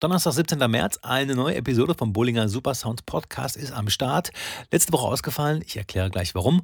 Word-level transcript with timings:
Donnerstag, 0.00 0.32
17. 0.34 0.58
März, 0.70 1.00
eine 1.02 1.34
neue 1.34 1.56
Episode 1.56 1.92
vom 1.92 2.12
Bollinger 2.12 2.48
Super 2.48 2.72
Sounds 2.76 3.02
Podcast 3.02 3.56
ist 3.56 3.72
am 3.72 3.90
Start. 3.90 4.30
Letzte 4.70 4.92
Woche 4.92 5.08
ausgefallen, 5.08 5.60
ich 5.66 5.76
erkläre 5.76 6.08
gleich 6.08 6.36
warum. 6.36 6.62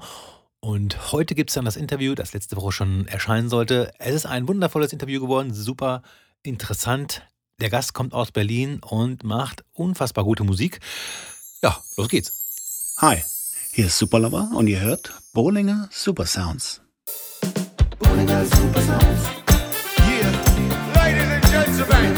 Und 0.60 1.10
heute 1.10 1.34
gibt 1.34 1.50
es 1.50 1.54
dann 1.54 1.64
das 1.64 1.74
Interview, 1.74 2.14
das 2.14 2.32
letzte 2.32 2.56
Woche 2.56 2.70
schon 2.70 3.08
erscheinen 3.08 3.48
sollte. 3.48 3.92
Es 3.98 4.14
ist 4.14 4.26
ein 4.26 4.46
wundervolles 4.46 4.92
Interview 4.92 5.20
geworden, 5.20 5.52
super 5.52 6.02
interessant. 6.44 7.22
Der 7.60 7.70
Gast 7.70 7.92
kommt 7.92 8.14
aus 8.14 8.30
Berlin 8.30 8.78
und 8.78 9.24
macht 9.24 9.64
unfassbar 9.72 10.22
gute 10.22 10.44
Musik. 10.44 10.78
Ja, 11.60 11.76
los 11.96 12.08
geht's. 12.08 12.94
Hi, 12.98 13.16
hier 13.72 13.86
ist 13.86 13.98
Superlover 13.98 14.52
und 14.54 14.68
ihr 14.68 14.78
hört 14.78 15.12
Bollinger 15.32 15.88
Super 15.90 16.26
Sounds. 16.26 16.82
Bollinger 17.98 18.44
Super 18.44 18.80
Sounds. 18.80 19.24
Yeah, 19.98 20.30
ladies 20.94 21.30
and 21.32 21.44
gentlemen. 21.50 22.13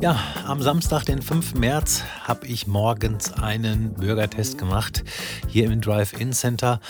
Ja, 0.00 0.16
am 0.46 0.62
Samstag, 0.62 1.06
den 1.06 1.20
5. 1.20 1.54
März, 1.54 2.04
habe 2.22 2.46
ich 2.46 2.68
morgens 2.68 3.32
einen 3.32 3.94
Bürgertest 3.94 4.56
gemacht 4.56 5.02
hier 5.48 5.64
im 5.64 5.80
Drive-In 5.80 6.32
Center 6.32 6.80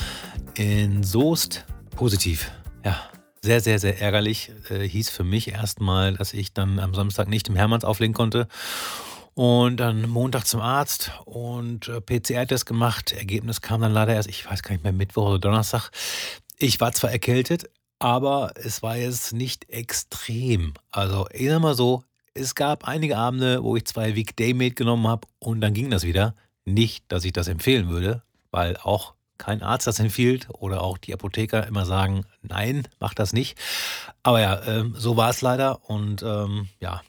in 0.56 1.02
Soest. 1.02 1.64
Positiv. 1.96 2.50
Ja, 2.84 3.00
sehr, 3.40 3.62
sehr, 3.62 3.78
sehr 3.78 3.98
ärgerlich. 3.98 4.52
Äh, 4.68 4.86
hieß 4.86 5.08
für 5.08 5.24
mich 5.24 5.48
erstmal, 5.48 6.18
dass 6.18 6.34
ich 6.34 6.52
dann 6.52 6.78
am 6.78 6.94
Samstag 6.94 7.28
nicht 7.28 7.48
im 7.48 7.56
Hermanns 7.56 7.82
auflegen 7.82 8.12
konnte. 8.12 8.46
Und 9.32 9.78
dann 9.78 10.06
Montag 10.06 10.44
zum 10.46 10.60
Arzt 10.60 11.10
und 11.24 11.88
äh, 11.88 12.02
PCR-Test 12.02 12.66
gemacht. 12.66 13.12
Ergebnis 13.12 13.62
kam 13.62 13.80
dann 13.80 13.94
leider 13.94 14.12
erst, 14.12 14.28
ich 14.28 14.44
weiß 14.44 14.62
gar 14.62 14.72
nicht 14.72 14.84
mehr, 14.84 14.92
Mittwoch 14.92 15.28
oder 15.28 15.38
Donnerstag. 15.38 15.90
Ich 16.58 16.78
war 16.78 16.92
zwar 16.92 17.10
erkältet, 17.10 17.70
aber 18.00 18.52
es 18.56 18.82
war 18.82 18.98
jetzt 18.98 19.32
nicht 19.32 19.70
extrem. 19.70 20.74
Also, 20.90 21.26
ich 21.32 21.48
sag 21.48 21.60
mal 21.60 21.74
so, 21.74 22.04
es 22.38 22.54
gab 22.54 22.86
einige 22.86 23.16
Abende, 23.16 23.62
wo 23.62 23.76
ich 23.76 23.84
zwei 23.84 24.14
Weekday 24.14 24.54
mitgenommen 24.54 25.06
habe 25.06 25.26
und 25.38 25.60
dann 25.60 25.74
ging 25.74 25.90
das 25.90 26.04
wieder. 26.04 26.34
Nicht, 26.64 27.04
dass 27.08 27.24
ich 27.24 27.32
das 27.32 27.48
empfehlen 27.48 27.88
würde, 27.88 28.22
weil 28.50 28.76
auch 28.76 29.14
kein 29.38 29.62
Arzt 29.62 29.86
das 29.86 30.00
empfiehlt 30.00 30.48
oder 30.52 30.82
auch 30.82 30.98
die 30.98 31.14
Apotheker 31.14 31.66
immer 31.66 31.86
sagen, 31.86 32.24
nein, 32.42 32.86
mach 33.00 33.14
das 33.14 33.32
nicht. 33.32 33.58
Aber 34.22 34.40
ja, 34.40 34.60
ähm, 34.66 34.94
so 34.96 35.16
war 35.16 35.30
es 35.30 35.40
leider 35.40 35.88
und 35.88 36.22
ähm, 36.22 36.68
ja, 36.80 37.02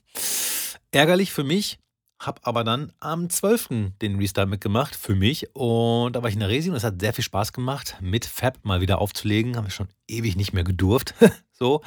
ärgerlich 0.91 1.31
für 1.31 1.43
mich. 1.43 1.80
Hab 2.19 2.45
aber 2.45 2.66
dann 2.66 2.91
am 2.99 3.30
12. 3.30 3.93
den 4.02 4.19
Restyle 4.19 4.45
mitgemacht 4.45 4.93
für 4.93 5.16
mich 5.16 5.55
und 5.55 6.14
da 6.14 6.21
war 6.21 6.27
ich 6.27 6.36
in 6.36 6.41
der 6.41 6.49
Resi 6.49 6.69
und 6.69 6.75
es 6.75 6.83
hat 6.83 6.99
sehr 6.99 7.14
viel 7.14 7.23
Spaß 7.23 7.53
gemacht, 7.53 7.95
mit 8.02 8.25
Fab 8.25 8.58
mal 8.64 8.81
wieder 8.81 8.99
aufzulegen. 8.99 9.55
Haben 9.55 9.67
wir 9.67 9.71
schon 9.71 9.88
ewig 10.08 10.36
nicht 10.36 10.52
mehr 10.52 10.66
gedurft. 10.66 11.14
so. 11.53 11.81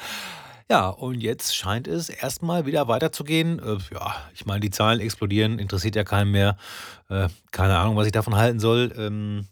Ja, 0.69 0.89
und 0.89 1.21
jetzt 1.21 1.55
scheint 1.55 1.87
es 1.87 2.09
erstmal 2.09 2.65
wieder 2.65 2.87
weiterzugehen. 2.87 3.59
Äh, 3.59 3.77
ja, 3.93 4.15
ich 4.33 4.45
meine, 4.45 4.61
die 4.61 4.69
Zahlen 4.69 4.99
explodieren, 4.99 5.59
interessiert 5.59 5.95
ja 5.95 6.03
keinen 6.03 6.31
mehr. 6.31 6.57
Äh, 7.09 7.29
keine 7.51 7.77
Ahnung, 7.77 7.95
was 7.95 8.05
ich 8.05 8.11
davon 8.11 8.35
halten 8.35 8.59
soll. 8.59 8.93
Ähm, 8.97 9.47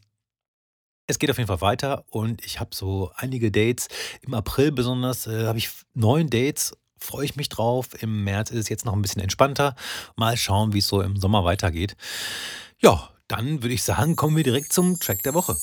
es 1.08 1.20
geht 1.20 1.30
auf 1.30 1.38
jeden 1.38 1.48
Fall 1.48 1.62
weiter 1.62 2.06
und 2.10 2.46
ich 2.46 2.60
habe 2.60 2.74
so 2.74 3.12
einige 3.16 3.52
Dates. 3.52 3.90
Im 4.22 4.34
April 4.34 4.72
besonders 4.72 5.28
äh, 5.28 5.46
habe 5.46 5.58
ich 5.58 5.70
neun 5.94 6.30
Dates. 6.30 6.78
Freue 6.98 7.26
ich 7.26 7.36
mich 7.36 7.50
drauf. 7.50 7.90
Im 8.02 8.24
März 8.24 8.52
ist 8.52 8.60
es 8.60 8.70
jetzt 8.70 8.86
noch 8.86 8.94
ein 8.94 9.02
bisschen 9.02 9.22
entspannter. 9.22 9.76
Mal 10.16 10.38
schauen, 10.38 10.74
wie 10.74 10.80
es 10.80 10.88
so 10.88 11.02
im 11.02 11.18
Sommer 11.18 11.44
weitergeht. 11.44 11.98
Ja, 12.80 13.10
dann 13.28 13.62
würde 13.62 13.74
ich 13.74 13.84
sagen, 13.84 14.16
kommen 14.16 14.38
wir 14.38 14.44
direkt 14.44 14.72
zum 14.72 15.00
Track 15.00 15.24
der 15.24 15.34
Woche. 15.34 15.58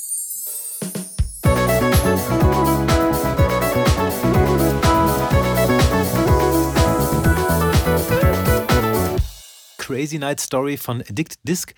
Crazy 9.88 10.18
Night 10.18 10.38
Story 10.38 10.76
von 10.76 11.00
Addict 11.00 11.38
Disc. 11.44 11.72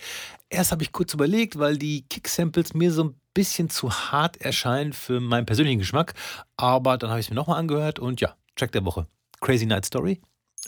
Erst 0.48 0.72
habe 0.72 0.82
ich 0.82 0.90
kurz 0.90 1.14
überlegt, 1.14 1.60
weil 1.60 1.78
die 1.78 2.02
Kick-Samples 2.08 2.74
mir 2.74 2.90
so 2.90 3.04
ein 3.04 3.14
bisschen 3.34 3.70
zu 3.70 3.88
hart 3.88 4.36
erscheinen 4.40 4.92
für 4.92 5.20
meinen 5.20 5.46
persönlichen 5.46 5.78
Geschmack. 5.78 6.14
Aber 6.56 6.98
dann 6.98 7.10
habe 7.10 7.20
ich 7.20 7.26
es 7.26 7.30
mir 7.30 7.36
nochmal 7.36 7.60
angehört 7.60 8.00
und 8.00 8.20
ja, 8.20 8.34
Track 8.56 8.72
der 8.72 8.84
Woche. 8.84 9.06
Crazy 9.40 9.64
Night 9.64 9.84
Story. 9.84 10.20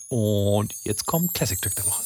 Und 0.09 0.73
jetzt 0.85 1.05
kommt 1.07 1.35
Classic 1.35 1.61
Track 1.61 1.75
der 1.75 1.87
Woche. 1.87 2.05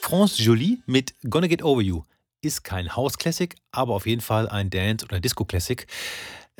France 0.00 0.40
Jolie 0.40 0.78
mit 0.86 1.12
Gonna 1.28 1.48
Get 1.48 1.64
Over 1.64 1.82
You 1.82 2.02
ist 2.40 2.62
kein 2.62 2.94
House 2.94 3.18
Classic, 3.18 3.52
aber 3.72 3.94
auf 3.94 4.06
jeden 4.06 4.20
Fall 4.20 4.48
ein 4.48 4.70
Dance- 4.70 5.04
oder 5.06 5.18
Disco-Classic. 5.18 5.86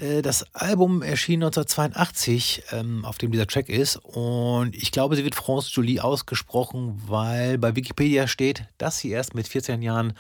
Äh, 0.03 0.23
das 0.23 0.45
Album 0.55 1.03
erschien 1.03 1.43
1982, 1.43 2.65
ähm, 2.73 3.05
auf 3.05 3.19
dem 3.19 3.31
dieser 3.31 3.47
Track 3.47 3.69
ist. 3.69 3.97
Und 3.97 4.75
ich 4.75 4.91
glaube, 4.91 5.17
sie 5.17 5.25
wird 5.25 5.35
France 5.35 5.71
Julie 5.73 6.03
ausgesprochen, 6.03 7.01
weil 7.07 7.59
bei 7.59 7.77
Wikipedia 7.77 8.27
steht, 8.27 8.65
dass 8.79 8.99
sie 8.99 9.11
erst 9.11 9.35
mit 9.35 9.49
14 9.49 9.81
Jahren 9.81 10.15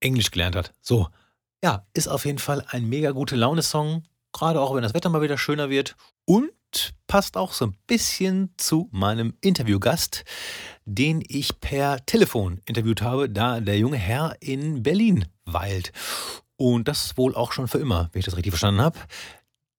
Englisch 0.00 0.30
gelernt 0.30 0.56
hat. 0.56 0.72
So, 0.80 1.08
ja, 1.64 1.86
ist 1.94 2.08
auf 2.08 2.24
jeden 2.26 2.38
Fall 2.38 2.64
ein 2.68 2.88
mega 2.88 3.10
gute 3.10 3.36
Laune-Song. 3.36 4.04
Gerade 4.32 4.60
auch, 4.60 4.74
wenn 4.74 4.82
das 4.82 4.94
Wetter 4.94 5.08
mal 5.08 5.22
wieder 5.22 5.38
schöner 5.38 5.70
wird. 5.70 5.96
Und 6.24 6.94
passt 7.08 7.36
auch 7.36 7.52
so 7.52 7.66
ein 7.66 7.76
bisschen 7.88 8.54
zu 8.56 8.88
meinem 8.92 9.34
Interviewgast, 9.40 10.24
den 10.84 11.24
ich 11.26 11.58
per 11.58 12.04
Telefon 12.06 12.60
interviewt 12.64 13.02
habe, 13.02 13.28
da 13.28 13.58
der 13.60 13.76
junge 13.76 13.96
Herr 13.96 14.36
in 14.40 14.84
Berlin 14.84 15.24
weilt. 15.44 15.90
Und 16.60 16.88
das 16.88 17.16
wohl 17.16 17.34
auch 17.34 17.52
schon 17.52 17.68
für 17.68 17.78
immer, 17.78 18.10
wenn 18.12 18.18
ich 18.20 18.26
das 18.26 18.36
richtig 18.36 18.52
verstanden 18.52 18.82
habe. 18.82 18.98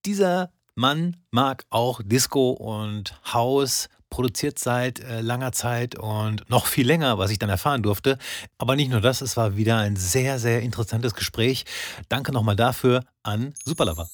Dieser 0.03 0.49
Mann 0.73 1.15
mag 1.29 1.63
auch 1.69 2.01
Disco 2.03 2.49
und 2.49 3.21
House, 3.31 3.87
produziert 4.09 4.57
seit 4.57 4.99
äh, 4.99 5.21
langer 5.21 5.51
Zeit 5.51 5.93
und 5.93 6.49
noch 6.49 6.65
viel 6.65 6.87
länger, 6.87 7.19
was 7.19 7.29
ich 7.29 7.37
dann 7.37 7.51
erfahren 7.51 7.83
durfte. 7.83 8.17
Aber 8.57 8.75
nicht 8.75 8.89
nur 8.89 8.99
das, 8.99 9.21
es 9.21 9.37
war 9.37 9.57
wieder 9.57 9.77
ein 9.77 9.95
sehr, 9.95 10.39
sehr 10.39 10.63
interessantes 10.63 11.13
Gespräch. 11.13 11.65
Danke 12.09 12.31
nochmal 12.31 12.55
dafür 12.55 13.03
an 13.21 13.53
Superlover. 13.63 14.09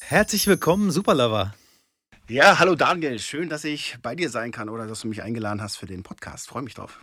Herzlich 0.00 0.46
willkommen, 0.46 0.90
Superlover. 0.92 1.54
Ja, 2.26 2.58
hallo 2.58 2.74
Daniel, 2.74 3.18
schön, 3.18 3.50
dass 3.50 3.64
ich 3.64 3.98
bei 4.00 4.14
dir 4.14 4.30
sein 4.30 4.50
kann 4.50 4.70
oder 4.70 4.86
dass 4.86 5.02
du 5.02 5.08
mich 5.08 5.22
eingeladen 5.22 5.60
hast 5.60 5.76
für 5.76 5.84
den 5.84 6.02
Podcast. 6.02 6.48
Freue 6.48 6.62
mich 6.62 6.72
drauf. 6.72 7.00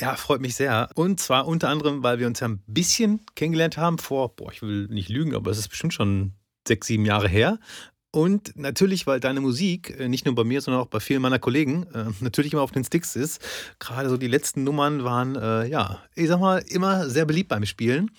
Ja, 0.00 0.14
freut 0.14 0.40
mich 0.40 0.54
sehr. 0.54 0.90
Und 0.94 1.18
zwar 1.18 1.46
unter 1.46 1.68
anderem, 1.68 2.02
weil 2.02 2.20
wir 2.20 2.28
uns 2.28 2.40
ja 2.40 2.48
ein 2.48 2.62
bisschen 2.66 3.20
kennengelernt 3.34 3.76
haben 3.76 3.98
vor, 3.98 4.36
boah, 4.36 4.52
ich 4.52 4.62
will 4.62 4.86
nicht 4.88 5.08
lügen, 5.08 5.34
aber 5.34 5.50
es 5.50 5.58
ist 5.58 5.68
bestimmt 5.68 5.92
schon 5.92 6.34
sechs, 6.66 6.86
sieben 6.86 7.04
Jahre 7.04 7.28
her. 7.28 7.58
Und 8.10 8.56
natürlich, 8.56 9.06
weil 9.06 9.20
deine 9.20 9.40
Musik 9.40 9.98
äh, 9.98 10.08
nicht 10.08 10.24
nur 10.24 10.34
bei 10.34 10.44
mir, 10.44 10.60
sondern 10.60 10.82
auch 10.82 10.86
bei 10.86 11.00
vielen 11.00 11.20
meiner 11.20 11.38
Kollegen 11.38 11.82
äh, 11.94 12.06
natürlich 12.20 12.52
immer 12.52 12.62
auf 12.62 12.70
den 12.70 12.84
Sticks 12.84 13.16
ist. 13.16 13.44
Gerade 13.80 14.08
so 14.08 14.16
die 14.16 14.28
letzten 14.28 14.64
Nummern 14.64 15.04
waren, 15.04 15.36
äh, 15.36 15.66
ja, 15.66 16.02
ich 16.14 16.28
sag 16.28 16.40
mal, 16.40 16.58
immer 16.68 17.10
sehr 17.10 17.26
beliebt 17.26 17.48
beim 17.48 17.66
Spielen. 17.66 18.10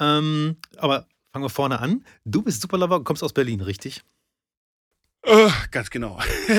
Ähm, 0.00 0.56
aber 0.76 1.06
fangen 1.32 1.44
wir 1.44 1.50
vorne 1.50 1.80
an. 1.80 2.04
Du 2.24 2.42
bist 2.42 2.62
Superlover 2.62 2.96
und 2.96 3.04
kommst 3.04 3.22
aus 3.24 3.32
Berlin, 3.32 3.60
richtig? 3.60 4.02
Oh, 5.26 5.50
ganz 5.70 5.88
genau. 5.88 6.18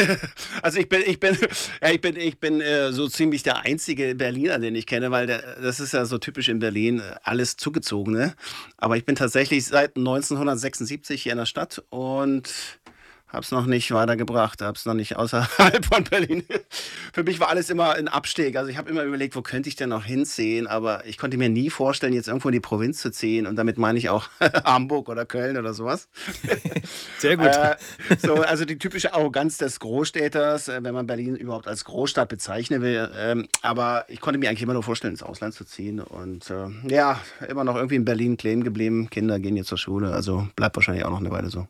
also 0.63 0.79
ich 0.79 0.89
bin, 0.89 1.03
ich 1.05 1.19
bin, 1.19 1.37
ja, 1.83 1.91
ich 1.91 2.01
bin, 2.01 2.15
ich 2.15 2.39
bin 2.39 2.61
äh, 2.61 2.91
so 2.91 3.07
ziemlich 3.07 3.43
der 3.43 3.59
einzige 3.59 4.15
Berliner, 4.15 4.57
den 4.57 4.73
ich 4.73 4.87
kenne, 4.87 5.11
weil 5.11 5.27
der, 5.27 5.61
das 5.61 5.79
ist 5.79 5.93
ja 5.93 6.05
so 6.05 6.17
typisch 6.17 6.49
in 6.49 6.57
Berlin, 6.57 6.99
äh, 6.99 7.15
alles 7.21 7.57
zugezogene. 7.57 8.33
Aber 8.77 8.97
ich 8.97 9.05
bin 9.05 9.15
tatsächlich 9.15 9.67
seit 9.67 9.97
1976 9.97 11.21
hier 11.21 11.33
in 11.33 11.37
der 11.37 11.45
Stadt 11.45 11.83
und 11.89 12.51
Hab's 13.35 13.51
noch 13.51 13.65
nicht 13.65 13.91
weitergebracht, 13.91 14.61
hab's 14.61 14.85
noch 14.85 14.93
nicht 14.93 15.17
außerhalb 15.17 15.83
von 15.83 16.05
Berlin. 16.05 16.45
Für 17.11 17.25
mich 17.25 17.41
war 17.41 17.49
alles 17.49 17.69
immer 17.69 17.91
ein 17.95 18.07
Abstieg. 18.07 18.55
Also 18.55 18.69
ich 18.69 18.77
habe 18.77 18.89
immer 18.89 19.03
überlegt, 19.03 19.35
wo 19.35 19.41
könnte 19.41 19.67
ich 19.67 19.75
denn 19.75 19.89
noch 19.89 20.05
hinziehen, 20.05 20.67
aber 20.67 21.05
ich 21.05 21.17
konnte 21.17 21.35
mir 21.35 21.49
nie 21.49 21.69
vorstellen, 21.69 22.13
jetzt 22.13 22.29
irgendwo 22.29 22.47
in 22.47 22.53
die 22.53 22.61
Provinz 22.61 23.01
zu 23.01 23.11
ziehen. 23.11 23.45
Und 23.45 23.57
damit 23.57 23.77
meine 23.77 23.97
ich 23.97 24.07
auch 24.07 24.29
Hamburg 24.63 25.09
oder 25.09 25.25
Köln 25.25 25.57
oder 25.57 25.73
sowas. 25.73 26.07
Sehr 27.17 27.35
gut. 27.35 27.47
Äh, 27.47 27.75
so, 28.19 28.35
also 28.35 28.63
die 28.63 28.77
typische 28.77 29.13
Arroganz 29.13 29.57
des 29.57 29.81
Großstädters, 29.81 30.69
äh, 30.69 30.81
wenn 30.81 30.93
man 30.93 31.05
Berlin 31.05 31.35
überhaupt 31.35 31.67
als 31.67 31.83
Großstadt 31.83 32.29
bezeichnen 32.29 32.81
will. 32.81 33.11
Ähm, 33.17 33.49
aber 33.61 34.05
ich 34.07 34.21
konnte 34.21 34.39
mir 34.39 34.47
eigentlich 34.47 34.63
immer 34.63 34.75
nur 34.75 34.83
vorstellen, 34.83 35.13
ins 35.13 35.23
Ausland 35.23 35.53
zu 35.55 35.65
ziehen. 35.65 35.99
Und 35.99 36.49
äh, 36.49 36.67
ja, 36.87 37.19
immer 37.49 37.65
noch 37.65 37.75
irgendwie 37.75 37.95
in 37.95 38.05
Berlin 38.05 38.37
kleben 38.37 38.63
geblieben. 38.63 39.09
Kinder 39.09 39.39
gehen 39.39 39.57
jetzt 39.57 39.67
zur 39.67 39.77
Schule, 39.77 40.13
also 40.13 40.47
bleibt 40.55 40.77
wahrscheinlich 40.77 41.03
auch 41.03 41.11
noch 41.11 41.19
eine 41.19 41.31
Weile 41.31 41.49
so. 41.49 41.67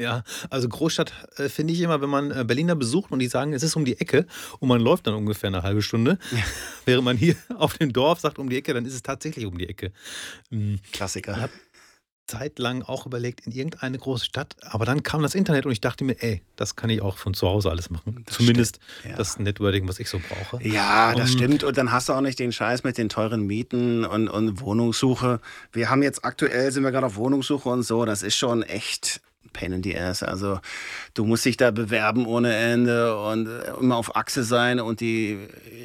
Ja, 0.00 0.22
also 0.50 0.68
Großstadt 0.68 1.12
äh, 1.36 1.48
finde 1.48 1.72
ich 1.72 1.80
immer, 1.80 2.00
wenn 2.00 2.10
man 2.10 2.30
äh, 2.30 2.44
Berliner 2.44 2.76
besucht 2.76 3.10
und 3.10 3.18
die 3.18 3.28
sagen, 3.28 3.52
es 3.52 3.62
ist 3.62 3.76
um 3.76 3.84
die 3.84 4.00
Ecke 4.00 4.26
und 4.60 4.68
man 4.68 4.80
läuft 4.80 5.06
dann 5.06 5.14
ungefähr 5.14 5.48
eine 5.48 5.62
halbe 5.62 5.82
Stunde, 5.82 6.18
ja. 6.30 6.38
während 6.84 7.04
man 7.04 7.16
hier 7.16 7.36
auf 7.56 7.78
dem 7.78 7.92
Dorf 7.92 8.20
sagt 8.20 8.38
um 8.38 8.48
die 8.48 8.56
Ecke, 8.56 8.74
dann 8.74 8.84
ist 8.84 8.94
es 8.94 9.02
tatsächlich 9.02 9.46
um 9.46 9.58
die 9.58 9.68
Ecke. 9.68 9.92
Mhm. 10.50 10.80
Klassiker. 10.92 11.48
Zeit 12.28 12.58
lang 12.58 12.82
auch 12.82 13.06
überlegt, 13.06 13.46
in 13.46 13.52
irgendeine 13.52 13.98
große 13.98 14.26
Stadt, 14.26 14.54
aber 14.60 14.84
dann 14.84 15.02
kam 15.02 15.22
das 15.22 15.34
Internet 15.34 15.66
und 15.66 15.72
ich 15.72 15.80
dachte 15.80 16.04
mir, 16.04 16.22
ey, 16.22 16.42
das 16.56 16.76
kann 16.76 16.90
ich 16.90 17.00
auch 17.00 17.16
von 17.16 17.34
zu 17.34 17.48
Hause 17.48 17.70
alles 17.70 17.90
machen. 17.90 18.22
Das 18.26 18.36
Zumindest 18.36 18.78
ja. 19.08 19.16
das 19.16 19.38
Networking, 19.38 19.88
was 19.88 19.98
ich 19.98 20.08
so 20.08 20.20
brauche. 20.20 20.62
Ja, 20.62 21.14
das 21.14 21.30
um, 21.30 21.38
stimmt. 21.38 21.64
Und 21.64 21.76
dann 21.76 21.90
hast 21.90 22.08
du 22.08 22.12
auch 22.12 22.20
nicht 22.20 22.38
den 22.38 22.52
Scheiß 22.52 22.84
mit 22.84 22.98
den 22.98 23.08
teuren 23.08 23.46
Mieten 23.46 24.04
und, 24.04 24.28
und 24.28 24.60
Wohnungssuche. 24.60 25.40
Wir 25.72 25.90
haben 25.90 26.02
jetzt 26.02 26.24
aktuell, 26.24 26.70
sind 26.70 26.84
wir 26.84 26.92
gerade 26.92 27.06
auf 27.06 27.16
Wohnungssuche 27.16 27.68
und 27.68 27.82
so. 27.82 28.04
Das 28.04 28.22
ist 28.22 28.36
schon 28.36 28.62
echt 28.62 29.20
Pain 29.52 29.72
in 29.72 29.82
the 29.82 29.98
Ass. 29.98 30.22
Also 30.22 30.60
du 31.14 31.24
musst 31.24 31.44
dich 31.44 31.56
da 31.56 31.70
bewerben 31.70 32.26
ohne 32.26 32.54
Ende 32.54 33.18
und 33.18 33.46
äh, 33.46 33.72
immer 33.80 33.96
auf 33.96 34.16
Achse 34.16 34.44
sein 34.44 34.80
und 34.80 35.00
die 35.00 35.38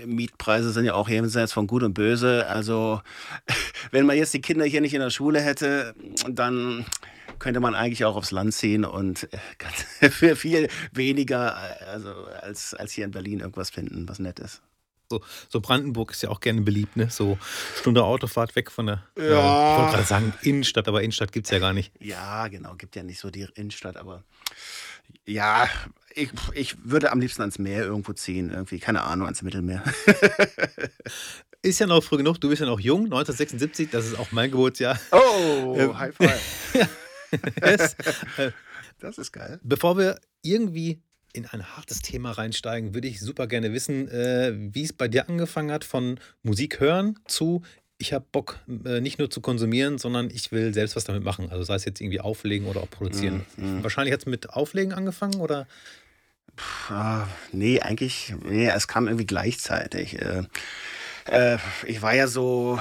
Mietpreise 0.05 0.71
sind 0.71 0.85
ja 0.85 0.93
auch 0.93 1.09
jenseits 1.09 1.53
von 1.53 1.67
Gut 1.67 1.83
und 1.83 1.93
Böse. 1.93 2.47
Also 2.47 3.01
wenn 3.91 4.05
man 4.05 4.17
jetzt 4.17 4.33
die 4.33 4.41
Kinder 4.41 4.65
hier 4.65 4.81
nicht 4.81 4.93
in 4.93 5.01
der 5.01 5.09
Schule 5.09 5.41
hätte, 5.41 5.93
dann 6.29 6.85
könnte 7.39 7.59
man 7.59 7.75
eigentlich 7.75 8.05
auch 8.05 8.15
aufs 8.15 8.31
Land 8.31 8.53
ziehen 8.53 8.85
und 8.85 9.27
äh, 9.33 10.09
für 10.09 10.35
viel 10.35 10.69
weniger 10.91 11.55
äh, 11.55 11.83
also 11.85 12.13
als, 12.41 12.73
als 12.73 12.91
hier 12.93 13.05
in 13.05 13.11
Berlin 13.11 13.39
irgendwas 13.39 13.69
finden, 13.69 14.07
was 14.07 14.19
nett 14.19 14.39
ist. 14.39 14.61
So, 15.13 15.21
so, 15.49 15.61
Brandenburg 15.61 16.11
ist 16.11 16.23
ja 16.23 16.29
auch 16.29 16.39
gerne 16.39 16.61
beliebt, 16.61 16.95
ne? 16.97 17.09
So 17.09 17.37
Stunde 17.79 18.03
Autofahrt 18.03 18.55
weg 18.55 18.71
von 18.71 18.87
der, 18.87 19.03
ja. 19.17 19.23
äh, 19.23 19.25
ich 19.25 19.79
wollte 19.79 19.91
gerade 19.91 20.07
sagen 20.07 20.33
Innenstadt, 20.41 20.87
aber 20.87 21.01
Innenstadt 21.01 21.31
gibt 21.31 21.47
es 21.47 21.51
ja 21.51 21.59
gar 21.59 21.73
nicht. 21.73 21.91
Ja, 21.99 22.47
genau, 22.47 22.75
gibt 22.75 22.95
ja 22.95 23.03
nicht 23.03 23.19
so 23.19 23.29
die 23.29 23.47
Innenstadt, 23.55 23.97
aber 23.97 24.23
ja, 25.25 25.69
ich, 26.15 26.31
ich 26.53 26.75
würde 26.83 27.11
am 27.11 27.19
liebsten 27.19 27.41
ans 27.41 27.59
Meer 27.59 27.83
irgendwo 27.83 28.13
ziehen, 28.13 28.49
irgendwie, 28.49 28.79
keine 28.79 29.03
Ahnung, 29.03 29.25
ans 29.27 29.41
Mittelmeer. 29.41 29.83
ist 31.61 31.79
ja 31.79 31.87
noch 31.87 32.03
früh 32.03 32.17
genug, 32.17 32.39
du 32.41 32.49
bist 32.49 32.61
ja 32.61 32.67
noch 32.67 32.79
jung, 32.79 33.05
1976, 33.05 33.89
das 33.89 34.05
ist 34.05 34.19
auch 34.19 34.31
mein 34.31 34.51
Geburtsjahr. 34.51 34.99
Oh, 35.11 35.75
ähm, 35.79 35.97
High 35.97 36.15
Five. 36.15 36.87
äh, 37.61 38.51
das 38.99 39.17
ist 39.17 39.31
geil. 39.31 39.59
Bevor 39.63 39.97
wir 39.97 40.19
irgendwie 40.41 41.01
in 41.33 41.45
ein 41.47 41.75
hartes 41.75 42.01
Thema 42.01 42.31
reinsteigen, 42.31 42.93
würde 42.93 43.07
ich 43.07 43.19
super 43.19 43.47
gerne 43.47 43.73
wissen, 43.73 44.07
äh, 44.07 44.53
wie 44.55 44.83
es 44.83 44.93
bei 44.93 45.07
dir 45.07 45.27
angefangen 45.27 45.71
hat, 45.71 45.83
von 45.83 46.19
Musik 46.43 46.79
hören 46.79 47.19
zu 47.27 47.63
ich 47.99 48.11
habe 48.11 48.25
Bock, 48.31 48.59
äh, 48.85 48.99
nicht 48.99 49.17
nur 49.17 49.29
zu 49.29 49.39
konsumieren, 49.39 49.97
sondern 49.97 50.29
ich 50.29 50.51
will 50.51 50.73
selbst 50.73 50.95
was 50.97 51.05
damit 51.05 51.23
machen. 51.23 51.49
Also 51.51 51.63
sei 51.63 51.75
es 51.75 51.85
jetzt 51.85 52.01
irgendwie 52.01 52.19
auflegen 52.19 52.67
oder 52.67 52.81
auch 52.81 52.89
produzieren. 52.89 53.45
Mm, 53.55 53.79
mm. 53.79 53.83
Wahrscheinlich 53.83 54.11
hat 54.11 54.21
es 54.21 54.25
mit 54.25 54.49
Auflegen 54.49 54.93
angefangen 54.93 55.35
oder? 55.35 55.67
Puh, 56.55 56.93
ah, 56.93 57.27
nee, 57.53 57.79
eigentlich, 57.79 58.33
nee, 58.43 58.67
es 58.67 58.87
kam 58.87 59.07
irgendwie 59.07 59.25
gleichzeitig. 59.25 60.21
Äh, 60.21 60.43
äh, 61.25 61.57
ich 61.85 62.01
war 62.01 62.13
ja 62.13 62.27
so 62.27 62.79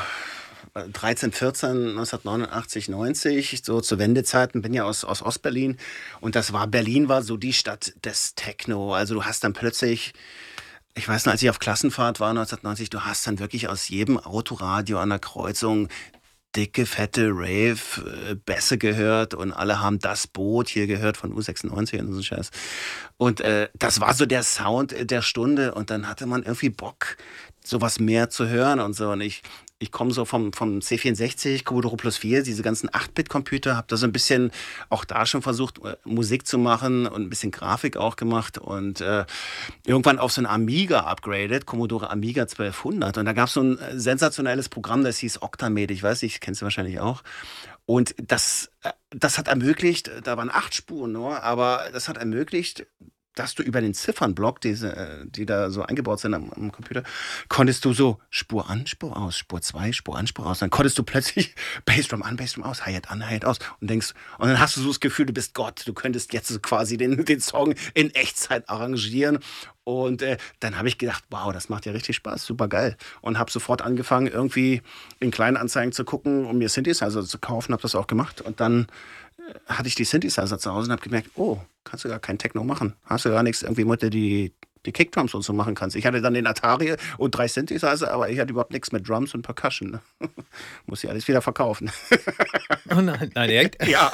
13, 0.74 1.32
14, 1.32 1.70
1989, 1.90 2.88
90, 2.88 3.62
so 3.62 3.80
zu 3.80 3.98
Wendezeiten, 3.98 4.62
bin 4.62 4.72
ja 4.72 4.84
aus, 4.84 5.04
aus 5.04 5.22
Ostberlin 5.22 5.76
und 6.20 6.34
das 6.34 6.52
war, 6.52 6.66
Berlin 6.66 7.08
war 7.08 7.22
so 7.22 7.36
die 7.36 7.52
Stadt 7.52 7.92
des 8.04 8.34
Techno. 8.34 8.94
Also 8.94 9.14
du 9.14 9.24
hast 9.24 9.44
dann 9.44 9.52
plötzlich, 9.52 10.14
ich 10.94 11.06
weiß 11.06 11.26
noch, 11.26 11.32
als 11.32 11.42
ich 11.42 11.50
auf 11.50 11.58
Klassenfahrt 11.58 12.20
war 12.20 12.30
1990, 12.30 12.88
du 12.88 13.02
hast 13.02 13.26
dann 13.26 13.38
wirklich 13.38 13.68
aus 13.68 13.88
jedem 13.90 14.18
Autoradio 14.18 14.98
an 14.98 15.10
der 15.10 15.18
Kreuzung 15.18 15.88
dicke, 16.56 16.86
fette 16.86 17.30
Rave-Bässe 17.30 18.78
gehört 18.78 19.34
und 19.34 19.52
alle 19.52 19.80
haben 19.80 19.98
das 19.98 20.26
Boot 20.26 20.68
hier 20.68 20.86
gehört 20.86 21.16
von 21.16 21.34
U96 21.34 22.00
und 22.00 22.12
so 22.12 22.22
Scheiß. 22.22 22.50
Und 23.16 23.40
äh, 23.40 23.68
das 23.74 24.00
war 24.00 24.14
so 24.14 24.26
der 24.26 24.42
Sound 24.42 24.94
der 25.10 25.22
Stunde 25.22 25.74
und 25.74 25.90
dann 25.90 26.08
hatte 26.08 26.26
man 26.26 26.42
irgendwie 26.42 26.70
Bock, 26.70 27.16
sowas 27.64 28.00
mehr 28.00 28.28
zu 28.28 28.48
hören 28.48 28.80
und 28.80 28.94
so. 28.94 29.10
Und 29.10 29.20
ich, 29.22 29.42
ich 29.82 29.90
komme 29.90 30.12
so 30.12 30.24
vom, 30.24 30.52
vom 30.52 30.78
C64, 30.78 31.64
Commodore 31.64 31.96
Plus 31.96 32.16
4, 32.16 32.44
diese 32.44 32.62
ganzen 32.62 32.88
8-Bit-Computer, 32.88 33.76
habe 33.76 33.88
da 33.88 33.96
so 33.96 34.06
ein 34.06 34.12
bisschen 34.12 34.52
auch 34.88 35.04
da 35.04 35.26
schon 35.26 35.42
versucht, 35.42 35.84
äh, 35.84 35.96
Musik 36.04 36.46
zu 36.46 36.56
machen 36.56 37.06
und 37.06 37.22
ein 37.22 37.28
bisschen 37.28 37.50
Grafik 37.50 37.96
auch 37.96 38.14
gemacht 38.14 38.58
und 38.58 39.00
äh, 39.00 39.26
irgendwann 39.84 40.20
auf 40.20 40.32
so 40.32 40.40
ein 40.40 40.46
Amiga 40.46 41.00
upgraded, 41.00 41.66
Commodore 41.66 42.10
Amiga 42.10 42.42
1200. 42.42 43.18
Und 43.18 43.24
da 43.24 43.32
gab 43.32 43.48
es 43.48 43.54
so 43.54 43.62
ein 43.62 43.78
äh, 43.78 43.98
sensationelles 43.98 44.68
Programm, 44.68 45.02
das 45.02 45.18
hieß 45.18 45.42
Octamate, 45.42 45.92
ich 45.92 46.02
weiß 46.02 46.22
nicht, 46.22 46.40
kennst 46.40 46.60
du 46.60 46.64
wahrscheinlich 46.64 47.00
auch. 47.00 47.22
Und 47.84 48.14
das, 48.18 48.70
äh, 48.82 48.92
das 49.10 49.36
hat 49.36 49.48
ermöglicht, 49.48 50.10
da 50.22 50.36
waren 50.36 50.50
acht 50.50 50.74
Spuren 50.74 51.10
nur, 51.10 51.42
aber 51.42 51.88
das 51.92 52.08
hat 52.08 52.18
ermöglicht, 52.18 52.86
dass 53.34 53.54
du 53.54 53.62
über 53.62 53.80
den 53.80 53.94
Ziffernblock, 53.94 54.60
diese, 54.60 54.94
äh, 54.94 55.24
die 55.26 55.46
da 55.46 55.70
so 55.70 55.82
eingebaut 55.82 56.20
sind 56.20 56.34
am, 56.34 56.50
am, 56.50 56.72
Computer, 56.72 57.02
konntest 57.48 57.84
du 57.84 57.92
so 57.92 58.20
Spur 58.30 58.68
an, 58.68 58.86
Spur 58.86 59.16
aus, 59.16 59.36
Spur 59.36 59.60
2, 59.60 59.92
Spur 59.92 60.18
an, 60.18 60.26
Spur 60.26 60.46
aus. 60.46 60.58
Dann 60.58 60.70
konntest 60.70 60.98
du 60.98 61.02
plötzlich 61.02 61.54
Bassdrum 61.84 62.22
an, 62.22 62.36
Bassdrum 62.36 62.64
aus, 62.64 62.84
Hi-Hat 62.84 63.10
an, 63.10 63.26
Hi-Hat 63.26 63.44
aus 63.44 63.58
und 63.80 63.88
denkst, 63.88 64.12
und 64.38 64.48
dann 64.48 64.60
hast 64.60 64.76
du 64.76 64.80
so 64.80 64.88
das 64.88 65.00
Gefühl, 65.00 65.26
du 65.26 65.32
bist 65.32 65.54
Gott, 65.54 65.82
du 65.86 65.94
könntest 65.94 66.32
jetzt 66.32 66.62
quasi 66.62 66.96
den, 66.96 67.24
den 67.24 67.40
Song 67.40 67.74
in 67.94 68.14
Echtzeit 68.14 68.68
arrangieren. 68.68 69.38
Und 69.84 70.22
äh, 70.22 70.36
dann 70.60 70.78
habe 70.78 70.86
ich 70.86 70.96
gedacht, 70.98 71.24
wow, 71.30 71.52
das 71.52 71.68
macht 71.68 71.86
ja 71.86 71.92
richtig 71.92 72.14
Spaß, 72.16 72.44
super 72.44 72.68
geil. 72.68 72.96
Und 73.20 73.38
habe 73.38 73.50
sofort 73.50 73.82
angefangen, 73.82 74.28
irgendwie 74.28 74.82
in 75.18 75.32
kleinen 75.32 75.56
Anzeigen 75.56 75.90
zu 75.90 76.04
gucken, 76.04 76.44
um 76.44 76.58
mir 76.58 76.68
Synthesizer 76.68 77.24
zu 77.24 77.38
kaufen, 77.38 77.72
habe 77.72 77.82
das 77.82 77.96
auch 77.96 78.06
gemacht. 78.06 78.40
Und 78.40 78.60
dann 78.60 78.86
hatte 79.66 79.88
ich 79.88 79.94
die 79.94 80.04
Synthesizer 80.04 80.58
zu 80.58 80.72
Hause 80.72 80.86
und 80.86 80.92
habe 80.92 81.02
gemerkt, 81.02 81.30
oh, 81.36 81.58
kannst 81.84 82.04
du 82.04 82.08
gar 82.08 82.18
kein 82.18 82.38
Techno 82.38 82.64
machen. 82.64 82.94
Hast 83.04 83.24
du 83.24 83.30
gar 83.30 83.42
nichts 83.42 83.62
irgendwie 83.62 83.84
mit 83.84 84.02
die, 84.02 84.52
die 84.86 84.92
Kickdrums 84.92 85.34
und 85.34 85.42
so 85.42 85.52
machen 85.52 85.74
kannst. 85.74 85.96
Ich 85.96 86.06
hatte 86.06 86.20
dann 86.20 86.34
den 86.34 86.46
Atari 86.46 86.96
und 87.18 87.32
drei 87.32 87.48
Synthesizer, 87.48 88.12
aber 88.12 88.30
ich 88.30 88.38
hatte 88.38 88.50
überhaupt 88.50 88.72
nichts 88.72 88.92
mit 88.92 89.08
Drums 89.08 89.34
und 89.34 89.42
Percussion. 89.42 90.00
Muss 90.86 91.04
ich 91.04 91.10
alles 91.10 91.28
wieder 91.28 91.42
verkaufen. 91.42 91.90
oh 92.90 93.00
nein, 93.00 93.30
nein, 93.34 93.50
echt? 93.50 93.86
ja. 93.86 94.10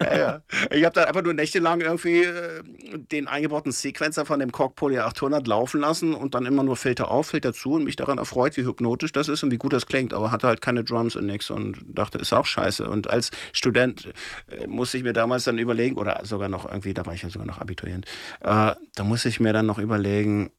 Ja. 0.00 0.42
Ich 0.70 0.84
habe 0.84 0.94
dann 0.94 1.04
einfach 1.04 1.22
nur 1.22 1.34
nächtelang 1.34 1.80
irgendwie 1.80 2.22
äh, 2.22 2.62
den 2.94 3.28
eingebauten 3.28 3.72
Sequencer 3.72 4.26
von 4.26 4.40
dem 4.40 4.52
Korg 4.52 4.76
Poly 4.76 4.98
800 4.98 5.46
laufen 5.46 5.80
lassen 5.80 6.14
und 6.14 6.34
dann 6.34 6.46
immer 6.46 6.62
nur 6.62 6.76
Filter 6.76 7.10
auf, 7.10 7.28
Filter 7.28 7.52
zu 7.52 7.72
und 7.72 7.84
mich 7.84 7.96
daran 7.96 8.18
erfreut, 8.18 8.56
wie 8.56 8.64
hypnotisch 8.64 9.12
das 9.12 9.28
ist 9.28 9.42
und 9.42 9.50
wie 9.50 9.58
gut 9.58 9.72
das 9.72 9.86
klingt, 9.86 10.12
aber 10.12 10.30
hatte 10.30 10.46
halt 10.46 10.60
keine 10.60 10.84
Drums 10.84 11.16
und 11.16 11.26
nichts 11.26 11.50
und 11.50 11.78
dachte, 11.86 12.18
ist 12.18 12.32
auch 12.32 12.46
scheiße. 12.46 12.88
Und 12.88 13.10
als 13.10 13.30
Student 13.52 14.12
äh, 14.48 14.66
musste 14.66 14.98
ich 14.98 15.04
mir 15.04 15.12
damals 15.12 15.44
dann 15.44 15.58
überlegen, 15.58 15.96
oder 15.96 16.20
sogar 16.24 16.48
noch 16.48 16.66
irgendwie, 16.66 16.94
da 16.94 17.06
war 17.06 17.14
ich 17.14 17.22
ja 17.22 17.30
sogar 17.30 17.46
noch 17.46 17.60
Abiturient, 17.60 18.06
äh, 18.40 18.74
da 18.94 19.04
musste 19.04 19.28
ich 19.28 19.40
mir 19.40 19.52
dann 19.52 19.66
noch 19.66 19.78
überlegen, 19.78 20.50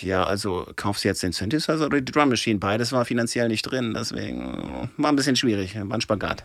ja, 0.00 0.24
also 0.24 0.66
kaufst 0.76 1.04
du 1.04 1.08
jetzt 1.08 1.22
den 1.22 1.32
Synthesizer 1.32 1.86
oder 1.86 2.00
die 2.00 2.12
Drum 2.12 2.28
Machine? 2.28 2.58
Beides 2.58 2.92
war 2.92 3.04
finanziell 3.04 3.48
nicht 3.48 3.62
drin, 3.62 3.94
deswegen 3.94 4.90
war 4.96 5.12
ein 5.12 5.16
bisschen 5.16 5.36
schwierig, 5.36 5.76
war 5.76 5.96
ein 5.96 6.00
Spagat. 6.00 6.44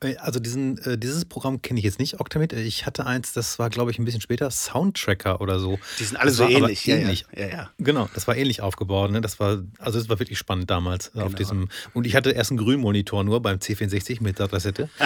Äh, 0.00 0.16
also 0.16 0.40
diesen, 0.40 0.78
äh, 0.78 0.98
dieses 0.98 1.24
Programm 1.24 1.60
kenne 1.62 1.78
ich 1.78 1.84
jetzt 1.84 1.98
nicht, 1.98 2.20
Octamate. 2.20 2.56
Ich 2.56 2.86
hatte 2.86 3.06
eins, 3.06 3.32
das 3.32 3.58
war, 3.58 3.70
glaube 3.70 3.90
ich, 3.90 3.98
ein 3.98 4.04
bisschen 4.04 4.20
später, 4.20 4.50
Soundtracker 4.50 5.40
oder 5.40 5.58
so. 5.58 5.78
Die 5.98 6.04
sind 6.04 6.16
alle 6.16 6.30
das 6.30 6.36
so 6.36 6.44
ähnlich. 6.44 6.86
ähnlich. 6.88 7.26
Ja, 7.34 7.46
ja. 7.46 7.48
ja, 7.48 7.70
Genau, 7.78 8.08
das 8.14 8.26
war 8.26 8.36
ähnlich 8.36 8.60
aufgebaut. 8.60 9.10
Ne? 9.10 9.20
Das 9.20 9.40
war, 9.40 9.62
also 9.78 9.98
das 9.98 10.08
war 10.08 10.18
wirklich 10.18 10.38
spannend 10.38 10.70
damals 10.70 11.12
genau. 11.12 11.26
auf 11.26 11.34
diesem. 11.34 11.68
Und 11.94 12.06
ich 12.06 12.14
hatte 12.16 12.30
erst 12.30 12.50
einen 12.50 12.58
Grünmonitor 12.58 13.24
nur 13.24 13.40
beim 13.42 13.58
C64 13.58 14.22
mit 14.22 14.40
Datasette. 14.40 14.88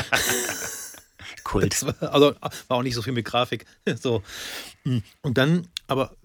Kult. 1.45 1.85
War, 1.85 2.15
also 2.15 2.35
war 2.69 2.77
auch 2.77 2.83
nicht 2.83 2.95
so 2.95 3.03
viel 3.03 3.13
mit 3.13 3.25
Grafik. 3.25 3.67
So. 4.01 4.23
Hm. 4.85 5.03
Und 5.23 5.39
dann, 5.39 5.69
aber 5.87 6.17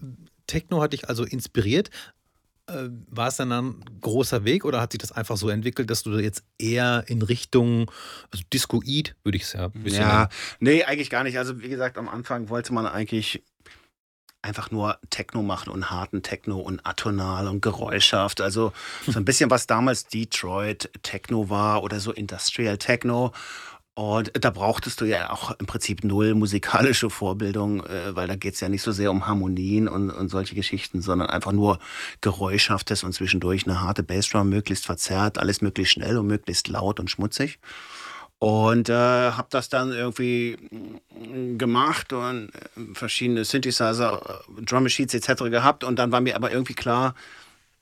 Techno 0.46 0.80
hat 0.80 0.92
dich 0.92 1.08
also 1.08 1.24
inspiriert. 1.24 1.90
Äh, 2.68 2.90
war 3.08 3.28
es 3.28 3.36
dann 3.36 3.50
ein 3.50 3.84
großer 4.00 4.44
Weg 4.44 4.64
oder 4.64 4.80
hat 4.80 4.92
sich 4.92 4.98
das 4.98 5.12
einfach 5.12 5.36
so 5.36 5.48
entwickelt, 5.48 5.88
dass 5.90 6.02
du 6.02 6.18
jetzt 6.18 6.44
eher 6.58 7.04
in 7.06 7.22
Richtung 7.22 7.90
also 8.30 8.44
Discoid, 8.52 9.16
würde 9.24 9.36
ich 9.36 9.44
es 9.44 9.54
ja 9.54 9.66
ein 9.66 9.82
bisschen 9.82 10.02
Ja, 10.02 10.18
nennen. 10.18 10.28
nee, 10.60 10.84
eigentlich 10.84 11.08
gar 11.10 11.24
nicht. 11.24 11.38
Also 11.38 11.60
wie 11.62 11.68
gesagt, 11.68 11.96
am 11.96 12.08
Anfang 12.08 12.50
wollte 12.50 12.74
man 12.74 12.86
eigentlich 12.86 13.42
einfach 14.42 14.70
nur 14.70 14.98
Techno 15.10 15.42
machen 15.42 15.70
und 15.70 15.90
harten 15.90 16.22
Techno 16.22 16.58
und 16.58 16.84
atonal 16.86 17.48
und 17.48 17.60
geräuschhaft. 17.60 18.40
Also 18.40 18.72
so 19.06 19.18
ein 19.18 19.24
bisschen, 19.24 19.50
was 19.50 19.66
damals 19.66 20.06
Detroit 20.06 20.90
Techno 21.02 21.50
war 21.50 21.82
oder 21.82 22.00
so 22.00 22.12
Industrial 22.12 22.78
Techno. 22.78 23.32
Und 23.98 24.30
da 24.40 24.50
brauchtest 24.50 25.00
du 25.00 25.06
ja 25.06 25.30
auch 25.30 25.50
im 25.58 25.66
Prinzip 25.66 26.04
null 26.04 26.36
musikalische 26.36 27.10
Vorbildung, 27.10 27.84
äh, 27.84 28.14
weil 28.14 28.28
da 28.28 28.36
geht 28.36 28.54
es 28.54 28.60
ja 28.60 28.68
nicht 28.68 28.82
so 28.82 28.92
sehr 28.92 29.10
um 29.10 29.26
Harmonien 29.26 29.88
und, 29.88 30.10
und 30.10 30.28
solche 30.28 30.54
Geschichten, 30.54 31.02
sondern 31.02 31.28
einfach 31.30 31.50
nur 31.50 31.80
Geräuschhaftes 32.20 33.02
und 33.02 33.12
zwischendurch 33.12 33.66
eine 33.66 33.80
harte 33.80 34.04
Bassdrum, 34.04 34.50
möglichst 34.50 34.86
verzerrt, 34.86 35.38
alles 35.38 35.62
möglichst 35.62 35.94
schnell 35.94 36.16
und 36.16 36.28
möglichst 36.28 36.68
laut 36.68 37.00
und 37.00 37.10
schmutzig. 37.10 37.58
Und 38.38 38.88
äh, 38.88 38.92
habe 38.92 39.48
das 39.50 39.68
dann 39.68 39.90
irgendwie 39.90 40.58
mm, 40.70 41.58
gemacht 41.58 42.12
und 42.12 42.50
äh, 42.50 42.94
verschiedene 42.94 43.44
Synthesizer, 43.44 44.42
äh, 44.58 44.62
Drum 44.62 44.84
Machines 44.84 45.12
etc. 45.12 45.42
gehabt. 45.50 45.82
Und 45.82 45.98
dann 45.98 46.12
war 46.12 46.20
mir 46.20 46.36
aber 46.36 46.52
irgendwie 46.52 46.74
klar, 46.74 47.16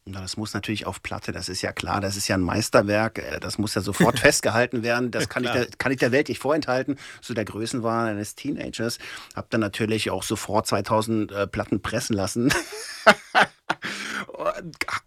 das 0.07 0.37
muss 0.37 0.55
natürlich 0.55 0.87
auf 0.87 1.03
Platte, 1.03 1.33
das 1.33 1.49
ist 1.49 1.63
ja 1.63 1.73
klar, 1.73 2.01
das 2.01 2.17
ist 2.17 2.29
ja 2.29 2.37
ein 2.37 2.43
Meisterwerk, 2.43 3.19
äh, 3.19 3.41
das 3.41 3.59
muss 3.59 3.75
ja 3.75 3.83
sofort 3.83 4.19
festgehalten 4.21 4.83
werden, 4.83 5.11
das 5.11 5.29
kann 5.29 5.45
ich, 5.45 5.51
der, 5.51 5.67
kann 5.79 5.91
ich 5.91 5.99
der 5.99 6.13
Welt 6.13 6.29
nicht 6.29 6.41
vorenthalten, 6.41 6.97
so 7.21 7.35
der 7.35 7.45
Größenwahn 7.45 8.09
eines 8.09 8.37
Teenagers. 8.37 8.99
Hab 9.35 9.51
dann 9.51 9.61
natürlich 9.61 10.11
auch 10.11 10.23
sofort 10.23 10.67
2000 10.67 11.33
äh, 11.33 11.47
Platten 11.47 11.83
pressen 11.83 12.15
lassen. 12.15 12.53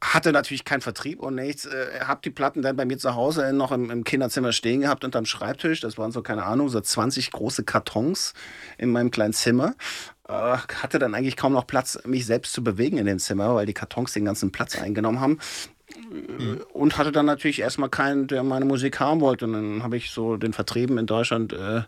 hatte 0.02 0.32
natürlich 0.32 0.66
keinen 0.66 0.82
Vertrieb 0.82 1.20
und 1.20 1.36
nichts. 1.36 1.66
Äh, 1.66 2.02
hab 2.02 2.22
die 2.22 2.30
Platten 2.30 2.62
dann 2.62 2.76
bei 2.76 2.86
mir 2.86 2.98
zu 2.98 3.16
Hause 3.16 3.54
noch 3.54 3.72
im, 3.72 3.90
im, 3.90 4.04
Kinderzimmer 4.04 4.52
stehen 4.52 4.82
gehabt 4.82 5.04
unterm 5.04 5.26
Schreibtisch. 5.26 5.82
Das 5.82 5.98
waren 5.98 6.12
so, 6.12 6.22
keine 6.22 6.46
Ahnung, 6.46 6.70
so 6.70 6.80
20 6.80 7.32
große 7.32 7.64
Kartons 7.64 8.34
in 8.78 8.92
meinem 8.92 9.12
kleinen 9.12 9.34
Zimmer. 9.34 9.76
Hatte 10.30 11.00
dann 11.00 11.16
eigentlich 11.16 11.38
kaum 11.38 11.54
noch 11.54 11.66
Platz, 11.66 12.00
mich 12.06 12.26
selbst 12.26 12.54
zu 12.54 12.64
bewegen 12.64 12.98
in 12.98 13.06
dem 13.06 13.20
Zimmer, 13.20 13.56
weil 13.56 13.66
die 13.66 13.74
Kartons 13.74 14.14
den 14.14 14.26
ganzen 14.26 14.52
Platz 14.52 14.80
eingenommen 14.80 15.20
haben. 15.20 15.40
Mhm. 16.12 16.62
Und 16.72 16.98
hatte 16.98 17.12
dann 17.12 17.26
natürlich 17.26 17.62
erstmal 17.62 17.90
keinen, 17.90 18.28
der 18.28 18.44
meine 18.44 18.66
Musik 18.66 19.00
haben 19.00 19.22
wollte. 19.22 19.46
Und 19.46 19.54
dann 19.54 19.84
habe 19.84 19.98
ich 19.98 20.12
so 20.12 20.38
den 20.38 20.54
Vertrieben 20.54 20.98
in 21.00 21.08
Deutschland 21.08 21.52
äh, 21.54 21.82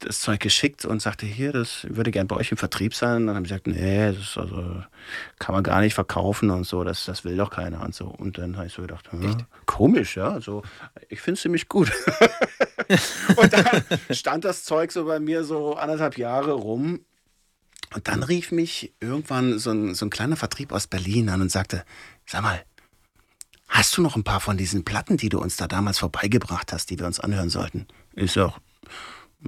das 0.00 0.20
Zeug 0.20 0.40
geschickt 0.40 0.84
und 0.84 1.00
sagte, 1.00 1.26
hier, 1.26 1.52
das 1.52 1.86
würde 1.88 2.10
gern 2.10 2.26
bei 2.26 2.36
euch 2.36 2.50
im 2.50 2.58
Vertrieb 2.58 2.94
sein. 2.94 3.16
Und 3.16 3.26
dann 3.28 3.36
habe 3.36 3.46
ich 3.46 3.50
gesagt, 3.50 3.66
nee, 3.66 4.12
das 4.12 4.36
also, 4.36 4.82
kann 5.38 5.54
man 5.54 5.62
gar 5.62 5.80
nicht 5.80 5.94
verkaufen 5.94 6.50
und 6.50 6.64
so, 6.64 6.84
das, 6.84 7.04
das 7.06 7.24
will 7.24 7.36
doch 7.36 7.50
keiner 7.50 7.82
und 7.82 7.94
so. 7.94 8.06
Und 8.06 8.38
dann 8.38 8.56
habe 8.56 8.66
ich 8.66 8.72
so 8.72 8.82
gedacht, 8.82 9.10
hm, 9.12 9.36
komisch, 9.66 10.16
ja, 10.16 10.30
also 10.30 10.62
ich 11.08 11.20
finde 11.20 11.36
es 11.36 11.42
ziemlich 11.42 11.68
gut. 11.68 11.90
und 13.36 13.52
dann 13.52 13.82
stand 14.10 14.44
das 14.44 14.64
Zeug 14.64 14.92
so 14.92 15.04
bei 15.04 15.20
mir 15.20 15.44
so 15.44 15.74
anderthalb 15.76 16.18
Jahre 16.18 16.52
rum. 16.52 17.00
Und 17.94 18.08
dann 18.08 18.22
rief 18.22 18.52
mich 18.52 18.92
irgendwann 19.00 19.58
so 19.58 19.70
ein, 19.70 19.94
so 19.94 20.06
ein 20.06 20.10
kleiner 20.10 20.36
Vertrieb 20.36 20.72
aus 20.72 20.86
Berlin 20.86 21.28
an 21.28 21.42
und 21.42 21.50
sagte, 21.50 21.84
sag 22.26 22.42
mal, 22.42 22.64
Hast 23.70 23.96
du 23.96 24.02
noch 24.02 24.16
ein 24.16 24.24
paar 24.24 24.40
von 24.40 24.56
diesen 24.56 24.84
Platten, 24.84 25.16
die 25.16 25.28
du 25.28 25.38
uns 25.38 25.56
da 25.56 25.68
damals 25.68 25.98
vorbeigebracht 25.98 26.72
hast, 26.72 26.90
die 26.90 26.98
wir 26.98 27.06
uns 27.06 27.20
anhören 27.20 27.50
sollten? 27.50 27.86
Ich 28.16 28.32
sag, 28.32 28.54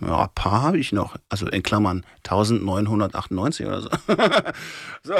ja, 0.01 0.23
ein 0.23 0.35
paar 0.35 0.63
habe 0.63 0.79
ich 0.79 0.93
noch. 0.93 1.17
Also 1.29 1.49
in 1.49 1.65
Klammern 1.65 2.07
1998 2.19 3.67
oder 3.67 3.83
so. 3.83 3.91
so. 5.03 5.15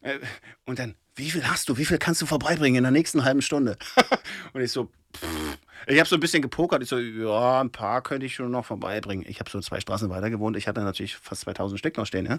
Äh, 0.00 0.18
und 0.64 0.78
dann, 0.78 0.94
wie 1.14 1.30
viel 1.30 1.46
hast 1.46 1.68
du? 1.68 1.76
Wie 1.76 1.84
viel 1.84 1.98
kannst 1.98 2.22
du 2.22 2.26
vorbeibringen 2.26 2.78
in 2.78 2.84
der 2.84 2.90
nächsten 2.90 3.22
halben 3.22 3.42
Stunde? 3.42 3.76
und 4.54 4.62
ich 4.62 4.72
so, 4.72 4.90
pff, 5.14 5.58
ich 5.86 5.98
habe 5.98 6.08
so 6.08 6.16
ein 6.16 6.20
bisschen 6.20 6.42
gepokert. 6.42 6.82
Ich 6.82 6.88
so, 6.88 6.98
ja, 6.98 7.60
ein 7.60 7.70
paar 7.70 8.02
könnte 8.02 8.26
ich 8.26 8.34
schon 8.34 8.50
noch 8.50 8.64
vorbeibringen. 8.64 9.24
Ich 9.28 9.40
habe 9.40 9.50
so 9.50 9.60
zwei 9.60 9.80
Straßen 9.80 10.10
weiter 10.10 10.30
gewohnt. 10.30 10.56
Ich 10.56 10.68
hatte 10.68 10.80
natürlich 10.80 11.16
fast 11.16 11.42
2000 11.42 11.78
Stück 11.78 11.96
noch 11.96 12.06
stehen. 12.06 12.26
Ja? 12.26 12.38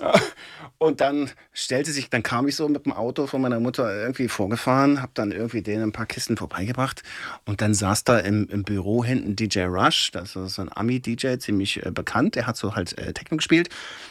Und 0.78 1.00
dann 1.00 1.30
stellte 1.52 1.90
sich, 1.90 2.10
dann 2.10 2.22
kam 2.22 2.48
ich 2.48 2.56
so 2.56 2.68
mit 2.68 2.86
dem 2.86 2.92
Auto 2.92 3.26
von 3.26 3.40
meiner 3.40 3.60
Mutter 3.60 3.94
irgendwie 3.94 4.28
vorgefahren, 4.28 5.02
habe 5.02 5.12
dann 5.14 5.32
irgendwie 5.32 5.62
denen 5.62 5.84
ein 5.84 5.92
paar 5.92 6.06
Kisten 6.06 6.36
vorbeigebracht. 6.36 7.02
Und 7.44 7.60
dann 7.60 7.74
saß 7.74 8.04
da 8.04 8.18
im, 8.18 8.48
im 8.48 8.62
Büro 8.62 9.04
hinten 9.04 9.36
DJ 9.36 9.62
Rush. 9.62 10.10
Das 10.12 10.36
ist 10.36 10.58
ein 10.58 10.70
Ami-DJ, 10.74 11.38
ziemlich 11.38 11.84
äh, 11.84 11.90
bekannt. 11.90 12.34
Der 12.36 12.46
hat 12.46 12.56
so 12.56 12.74
halt 12.74 12.96
äh, 12.98 13.12
Techno 13.12 13.36
gespielt. 13.36 13.68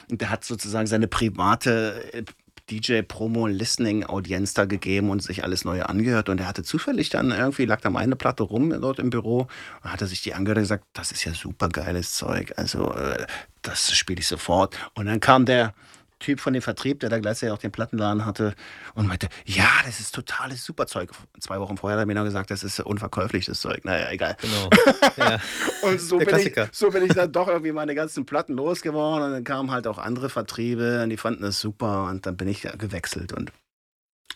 Und 0.09 0.21
der 0.21 0.29
hat 0.29 0.43
sozusagen 0.43 0.88
seine 0.88 1.07
private 1.07 2.13
äh, 2.13 2.24
DJ-Promo-Listening-Audienz 2.69 4.53
da 4.53 4.65
gegeben 4.65 5.09
und 5.09 5.24
sich 5.24 5.43
alles 5.43 5.65
Neue 5.65 5.88
angehört. 5.88 6.29
Und 6.29 6.39
er 6.39 6.47
hatte 6.47 6.63
zufällig 6.63 7.09
dann 7.09 7.31
irgendwie, 7.31 7.65
lag 7.65 7.81
da 7.81 7.89
meine 7.89 8.15
Platte 8.15 8.43
rum 8.43 8.69
dort 8.81 9.00
im 9.00 9.09
Büro 9.09 9.47
und 9.83 9.91
hatte 9.91 10.07
sich 10.07 10.21
die 10.21 10.33
angehört 10.33 10.57
und 10.57 10.63
gesagt, 10.63 10.86
das 10.93 11.12
ist 11.12 11.24
ja 11.24 11.33
super 11.33 11.69
geiles 11.69 12.13
Zeug. 12.13 12.53
Also, 12.57 12.93
äh, 12.93 13.25
das 13.62 13.95
spiele 13.95 14.19
ich 14.19 14.27
sofort. 14.27 14.77
Und 14.93 15.07
dann 15.07 15.19
kam 15.19 15.45
der, 15.45 15.74
Typ 16.19 16.39
von 16.39 16.53
dem 16.53 16.62
Vertrieb, 16.62 17.00
der 17.00 17.09
da 17.09 17.19
gleichzeitig 17.19 17.53
auch 17.53 17.59
den 17.59 17.71
Plattenladen 17.71 18.25
hatte 18.25 18.55
und 18.95 19.07
meinte, 19.07 19.27
ja, 19.45 19.69
das 19.86 20.00
ist 20.00 20.15
totales 20.15 20.63
Superzeug. 20.63 21.12
Zwei 21.39 21.59
Wochen 21.59 21.77
vorher 21.77 21.97
hat 21.97 22.03
er 22.03 22.05
mir 22.07 22.15
noch 22.15 22.24
gesagt, 22.24 22.50
das 22.50 22.63
ist 22.63 22.79
unverkäuflich, 22.79 23.45
das 23.45 23.62
Zeug. 23.62 23.86
Naja, 23.86 24.09
egal. 24.12 24.36
Genau. 24.41 24.69
Ja. 25.17 25.39
und 25.81 26.00
so 26.00 26.17
bin, 26.17 26.38
ich, 26.38 26.53
so 26.71 26.91
bin 26.91 27.03
ich 27.03 27.13
dann 27.13 27.31
doch 27.31 27.47
irgendwie 27.47 27.71
meine 27.71 27.95
ganzen 27.95 28.25
Platten 28.25 28.53
losgeworden 28.53 29.25
und 29.25 29.31
dann 29.31 29.43
kamen 29.43 29.71
halt 29.71 29.88
auch 29.88 29.97
andere 29.97 30.29
Vertriebe 30.29 31.01
und 31.03 31.09
die 31.09 31.17
fanden 31.17 31.43
es 31.43 31.59
super 31.59 32.03
und 32.05 32.25
dann 32.25 32.38
bin 32.38 32.47
ich 32.47 32.62
gewechselt 32.77 33.33
und 33.33 33.51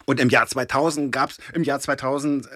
und 0.06 0.20
im 0.20 0.30
Jahr 0.30 0.48
2000 0.48 1.12
gab 1.12 1.30
es, 1.30 1.40
im 1.54 1.64
Jahr 1.64 1.80
2000 1.80 2.48
äh, 2.48 2.50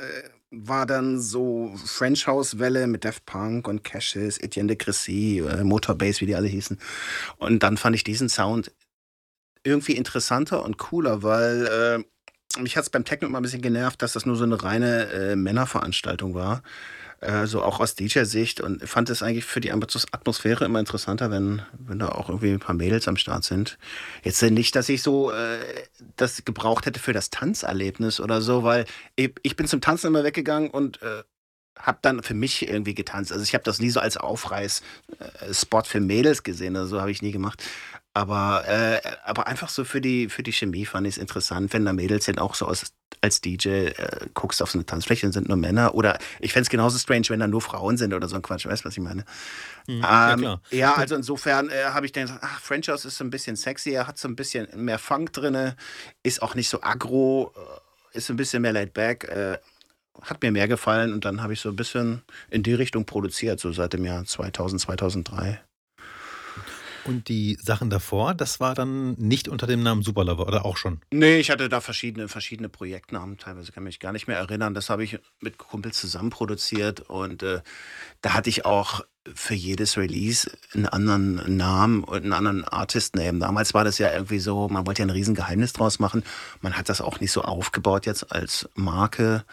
war 0.51 0.85
dann 0.85 1.19
so 1.19 1.73
French 1.83 2.27
House 2.27 2.59
Welle 2.59 2.87
mit 2.87 3.03
Def 3.03 3.25
Punk 3.25 3.67
und 3.67 3.83
Cashes, 3.83 4.37
Etienne 4.37 4.67
de 4.67 4.77
Cressy, 4.77 5.39
äh, 5.39 5.63
Motorbase, 5.63 6.21
wie 6.21 6.27
die 6.27 6.35
alle 6.35 6.47
hießen. 6.47 6.79
Und 7.37 7.63
dann 7.63 7.77
fand 7.77 7.95
ich 7.95 8.03
diesen 8.03 8.29
Sound 8.29 8.71
irgendwie 9.65 9.93
interessanter 9.93 10.63
und 10.63 10.77
cooler, 10.77 11.23
weil 11.23 12.03
äh, 12.57 12.61
mich 12.61 12.77
hat 12.77 12.83
es 12.83 12.89
beim 12.89 13.05
Techno 13.05 13.27
immer 13.27 13.39
ein 13.39 13.43
bisschen 13.43 13.61
genervt, 13.61 14.01
dass 14.01 14.13
das 14.13 14.25
nur 14.25 14.35
so 14.35 14.43
eine 14.43 14.61
reine 14.63 15.11
äh, 15.11 15.35
Männerveranstaltung 15.35 16.33
war. 16.33 16.61
Äh, 17.21 17.47
so 17.47 17.63
auch 17.63 17.79
aus 17.79 17.95
DJ-Sicht 17.95 18.61
und 18.61 18.87
fand 18.87 19.09
es 19.09 19.23
eigentlich 19.23 19.45
für 19.45 19.61
die 19.61 19.71
Atmosphäre 19.71 20.65
immer 20.65 20.79
interessanter, 20.79 21.31
wenn, 21.31 21.61
wenn 21.77 21.99
da 21.99 22.09
auch 22.09 22.29
irgendwie 22.29 22.51
ein 22.51 22.59
paar 22.59 22.75
Mädels 22.75 23.07
am 23.07 23.17
Start 23.17 23.43
sind. 23.43 23.77
Jetzt 24.23 24.41
nicht, 24.41 24.75
dass 24.75 24.89
ich 24.89 25.01
so 25.01 25.31
äh, 25.31 25.57
das 26.17 26.43
gebraucht 26.45 26.85
hätte 26.85 26.99
für 26.99 27.13
das 27.13 27.29
Tanzerlebnis 27.29 28.19
oder 28.19 28.41
so, 28.41 28.63
weil 28.63 28.85
ich, 29.15 29.33
ich 29.43 29.55
bin 29.55 29.67
zum 29.67 29.81
Tanzen 29.81 30.07
immer 30.07 30.23
weggegangen 30.23 30.69
und 30.69 31.01
äh, 31.01 31.23
habe 31.79 31.99
dann 32.01 32.21
für 32.21 32.33
mich 32.33 32.67
irgendwie 32.67 32.95
getanzt. 32.95 33.31
Also 33.31 33.43
ich 33.43 33.53
habe 33.53 33.63
das 33.63 33.79
nie 33.79 33.89
so 33.89 33.99
als 33.99 34.17
Aufreiß-Spot 34.17 35.79
äh, 35.79 35.83
für 35.83 35.99
Mädels 36.01 36.43
gesehen, 36.43 36.75
also 36.75 36.97
so 36.97 37.01
habe 37.01 37.11
ich 37.11 37.21
nie 37.21 37.31
gemacht. 37.31 37.63
Aber, 38.15 38.63
äh, 38.65 39.01
aber 39.25 39.47
einfach 39.47 39.67
so 39.67 39.83
für 39.83 39.99
die, 39.99 40.29
für 40.29 40.41
die 40.41 40.53
Chemie 40.53 40.85
fand 40.85 41.05
ich 41.05 41.15
es 41.15 41.17
interessant, 41.17 41.73
wenn 41.73 41.83
da 41.83 41.91
Mädels 41.91 42.23
sind, 42.23 42.39
auch 42.39 42.55
so 42.55 42.65
aus, 42.65 42.93
als 43.19 43.41
DJ 43.41 43.67
äh, 43.67 44.27
guckst 44.33 44.61
auf 44.61 44.71
so 44.71 44.77
eine 44.77 44.85
Tanzfläche 44.85 45.27
und 45.27 45.33
sind 45.33 45.49
nur 45.49 45.57
Männer. 45.57 45.95
Oder 45.95 46.17
ich 46.39 46.53
fände 46.53 46.63
es 46.63 46.69
genauso 46.69 46.97
strange, 46.97 47.25
wenn 47.27 47.41
da 47.41 47.47
nur 47.47 47.59
Frauen 47.59 47.97
sind 47.97 48.13
oder 48.13 48.29
so 48.29 48.37
ein 48.37 48.41
Quatsch. 48.41 48.65
Weißt 48.65 48.85
du, 48.85 48.87
was 48.87 48.93
ich 48.95 49.03
meine? 49.03 49.25
Mhm, 49.87 49.95
ähm, 49.95 50.01
ja, 50.01 50.35
klar. 50.37 50.61
ja, 50.71 50.93
also 50.95 51.15
insofern 51.15 51.67
äh, 51.67 51.87
habe 51.87 52.05
ich 52.05 52.13
dann 52.13 52.23
gesagt, 52.23 52.41
ach, 52.41 52.61
French 52.61 52.87
House 52.87 53.03
ist 53.03 53.17
so 53.17 53.25
ein 53.25 53.31
bisschen 53.31 53.57
sexier, 53.57 54.07
hat 54.07 54.17
so 54.17 54.29
ein 54.29 54.37
bisschen 54.37 54.69
mehr 54.75 54.97
Funk 54.97 55.33
drin, 55.33 55.73
ist 56.23 56.41
auch 56.41 56.55
nicht 56.55 56.69
so 56.69 56.81
aggro, 56.81 57.51
äh, 58.13 58.17
ist 58.17 58.29
ein 58.29 58.37
bisschen 58.37 58.61
mehr 58.61 58.71
laid 58.71 58.93
back. 58.93 59.25
Äh, 59.25 59.57
hat 60.21 60.41
mir 60.41 60.53
mehr 60.53 60.69
gefallen 60.69 61.11
und 61.11 61.25
dann 61.25 61.43
habe 61.43 61.51
ich 61.51 61.59
so 61.59 61.67
ein 61.67 61.75
bisschen 61.75 62.21
in 62.49 62.63
die 62.63 62.73
Richtung 62.73 63.03
produziert, 63.03 63.59
so 63.59 63.73
seit 63.73 63.91
dem 63.91 64.05
Jahr 64.05 64.23
2000, 64.23 64.79
2003. 64.79 65.59
Und 67.05 67.29
die 67.29 67.57
Sachen 67.61 67.89
davor, 67.89 68.33
das 68.33 68.59
war 68.59 68.73
dann 68.73 69.13
nicht 69.13 69.47
unter 69.47 69.67
dem 69.67 69.83
Namen 69.83 70.01
Superlover 70.01 70.47
oder 70.47 70.65
auch 70.65 70.75
schon? 70.75 71.01
Nee, 71.11 71.37
ich 71.37 71.51
hatte 71.51 71.69
da 71.69 71.79
verschiedene, 71.79 72.27
verschiedene 72.27 72.67
Projektnamen. 72.67 73.37
Teilweise 73.37 73.71
kann 73.71 73.83
ich 73.83 73.85
mich 73.85 73.99
gar 73.99 74.11
nicht 74.11 74.27
mehr 74.27 74.37
erinnern. 74.37 74.73
Das 74.73 74.89
habe 74.89 75.03
ich 75.03 75.19
mit 75.39 75.59
Kumpels 75.59 75.99
zusammen 75.99 76.31
produziert 76.31 77.01
und 77.01 77.43
äh, 77.43 77.61
da 78.21 78.33
hatte 78.33 78.49
ich 78.49 78.65
auch 78.65 79.01
für 79.33 79.53
jedes 79.53 79.97
Release 79.97 80.49
einen 80.73 80.87
anderen 80.87 81.57
Namen 81.57 82.03
und 82.03 82.23
einen 82.23 82.33
anderen 82.33 82.63
Artist-Name. 82.63 83.39
Damals 83.39 83.73
war 83.73 83.83
das 83.83 83.97
ja 83.97 84.11
irgendwie 84.11 84.39
so, 84.39 84.67
man 84.67 84.85
wollte 84.85 85.01
ja 85.01 85.05
ein 85.05 85.11
Riesengeheimnis 85.11 85.73
draus 85.73 85.99
machen. 85.99 86.23
Man 86.61 86.73
hat 86.73 86.89
das 86.89 87.01
auch 87.01 87.19
nicht 87.19 87.31
so 87.31 87.43
aufgebaut 87.43 88.05
jetzt 88.05 88.31
als 88.31 88.69
Marke 88.75 89.43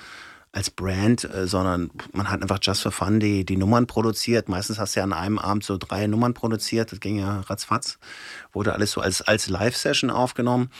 als 0.53 0.71
Brand, 0.71 1.25
äh, 1.25 1.47
sondern 1.47 1.91
man 2.13 2.31
hat 2.31 2.43
einfach 2.43 2.59
just 2.63 2.83
for 2.83 2.93
fun 2.93 3.21
die, 3.21 3.45
die 3.45 3.57
Nummern 3.57 3.87
produziert. 3.87 4.49
Meistens 4.49 4.79
hast 4.79 4.95
du 4.95 5.01
ja 5.01 5.05
an 5.05 5.15
einem 5.15 5.39
Abend 5.39 5.65
so 5.65 5.79
drei 5.79 6.07
Nummern 6.07 6.35
produziert. 6.35 6.93
Das 6.93 7.01
ging 7.01 7.19
ja 7.19 7.41
ratzfatz. 7.41 7.99
Wurde 8.53 8.75
alles 8.75 8.93
so 8.93 9.01
als, 9.01 9.23
als 9.23 9.49
Live-Session 9.49 10.11
aufgenommen. 10.11 10.71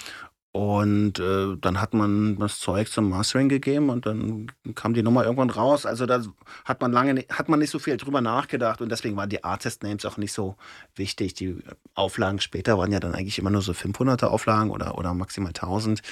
Und 0.55 1.19
äh, 1.19 1.57
dann 1.59 1.81
hat 1.81 1.95
man 1.95 2.39
das 2.39 2.59
Zeug 2.61 2.91
zum 2.91 3.09
Mastering 3.09 3.49
gegeben 3.49 3.89
und 3.89 4.05
dann 4.05 4.53
kam 4.75 4.93
die 4.93 5.03
Nummer 5.03 5.25
irgendwann 5.25 5.49
raus. 5.49 5.87
Also 5.87 6.05
da 6.05 6.23
hat 6.67 6.83
man 6.83 6.93
lange 6.93 7.25
hat 7.31 7.49
man 7.49 7.59
nicht 7.59 7.71
so 7.71 7.79
viel 7.79 7.97
drüber 7.97 8.21
nachgedacht 8.21 8.83
und 8.83 8.91
deswegen 8.91 9.17
waren 9.17 9.31
die 9.31 9.45
Artist 9.45 9.83
Names 9.83 10.05
auch 10.05 10.19
nicht 10.19 10.35
so 10.35 10.57
wichtig. 10.95 11.33
Die 11.33 11.57
Auflagen 11.95 12.39
später 12.39 12.77
waren 12.77 12.93
ja 12.93 13.01
dann 13.01 13.15
eigentlich 13.15 13.39
immer 13.39 13.49
nur 13.49 13.63
so 13.63 13.73
500er 13.73 14.27
Auflagen 14.27 14.71
oder, 14.71 14.99
oder 14.99 15.15
maximal 15.15 15.53
1000. 15.53 16.03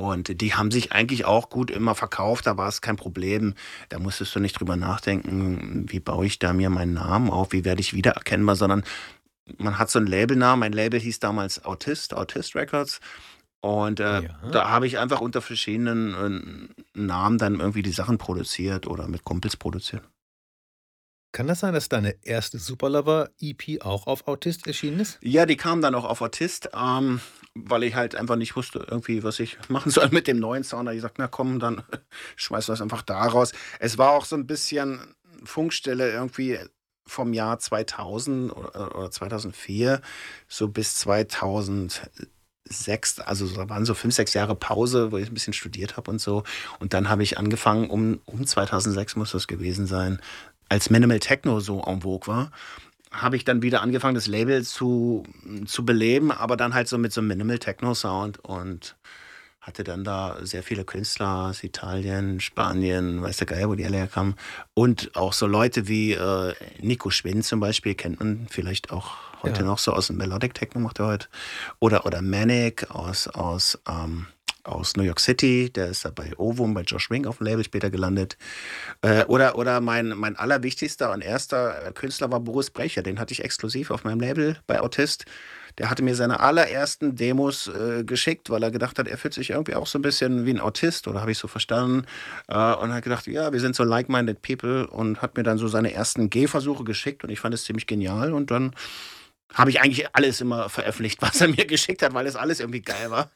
Und 0.00 0.40
die 0.40 0.54
haben 0.54 0.70
sich 0.70 0.92
eigentlich 0.92 1.26
auch 1.26 1.50
gut 1.50 1.70
immer 1.70 1.94
verkauft, 1.94 2.46
da 2.46 2.56
war 2.56 2.68
es 2.68 2.80
kein 2.80 2.96
Problem. 2.96 3.52
Da 3.90 3.98
musstest 3.98 4.34
du 4.34 4.40
nicht 4.40 4.58
drüber 4.58 4.74
nachdenken, 4.74 5.84
wie 5.90 6.00
baue 6.00 6.24
ich 6.24 6.38
da 6.38 6.54
mir 6.54 6.70
meinen 6.70 6.94
Namen 6.94 7.28
auf, 7.28 7.52
wie 7.52 7.66
werde 7.66 7.82
ich 7.82 7.92
wiedererkennbar, 7.92 8.56
sondern 8.56 8.82
man 9.58 9.78
hat 9.78 9.90
so 9.90 9.98
einen 9.98 10.08
Labelnamen. 10.08 10.60
Mein 10.60 10.72
Label 10.72 10.98
hieß 10.98 11.20
damals 11.20 11.66
Autist, 11.66 12.14
Autist 12.14 12.54
Records. 12.54 13.00
Und 13.60 14.00
äh, 14.00 14.22
ja. 14.22 14.40
da 14.50 14.70
habe 14.70 14.86
ich 14.86 14.96
einfach 14.96 15.20
unter 15.20 15.42
verschiedenen 15.42 16.70
äh, 16.94 16.98
Namen 16.98 17.36
dann 17.36 17.60
irgendwie 17.60 17.82
die 17.82 17.92
Sachen 17.92 18.16
produziert 18.16 18.86
oder 18.86 19.06
mit 19.06 19.24
Kumpels 19.24 19.58
produziert. 19.58 20.02
Kann 21.32 21.46
das 21.46 21.60
sein, 21.60 21.74
dass 21.74 21.90
deine 21.90 22.16
erste 22.22 22.58
Superlover-EP 22.58 23.84
auch 23.84 24.06
auf 24.06 24.26
Autist 24.26 24.66
erschienen 24.66 25.00
ist? 25.00 25.18
Ja, 25.20 25.44
die 25.44 25.58
kam 25.58 25.82
dann 25.82 25.94
auch 25.94 26.04
auf 26.04 26.22
Autist, 26.22 26.70
ähm, 26.74 27.20
weil 27.54 27.82
ich 27.82 27.94
halt 27.94 28.14
einfach 28.14 28.36
nicht 28.36 28.56
wusste, 28.56 28.86
irgendwie, 28.88 29.22
was 29.22 29.40
ich 29.40 29.58
machen 29.68 29.90
soll 29.90 30.08
mit 30.10 30.26
dem 30.26 30.38
neuen 30.38 30.64
Sound. 30.64 30.86
Da 30.86 30.92
ich 30.92 30.98
gesagt, 30.98 31.18
na 31.18 31.28
komm, 31.28 31.58
dann 31.58 31.82
schmeiß 32.36 32.66
das 32.66 32.80
einfach 32.80 33.02
da 33.02 33.26
raus. 33.26 33.52
Es 33.78 33.98
war 33.98 34.12
auch 34.12 34.24
so 34.24 34.36
ein 34.36 34.46
bisschen 34.46 35.14
Funkstelle 35.44 36.10
irgendwie 36.10 36.58
vom 37.06 37.32
Jahr 37.32 37.58
2000 37.58 38.56
oder, 38.56 38.96
oder 38.96 39.10
2004 39.10 40.00
so 40.48 40.68
bis 40.68 40.94
2006, 40.94 43.20
also 43.20 43.48
da 43.48 43.68
waren 43.68 43.84
so 43.84 43.94
fünf, 43.94 44.14
sechs 44.14 44.32
Jahre 44.32 44.54
Pause, 44.54 45.10
wo 45.10 45.18
ich 45.18 45.28
ein 45.28 45.34
bisschen 45.34 45.52
studiert 45.52 45.96
habe 45.96 46.10
und 46.10 46.20
so. 46.20 46.44
Und 46.78 46.94
dann 46.94 47.08
habe 47.08 47.24
ich 47.24 47.36
angefangen, 47.36 47.90
um, 47.90 48.20
um 48.26 48.46
2006 48.46 49.16
muss 49.16 49.32
das 49.32 49.48
gewesen 49.48 49.86
sein, 49.86 50.20
als 50.68 50.88
Minimal 50.88 51.18
Techno 51.18 51.58
so 51.58 51.82
en 51.82 52.02
vogue 52.02 52.32
war, 52.32 52.52
habe 53.10 53.36
ich 53.36 53.44
dann 53.44 53.62
wieder 53.62 53.82
angefangen, 53.82 54.14
das 54.14 54.26
Label 54.26 54.64
zu, 54.64 55.24
zu 55.66 55.84
beleben, 55.84 56.30
aber 56.30 56.56
dann 56.56 56.74
halt 56.74 56.88
so 56.88 56.96
mit 56.98 57.12
so 57.12 57.20
einem 57.20 57.28
Minimal 57.28 57.58
Techno 57.58 57.94
Sound 57.94 58.38
und 58.38 58.96
hatte 59.60 59.84
dann 59.84 60.04
da 60.04 60.38
sehr 60.40 60.62
viele 60.62 60.84
Künstler 60.84 61.48
aus 61.48 61.62
Italien, 61.62 62.40
Spanien, 62.40 63.20
weiß 63.20 63.38
der 63.38 63.46
Geier, 63.46 63.68
wo 63.68 63.74
die 63.74 63.84
alle 63.84 63.98
herkamen. 63.98 64.34
Und 64.72 65.14
auch 65.16 65.34
so 65.34 65.46
Leute 65.46 65.86
wie 65.86 66.12
äh, 66.12 66.54
Nico 66.80 67.10
Schwind 67.10 67.44
zum 67.44 67.60
Beispiel, 67.60 67.94
kennt 67.94 68.20
man 68.20 68.46
vielleicht 68.48 68.90
auch 68.90 69.16
heute 69.42 69.60
ja. 69.60 69.66
noch 69.66 69.78
so 69.78 69.92
aus 69.92 70.06
dem 70.06 70.16
Melodic 70.16 70.54
Techno, 70.54 70.80
macht 70.80 70.98
er 70.98 71.06
heute. 71.08 71.28
Oder, 71.78 72.06
oder 72.06 72.22
Manic 72.22 72.90
aus, 72.90 73.28
aus, 73.28 73.78
ähm, 73.86 74.26
aus 74.70 74.96
New 74.96 75.02
York 75.02 75.20
City, 75.20 75.70
der 75.70 75.88
ist 75.88 76.04
da 76.04 76.10
bei 76.10 76.32
Ovum, 76.38 76.74
bei 76.74 76.82
Josh 76.82 77.10
Wing 77.10 77.26
auf 77.26 77.38
dem 77.38 77.46
Label 77.46 77.64
später 77.64 77.90
gelandet. 77.90 78.36
Äh, 79.02 79.24
oder 79.24 79.56
oder 79.56 79.80
mein, 79.80 80.08
mein 80.08 80.36
allerwichtigster 80.36 81.12
und 81.12 81.22
erster 81.22 81.92
Künstler 81.94 82.30
war 82.30 82.40
Boris 82.40 82.70
Brecher, 82.70 83.02
den 83.02 83.18
hatte 83.18 83.32
ich 83.32 83.44
exklusiv 83.44 83.90
auf 83.90 84.04
meinem 84.04 84.20
Label 84.20 84.58
bei 84.66 84.80
Autist. 84.80 85.26
Der 85.78 85.88
hatte 85.88 86.02
mir 86.02 86.14
seine 86.14 86.40
allerersten 86.40 87.14
Demos 87.14 87.68
äh, 87.68 88.04
geschickt, 88.04 88.50
weil 88.50 88.62
er 88.62 88.70
gedacht 88.70 88.98
hat, 88.98 89.08
er 89.08 89.16
fühlt 89.16 89.34
sich 89.34 89.50
irgendwie 89.50 89.74
auch 89.74 89.86
so 89.86 89.98
ein 89.98 90.02
bisschen 90.02 90.44
wie 90.44 90.50
ein 90.50 90.60
Autist, 90.60 91.06
oder 91.08 91.20
habe 91.20 91.30
ich 91.30 91.38
so 91.38 91.48
verstanden. 91.48 92.06
Äh, 92.48 92.74
und 92.74 92.92
hat 92.92 93.04
gedacht, 93.04 93.26
ja, 93.26 93.52
wir 93.52 93.60
sind 93.60 93.76
so 93.76 93.84
like-minded 93.84 94.42
people 94.42 94.86
und 94.88 95.22
hat 95.22 95.36
mir 95.36 95.42
dann 95.42 95.58
so 95.58 95.68
seine 95.68 95.92
ersten 95.92 96.28
Gehversuche 96.28 96.84
geschickt 96.84 97.24
und 97.24 97.30
ich 97.30 97.40
fand 97.40 97.54
es 97.54 97.64
ziemlich 97.64 97.86
genial. 97.86 98.32
Und 98.32 98.50
dann 98.50 98.72
habe 99.54 99.70
ich 99.70 99.80
eigentlich 99.80 100.14
alles 100.14 100.40
immer 100.40 100.68
veröffentlicht, 100.68 101.20
was 101.22 101.40
er 101.40 101.48
mir 101.48 101.66
geschickt 101.66 102.02
hat, 102.02 102.14
weil 102.14 102.26
es 102.26 102.36
alles 102.36 102.60
irgendwie 102.60 102.82
geil 102.82 103.10
war. 103.10 103.30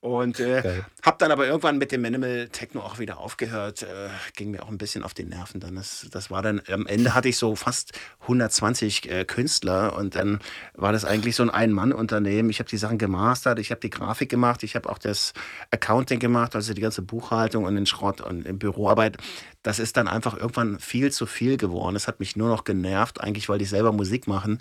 Und 0.00 0.38
äh, 0.38 0.82
habe 1.02 1.16
dann 1.18 1.32
aber 1.32 1.46
irgendwann 1.46 1.78
mit 1.78 1.92
dem 1.92 2.02
Minimal 2.02 2.48
Techno 2.48 2.80
auch 2.80 2.98
wieder 2.98 3.18
aufgehört. 3.18 3.82
Äh, 3.82 4.08
ging 4.34 4.50
mir 4.50 4.62
auch 4.62 4.68
ein 4.68 4.78
bisschen 4.78 5.02
auf 5.02 5.14
die 5.14 5.24
Nerven. 5.24 5.60
Dann 5.60 5.76
das, 5.76 6.06
das 6.10 6.30
war 6.30 6.42
dann 6.42 6.60
am 6.70 6.86
Ende 6.86 7.14
hatte 7.14 7.28
ich 7.28 7.38
so 7.38 7.56
fast 7.56 7.92
120 8.22 9.10
äh, 9.10 9.24
Künstler 9.24 9.96
und 9.96 10.14
dann 10.14 10.40
war 10.74 10.92
das 10.92 11.04
eigentlich 11.04 11.36
so 11.36 11.42
ein 11.42 11.50
Ein-Mann-Unternehmen. 11.50 12.50
Ich 12.50 12.58
habe 12.58 12.68
die 12.68 12.76
Sachen 12.76 12.98
gemastert, 12.98 13.58
ich 13.58 13.70
habe 13.70 13.80
die 13.80 13.90
Grafik 13.90 14.28
gemacht, 14.28 14.62
ich 14.62 14.76
habe 14.76 14.88
auch 14.88 14.98
das 14.98 15.32
Accounting 15.70 16.18
gemacht, 16.18 16.54
also 16.54 16.74
die 16.74 16.80
ganze 16.80 17.02
Buchhaltung 17.02 17.64
und 17.64 17.74
den 17.74 17.86
Schrott 17.86 18.20
und 18.20 18.46
die 18.46 18.52
Büroarbeit. 18.52 19.16
Das 19.62 19.78
ist 19.78 19.96
dann 19.96 20.06
einfach 20.06 20.36
irgendwann 20.36 20.78
viel 20.78 21.10
zu 21.10 21.26
viel 21.26 21.56
geworden. 21.56 21.96
Es 21.96 22.06
hat 22.06 22.20
mich 22.20 22.36
nur 22.36 22.48
noch 22.48 22.64
genervt, 22.64 23.20
eigentlich 23.20 23.48
weil 23.48 23.60
ich 23.62 23.68
selber 23.68 23.90
Musik 23.92 24.28
machen. 24.28 24.58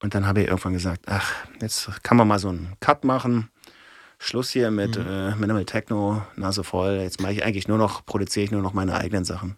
Und 0.00 0.14
dann 0.14 0.26
habe 0.26 0.42
ich 0.42 0.48
irgendwann 0.48 0.72
gesagt, 0.72 1.06
ach, 1.06 1.32
jetzt 1.60 2.02
kann 2.02 2.16
man 2.16 2.28
mal 2.28 2.38
so 2.38 2.48
einen 2.48 2.76
Cut 2.80 3.04
machen. 3.04 3.50
Schluss 4.18 4.50
hier 4.50 4.70
mit 4.70 4.98
mhm. 4.98 5.06
äh, 5.06 5.34
Minimal 5.36 5.64
Techno, 5.64 6.22
Nase 6.36 6.64
voll. 6.64 6.98
Jetzt 7.02 7.20
mache 7.20 7.32
ich 7.32 7.44
eigentlich 7.44 7.68
nur 7.68 7.78
noch, 7.78 8.04
produziere 8.04 8.44
ich 8.44 8.50
nur 8.50 8.62
noch 8.62 8.72
meine 8.72 8.94
eigenen 8.94 9.24
Sachen. 9.24 9.56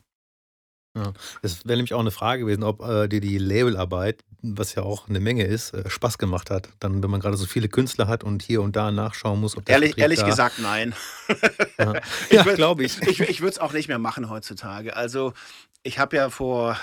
Ja, 0.97 1.12
das 1.42 1.64
wäre 1.66 1.76
nämlich 1.76 1.94
auch 1.94 2.00
eine 2.00 2.11
Frage 2.11 2.42
gewesen, 2.42 2.64
ob 2.64 2.82
äh, 2.82 3.06
dir 3.06 3.20
die 3.20 3.38
Labelarbeit, 3.38 4.25
was 4.42 4.75
ja 4.75 4.82
auch 4.82 5.09
eine 5.09 5.20
Menge 5.20 5.44
ist, 5.44 5.73
äh, 5.73 5.88
Spaß 5.88 6.18
gemacht 6.18 6.50
hat. 6.50 6.68
Dann, 6.80 7.02
wenn 7.02 7.11
man 7.11 7.20
gerade 7.20 7.37
so 7.37 7.47
viele 7.47 7.68
Künstler 7.68 8.09
hat 8.09 8.25
und 8.25 8.42
hier 8.42 8.61
und 8.61 8.75
da 8.75 8.90
nachschauen 8.90 9.40
muss, 9.40 9.56
ob 9.56 9.64
der 9.66 9.75
Ehrlich, 9.75 9.99
ehrlich 9.99 10.25
gesagt, 10.25 10.59
nein. 10.59 10.94
Ja, 11.78 11.94
ja 12.30 12.42
glaube 12.42 12.85
ich. 12.85 13.00
Ich, 13.02 13.20
ich 13.20 13.40
würde 13.40 13.52
es 13.52 13.59
auch 13.59 13.73
nicht 13.73 13.88
mehr 13.88 14.00
machen 14.00 14.28
heutzutage. 14.28 14.97
Also, 14.97 15.32
ich 15.85 16.00
habe 16.00 16.16
ja 16.16 16.28
vor, 16.28 16.76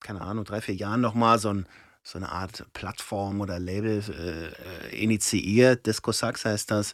keine 0.00 0.20
Ahnung, 0.20 0.44
drei, 0.44 0.60
vier 0.60 0.74
Jahren 0.74 1.00
nochmal 1.00 1.38
so 1.38 1.48
ein 1.48 1.66
so 2.04 2.18
eine 2.18 2.30
Art 2.30 2.66
Plattform 2.74 3.40
oder 3.40 3.58
Label 3.58 4.02
äh, 4.90 4.96
initiiert. 4.96 5.86
Disco 5.86 6.12
Sax 6.12 6.44
heißt 6.44 6.70
das. 6.70 6.92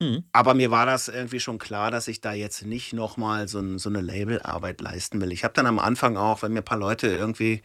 Mhm. 0.00 0.24
Aber 0.32 0.54
mir 0.54 0.70
war 0.70 0.86
das 0.86 1.08
irgendwie 1.08 1.40
schon 1.40 1.58
klar, 1.58 1.90
dass 1.90 2.06
ich 2.06 2.20
da 2.20 2.32
jetzt 2.32 2.64
nicht 2.64 2.92
nochmal 2.92 3.48
so, 3.48 3.78
so 3.78 3.88
eine 3.88 4.00
Labelarbeit 4.00 4.80
leisten 4.80 5.20
will. 5.20 5.32
Ich 5.32 5.42
habe 5.42 5.54
dann 5.54 5.66
am 5.66 5.78
Anfang 5.78 6.16
auch, 6.16 6.42
wenn 6.42 6.52
mir 6.52 6.60
ein 6.60 6.64
paar 6.64 6.78
Leute 6.78 7.08
irgendwie 7.08 7.62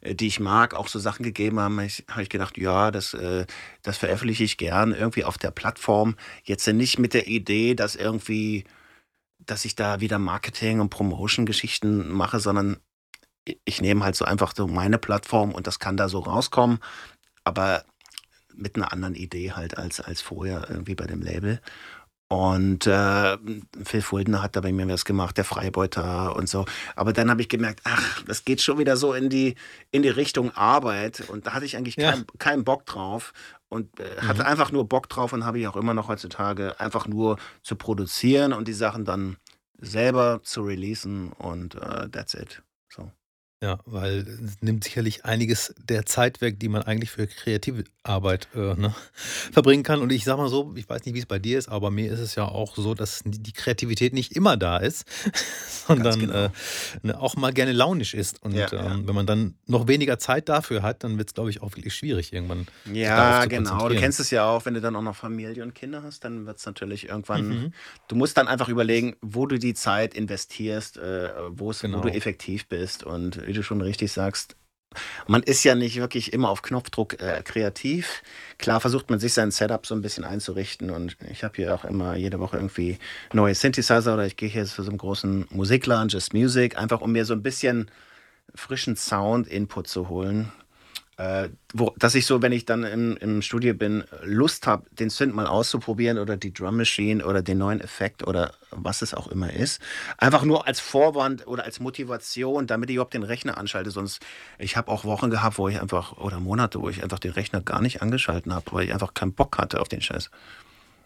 äh, 0.00 0.14
die 0.14 0.28
ich 0.28 0.40
mag, 0.40 0.74
auch 0.74 0.88
so 0.88 0.98
Sachen 0.98 1.24
gegeben 1.24 1.60
haben, 1.60 1.76
habe 1.76 1.86
ich, 1.86 2.04
hab 2.08 2.20
ich 2.20 2.28
gedacht, 2.30 2.56
ja, 2.58 2.90
das, 2.90 3.14
äh, 3.14 3.46
das 3.82 3.98
veröffentliche 3.98 4.44
ich 4.44 4.56
gern 4.56 4.92
irgendwie 4.92 5.24
auf 5.24 5.38
der 5.38 5.50
Plattform. 5.50 6.16
Jetzt 6.44 6.66
nicht 6.68 6.98
mit 6.98 7.14
der 7.14 7.26
Idee, 7.26 7.74
dass 7.74 7.96
irgendwie, 7.96 8.64
dass 9.40 9.64
ich 9.64 9.74
da 9.76 10.00
wieder 10.00 10.18
Marketing 10.18 10.80
und 10.80 10.90
Promotion-Geschichten 10.90 12.10
mache, 12.12 12.40
sondern 12.40 12.78
ich 13.64 13.80
nehme 13.80 14.04
halt 14.04 14.16
so 14.16 14.24
einfach 14.24 14.54
so 14.54 14.66
meine 14.66 14.98
Plattform 14.98 15.52
und 15.52 15.66
das 15.66 15.78
kann 15.78 15.96
da 15.96 16.08
so 16.08 16.20
rauskommen, 16.20 16.78
aber 17.44 17.84
mit 18.54 18.76
einer 18.76 18.92
anderen 18.92 19.14
Idee 19.14 19.52
halt 19.52 19.76
als, 19.78 20.00
als 20.00 20.20
vorher 20.20 20.66
irgendwie 20.68 20.94
bei 20.94 21.06
dem 21.06 21.22
Label. 21.22 21.60
Und 22.28 22.86
äh, 22.86 23.36
Phil 23.84 24.00
Fuldner 24.02 24.42
hat 24.42 24.56
da 24.56 24.60
bei 24.60 24.72
mir 24.72 24.88
was 24.88 25.04
gemacht, 25.04 25.36
der 25.36 25.44
Freibeuter 25.44 26.34
und 26.34 26.48
so. 26.48 26.64
Aber 26.96 27.12
dann 27.12 27.30
habe 27.30 27.42
ich 27.42 27.48
gemerkt, 27.48 27.82
ach, 27.84 28.22
das 28.24 28.44
geht 28.44 28.62
schon 28.62 28.78
wieder 28.78 28.96
so 28.96 29.12
in 29.12 29.28
die, 29.28 29.54
in 29.90 30.02
die 30.02 30.08
Richtung 30.08 30.50
Arbeit. 30.52 31.28
Und 31.28 31.46
da 31.46 31.52
hatte 31.52 31.66
ich 31.66 31.76
eigentlich 31.76 31.96
ja. 31.96 32.12
keinen 32.12 32.26
kein 32.38 32.64
Bock 32.64 32.86
drauf. 32.86 33.32
Und 33.68 34.00
äh, 34.00 34.22
hatte 34.22 34.40
mhm. 34.42 34.48
einfach 34.48 34.72
nur 34.72 34.88
Bock 34.88 35.08
drauf 35.08 35.32
und 35.32 35.44
habe 35.44 35.58
ich 35.58 35.68
auch 35.68 35.76
immer 35.76 35.94
noch 35.94 36.08
heutzutage 36.08 36.80
einfach 36.80 37.06
nur 37.06 37.38
zu 37.62 37.76
produzieren 37.76 38.52
und 38.52 38.68
die 38.68 38.72
Sachen 38.72 39.04
dann 39.04 39.36
selber 39.78 40.40
zu 40.42 40.62
releasen 40.62 41.32
und 41.32 41.74
uh, 41.74 42.08
that's 42.10 42.34
it. 42.34 42.62
Ja, 43.64 43.78
weil 43.86 44.26
es 44.44 44.60
nimmt 44.60 44.84
sicherlich 44.84 45.24
einiges 45.24 45.74
der 45.78 46.04
Zeit 46.04 46.42
weg, 46.42 46.60
die 46.60 46.68
man 46.68 46.82
eigentlich 46.82 47.10
für 47.10 47.26
kreative 47.26 47.84
Arbeit 48.02 48.48
äh, 48.54 48.74
ne, 48.74 48.94
verbringen 49.14 49.82
kann. 49.82 50.02
Und 50.02 50.12
ich 50.12 50.24
sage 50.24 50.42
mal 50.42 50.50
so, 50.50 50.74
ich 50.76 50.86
weiß 50.86 51.06
nicht, 51.06 51.14
wie 51.14 51.20
es 51.20 51.24
bei 51.24 51.38
dir 51.38 51.58
ist, 51.58 51.70
aber 51.70 51.90
mir 51.90 52.12
ist 52.12 52.20
es 52.20 52.34
ja 52.34 52.44
auch 52.44 52.76
so, 52.76 52.92
dass 52.92 53.22
die 53.24 53.52
Kreativität 53.52 54.12
nicht 54.12 54.36
immer 54.36 54.58
da 54.58 54.76
ist, 54.76 55.06
sondern 55.86 56.20
genau. 56.20 56.44
äh, 56.44 56.50
ne, 57.02 57.18
auch 57.18 57.36
mal 57.36 57.54
gerne 57.54 57.72
launisch 57.72 58.12
ist. 58.12 58.42
Und 58.42 58.52
ja, 58.52 58.66
ja. 58.70 58.92
Ähm, 58.92 59.08
wenn 59.08 59.14
man 59.14 59.26
dann 59.26 59.54
noch 59.66 59.88
weniger 59.88 60.18
Zeit 60.18 60.50
dafür 60.50 60.82
hat, 60.82 61.02
dann 61.02 61.16
wird 61.16 61.30
es, 61.30 61.34
glaube 61.34 61.48
ich, 61.48 61.62
auch 61.62 61.74
wirklich 61.74 61.94
schwierig 61.94 62.34
irgendwann. 62.34 62.66
Ja, 62.92 63.46
genau. 63.46 63.88
Du 63.88 63.94
kennst 63.94 64.20
es 64.20 64.30
ja 64.30 64.44
auch, 64.44 64.66
wenn 64.66 64.74
du 64.74 64.82
dann 64.82 64.94
auch 64.94 65.02
noch 65.02 65.16
Familie 65.16 65.62
und 65.62 65.74
Kinder 65.74 66.02
hast, 66.02 66.22
dann 66.24 66.44
wird 66.44 66.58
es 66.58 66.66
natürlich 66.66 67.08
irgendwann. 67.08 67.48
Mhm. 67.48 67.72
Du 68.08 68.16
musst 68.16 68.36
dann 68.36 68.46
einfach 68.46 68.68
überlegen, 68.68 69.16
wo 69.22 69.46
du 69.46 69.58
die 69.58 69.72
Zeit 69.72 70.12
investierst, 70.12 70.98
äh, 70.98 71.00
genau. 71.00 71.50
wo 71.56 71.72
du 71.72 71.78
genau. 71.80 72.06
effektiv 72.08 72.66
bist. 72.66 73.04
Und 73.04 73.38
du 73.54 73.62
schon 73.62 73.80
richtig 73.80 74.12
sagst, 74.12 74.56
man 75.26 75.42
ist 75.42 75.64
ja 75.64 75.74
nicht 75.74 75.96
wirklich 75.96 76.32
immer 76.32 76.50
auf 76.50 76.62
Knopfdruck 76.62 77.20
äh, 77.20 77.42
kreativ. 77.42 78.22
Klar 78.58 78.80
versucht 78.80 79.10
man 79.10 79.18
sich 79.18 79.32
sein 79.32 79.50
Setup 79.50 79.86
so 79.86 79.94
ein 79.94 80.02
bisschen 80.02 80.24
einzurichten 80.24 80.90
und 80.90 81.16
ich 81.30 81.42
habe 81.42 81.56
hier 81.56 81.74
auch 81.74 81.84
immer 81.84 82.14
jede 82.16 82.38
Woche 82.38 82.56
irgendwie 82.56 82.98
neue 83.32 83.54
Synthesizer 83.54 84.14
oder 84.14 84.26
ich 84.26 84.36
gehe 84.36 84.48
hier 84.48 84.64
zu 84.66 84.82
so 84.82 84.90
einem 84.90 84.98
großen 84.98 85.46
Musikladen, 85.50 86.08
Just 86.08 86.32
Music, 86.32 86.78
einfach 86.78 87.00
um 87.00 87.12
mir 87.12 87.24
so 87.24 87.34
ein 87.34 87.42
bisschen 87.42 87.90
frischen 88.54 88.94
Sound-Input 88.94 89.88
zu 89.88 90.08
holen 90.08 90.52
äh, 91.16 91.48
wo, 91.72 91.94
dass 91.98 92.14
ich 92.14 92.26
so, 92.26 92.42
wenn 92.42 92.52
ich 92.52 92.64
dann 92.64 92.84
im, 92.84 93.16
im 93.16 93.42
Studio 93.42 93.74
bin, 93.74 94.04
Lust 94.22 94.66
habe, 94.66 94.84
den 94.90 95.10
Synth 95.10 95.34
mal 95.34 95.46
auszuprobieren 95.46 96.18
oder 96.18 96.36
die 96.36 96.52
Drum 96.52 96.76
Machine 96.76 97.24
oder 97.24 97.42
den 97.42 97.58
neuen 97.58 97.80
Effekt 97.80 98.26
oder 98.26 98.54
was 98.70 99.02
es 99.02 99.14
auch 99.14 99.28
immer 99.28 99.52
ist. 99.52 99.80
Einfach 100.18 100.44
nur 100.44 100.66
als 100.66 100.80
Vorwand 100.80 101.46
oder 101.46 101.64
als 101.64 101.80
Motivation, 101.80 102.66
damit 102.66 102.90
ich 102.90 102.96
überhaupt 102.96 103.14
den 103.14 103.22
Rechner 103.22 103.58
anschalte. 103.58 103.90
Sonst, 103.90 104.20
ich 104.58 104.76
habe 104.76 104.90
auch 104.90 105.04
Wochen 105.04 105.30
gehabt, 105.30 105.58
wo 105.58 105.68
ich 105.68 105.80
einfach, 105.80 106.16
oder 106.18 106.40
Monate, 106.40 106.80
wo 106.80 106.88
ich 106.88 107.02
einfach 107.02 107.18
den 107.18 107.32
Rechner 107.32 107.60
gar 107.60 107.80
nicht 107.80 108.02
angeschalten 108.02 108.52
habe, 108.52 108.72
weil 108.72 108.86
ich 108.86 108.92
einfach 108.92 109.14
keinen 109.14 109.34
Bock 109.34 109.58
hatte 109.58 109.80
auf 109.80 109.88
den 109.88 110.00
Scheiß. 110.00 110.30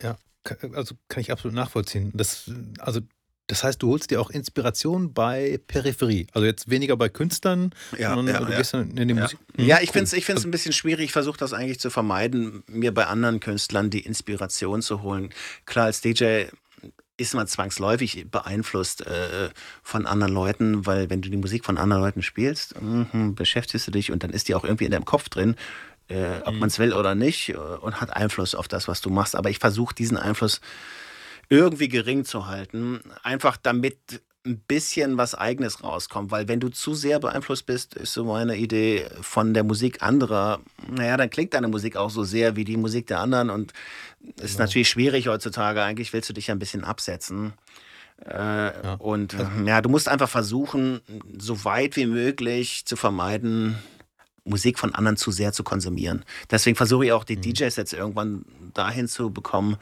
Ja, 0.03 0.17
also 0.73 0.95
kann 1.09 1.21
ich 1.21 1.33
absolut 1.33 1.55
nachvollziehen. 1.55 2.13
Das, 2.15 2.51
also 2.79 3.01
das 3.49 3.65
heißt, 3.65 3.83
du 3.83 3.91
holst 3.91 4.11
dir 4.11 4.21
auch 4.21 4.31
Inspiration 4.31 5.13
bei 5.13 5.59
Peripherie. 5.67 6.27
Also 6.33 6.47
jetzt 6.47 6.71
weniger 6.71 6.97
bei 6.97 7.09
Künstlern, 7.09 7.75
ja, 7.99 8.15
sondern 8.15 8.35
ja, 8.35 8.45
du 8.45 8.53
ja. 8.53 8.59
gehst 8.59 8.75
in 8.75 8.95
die 8.95 9.15
ja. 9.15 9.23
Musik. 9.23 9.39
Hm, 9.57 9.67
ja, 9.67 9.81
ich 9.81 9.91
finde 9.91 10.05
es 10.05 10.13
ich 10.13 10.27
find's 10.27 10.45
ein 10.45 10.51
bisschen 10.51 10.73
schwierig. 10.73 11.07
Ich 11.07 11.13
versuche 11.13 11.39
das 11.39 11.55
eigentlich 11.55 11.81
zu 11.81 11.91
vermeiden, 11.91 12.63
mir 12.67 12.93
bei 12.93 13.07
anderen 13.07 13.41
Künstlern 13.41 13.89
die 13.89 14.01
Inspiration 14.01 14.83
zu 14.83 15.03
holen. 15.03 15.31
Klar, 15.65 15.87
als 15.87 16.03
DJ 16.03 16.45
ist 17.17 17.35
man 17.35 17.49
zwangsläufig 17.49 18.27
beeinflusst 18.31 19.07
äh, 19.07 19.49
von 19.83 20.07
anderen 20.07 20.33
Leuten, 20.33 20.87
weil 20.87 21.11
wenn 21.11 21.23
du 21.23 21.31
die 21.31 21.37
Musik 21.37 21.65
von 21.65 21.79
anderen 21.79 22.03
Leuten 22.03 22.23
spielst, 22.23 22.81
mh, 22.81 23.33
beschäftigst 23.35 23.87
du 23.89 23.91
dich 23.91 24.13
und 24.13 24.23
dann 24.23 24.31
ist 24.31 24.49
die 24.49 24.55
auch 24.55 24.63
irgendwie 24.63 24.85
in 24.85 24.93
deinem 24.93 25.07
Kopf 25.07 25.29
drin, 25.31 25.57
äh, 26.09 26.41
ob 26.45 26.55
mhm. 26.55 26.61
man 26.61 26.69
es 26.69 26.79
will 26.79 26.93
oder 26.93 27.15
nicht, 27.15 27.49
äh, 27.49 27.57
und 27.57 28.01
hat 28.01 28.15
Einfluss 28.15 28.55
auf 28.55 28.69
das, 28.69 28.89
was 28.89 29.01
du 29.01 29.11
machst. 29.11 29.35
Aber 29.35 29.51
ich 29.51 29.59
versuche 29.59 29.95
diesen 29.95 30.17
Einfluss 30.17 30.61
irgendwie 31.49 31.89
gering 31.89 32.25
zu 32.25 32.47
halten, 32.47 33.01
einfach 33.23 33.57
damit 33.57 34.23
ein 34.47 34.61
bisschen 34.61 35.19
was 35.19 35.35
Eigenes 35.35 35.83
rauskommt, 35.83 36.31
weil 36.31 36.49
wenn 36.49 36.61
du 36.61 36.69
zu 36.69 36.95
sehr 36.95 37.19
beeinflusst 37.19 37.67
bist, 37.67 37.95
ist 37.95 38.15
so 38.15 38.25
meine 38.25 38.57
Idee 38.57 39.07
von 39.21 39.53
der 39.53 39.65
Musik 39.65 40.03
anderer, 40.03 40.61
naja, 40.89 41.17
dann 41.17 41.29
klingt 41.29 41.55
deine 41.55 41.69
Musik 41.69 41.97
auch 41.97 42.11
so 42.11 42.25
sehr 42.25 42.57
wie 42.57 42.65
die 42.65 42.77
Musik 42.77 43.09
der 43.09 43.21
anderen 43.21 43.51
und 43.51 43.73
es 44.37 44.45
ist 44.45 44.53
genau. 44.53 44.65
natürlich 44.65 44.89
schwierig 44.89 45.29
heutzutage, 45.29 45.83
eigentlich 45.83 46.13
willst 46.13 46.29
du 46.29 46.33
dich 46.33 46.47
ja 46.47 46.55
ein 46.55 46.59
bisschen 46.59 46.85
absetzen. 46.85 47.53
Äh, 48.27 48.37
ja. 48.37 48.95
Und 48.99 49.35
äh, 49.35 49.47
ja, 49.65 49.81
du 49.81 49.89
musst 49.89 50.09
einfach 50.09 50.29
versuchen, 50.29 51.01
so 51.39 51.65
weit 51.65 51.97
wie 51.97 52.07
möglich 52.07 52.85
zu 52.85 52.97
vermeiden, 52.97 53.79
Musik 54.45 54.79
von 54.79 54.95
anderen 54.95 55.17
zu 55.17 55.31
sehr 55.31 55.53
zu 55.53 55.63
konsumieren. 55.63 56.25
Deswegen 56.51 56.77
versuche 56.77 57.07
ich 57.07 57.13
auch 57.13 57.25
die 57.25 57.37
mhm. 57.37 57.43
DJs 57.43 57.77
jetzt 57.77 57.93
irgendwann 57.93 58.45
dahin 58.75 59.09
zu 59.09 59.31
bekommen, 59.31 59.77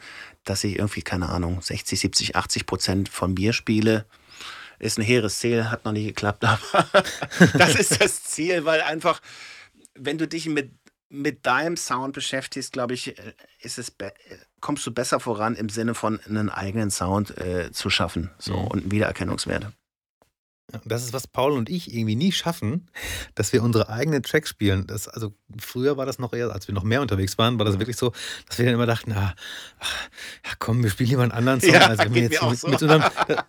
dass 0.49 0.63
ich 0.63 0.77
irgendwie, 0.77 1.01
keine 1.01 1.29
Ahnung, 1.29 1.61
60, 1.61 1.99
70, 1.99 2.35
80 2.35 2.65
Prozent 2.65 3.09
von 3.09 3.33
mir 3.33 3.53
spiele. 3.53 4.05
Ist 4.79 4.99
ein 4.99 5.03
hehres 5.03 5.39
Ziel, 5.39 5.71
hat 5.71 5.85
noch 5.85 5.91
nicht 5.91 6.07
geklappt, 6.07 6.43
aber 6.45 7.03
das 7.53 7.75
ist 7.75 8.01
das 8.01 8.23
Ziel, 8.23 8.63
weil 8.65 8.81
einfach, 8.81 9.21
wenn 9.95 10.17
du 10.17 10.27
dich 10.27 10.47
mit 10.47 10.71
mit 11.09 11.45
deinem 11.45 11.77
Sound 11.77 12.13
beschäftigst, 12.13 12.73
glaube 12.73 12.93
ich, 12.93 13.17
äh, 13.17 13.33
ist 13.61 13.77
es 13.77 13.95
kommst 14.59 14.85
du 14.85 14.91
besser 14.91 15.19
voran 15.19 15.55
im 15.55 15.69
Sinne 15.69 15.93
von 15.93 16.19
einen 16.25 16.49
eigenen 16.49 16.91
Sound 16.91 17.37
äh, 17.37 17.71
zu 17.71 17.89
schaffen 17.89 18.31
so, 18.37 18.57
mhm. 18.57 18.67
und 18.67 18.81
einen 18.81 18.91
Wiedererkennungswert. 18.91 19.71
Das 20.83 21.03
ist, 21.03 21.13
was 21.13 21.27
Paul 21.27 21.53
und 21.53 21.69
ich 21.69 21.93
irgendwie 21.93 22.17
nie 22.17 22.33
schaffen, 22.33 22.89
dass 23.35 23.53
wir 23.53 23.63
unsere 23.63 23.87
eigenen 23.87 24.21
Tracks 24.21 24.49
spielen. 24.49 24.85
Das, 24.85 25.07
also 25.07 25.33
früher 25.57 25.95
war 25.95 26.05
das 26.05 26.19
noch 26.19 26.33
eher, 26.33 26.51
als 26.51 26.67
wir 26.67 26.75
noch 26.75 26.83
mehr 26.83 27.01
unterwegs 27.01 27.37
waren, 27.37 27.57
war 27.57 27.65
das 27.65 27.79
wirklich 27.79 27.95
so, 27.95 28.11
dass 28.47 28.57
wir 28.57 28.65
dann 28.65 28.73
immer 28.73 28.85
dachten, 28.85 29.13
ah, 29.13 29.33
ja 30.45 30.51
komm, 30.59 30.83
wir 30.83 30.89
spielen 30.89 31.09
lieber 31.09 31.23
einen 31.23 31.31
anderen 31.31 31.61
Song. 31.61 31.71
Ja, 31.73 31.87
also 31.87 32.13
wir 32.13 32.21
jetzt 32.21 32.41
mit, 32.41 32.59
so. 32.59 32.67
mit, 32.67 32.81
unserem, 32.81 33.01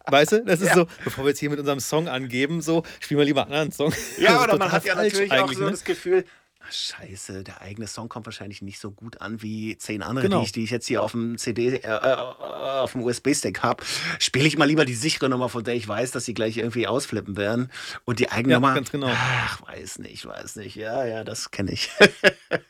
weißt 0.07 0.33
du, 0.33 0.45
das 0.45 0.61
ist 0.61 0.69
ja. 0.69 0.75
so, 0.75 0.87
bevor 1.03 1.25
wir 1.25 1.31
jetzt 1.31 1.41
hier 1.41 1.51
mit 1.51 1.59
unserem 1.59 1.81
Song 1.81 2.07
angeben, 2.07 2.61
so, 2.61 2.85
spielen 3.01 3.19
wir 3.19 3.25
lieber 3.25 3.43
einen 3.43 3.53
anderen 3.53 3.73
Song. 3.73 3.93
Ja, 4.19 4.41
oder 4.45 4.57
man 4.57 4.71
hat 4.71 4.85
ja 4.85 4.95
natürlich 4.95 5.33
auch 5.33 5.53
so 5.53 5.65
ne? 5.65 5.71
das 5.73 5.83
Gefühl, 5.83 6.25
Scheiße, 6.71 7.45
der 7.45 7.61
eigene 7.63 7.87
Song 7.87 8.09
kommt 8.09 8.27
wahrscheinlich 8.27 8.63
nicht 8.63 8.79
so 8.79 8.91
gut 8.91 9.21
an 9.21 9.43
wie 9.43 9.79
zehn 9.79 10.03
andere, 10.03 10.27
genau. 10.27 10.41
die, 10.41 10.45
ich, 10.45 10.53
die 10.53 10.65
ich 10.65 10.71
jetzt 10.71 10.87
hier 10.87 11.03
auf 11.03 11.13
dem 11.13 11.39
CD, 11.39 11.77
äh, 11.77 11.89
äh, 11.89 12.15
auf 12.15 12.93
dem 12.93 13.03
USB-Stick 13.03 13.63
habe. 13.63 13.85
Spiele 14.19 14.47
ich 14.47 14.59
mal 14.59 14.67
lieber 14.67 14.85
die 14.85 14.95
sichere 14.95 15.29
Nummer, 15.29 15.49
von 15.49 15.65
der 15.65 15.75
ich 15.75 15.87
weiß, 15.87 16.11
dass 16.11 16.25
sie 16.25 16.35
gleich 16.35 16.57
irgendwie 16.57 16.87
ausflippen 16.87 17.37
werden. 17.37 17.71
Und 18.05 18.19
die 18.19 18.31
eigene 18.31 18.55
ja, 18.55 18.61
Nummer, 18.61 18.75
ganz 18.75 18.91
genau. 18.91 19.09
ach, 19.11 19.63
weiß 19.67 19.99
nicht, 20.01 20.27
weiß 20.27 20.57
nicht. 20.57 20.77
Ja, 20.77 21.05
ja, 21.07 21.25
das 21.25 21.51
kenne 21.51 21.73
ich. 21.73 21.91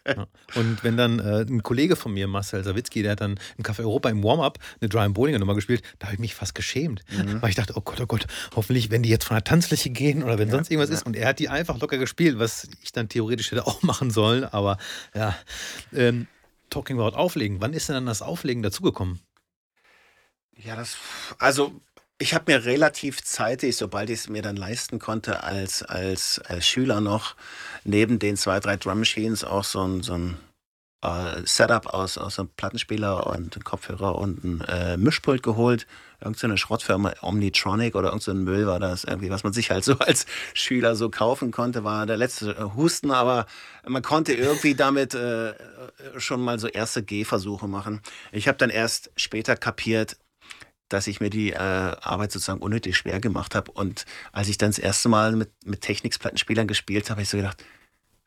ja. 0.06 0.26
Und 0.54 0.84
wenn 0.84 0.96
dann 0.96 1.18
äh, 1.18 1.42
ein 1.42 1.62
Kollege 1.62 1.96
von 1.96 2.12
mir, 2.12 2.28
Marcel 2.28 2.62
Sawitzki, 2.64 3.02
der 3.02 3.12
hat 3.12 3.20
dann 3.20 3.38
im 3.56 3.64
Café 3.64 3.80
Europa 3.80 4.08
im 4.10 4.22
Warm-Up 4.22 4.58
eine 4.80 4.88
Dry 4.88 5.08
Bowlinger 5.08 5.38
Nummer 5.38 5.54
gespielt, 5.54 5.82
da 5.98 6.06
habe 6.06 6.14
ich 6.14 6.20
mich 6.20 6.34
fast 6.34 6.54
geschämt. 6.54 7.02
Mhm. 7.10 7.42
Weil 7.42 7.50
ich 7.50 7.56
dachte, 7.56 7.74
oh 7.76 7.80
Gott, 7.80 8.00
oh 8.00 8.06
Gott, 8.06 8.26
hoffentlich, 8.54 8.90
wenn 8.90 9.02
die 9.02 9.08
jetzt 9.08 9.24
von 9.24 9.34
der 9.34 9.44
Tanzfläche 9.44 9.90
gehen 9.90 10.22
oder 10.22 10.38
wenn 10.38 10.48
ja, 10.48 10.54
sonst 10.54 10.70
irgendwas 10.70 10.90
ist. 10.90 11.06
Und 11.06 11.16
er 11.16 11.28
hat 11.28 11.38
die 11.38 11.48
einfach 11.48 11.80
locker 11.80 11.98
gespielt, 11.98 12.38
was 12.38 12.68
ich 12.82 12.92
dann 12.92 13.08
theoretisch 13.08 13.50
hätte 13.50 13.66
auch 13.66 13.82
machen 13.88 14.12
sollen. 14.12 14.44
Aber 14.44 14.78
ja, 15.14 15.36
ähm, 15.92 16.28
talking 16.70 17.00
about 17.00 17.16
Auflegen. 17.16 17.60
Wann 17.60 17.72
ist 17.72 17.88
denn 17.88 17.94
dann 17.94 18.06
das 18.06 18.22
Auflegen 18.22 18.62
dazugekommen? 18.62 19.20
Ja, 20.56 20.76
das, 20.76 20.96
also 21.38 21.80
ich 22.18 22.34
habe 22.34 22.52
mir 22.52 22.64
relativ 22.64 23.22
zeitig, 23.22 23.76
sobald 23.76 24.10
ich 24.10 24.20
es 24.20 24.28
mir 24.28 24.42
dann 24.42 24.56
leisten 24.56 24.98
konnte, 24.98 25.44
als, 25.44 25.82
als, 25.82 26.40
als 26.40 26.66
Schüler 26.66 27.00
noch 27.00 27.36
neben 27.84 28.18
den 28.18 28.36
zwei, 28.36 28.58
drei 28.60 28.76
Drum 28.76 28.98
Machines 28.98 29.44
auch 29.44 29.64
so 29.64 29.86
ein, 29.86 30.02
so 30.02 30.14
ein 30.14 30.36
äh, 31.02 31.42
Setup 31.44 31.86
aus, 31.86 32.18
aus 32.18 32.38
einem 32.38 32.48
Plattenspieler 32.56 33.26
und 33.26 33.54
einem 33.54 33.64
Kopfhörer 33.64 34.16
und 34.16 34.44
ein 34.44 34.60
äh, 34.62 34.96
Mischpult 34.96 35.42
geholt. 35.42 35.86
Irgendeine 36.20 36.54
so 36.54 36.56
Schrottfirma, 36.56 37.14
Omnitronic 37.22 37.94
oder 37.94 38.08
irgendein 38.08 38.42
Müll 38.42 38.66
war 38.66 38.80
das 38.80 39.04
irgendwie, 39.04 39.30
was 39.30 39.44
man 39.44 39.52
sich 39.52 39.70
halt 39.70 39.84
so 39.84 39.98
als 39.98 40.26
Schüler 40.54 40.96
so 40.96 41.10
kaufen 41.10 41.52
konnte, 41.52 41.84
war 41.84 42.06
der 42.06 42.16
letzte 42.16 42.50
äh, 42.50 42.74
Husten, 42.76 43.10
aber 43.10 43.46
man 43.86 44.02
konnte 44.02 44.32
irgendwie 44.34 44.74
damit 44.74 45.14
äh, 45.14 45.54
schon 46.16 46.42
mal 46.42 46.58
so 46.58 46.66
erste 46.66 47.02
Gehversuche 47.02 47.68
machen. 47.68 48.00
Ich 48.32 48.48
habe 48.48 48.58
dann 48.58 48.70
erst 48.70 49.12
später 49.16 49.56
kapiert, 49.56 50.16
dass 50.88 51.06
ich 51.06 51.20
mir 51.20 51.30
die 51.30 51.50
äh, 51.50 51.56
Arbeit 51.56 52.32
sozusagen 52.32 52.60
unnötig 52.60 52.96
schwer 52.96 53.20
gemacht 53.20 53.54
habe. 53.54 53.70
Und 53.70 54.04
als 54.32 54.48
ich 54.48 54.58
dann 54.58 54.70
das 54.70 54.78
erste 54.78 55.08
Mal 55.08 55.36
mit, 55.36 55.50
mit 55.64 55.82
Technics-Plattenspielern 55.82 56.66
gespielt 56.66 57.04
habe, 57.04 57.18
habe 57.18 57.22
ich 57.22 57.28
so 57.28 57.36
gedacht, 57.36 57.62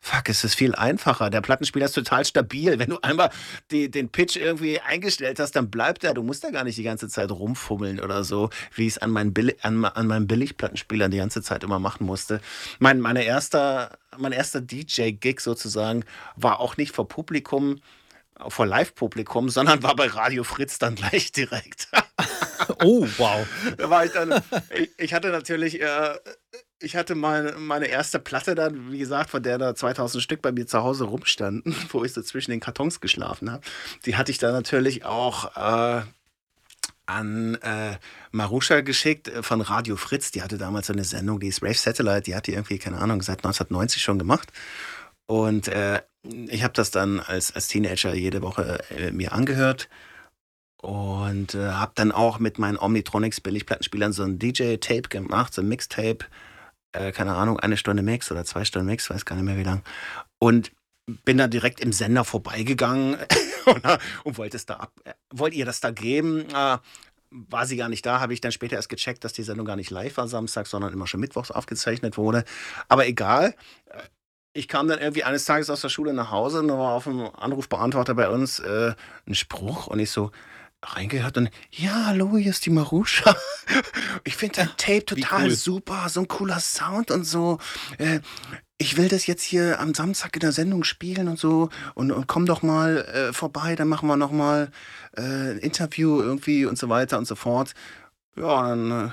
Fuck, 0.04 0.30
es 0.30 0.42
ist 0.42 0.56
viel 0.56 0.74
einfacher. 0.74 1.30
Der 1.30 1.40
Plattenspieler 1.40 1.84
ist 1.86 1.92
total 1.92 2.24
stabil. 2.24 2.80
Wenn 2.80 2.90
du 2.90 2.98
einmal 3.02 3.30
die, 3.70 3.88
den 3.88 4.08
Pitch 4.08 4.36
irgendwie 4.36 4.80
eingestellt 4.80 5.38
hast, 5.38 5.52
dann 5.52 5.70
bleibt 5.70 6.02
er. 6.02 6.12
Du 6.12 6.24
musst 6.24 6.42
da 6.42 6.50
gar 6.50 6.64
nicht 6.64 6.76
die 6.76 6.82
ganze 6.82 7.08
Zeit 7.08 7.30
rumfummeln 7.30 8.00
oder 8.00 8.24
so, 8.24 8.50
wie 8.74 8.88
ich 8.88 8.94
es 8.94 8.98
an, 8.98 9.10
meinen 9.10 9.32
an, 9.62 9.84
an 9.84 10.06
meinem 10.08 10.26
Billigplattenspieler 10.26 11.08
die 11.08 11.18
ganze 11.18 11.40
Zeit 11.40 11.62
immer 11.62 11.78
machen 11.78 12.04
musste. 12.04 12.40
Mein, 12.80 13.00
meine 13.00 13.22
erster, 13.22 13.96
mein 14.18 14.32
erster 14.32 14.60
DJ-Gig 14.60 15.38
sozusagen 15.38 16.04
war 16.34 16.58
auch 16.58 16.76
nicht 16.76 16.90
vor 16.90 17.06
Publikum, 17.06 17.78
vor 18.48 18.66
Live-Publikum, 18.66 19.50
sondern 19.50 19.84
war 19.84 19.94
bei 19.94 20.08
Radio 20.08 20.42
Fritz 20.42 20.80
dann 20.80 20.96
gleich 20.96 21.30
direkt. 21.30 21.86
oh, 22.82 23.06
wow. 23.18 23.46
da 23.78 23.88
war 23.88 24.04
ich 24.04 24.10
dann, 24.10 24.42
ich, 24.74 24.90
ich 24.98 25.14
hatte 25.14 25.28
natürlich. 25.28 25.80
Äh, 25.80 26.16
ich 26.82 26.96
hatte 26.96 27.14
mal 27.14 27.54
meine 27.58 27.86
erste 27.86 28.18
Platte 28.18 28.54
dann, 28.54 28.90
wie 28.92 28.98
gesagt, 28.98 29.30
von 29.30 29.42
der 29.42 29.58
da 29.58 29.74
2000 29.74 30.22
Stück 30.22 30.42
bei 30.42 30.52
mir 30.52 30.66
zu 30.66 30.82
Hause 30.82 31.04
rumstanden, 31.04 31.74
wo 31.90 32.04
ich 32.04 32.12
so 32.12 32.22
zwischen 32.22 32.50
den 32.50 32.60
Kartons 32.60 33.00
geschlafen 33.00 33.50
habe. 33.50 33.62
Die 34.04 34.16
hatte 34.16 34.30
ich 34.30 34.38
dann 34.38 34.52
natürlich 34.52 35.04
auch 35.04 35.56
äh, 35.56 36.02
an 37.06 37.54
äh, 37.56 37.96
Marusha 38.30 38.80
geschickt 38.80 39.28
äh, 39.28 39.42
von 39.42 39.60
Radio 39.60 39.96
Fritz. 39.96 40.30
Die 40.30 40.42
hatte 40.42 40.58
damals 40.58 40.88
so 40.88 40.92
eine 40.92 41.04
Sendung, 41.04 41.40
die 41.40 41.48
ist 41.48 41.62
Rave 41.62 41.74
Satellite, 41.74 42.22
die 42.22 42.34
hat 42.34 42.46
die 42.46 42.52
irgendwie, 42.52 42.78
keine 42.78 42.98
Ahnung, 42.98 43.22
seit 43.22 43.38
1990 43.38 44.02
schon 44.02 44.18
gemacht. 44.18 44.52
Und 45.26 45.68
äh, 45.68 46.02
ich 46.48 46.62
habe 46.62 46.74
das 46.74 46.90
dann 46.90 47.20
als, 47.20 47.54
als 47.54 47.68
Teenager 47.68 48.14
jede 48.14 48.42
Woche 48.42 48.80
äh, 48.90 49.10
mir 49.12 49.32
angehört 49.32 49.88
und 50.76 51.54
äh, 51.54 51.70
habe 51.70 51.92
dann 51.94 52.12
auch 52.12 52.38
mit 52.38 52.58
meinen 52.58 52.76
Omnitronics 52.76 53.40
Billigplattenspielern 53.40 54.12
so 54.12 54.24
ein 54.24 54.38
DJ-Tape 54.38 55.08
gemacht, 55.08 55.54
so 55.54 55.62
ein 55.62 55.68
Mixtape 55.68 56.26
äh, 56.92 57.12
keine 57.12 57.34
Ahnung, 57.34 57.58
eine 57.60 57.76
Stunde 57.76 58.02
Mix 58.02 58.30
oder 58.30 58.44
zwei 58.44 58.64
Stunden 58.64 58.86
Mix, 58.86 59.10
weiß 59.10 59.24
gar 59.24 59.36
nicht 59.36 59.44
mehr 59.44 59.56
wie 59.56 59.64
lang. 59.64 59.82
Und 60.38 60.72
bin 61.24 61.38
dann 61.38 61.50
direkt 61.50 61.80
im 61.80 61.92
Sender 61.92 62.24
vorbeigegangen 62.24 63.16
und, 63.66 63.82
und 64.24 64.38
wollte 64.38 64.56
es 64.56 64.66
da 64.66 64.76
ab, 64.76 64.92
äh, 65.04 65.12
wollt 65.32 65.54
ihr 65.54 65.64
das 65.64 65.80
da 65.80 65.90
geben? 65.90 66.46
Äh, 66.50 66.78
war 67.30 67.66
sie 67.66 67.76
gar 67.76 67.88
nicht 67.88 68.04
da, 68.04 68.20
habe 68.20 68.34
ich 68.34 68.42
dann 68.42 68.52
später 68.52 68.76
erst 68.76 68.90
gecheckt, 68.90 69.24
dass 69.24 69.32
die 69.32 69.42
Sendung 69.42 69.66
gar 69.66 69.76
nicht 69.76 69.90
live 69.90 70.16
war 70.18 70.28
Samstag, 70.28 70.66
sondern 70.66 70.92
immer 70.92 71.06
schon 71.06 71.20
mittwochs 71.20 71.50
aufgezeichnet 71.50 72.18
wurde. 72.18 72.44
Aber 72.88 73.06
egal. 73.06 73.54
Äh, 73.86 74.02
ich 74.54 74.68
kam 74.68 74.86
dann 74.86 74.98
irgendwie 74.98 75.24
eines 75.24 75.46
Tages 75.46 75.70
aus 75.70 75.80
der 75.80 75.88
Schule 75.88 76.12
nach 76.12 76.30
Hause 76.30 76.60
und 76.60 76.68
da 76.68 76.76
war 76.76 76.92
auf 76.92 77.04
dem 77.04 77.22
Anrufbeantworter 77.22 78.14
bei 78.14 78.28
uns 78.28 78.58
äh, 78.58 78.94
ein 79.26 79.34
Spruch 79.34 79.86
und 79.86 79.98
ich 79.98 80.10
so, 80.10 80.30
reingehört 80.82 81.36
und 81.38 81.50
ja, 81.70 82.06
hallo, 82.06 82.36
hier 82.36 82.50
ist 82.50 82.66
die 82.66 82.70
Marusha. 82.70 83.36
Ich 84.24 84.36
finde 84.36 84.56
dein 84.56 84.70
Tape 84.76 85.04
total 85.04 85.44
cool. 85.44 85.50
super, 85.50 86.08
so 86.08 86.20
ein 86.20 86.28
cooler 86.28 86.60
Sound 86.60 87.10
und 87.10 87.24
so. 87.24 87.58
Äh, 87.98 88.20
ich 88.78 88.96
will 88.96 89.08
das 89.08 89.26
jetzt 89.26 89.42
hier 89.42 89.80
am 89.80 89.94
Samstag 89.94 90.34
in 90.34 90.40
der 90.40 90.52
Sendung 90.52 90.84
spielen 90.84 91.28
und 91.28 91.38
so 91.38 91.70
und, 91.94 92.12
und 92.12 92.26
komm 92.26 92.46
doch 92.46 92.62
mal 92.62 92.98
äh, 92.98 93.32
vorbei, 93.32 93.74
dann 93.74 93.88
machen 93.88 94.08
wir 94.08 94.16
noch 94.16 94.30
mal 94.30 94.70
äh, 95.16 95.22
ein 95.22 95.58
Interview 95.58 96.20
irgendwie 96.20 96.66
und 96.66 96.78
so 96.78 96.88
weiter 96.88 97.18
und 97.18 97.26
so 97.26 97.34
fort. 97.34 97.72
Ja, 98.36 98.68
dann 98.68 99.08
äh, 99.08 99.10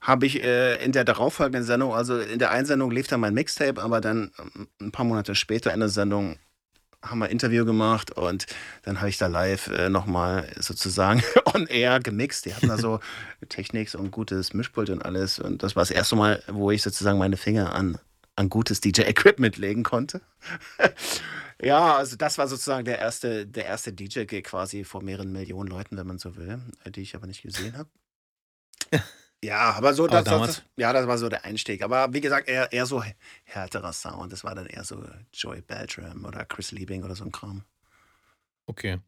habe 0.00 0.26
ich 0.26 0.42
äh, 0.42 0.82
in 0.84 0.92
der 0.92 1.04
darauffolgenden 1.04 1.64
Sendung, 1.64 1.94
also 1.94 2.18
in 2.18 2.38
der 2.38 2.50
Einsendung 2.50 2.90
lief 2.90 3.06
dann 3.06 3.20
mein 3.20 3.34
Mixtape, 3.34 3.80
aber 3.80 4.00
dann 4.00 4.32
ähm, 4.38 4.68
ein 4.80 4.92
paar 4.92 5.04
Monate 5.04 5.34
später 5.34 5.72
in 5.72 5.80
der 5.80 5.88
Sendung 5.88 6.38
haben 7.02 7.18
wir 7.18 7.26
ein 7.26 7.30
Interview 7.30 7.64
gemacht 7.64 8.12
und 8.12 8.46
dann 8.82 8.98
habe 8.98 9.08
ich 9.08 9.18
da 9.18 9.26
live 9.26 9.66
äh, 9.68 9.88
nochmal 9.88 10.48
sozusagen 10.58 11.22
on 11.54 11.66
air 11.66 12.00
gemixt. 12.00 12.46
Die 12.46 12.54
hatten 12.54 12.68
da 12.68 12.78
so 12.78 13.00
Techniks 13.48 13.94
und 13.94 14.10
gutes 14.10 14.54
Mischpult 14.54 14.90
und 14.90 15.04
alles. 15.04 15.38
Und 15.38 15.62
das 15.62 15.76
war 15.76 15.82
das 15.82 15.90
erste 15.90 16.16
Mal, 16.16 16.42
wo 16.46 16.70
ich 16.70 16.82
sozusagen 16.82 17.18
meine 17.18 17.36
Finger 17.36 17.74
an, 17.74 17.98
an 18.36 18.48
gutes 18.48 18.80
DJ-Equipment 18.80 19.56
legen 19.56 19.82
konnte. 19.82 20.20
ja, 21.60 21.96
also 21.96 22.16
das 22.16 22.38
war 22.38 22.46
sozusagen 22.46 22.84
der 22.84 22.98
erste, 22.98 23.46
der 23.46 23.66
erste 23.66 23.92
DJ-Gig 23.92 24.44
quasi 24.44 24.84
vor 24.84 25.02
mehreren 25.02 25.32
Millionen 25.32 25.68
Leuten, 25.68 25.96
wenn 25.96 26.06
man 26.06 26.18
so 26.18 26.36
will, 26.36 26.60
die 26.86 27.02
ich 27.02 27.14
aber 27.14 27.26
nicht 27.26 27.42
gesehen 27.42 27.76
habe. 27.76 27.88
Ja, 29.44 29.72
aber 29.72 29.92
so, 29.92 30.06
das, 30.06 30.24
das, 30.24 30.46
das, 30.46 30.62
ja, 30.76 30.92
das 30.92 31.06
war 31.08 31.18
so 31.18 31.28
der 31.28 31.44
Einstieg. 31.44 31.82
Aber 31.82 32.12
wie 32.12 32.20
gesagt, 32.20 32.48
eher, 32.48 32.72
eher 32.72 32.86
so 32.86 33.02
härterer 33.44 33.92
Sound. 33.92 34.32
Das 34.32 34.44
war 34.44 34.54
dann 34.54 34.66
eher 34.66 34.84
so 34.84 35.02
Joey 35.32 35.62
Beltram 35.62 36.24
oder 36.24 36.44
Chris 36.44 36.70
Liebing 36.70 37.02
oder 37.02 37.16
so 37.16 37.24
ein 37.24 37.32
Kram. 37.32 37.64
Okay. 38.66 39.00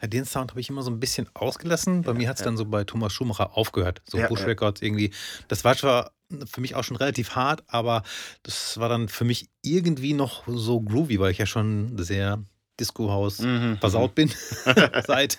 Ja, 0.00 0.06
den 0.06 0.24
Sound 0.24 0.52
habe 0.52 0.60
ich 0.60 0.70
immer 0.70 0.82
so 0.82 0.90
ein 0.90 1.00
bisschen 1.00 1.28
ausgelassen. 1.34 2.02
Bei 2.02 2.12
ja, 2.12 2.18
mir 2.18 2.28
hat 2.28 2.36
es 2.36 2.40
ja. 2.40 2.44
dann 2.44 2.56
so 2.56 2.66
bei 2.66 2.84
Thomas 2.84 3.12
Schumacher 3.12 3.56
aufgehört. 3.56 4.00
So 4.06 4.18
Bush 4.28 4.46
Records 4.46 4.80
irgendwie. 4.80 5.12
Das 5.48 5.64
war 5.64 5.76
zwar 5.76 6.12
für 6.46 6.60
mich 6.60 6.76
auch 6.76 6.84
schon 6.84 6.96
relativ 6.96 7.34
hart, 7.34 7.64
aber 7.66 8.04
das 8.44 8.78
war 8.78 8.88
dann 8.88 9.08
für 9.08 9.24
mich 9.24 9.48
irgendwie 9.62 10.12
noch 10.12 10.44
so 10.46 10.80
groovy, 10.80 11.18
weil 11.18 11.32
ich 11.32 11.38
ja 11.38 11.46
schon 11.46 11.98
sehr 11.98 12.44
Disco-Haus 12.78 13.40
mhm. 13.40 13.78
versaut 13.78 14.12
mhm. 14.12 14.14
bin, 14.14 14.32
seit, 15.06 15.38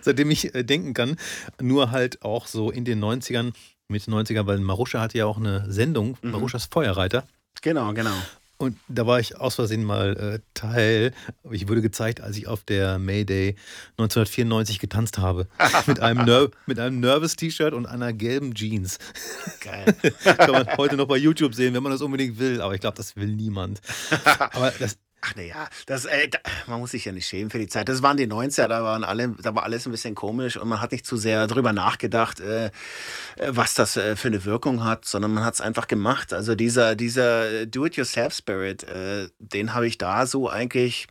seitdem 0.00 0.30
ich 0.30 0.54
äh, 0.54 0.64
denken 0.64 0.94
kann. 0.94 1.16
Nur 1.60 1.90
halt 1.90 2.22
auch 2.22 2.46
so 2.46 2.70
in 2.70 2.84
den 2.84 3.02
90ern 3.02 3.52
Mitte 3.90 4.10
90er, 4.10 4.46
weil 4.46 4.58
Maruscha 4.58 5.00
hatte 5.00 5.18
ja 5.18 5.26
auch 5.26 5.36
eine 5.36 5.70
Sendung, 5.70 6.16
mhm. 6.22 6.30
Maruschas 6.30 6.66
Feuerreiter. 6.66 7.24
Genau, 7.62 7.92
genau. 7.92 8.14
Und 8.60 8.76
da 8.88 9.06
war 9.06 9.18
ich 9.18 9.38
aus 9.38 9.54
Versehen 9.54 9.84
mal 9.84 10.16
äh, 10.18 10.38
Teil. 10.52 11.14
Ich 11.50 11.66
wurde 11.66 11.80
gezeigt, 11.80 12.20
als 12.20 12.36
ich 12.36 12.46
auf 12.46 12.62
der 12.62 12.98
Mayday 12.98 13.56
1994 13.92 14.78
getanzt 14.78 15.16
habe. 15.16 15.46
mit 15.86 16.00
einem, 16.00 16.26
Ner 16.26 16.50
mit 16.66 16.78
einem 16.78 17.00
Nervous-T-Shirt 17.00 17.72
und 17.72 17.86
einer 17.86 18.12
gelben 18.12 18.52
Jeans. 18.52 18.98
Geil. 19.60 19.94
Kann 20.24 20.50
man 20.50 20.76
heute 20.76 20.96
noch 20.96 21.06
bei 21.06 21.16
YouTube 21.16 21.54
sehen, 21.54 21.72
wenn 21.72 21.82
man 21.82 21.92
das 21.92 22.02
unbedingt 22.02 22.38
will. 22.38 22.60
Aber 22.60 22.74
ich 22.74 22.82
glaube, 22.82 22.98
das 22.98 23.16
will 23.16 23.34
niemand. 23.34 23.80
Aber 24.38 24.70
das, 24.78 24.98
Ach 25.22 25.34
naja, 25.36 25.68
das, 25.86 26.06
äh, 26.06 26.28
da, 26.28 26.38
man 26.66 26.80
muss 26.80 26.92
sich 26.92 27.04
ja 27.04 27.12
nicht 27.12 27.26
schämen 27.26 27.50
für 27.50 27.58
die 27.58 27.68
Zeit. 27.68 27.88
Das 27.88 28.02
waren 28.02 28.16
die 28.16 28.26
90er, 28.26 28.68
da, 28.68 28.82
waren 28.82 29.04
alle, 29.04 29.28
da 29.42 29.54
war 29.54 29.64
alles 29.64 29.86
ein 29.86 29.92
bisschen 29.92 30.14
komisch 30.14 30.56
und 30.56 30.68
man 30.68 30.80
hat 30.80 30.92
nicht 30.92 31.04
zu 31.04 31.16
sehr 31.16 31.46
darüber 31.46 31.72
nachgedacht, 31.72 32.40
äh, 32.40 32.70
was 33.36 33.74
das 33.74 33.96
äh, 33.96 34.16
für 34.16 34.28
eine 34.28 34.44
Wirkung 34.44 34.84
hat, 34.84 35.04
sondern 35.04 35.34
man 35.34 35.44
hat 35.44 35.54
es 35.54 35.60
einfach 35.60 35.88
gemacht. 35.88 36.32
Also 36.32 36.54
dieser, 36.54 36.96
dieser 36.96 37.66
Do-it-yourself-Spirit, 37.66 38.84
äh, 38.84 39.28
den 39.38 39.74
habe 39.74 39.86
ich 39.86 39.98
da 39.98 40.26
so 40.26 40.48
eigentlich 40.48 41.06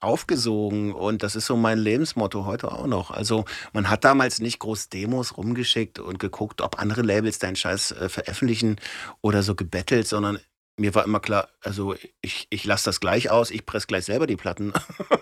aufgesogen 0.00 0.92
und 0.92 1.22
das 1.22 1.34
ist 1.34 1.46
so 1.46 1.56
mein 1.56 1.78
Lebensmotto 1.78 2.46
heute 2.46 2.70
auch 2.70 2.86
noch. 2.86 3.10
Also 3.10 3.44
man 3.72 3.90
hat 3.90 4.04
damals 4.04 4.38
nicht 4.38 4.58
groß 4.58 4.88
Demos 4.90 5.36
rumgeschickt 5.36 5.98
und 5.98 6.18
geguckt, 6.18 6.60
ob 6.60 6.78
andere 6.78 7.02
Labels 7.02 7.38
deinen 7.38 7.56
Scheiß 7.56 7.92
äh, 7.92 8.08
veröffentlichen 8.08 8.76
oder 9.22 9.42
so 9.42 9.54
gebettelt, 9.54 10.06
sondern 10.06 10.38
mir 10.76 10.94
war 10.94 11.04
immer 11.04 11.20
klar, 11.20 11.48
also 11.60 11.94
ich, 12.20 12.46
ich 12.50 12.64
lasse 12.64 12.86
das 12.86 13.00
gleich 13.00 13.30
aus, 13.30 13.50
ich 13.50 13.64
presse 13.64 13.86
gleich 13.86 14.04
selber 14.04 14.26
die 14.26 14.36
Platten. 14.36 14.72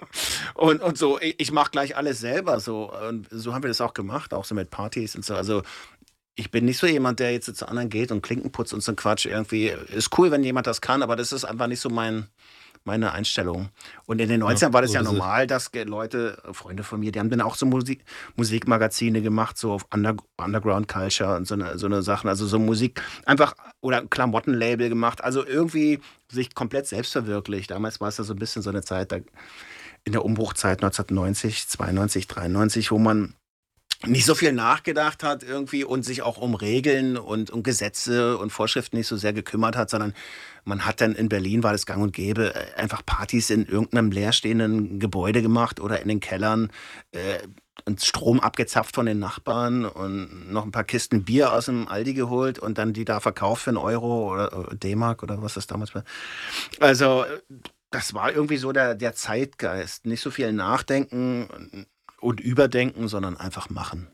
und, 0.55 0.81
und 0.81 0.97
so, 0.97 1.21
ich, 1.21 1.39
ich 1.39 1.53
mache 1.53 1.71
gleich 1.71 1.97
alles 1.97 2.21
selber. 2.21 2.59
So. 2.61 2.93
Und 2.93 3.29
so 3.31 3.53
haben 3.53 3.63
wir 3.63 3.69
das 3.69 3.81
auch 3.81 3.95
gemacht, 3.95 4.33
auch 4.33 4.45
so 4.45 4.55
mit 4.55 4.71
Partys 4.71 5.15
und 5.15 5.25
so. 5.25 5.35
Also 5.35 5.63
ich 6.35 6.51
bin 6.51 6.65
nicht 6.65 6.79
so 6.79 6.87
jemand, 6.87 7.21
der 7.21 7.33
jetzt 7.33 7.55
zu 7.55 7.69
anderen 7.69 7.91
geht 7.91 8.11
und 8.11 8.23
Klinken 8.23 8.51
putzt 8.51 8.73
und 8.73 8.83
so 8.83 8.93
ein 8.93 8.97
Quatsch. 8.97 9.27
Irgendwie 9.27 9.67
ist 9.69 10.17
cool, 10.19 10.31
wenn 10.31 10.43
jemand 10.43 10.67
das 10.67 10.81
kann, 10.81 11.03
aber 11.03 11.17
das 11.17 11.33
ist 11.33 11.45
einfach 11.45 11.67
nicht 11.67 11.81
so 11.81 11.91
mein, 11.91 12.29
meine 12.85 13.13
Einstellung. 13.13 13.71
Und 14.07 14.21
in 14.21 14.29
den 14.29 14.43
90ern 14.43 14.63
ja, 14.63 14.73
war 14.73 14.83
das 14.83 14.93
ja 14.93 15.03
normal, 15.03 15.47
dass 15.47 15.71
Leute, 15.73 16.43
Freunde 16.53 16.83
von 16.83 17.01
mir, 17.01 17.13
die 17.13 17.19
haben 17.19 17.31
dann 17.31 17.41
auch 17.41 17.55
so 17.55 17.67
Musik, 17.67 18.05
Musikmagazine 18.37 19.23
gemacht, 19.23 19.59
so 19.59 19.73
auf 19.73 19.87
Under, 19.93 20.17
Underground 20.37 20.89
Culture 20.89 21.37
und 21.37 21.47
so 21.47 21.55
eine, 21.55 21.79
so 21.79 21.87
eine 21.87 22.03
Sachen. 22.03 22.29
Also 22.29 22.47
so 22.47 22.59
Musik, 22.59 23.03
einfach, 23.27 23.55
oder 23.81 23.99
ein 23.99 24.11
Klamottenlabel 24.11 24.89
gemacht. 24.89 25.23
Also 25.23 25.47
irgendwie 25.47 26.01
sich 26.31 26.55
komplett 26.55 26.87
selbst 26.87 27.13
verwirklicht. 27.13 27.71
Damals 27.71 28.01
war 28.01 28.09
es 28.09 28.19
ja 28.19 28.25
so 28.25 28.35
ein 28.35 28.39
bisschen 28.39 28.63
so 28.63 28.71
eine 28.71 28.83
Zeit, 28.83 29.13
da, 29.13 29.19
in 30.05 30.13
der 30.13 30.25
Umbruchzeit 30.25 30.83
1990, 30.83 31.69
92, 31.69 32.27
93, 32.27 32.91
wo 32.91 32.99
man 32.99 33.35
nicht 34.07 34.27
so 34.27 34.35
viel 34.35 34.53
nachgedacht 34.53 35.23
hat 35.23 35.43
irgendwie 35.43 35.85
und 35.85 36.05
sich 36.05 36.23
auch 36.23 36.39
um 36.39 36.55
Regeln 36.55 37.17
und 37.17 37.51
um 37.51 37.63
Gesetze 37.63 38.37
und 38.39 38.51
Vorschriften 38.51 38.97
nicht 38.97 39.07
so 39.07 39.17
sehr 39.17 39.33
gekümmert 39.33 39.77
hat, 39.77 39.91
sondern 39.91 40.15
man 40.65 40.85
hat 40.85 41.01
dann 41.01 41.15
in 41.15 41.29
Berlin, 41.29 41.63
war 41.63 41.73
das 41.73 41.87
gang 41.87 42.03
und 42.03 42.13
gäbe, 42.13 42.55
äh, 42.55 42.81
einfach 42.81 43.05
Partys 43.05 43.51
in 43.51 43.67
irgendeinem 43.67 44.11
leerstehenden 44.11 44.99
Gebäude 44.99 45.43
gemacht 45.43 45.81
oder 45.81 46.01
in 46.01 46.09
den 46.09 46.21
Kellern 46.21 46.71
äh, 47.13 47.39
und 47.85 48.03
Strom 48.03 48.39
abgezapft 48.41 48.95
von 48.95 49.07
den 49.07 49.19
Nachbarn 49.19 49.85
und 49.85 50.53
noch 50.53 50.65
ein 50.65 50.73
paar 50.73 50.85
Kisten 50.85 51.25
Bier 51.25 51.53
aus 51.53 51.67
dem 51.67 51.89
Aldi 51.89 52.15
geholt 52.15 52.59
und 52.59 52.79
dann 52.79 52.93
die 52.93 53.05
da 53.05 53.21
verkauft 53.21 53.63
für 53.63 53.71
einen 53.71 53.79
Euro 53.79 54.33
oder 54.33 54.71
äh, 54.71 54.77
D-Mark 54.77 55.23
oder 55.23 55.43
was 55.43 55.55
das 55.55 55.67
damals 55.67 55.95
war. 55.95 56.05
Also 56.81 57.25
das 57.91 58.15
war 58.15 58.33
irgendwie 58.33 58.57
so 58.57 58.73
der, 58.73 58.95
der 58.95 59.15
Zeitgeist. 59.15 60.07
Nicht 60.07 60.21
so 60.21 60.31
viel 60.31 60.53
nachdenken 60.53 61.87
und 62.21 62.41
überdenken, 62.41 63.09
sondern 63.09 63.37
einfach 63.37 63.69
machen. 63.69 64.09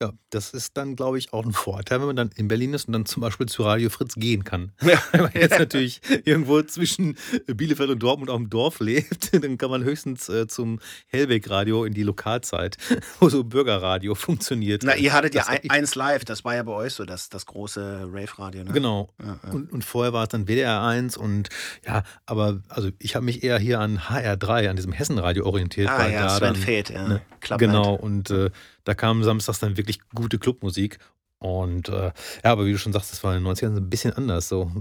Ja. 0.00 0.12
Das 0.30 0.50
ist 0.50 0.76
dann, 0.76 0.94
glaube 0.94 1.18
ich, 1.18 1.32
auch 1.32 1.44
ein 1.44 1.52
Vorteil, 1.52 1.98
wenn 1.98 2.06
man 2.06 2.16
dann 2.16 2.30
in 2.36 2.46
Berlin 2.46 2.72
ist 2.72 2.86
und 2.86 2.92
dann 2.92 3.04
zum 3.04 3.20
Beispiel 3.20 3.46
zu 3.46 3.64
Radio 3.64 3.90
Fritz 3.90 4.14
gehen 4.14 4.44
kann. 4.44 4.72
Ja. 4.88 5.02
Wenn 5.12 5.22
man 5.22 5.32
jetzt 5.34 5.58
natürlich 5.58 6.00
irgendwo 6.24 6.62
zwischen 6.62 7.18
Bielefeld 7.46 7.90
und 7.90 7.98
Dortmund 8.02 8.30
auf 8.30 8.38
dem 8.38 8.48
Dorf 8.48 8.80
lebt, 8.80 9.34
dann 9.34 9.58
kann 9.58 9.70
man 9.70 9.84
höchstens 9.84 10.28
äh, 10.30 10.46
zum 10.46 10.80
Hellweg-Radio 11.08 11.84
in 11.84 11.92
die 11.92 12.04
Lokalzeit, 12.04 12.78
wo 13.20 13.28
so 13.28 13.44
Bürgerradio 13.44 14.14
funktioniert. 14.14 14.82
Na, 14.84 14.96
ihr 14.96 15.12
hattet 15.12 15.34
das 15.34 15.48
ja 15.48 15.54
ein, 15.54 15.70
eins 15.70 15.94
live, 15.94 16.24
das 16.24 16.42
war 16.44 16.54
ja 16.54 16.62
bei 16.62 16.72
euch 16.72 16.94
so, 16.94 17.04
das, 17.04 17.28
das 17.28 17.44
große 17.44 18.08
Rave-Radio. 18.10 18.64
Ne? 18.64 18.72
Genau. 18.72 19.12
Ja, 19.20 19.38
ja. 19.44 19.52
Und, 19.52 19.72
und 19.72 19.84
vorher 19.84 20.14
war 20.14 20.22
es 20.22 20.30
dann 20.30 20.46
WDR 20.46 20.82
1 20.82 21.18
und 21.18 21.50
ja, 21.86 22.02
aber 22.24 22.62
also 22.68 22.88
ich 22.98 23.14
habe 23.14 23.26
mich 23.26 23.42
eher 23.42 23.58
hier 23.58 23.80
an 23.80 23.98
HR3, 23.98 24.70
an 24.70 24.76
diesem 24.76 24.92
Hessenradio 24.92 25.44
orientiert. 25.44 25.90
Ah, 25.90 26.08
ja, 26.08 26.30
Sven 26.30 26.54
Feth, 26.54 26.90
ja. 26.90 27.08
Ne, 27.08 27.22
genau, 27.58 27.94
und 27.94 28.30
äh, 28.30 28.50
da 28.88 28.94
kam 28.94 29.22
samstags 29.22 29.58
dann 29.58 29.76
wirklich 29.76 30.00
gute 30.14 30.38
Clubmusik. 30.38 30.98
Und 31.40 31.90
äh, 31.90 32.06
ja, 32.06 32.12
aber 32.44 32.64
wie 32.64 32.72
du 32.72 32.78
schon 32.78 32.94
sagst, 32.94 33.12
das 33.12 33.22
war 33.22 33.36
in 33.36 33.44
den 33.44 33.52
90ern 33.52 33.76
ein 33.76 33.90
bisschen 33.90 34.14
anders. 34.14 34.48
So 34.48 34.72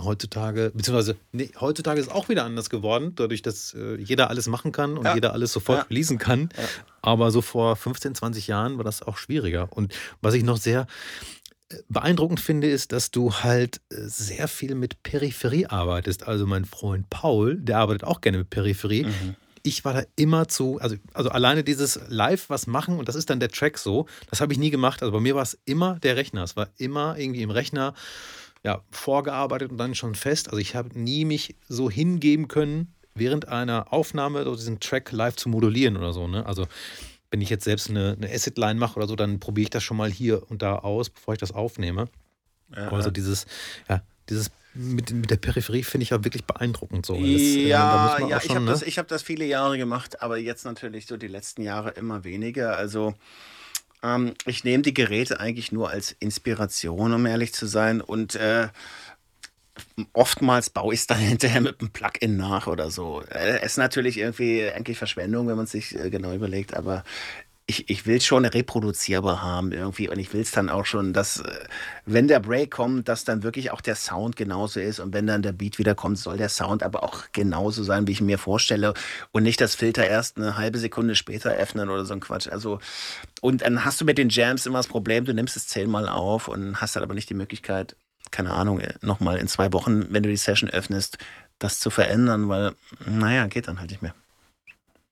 heutzutage, 0.00 0.72
beziehungsweise 0.74 1.16
nee, 1.32 1.50
heutzutage 1.60 2.00
ist 2.00 2.10
auch 2.10 2.30
wieder 2.30 2.44
anders 2.44 2.70
geworden, 2.70 3.12
dadurch, 3.14 3.42
dass 3.42 3.74
äh, 3.74 3.96
jeder 3.96 4.30
alles 4.30 4.46
machen 4.46 4.72
kann 4.72 4.96
und 4.96 5.04
ja. 5.04 5.14
jeder 5.14 5.34
alles 5.34 5.52
sofort 5.52 5.80
ja. 5.80 5.86
lesen 5.90 6.16
kann. 6.16 6.48
Ja. 6.56 6.64
Aber 7.02 7.30
so 7.30 7.42
vor 7.42 7.76
15, 7.76 8.14
20 8.14 8.46
Jahren 8.46 8.78
war 8.78 8.84
das 8.84 9.02
auch 9.02 9.18
schwieriger. 9.18 9.68
Und 9.70 9.92
was 10.22 10.32
ich 10.32 10.44
noch 10.44 10.56
sehr 10.56 10.86
äh, 11.68 11.76
beeindruckend 11.90 12.40
finde, 12.40 12.70
ist, 12.70 12.92
dass 12.92 13.10
du 13.10 13.34
halt 13.34 13.82
äh, 13.90 13.96
sehr 13.98 14.48
viel 14.48 14.74
mit 14.74 15.02
Peripherie 15.02 15.66
arbeitest. 15.66 16.26
Also 16.26 16.46
mein 16.46 16.64
Freund 16.64 17.10
Paul, 17.10 17.56
der 17.60 17.76
arbeitet 17.76 18.04
auch 18.04 18.22
gerne 18.22 18.38
mit 18.38 18.48
Peripherie. 18.48 19.04
Mhm 19.04 19.36
ich 19.62 19.84
war 19.84 19.94
da 19.94 20.02
immer 20.16 20.48
zu, 20.48 20.78
also, 20.80 20.96
also 21.14 21.30
alleine 21.30 21.64
dieses 21.64 22.00
Live 22.08 22.50
was 22.50 22.66
machen 22.66 22.98
und 22.98 23.08
das 23.08 23.14
ist 23.14 23.30
dann 23.30 23.40
der 23.40 23.48
Track 23.48 23.78
so, 23.78 24.06
das 24.30 24.40
habe 24.40 24.52
ich 24.52 24.58
nie 24.58 24.70
gemacht. 24.70 25.02
Also 25.02 25.12
bei 25.12 25.20
mir 25.20 25.34
war 25.34 25.42
es 25.42 25.58
immer 25.64 25.98
der 26.00 26.16
Rechner. 26.16 26.42
Es 26.42 26.56
war 26.56 26.68
immer 26.78 27.16
irgendwie 27.18 27.42
im 27.42 27.50
Rechner 27.50 27.94
ja, 28.64 28.82
vorgearbeitet 28.90 29.70
und 29.70 29.78
dann 29.78 29.94
schon 29.94 30.14
fest. 30.14 30.48
Also 30.48 30.58
ich 30.58 30.74
habe 30.74 30.98
nie 30.98 31.24
mich 31.24 31.56
so 31.68 31.90
hingeben 31.90 32.48
können, 32.48 32.94
während 33.14 33.48
einer 33.48 33.92
Aufnahme 33.92 34.44
so 34.44 34.54
diesen 34.54 34.80
Track 34.80 35.12
live 35.12 35.36
zu 35.36 35.48
modulieren 35.48 35.96
oder 35.96 36.12
so. 36.12 36.26
Ne? 36.28 36.46
Also 36.46 36.66
wenn 37.30 37.40
ich 37.40 37.50
jetzt 37.50 37.64
selbst 37.64 37.90
eine, 37.90 38.16
eine 38.16 38.30
Asset-Line 38.30 38.78
mache 38.78 38.96
oder 38.96 39.08
so, 39.08 39.16
dann 39.16 39.40
probiere 39.40 39.64
ich 39.64 39.70
das 39.70 39.82
schon 39.82 39.96
mal 39.96 40.10
hier 40.10 40.50
und 40.50 40.62
da 40.62 40.76
aus, 40.76 41.10
bevor 41.10 41.34
ich 41.34 41.40
das 41.40 41.52
aufnehme. 41.52 42.08
Ja. 42.74 42.88
Also 42.88 43.10
dieses, 43.10 43.46
ja, 43.88 44.02
dieses 44.28 44.50
mit, 44.74 45.10
mit 45.10 45.30
der 45.30 45.36
Peripherie 45.36 45.82
finde 45.82 46.04
ich 46.04 46.10
ja 46.10 46.24
wirklich 46.24 46.44
beeindruckend 46.44 47.04
so. 47.04 47.14
Das, 47.14 47.22
ja, 47.24 48.16
äh, 48.16 48.30
ja 48.30 48.40
ich 48.42 48.50
habe 48.50 48.64
ne? 48.64 48.70
das, 48.70 48.82
hab 48.82 49.08
das 49.08 49.22
viele 49.22 49.44
Jahre 49.44 49.76
gemacht, 49.76 50.22
aber 50.22 50.38
jetzt 50.38 50.64
natürlich 50.64 51.06
so 51.06 51.16
die 51.16 51.28
letzten 51.28 51.62
Jahre 51.62 51.90
immer 51.90 52.24
weniger. 52.24 52.76
Also 52.76 53.14
ähm, 54.02 54.34
ich 54.46 54.64
nehme 54.64 54.82
die 54.82 54.94
Geräte 54.94 55.40
eigentlich 55.40 55.72
nur 55.72 55.90
als 55.90 56.12
Inspiration, 56.18 57.12
um 57.12 57.26
ehrlich 57.26 57.52
zu 57.52 57.66
sein. 57.66 58.00
Und 58.00 58.34
äh, 58.34 58.68
oftmals 60.12 60.70
baue 60.70 60.94
ich 60.94 61.00
es 61.00 61.06
dann 61.06 61.18
hinterher 61.18 61.60
mit 61.60 61.80
einem 61.80 61.90
Plugin 61.90 62.36
nach 62.36 62.66
oder 62.66 62.90
so. 62.90 63.22
Es 63.28 63.36
äh, 63.36 63.64
ist 63.64 63.76
natürlich 63.76 64.18
irgendwie 64.18 64.68
eigentlich 64.70 64.98
Verschwendung, 64.98 65.48
wenn 65.48 65.56
man 65.56 65.66
sich 65.66 65.98
äh, 65.98 66.10
genau 66.10 66.32
überlegt, 66.32 66.74
aber 66.74 67.04
ich, 67.66 67.88
ich 67.88 68.06
will 68.06 68.16
es 68.16 68.24
schon 68.24 68.44
reproduzierbar 68.44 69.40
haben 69.40 69.72
irgendwie 69.72 70.08
und 70.08 70.18
ich 70.18 70.32
will 70.32 70.40
es 70.40 70.50
dann 70.50 70.68
auch 70.68 70.84
schon, 70.84 71.12
dass, 71.12 71.40
äh, 71.40 71.64
wenn 72.04 72.26
der 72.26 72.40
Break 72.40 72.72
kommt, 72.72 73.08
dass 73.08 73.24
dann 73.24 73.42
wirklich 73.42 73.70
auch 73.70 73.80
der 73.80 73.94
Sound 73.94 74.36
genauso 74.36 74.80
ist 74.80 74.98
und 74.98 75.12
wenn 75.12 75.26
dann 75.26 75.42
der 75.42 75.52
Beat 75.52 75.78
wieder 75.78 75.94
kommt, 75.94 76.18
soll 76.18 76.36
der 76.36 76.48
Sound 76.48 76.82
aber 76.82 77.02
auch 77.04 77.24
genauso 77.32 77.84
sein, 77.84 78.06
wie 78.06 78.12
ich 78.12 78.20
mir 78.20 78.38
vorstelle 78.38 78.94
und 79.30 79.44
nicht 79.44 79.60
das 79.60 79.74
Filter 79.74 80.06
erst 80.06 80.36
eine 80.36 80.56
halbe 80.56 80.78
Sekunde 80.78 81.14
später 81.14 81.52
öffnen 81.52 81.88
oder 81.88 82.04
so 82.04 82.14
ein 82.14 82.20
Quatsch. 82.20 82.48
Also, 82.48 82.80
und 83.40 83.62
dann 83.62 83.84
hast 83.84 84.00
du 84.00 84.04
mit 84.04 84.18
den 84.18 84.28
Jams 84.28 84.66
immer 84.66 84.78
das 84.78 84.88
Problem, 84.88 85.24
du 85.24 85.32
nimmst 85.32 85.56
es 85.56 85.68
zehnmal 85.68 86.08
auf 86.08 86.48
und 86.48 86.80
hast 86.80 86.96
dann 86.96 87.04
aber 87.04 87.14
nicht 87.14 87.30
die 87.30 87.34
Möglichkeit, 87.34 87.96
keine 88.32 88.52
Ahnung, 88.52 88.80
äh, 88.80 88.94
nochmal 89.02 89.38
in 89.38 89.46
zwei 89.46 89.72
Wochen, 89.72 90.12
wenn 90.12 90.24
du 90.24 90.28
die 90.28 90.36
Session 90.36 90.68
öffnest, 90.68 91.18
das 91.60 91.78
zu 91.78 91.90
verändern, 91.90 92.48
weil, 92.48 92.74
naja, 93.06 93.46
geht 93.46 93.68
dann 93.68 93.78
halt 93.78 93.90
nicht 93.90 94.02
mehr. 94.02 94.14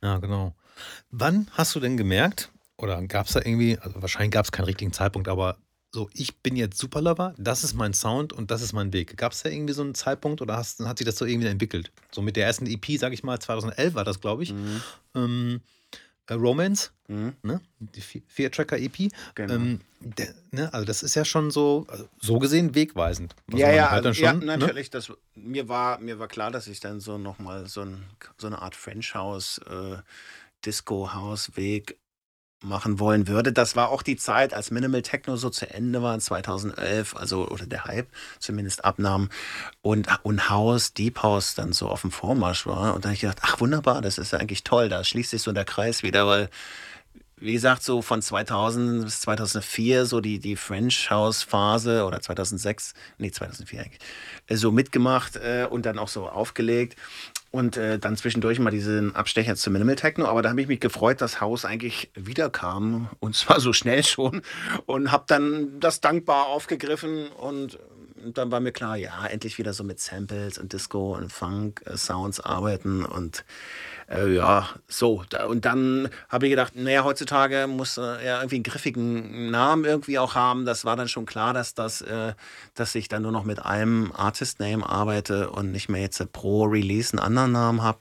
Ja, 0.02 0.18
genau. 0.18 0.54
Wann 1.10 1.48
hast 1.52 1.74
du 1.74 1.80
denn 1.80 1.96
gemerkt, 1.96 2.50
oder 2.76 3.00
gab 3.02 3.26
es 3.26 3.34
da 3.34 3.40
irgendwie, 3.40 3.78
also 3.78 4.00
wahrscheinlich 4.00 4.32
gab 4.32 4.44
es 4.44 4.52
keinen 4.52 4.64
richtigen 4.64 4.92
Zeitpunkt, 4.92 5.28
aber 5.28 5.58
so, 5.92 6.08
ich 6.14 6.38
bin 6.38 6.54
jetzt 6.54 6.78
Superlover, 6.78 7.34
das 7.36 7.64
ist 7.64 7.74
mein 7.74 7.94
Sound 7.94 8.32
und 8.32 8.50
das 8.50 8.62
ist 8.62 8.72
mein 8.72 8.92
Weg. 8.92 9.16
Gab 9.16 9.32
es 9.32 9.42
da 9.42 9.48
irgendwie 9.48 9.74
so 9.74 9.82
einen 9.82 9.94
Zeitpunkt 9.94 10.40
oder 10.40 10.56
hast, 10.56 10.80
hat 10.80 10.98
sich 10.98 11.04
das 11.04 11.16
so 11.16 11.24
irgendwie 11.24 11.48
entwickelt? 11.48 11.90
So 12.12 12.22
mit 12.22 12.36
der 12.36 12.46
ersten 12.46 12.66
EP, 12.66 12.98
sag 12.98 13.12
ich 13.12 13.24
mal, 13.24 13.40
2011 13.40 13.94
war 13.94 14.04
das, 14.04 14.20
glaube 14.20 14.44
ich. 14.44 14.52
Mhm. 14.52 14.82
Ähm, 15.16 15.60
äh, 16.30 16.34
Romance, 16.34 16.92
mhm. 17.08 17.34
ne? 17.42 17.60
die 17.80 18.00
Vier-Tracker-EP. 18.00 19.10
Genau. 19.34 19.54
Ähm, 19.54 19.80
der, 19.98 20.32
ne? 20.52 20.72
Also 20.72 20.86
das 20.86 21.02
ist 21.02 21.16
ja 21.16 21.24
schon 21.24 21.50
so, 21.50 21.86
also 21.88 22.08
so 22.20 22.38
gesehen 22.38 22.76
wegweisend. 22.76 23.34
ja, 23.52 23.72
ja, 23.72 23.90
halt 23.90 24.04
schon, 24.14 24.24
ja, 24.24 24.32
ne? 24.34 24.58
natürlich. 24.58 24.86
Ne? 24.86 24.90
Das, 24.92 25.12
mir, 25.34 25.68
war, 25.68 25.98
mir 25.98 26.20
war 26.20 26.28
klar, 26.28 26.52
dass 26.52 26.68
ich 26.68 26.78
dann 26.78 27.00
so 27.00 27.18
nochmal 27.18 27.66
so, 27.66 27.80
ein, 27.82 28.04
so 28.38 28.46
eine 28.46 28.62
Art 28.62 28.76
French 28.76 29.12
House, 29.14 29.60
äh, 29.68 29.96
Disco-House-Weg 30.64 31.98
machen 32.62 32.98
wollen 32.98 33.26
würde. 33.26 33.52
Das 33.52 33.74
war 33.74 33.88
auch 33.88 34.02
die 34.02 34.16
Zeit, 34.16 34.52
als 34.52 34.70
Minimal 34.70 35.02
Techno 35.02 35.36
so 35.36 35.48
zu 35.50 35.68
Ende 35.72 36.02
war, 36.02 36.18
2011, 36.18 37.16
also 37.16 37.48
oder 37.48 37.66
der 37.66 37.84
Hype 37.84 38.08
zumindest 38.38 38.84
abnahm 38.84 39.30
und, 39.80 40.08
und 40.22 40.50
House, 40.50 40.92
Deep 40.92 41.22
House 41.22 41.54
dann 41.54 41.72
so 41.72 41.88
auf 41.88 42.02
dem 42.02 42.10
Vormarsch 42.10 42.66
war. 42.66 42.94
Und 42.94 43.04
da 43.04 43.08
habe 43.08 43.14
ich 43.14 43.22
gedacht, 43.22 43.40
ach 43.42 43.60
wunderbar, 43.60 44.02
das 44.02 44.18
ist 44.18 44.32
ja 44.32 44.38
eigentlich 44.38 44.64
toll, 44.64 44.88
da 44.88 45.02
schließt 45.02 45.30
sich 45.30 45.42
so 45.42 45.52
der 45.52 45.64
Kreis 45.64 46.02
wieder, 46.02 46.26
weil 46.26 46.50
wie 47.42 47.54
gesagt, 47.54 47.82
so 47.82 48.02
von 48.02 48.20
2000 48.20 49.04
bis 49.04 49.20
2004, 49.22 50.04
so 50.04 50.20
die, 50.20 50.38
die 50.38 50.56
French 50.56 51.10
House 51.10 51.42
Phase 51.42 52.04
oder 52.04 52.20
2006, 52.20 52.92
nee, 53.16 53.30
2004 53.30 53.80
eigentlich, 53.80 54.00
äh, 54.46 54.56
so 54.56 54.70
mitgemacht 54.70 55.36
äh, 55.36 55.66
und 55.68 55.86
dann 55.86 55.98
auch 55.98 56.08
so 56.08 56.28
aufgelegt. 56.28 56.96
Und 57.50 57.76
äh, 57.76 57.98
dann 57.98 58.16
zwischendurch 58.16 58.60
mal 58.60 58.70
diesen 58.70 59.16
Abstecher 59.16 59.56
zu 59.56 59.70
Minimal 59.70 59.96
Techno. 59.96 60.26
Aber 60.26 60.40
da 60.42 60.50
habe 60.50 60.60
ich 60.60 60.68
mich 60.68 60.80
gefreut, 60.80 61.20
dass 61.20 61.40
Haus 61.40 61.64
eigentlich 61.64 62.10
wiederkam. 62.14 63.08
Und 63.18 63.34
zwar 63.34 63.60
so 63.60 63.72
schnell 63.72 64.04
schon. 64.04 64.42
Und 64.86 65.10
habe 65.10 65.24
dann 65.26 65.80
das 65.80 66.00
dankbar 66.00 66.46
aufgegriffen. 66.46 67.28
Und 67.28 67.78
dann 68.24 68.52
war 68.52 68.60
mir 68.60 68.72
klar, 68.72 68.96
ja, 68.96 69.26
endlich 69.26 69.58
wieder 69.58 69.72
so 69.72 69.82
mit 69.82 69.98
Samples 69.98 70.58
und 70.58 70.72
Disco 70.72 71.16
und 71.16 71.32
Funk-Sounds 71.32 72.38
äh, 72.38 72.42
arbeiten. 72.44 73.04
Und 73.04 73.44
äh, 74.10 74.34
ja, 74.34 74.68
so. 74.88 75.24
Und 75.48 75.64
dann 75.64 76.08
habe 76.28 76.46
ich 76.46 76.50
gedacht, 76.50 76.74
naja, 76.74 77.04
heutzutage 77.04 77.66
muss 77.68 77.96
er 77.96 78.20
irgendwie 78.20 78.56
einen 78.56 78.64
griffigen 78.64 79.50
Namen 79.50 79.84
irgendwie 79.84 80.18
auch 80.18 80.34
haben. 80.34 80.66
Das 80.66 80.84
war 80.84 80.96
dann 80.96 81.06
schon 81.06 81.26
klar, 81.26 81.54
dass, 81.54 81.74
das, 81.74 82.00
äh, 82.02 82.34
dass 82.74 82.94
ich 82.96 83.06
dann 83.08 83.22
nur 83.22 83.30
noch 83.30 83.44
mit 83.44 83.64
einem 83.64 84.10
Artist-Name 84.12 84.84
arbeite 84.84 85.50
und 85.50 85.70
nicht 85.70 85.88
mehr 85.88 86.02
jetzt 86.02 86.32
pro 86.32 86.64
Release 86.64 87.12
einen 87.12 87.20
anderen 87.20 87.52
Namen 87.52 87.82
habe. 87.82 88.00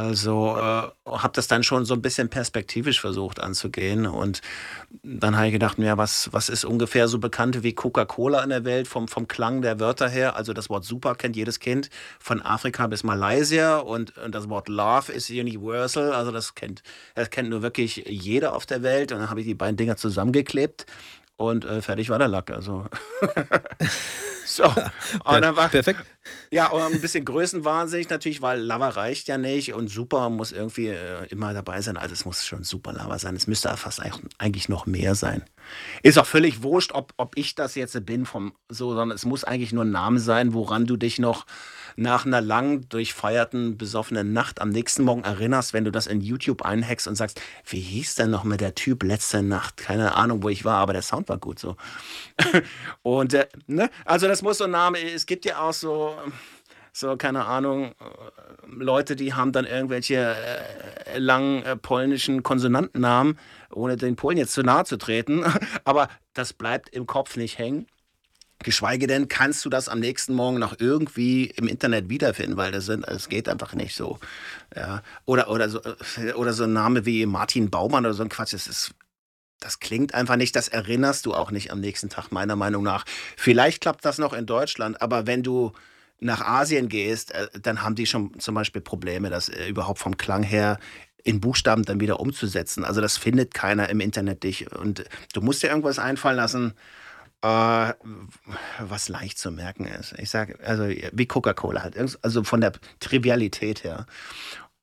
Also 0.00 0.56
äh, 0.56 0.88
habe 1.06 1.32
das 1.34 1.46
dann 1.46 1.62
schon 1.62 1.84
so 1.84 1.92
ein 1.92 2.00
bisschen 2.00 2.30
perspektivisch 2.30 3.02
versucht 3.02 3.38
anzugehen. 3.38 4.06
Und 4.06 4.40
dann 5.02 5.36
habe 5.36 5.48
ich 5.48 5.52
gedacht, 5.52 5.78
ja, 5.78 5.98
was, 5.98 6.32
was 6.32 6.48
ist 6.48 6.64
ungefähr 6.64 7.06
so 7.06 7.18
bekannt 7.18 7.62
wie 7.62 7.74
Coca-Cola 7.74 8.42
in 8.42 8.48
der 8.48 8.64
Welt 8.64 8.88
vom, 8.88 9.08
vom 9.08 9.28
Klang 9.28 9.60
der 9.60 9.78
Wörter 9.78 10.08
her? 10.08 10.36
Also 10.36 10.54
das 10.54 10.70
Wort 10.70 10.86
Super 10.86 11.16
kennt 11.16 11.36
jedes 11.36 11.60
Kind 11.60 11.90
von 12.18 12.40
Afrika 12.40 12.86
bis 12.86 13.04
Malaysia 13.04 13.76
und, 13.76 14.16
und 14.16 14.34
das 14.34 14.48
Wort 14.48 14.68
Love 14.70 15.12
ist 15.12 15.28
universal. 15.28 16.12
Also 16.12 16.32
das 16.32 16.54
kennt, 16.54 16.82
das 17.14 17.28
kennt 17.28 17.50
nur 17.50 17.60
wirklich 17.60 18.04
jeder 18.08 18.56
auf 18.56 18.64
der 18.64 18.82
Welt. 18.82 19.12
Und 19.12 19.18
dann 19.18 19.28
habe 19.28 19.40
ich 19.40 19.46
die 19.46 19.54
beiden 19.54 19.76
Dinger 19.76 19.98
zusammengeklebt 19.98 20.86
und 21.40 21.64
äh, 21.64 21.80
fertig 21.80 22.10
war 22.10 22.18
der 22.18 22.28
Lack. 22.28 22.50
Also. 22.50 22.84
so. 24.44 24.64
Und 24.64 25.40
dann 25.40 25.56
war, 25.56 25.70
Perfekt. 25.70 26.04
Ja, 26.50 26.68
und 26.68 26.82
ein 26.82 27.00
bisschen 27.00 27.24
größenwahnsinnig 27.24 28.10
natürlich, 28.10 28.42
weil 28.42 28.60
Lava 28.60 28.90
reicht 28.90 29.26
ja 29.26 29.38
nicht 29.38 29.72
und 29.72 29.88
Super 29.88 30.28
muss 30.28 30.52
irgendwie 30.52 30.88
äh, 30.88 31.26
immer 31.30 31.54
dabei 31.54 31.80
sein. 31.80 31.96
Also 31.96 32.12
es 32.12 32.26
muss 32.26 32.44
schon 32.44 32.62
Super 32.62 32.92
Lava 32.92 33.18
sein. 33.18 33.36
Es 33.36 33.46
müsste 33.46 33.74
fast 33.78 34.02
eigentlich 34.36 34.68
noch 34.68 34.84
mehr 34.84 35.14
sein. 35.14 35.42
Ist 36.02 36.18
auch 36.18 36.26
völlig 36.26 36.62
wurscht, 36.62 36.92
ob, 36.92 37.14
ob 37.16 37.38
ich 37.38 37.54
das 37.54 37.74
jetzt 37.74 38.04
bin 38.04 38.26
vom 38.26 38.52
so, 38.68 38.90
sondern 38.90 39.12
es 39.16 39.24
muss 39.24 39.42
eigentlich 39.42 39.72
nur 39.72 39.84
ein 39.86 39.90
Name 39.90 40.20
sein, 40.20 40.52
woran 40.52 40.84
du 40.84 40.98
dich 40.98 41.18
noch 41.18 41.46
nach 42.00 42.24
einer 42.24 42.40
lang 42.40 42.88
durchfeierten, 42.88 43.76
besoffenen 43.76 44.32
Nacht 44.32 44.60
am 44.60 44.70
nächsten 44.70 45.04
Morgen 45.04 45.22
erinnerst, 45.22 45.72
wenn 45.74 45.84
du 45.84 45.92
das 45.92 46.06
in 46.06 46.20
YouTube 46.20 46.62
einhackst 46.62 47.06
und 47.06 47.14
sagst, 47.14 47.40
wie 47.66 47.80
hieß 47.80 48.14
denn 48.14 48.30
noch 48.30 48.44
mit 48.44 48.60
der 48.60 48.74
Typ 48.74 49.02
letzte 49.02 49.42
Nacht? 49.42 49.76
Keine 49.76 50.14
Ahnung, 50.14 50.42
wo 50.42 50.48
ich 50.48 50.64
war, 50.64 50.78
aber 50.78 50.94
der 50.94 51.02
Sound 51.02 51.28
war 51.28 51.38
gut 51.38 51.58
so. 51.58 51.76
und 53.02 53.34
äh, 53.34 53.46
ne, 53.66 53.90
also 54.04 54.26
das 54.26 54.42
muss 54.42 54.58
so 54.58 54.64
ein 54.64 54.70
Name, 54.70 54.98
es 54.98 55.26
gibt 55.26 55.44
ja 55.44 55.60
auch 55.60 55.74
so 55.74 56.16
so, 56.92 57.16
keine 57.16 57.44
Ahnung, 57.44 57.94
Leute, 58.66 59.14
die 59.14 59.34
haben 59.34 59.52
dann 59.52 59.64
irgendwelche 59.64 60.34
äh, 61.06 61.18
langen 61.18 61.62
äh, 61.62 61.76
polnischen 61.76 62.42
Konsonantennamen, 62.42 63.38
ohne 63.72 63.96
den 63.96 64.16
Polen 64.16 64.38
jetzt 64.38 64.52
zu 64.52 64.62
nahe 64.62 64.84
zu 64.84 64.96
treten. 64.96 65.44
Aber 65.84 66.08
das 66.34 66.52
bleibt 66.52 66.88
im 66.88 67.06
Kopf 67.06 67.36
nicht 67.36 67.58
hängen. 67.58 67.86
Geschweige 68.62 69.06
denn, 69.06 69.28
kannst 69.28 69.64
du 69.64 69.70
das 69.70 69.88
am 69.88 70.00
nächsten 70.00 70.34
Morgen 70.34 70.58
noch 70.58 70.78
irgendwie 70.78 71.46
im 71.46 71.66
Internet 71.66 72.10
wiederfinden, 72.10 72.56
weil 72.56 72.72
das, 72.72 72.86
sind, 72.86 73.06
das 73.06 73.28
geht 73.28 73.48
einfach 73.48 73.74
nicht 73.74 73.94
so. 73.94 74.18
Ja. 74.76 75.02
Oder, 75.24 75.48
oder, 75.48 75.68
so, 75.70 75.80
äh, 76.18 76.32
oder 76.34 76.52
so 76.52 76.64
ein 76.64 76.72
Name 76.72 77.06
wie 77.06 77.24
Martin 77.24 77.70
Baumann 77.70 78.04
oder 78.04 78.14
so 78.14 78.22
ein 78.22 78.28
Quatsch, 78.28 78.52
das 78.52 78.66
ist 78.66 78.94
das 79.60 79.78
klingt 79.78 80.14
einfach 80.14 80.36
nicht, 80.36 80.56
das 80.56 80.68
erinnerst 80.68 81.26
du 81.26 81.34
auch 81.34 81.50
nicht 81.50 81.70
am 81.70 81.80
nächsten 81.80 82.08
Tag, 82.08 82.32
meiner 82.32 82.56
Meinung 82.56 82.82
nach. 82.82 83.04
Vielleicht 83.36 83.82
klappt 83.82 84.04
das 84.06 84.16
noch 84.16 84.32
in 84.32 84.46
Deutschland, 84.46 85.02
aber 85.02 85.26
wenn 85.26 85.42
du 85.42 85.72
nach 86.18 86.40
Asien 86.40 86.88
gehst, 86.88 87.32
äh, 87.32 87.48
dann 87.60 87.82
haben 87.82 87.94
die 87.94 88.06
schon 88.06 88.38
zum 88.40 88.54
Beispiel 88.54 88.82
Probleme, 88.82 89.30
das 89.30 89.48
äh, 89.48 89.68
überhaupt 89.68 89.98
vom 89.98 90.16
Klang 90.16 90.42
her 90.42 90.78
in 91.22 91.40
Buchstaben 91.40 91.84
dann 91.84 92.00
wieder 92.00 92.20
umzusetzen. 92.20 92.84
Also 92.84 93.00
das 93.00 93.16
findet 93.16 93.52
keiner 93.52 93.88
im 93.90 94.00
Internet 94.00 94.42
dich. 94.42 94.74
Und 94.74 95.04
du 95.34 95.40
musst 95.42 95.62
dir 95.62 95.68
irgendwas 95.68 95.98
einfallen 95.98 96.36
lassen, 96.36 96.74
äh, 97.42 97.94
was 98.80 99.08
leicht 99.08 99.38
zu 99.38 99.50
merken 99.50 99.86
ist. 99.86 100.14
Ich 100.18 100.30
sage, 100.30 100.58
also 100.64 100.84
wie 100.88 101.26
Coca-Cola 101.26 101.82
halt, 101.82 101.96
also 102.22 102.44
von 102.44 102.60
der 102.60 102.72
Trivialität 103.00 103.84
her. 103.84 104.06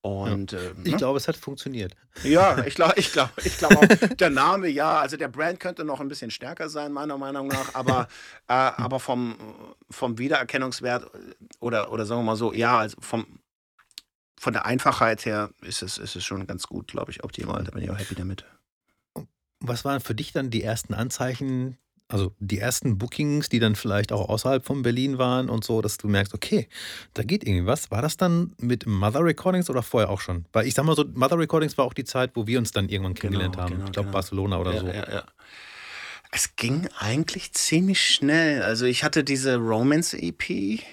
Und, 0.01 0.53
ja. 0.53 0.59
äh, 0.59 0.71
ich 0.83 0.91
ne? 0.91 0.97
glaube, 0.97 1.17
es 1.17 1.27
hat 1.27 1.35
funktioniert. 1.35 1.93
Ja, 2.23 2.63
ich 2.65 2.75
glaube, 2.75 2.93
ich 2.97 3.11
glaube, 3.11 3.31
ich 3.43 3.57
glaube 3.57 3.77
auch, 3.77 3.87
der 4.15 4.29
Name, 4.29 4.67
ja, 4.69 4.99
also 4.99 5.17
der 5.17 5.27
Brand 5.27 5.59
könnte 5.59 5.83
noch 5.83 5.99
ein 5.99 6.07
bisschen 6.07 6.31
stärker 6.31 6.69
sein, 6.69 6.93
meiner 6.93 7.17
Meinung 7.17 7.47
nach, 7.47 7.75
aber, 7.75 8.07
äh, 8.47 8.53
aber 8.53 8.99
vom, 8.99 9.35
vom 9.89 10.17
Wiedererkennungswert 10.17 11.11
oder, 11.59 11.91
oder 11.91 12.05
sagen 12.05 12.21
wir 12.21 12.25
mal 12.25 12.35
so, 12.35 12.53
ja, 12.53 12.77
also 12.77 12.97
vom, 13.01 13.39
von 14.39 14.53
der 14.53 14.65
Einfachheit 14.65 15.25
her 15.25 15.49
ist 15.61 15.81
es, 15.81 15.97
ist 15.97 16.15
es 16.15 16.23
schon 16.23 16.47
ganz 16.47 16.67
gut, 16.67 16.87
glaube 16.87 17.11
ich, 17.11 17.23
optimal. 17.23 17.63
Da 17.63 17.71
bin 17.71 17.83
ich 17.83 17.89
auch 17.89 17.97
happy 17.97 18.15
damit. 18.15 18.45
Was 19.59 19.83
waren 19.83 19.99
für 19.99 20.13
dich 20.13 20.31
dann 20.31 20.51
die 20.51 20.63
ersten 20.63 20.93
Anzeichen, 20.93 21.77
also 22.09 22.33
die 22.39 22.59
ersten 22.59 22.97
Bookings, 22.97 23.49
die 23.49 23.59
dann 23.59 23.75
vielleicht 23.75 24.11
auch 24.11 24.29
außerhalb 24.29 24.65
von 24.65 24.81
Berlin 24.81 25.17
waren 25.17 25.49
und 25.49 25.63
so, 25.63 25.81
dass 25.81 25.97
du 25.97 26.07
merkst, 26.07 26.33
okay, 26.33 26.67
da 27.13 27.23
geht 27.23 27.43
irgendwie 27.43 27.65
was. 27.65 27.91
War 27.91 28.01
das 28.01 28.15
dann 28.15 28.53
mit 28.59 28.85
Mother 28.85 29.23
Recordings 29.23 29.69
oder 29.69 29.83
vorher 29.83 30.09
auch 30.09 30.21
schon? 30.21 30.45
Weil 30.53 30.67
ich 30.67 30.73
sag 30.73 30.85
mal 30.85 30.95
so, 30.95 31.03
Mother 31.13 31.37
Recordings 31.37 31.77
war 31.77 31.85
auch 31.85 31.93
die 31.93 32.05
Zeit, 32.05 32.31
wo 32.35 32.47
wir 32.47 32.59
uns 32.59 32.71
dann 32.71 32.87
irgendwann 32.87 33.13
genau, 33.13 33.21
kennengelernt 33.21 33.55
genau, 33.55 33.63
haben. 33.63 33.73
Genau, 33.73 33.85
ich 33.85 33.91
glaube 33.91 34.05
genau. 34.07 34.13
Barcelona 34.13 34.57
oder 34.59 34.73
ja, 34.73 34.79
so. 34.79 34.87
Ja, 34.87 34.93
ja. 34.93 35.23
Es 36.37 36.55
ging 36.55 36.87
eigentlich 36.99 37.53
ziemlich 37.53 37.99
schnell. 37.99 38.61
Also 38.61 38.85
ich 38.85 39.03
hatte 39.03 39.23
diese 39.23 39.55
Romance-EP, 39.55 40.83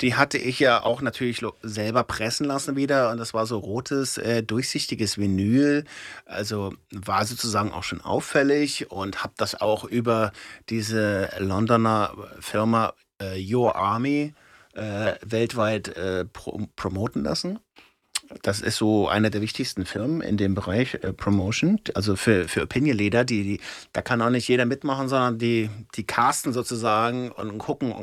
die 0.00 0.14
hatte 0.14 0.38
ich 0.38 0.58
ja 0.58 0.82
auch 0.82 1.02
natürlich 1.02 1.44
selber 1.60 2.02
pressen 2.02 2.46
lassen 2.46 2.76
wieder. 2.76 3.10
Und 3.10 3.18
das 3.18 3.34
war 3.34 3.44
so 3.44 3.58
rotes, 3.58 4.16
äh, 4.16 4.42
durchsichtiges 4.42 5.18
Vinyl. 5.18 5.84
Also 6.24 6.72
war 6.92 7.26
sozusagen 7.26 7.72
auch 7.72 7.82
schon 7.82 8.00
auffällig 8.00 8.90
und 8.90 9.22
habe 9.22 9.34
das 9.36 9.60
auch 9.60 9.84
über 9.84 10.32
diese 10.70 11.28
Londoner 11.40 12.14
Firma 12.40 12.94
äh, 13.20 13.38
Your 13.54 13.76
Army 13.76 14.32
äh, 14.72 15.12
weltweit 15.20 15.88
äh, 15.88 16.24
pro 16.24 16.68
promoten 16.74 17.22
lassen. 17.22 17.58
Das 18.42 18.60
ist 18.60 18.76
so 18.76 19.08
einer 19.08 19.30
der 19.30 19.40
wichtigsten 19.40 19.86
Firmen 19.86 20.20
in 20.20 20.36
dem 20.36 20.54
Bereich 20.54 20.94
äh, 20.94 21.12
Promotion, 21.12 21.80
also 21.94 22.16
für, 22.16 22.48
für 22.48 22.62
Opinion 22.62 22.96
Leader. 22.96 23.24
Die, 23.24 23.42
die, 23.42 23.60
da 23.92 24.02
kann 24.02 24.22
auch 24.22 24.30
nicht 24.30 24.48
jeder 24.48 24.64
mitmachen, 24.64 25.08
sondern 25.08 25.38
die, 25.38 25.70
die 25.94 26.04
casten 26.04 26.52
sozusagen 26.52 27.30
und 27.30 27.58
gucken, 27.58 27.94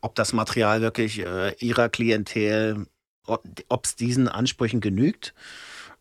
ob 0.00 0.14
das 0.14 0.32
Material 0.32 0.80
wirklich 0.80 1.20
äh, 1.20 1.54
ihrer 1.58 1.88
Klientel, 1.88 2.86
ob 3.26 3.84
es 3.84 3.96
diesen 3.96 4.28
Ansprüchen 4.28 4.80
genügt. 4.80 5.34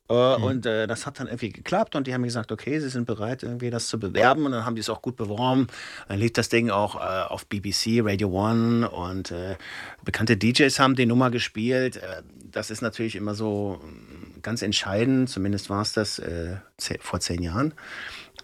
Äh, 0.09 0.37
mhm. 0.37 0.43
Und 0.43 0.65
äh, 0.65 0.87
das 0.87 1.05
hat 1.05 1.19
dann 1.19 1.27
irgendwie 1.27 1.51
geklappt 1.51 1.95
und 1.95 2.07
die 2.07 2.13
haben 2.13 2.23
gesagt, 2.23 2.51
okay, 2.51 2.79
sie 2.79 2.89
sind 2.89 3.05
bereit, 3.05 3.43
irgendwie 3.43 3.69
das 3.69 3.87
zu 3.87 3.99
bewerben 3.99 4.45
und 4.45 4.51
dann 4.51 4.65
haben 4.65 4.75
die 4.75 4.81
es 4.81 4.89
auch 4.89 5.03
gut 5.03 5.15
beworben. 5.15 5.67
Dann 6.07 6.19
lief 6.19 6.33
das 6.33 6.49
Ding 6.49 6.71
auch 6.71 6.95
äh, 6.95 6.99
auf 6.99 7.45
BBC, 7.45 8.01
Radio 8.03 8.29
One 8.29 8.89
und 8.89 9.29
äh, 9.31 9.55
bekannte 10.03 10.35
DJs 10.35 10.79
haben 10.79 10.95
die 10.95 11.05
Nummer 11.05 11.29
gespielt. 11.29 11.97
Äh, 11.97 12.23
das 12.51 12.71
ist 12.71 12.81
natürlich 12.81 13.15
immer 13.15 13.35
so 13.35 13.79
mm, 13.83 14.41
ganz 14.41 14.63
entscheidend, 14.63 15.29
zumindest 15.29 15.69
war 15.69 15.83
es 15.83 15.93
das 15.93 16.17
äh, 16.17 16.57
vor 16.99 17.19
zehn 17.19 17.43
Jahren. 17.43 17.75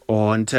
Und 0.06 0.56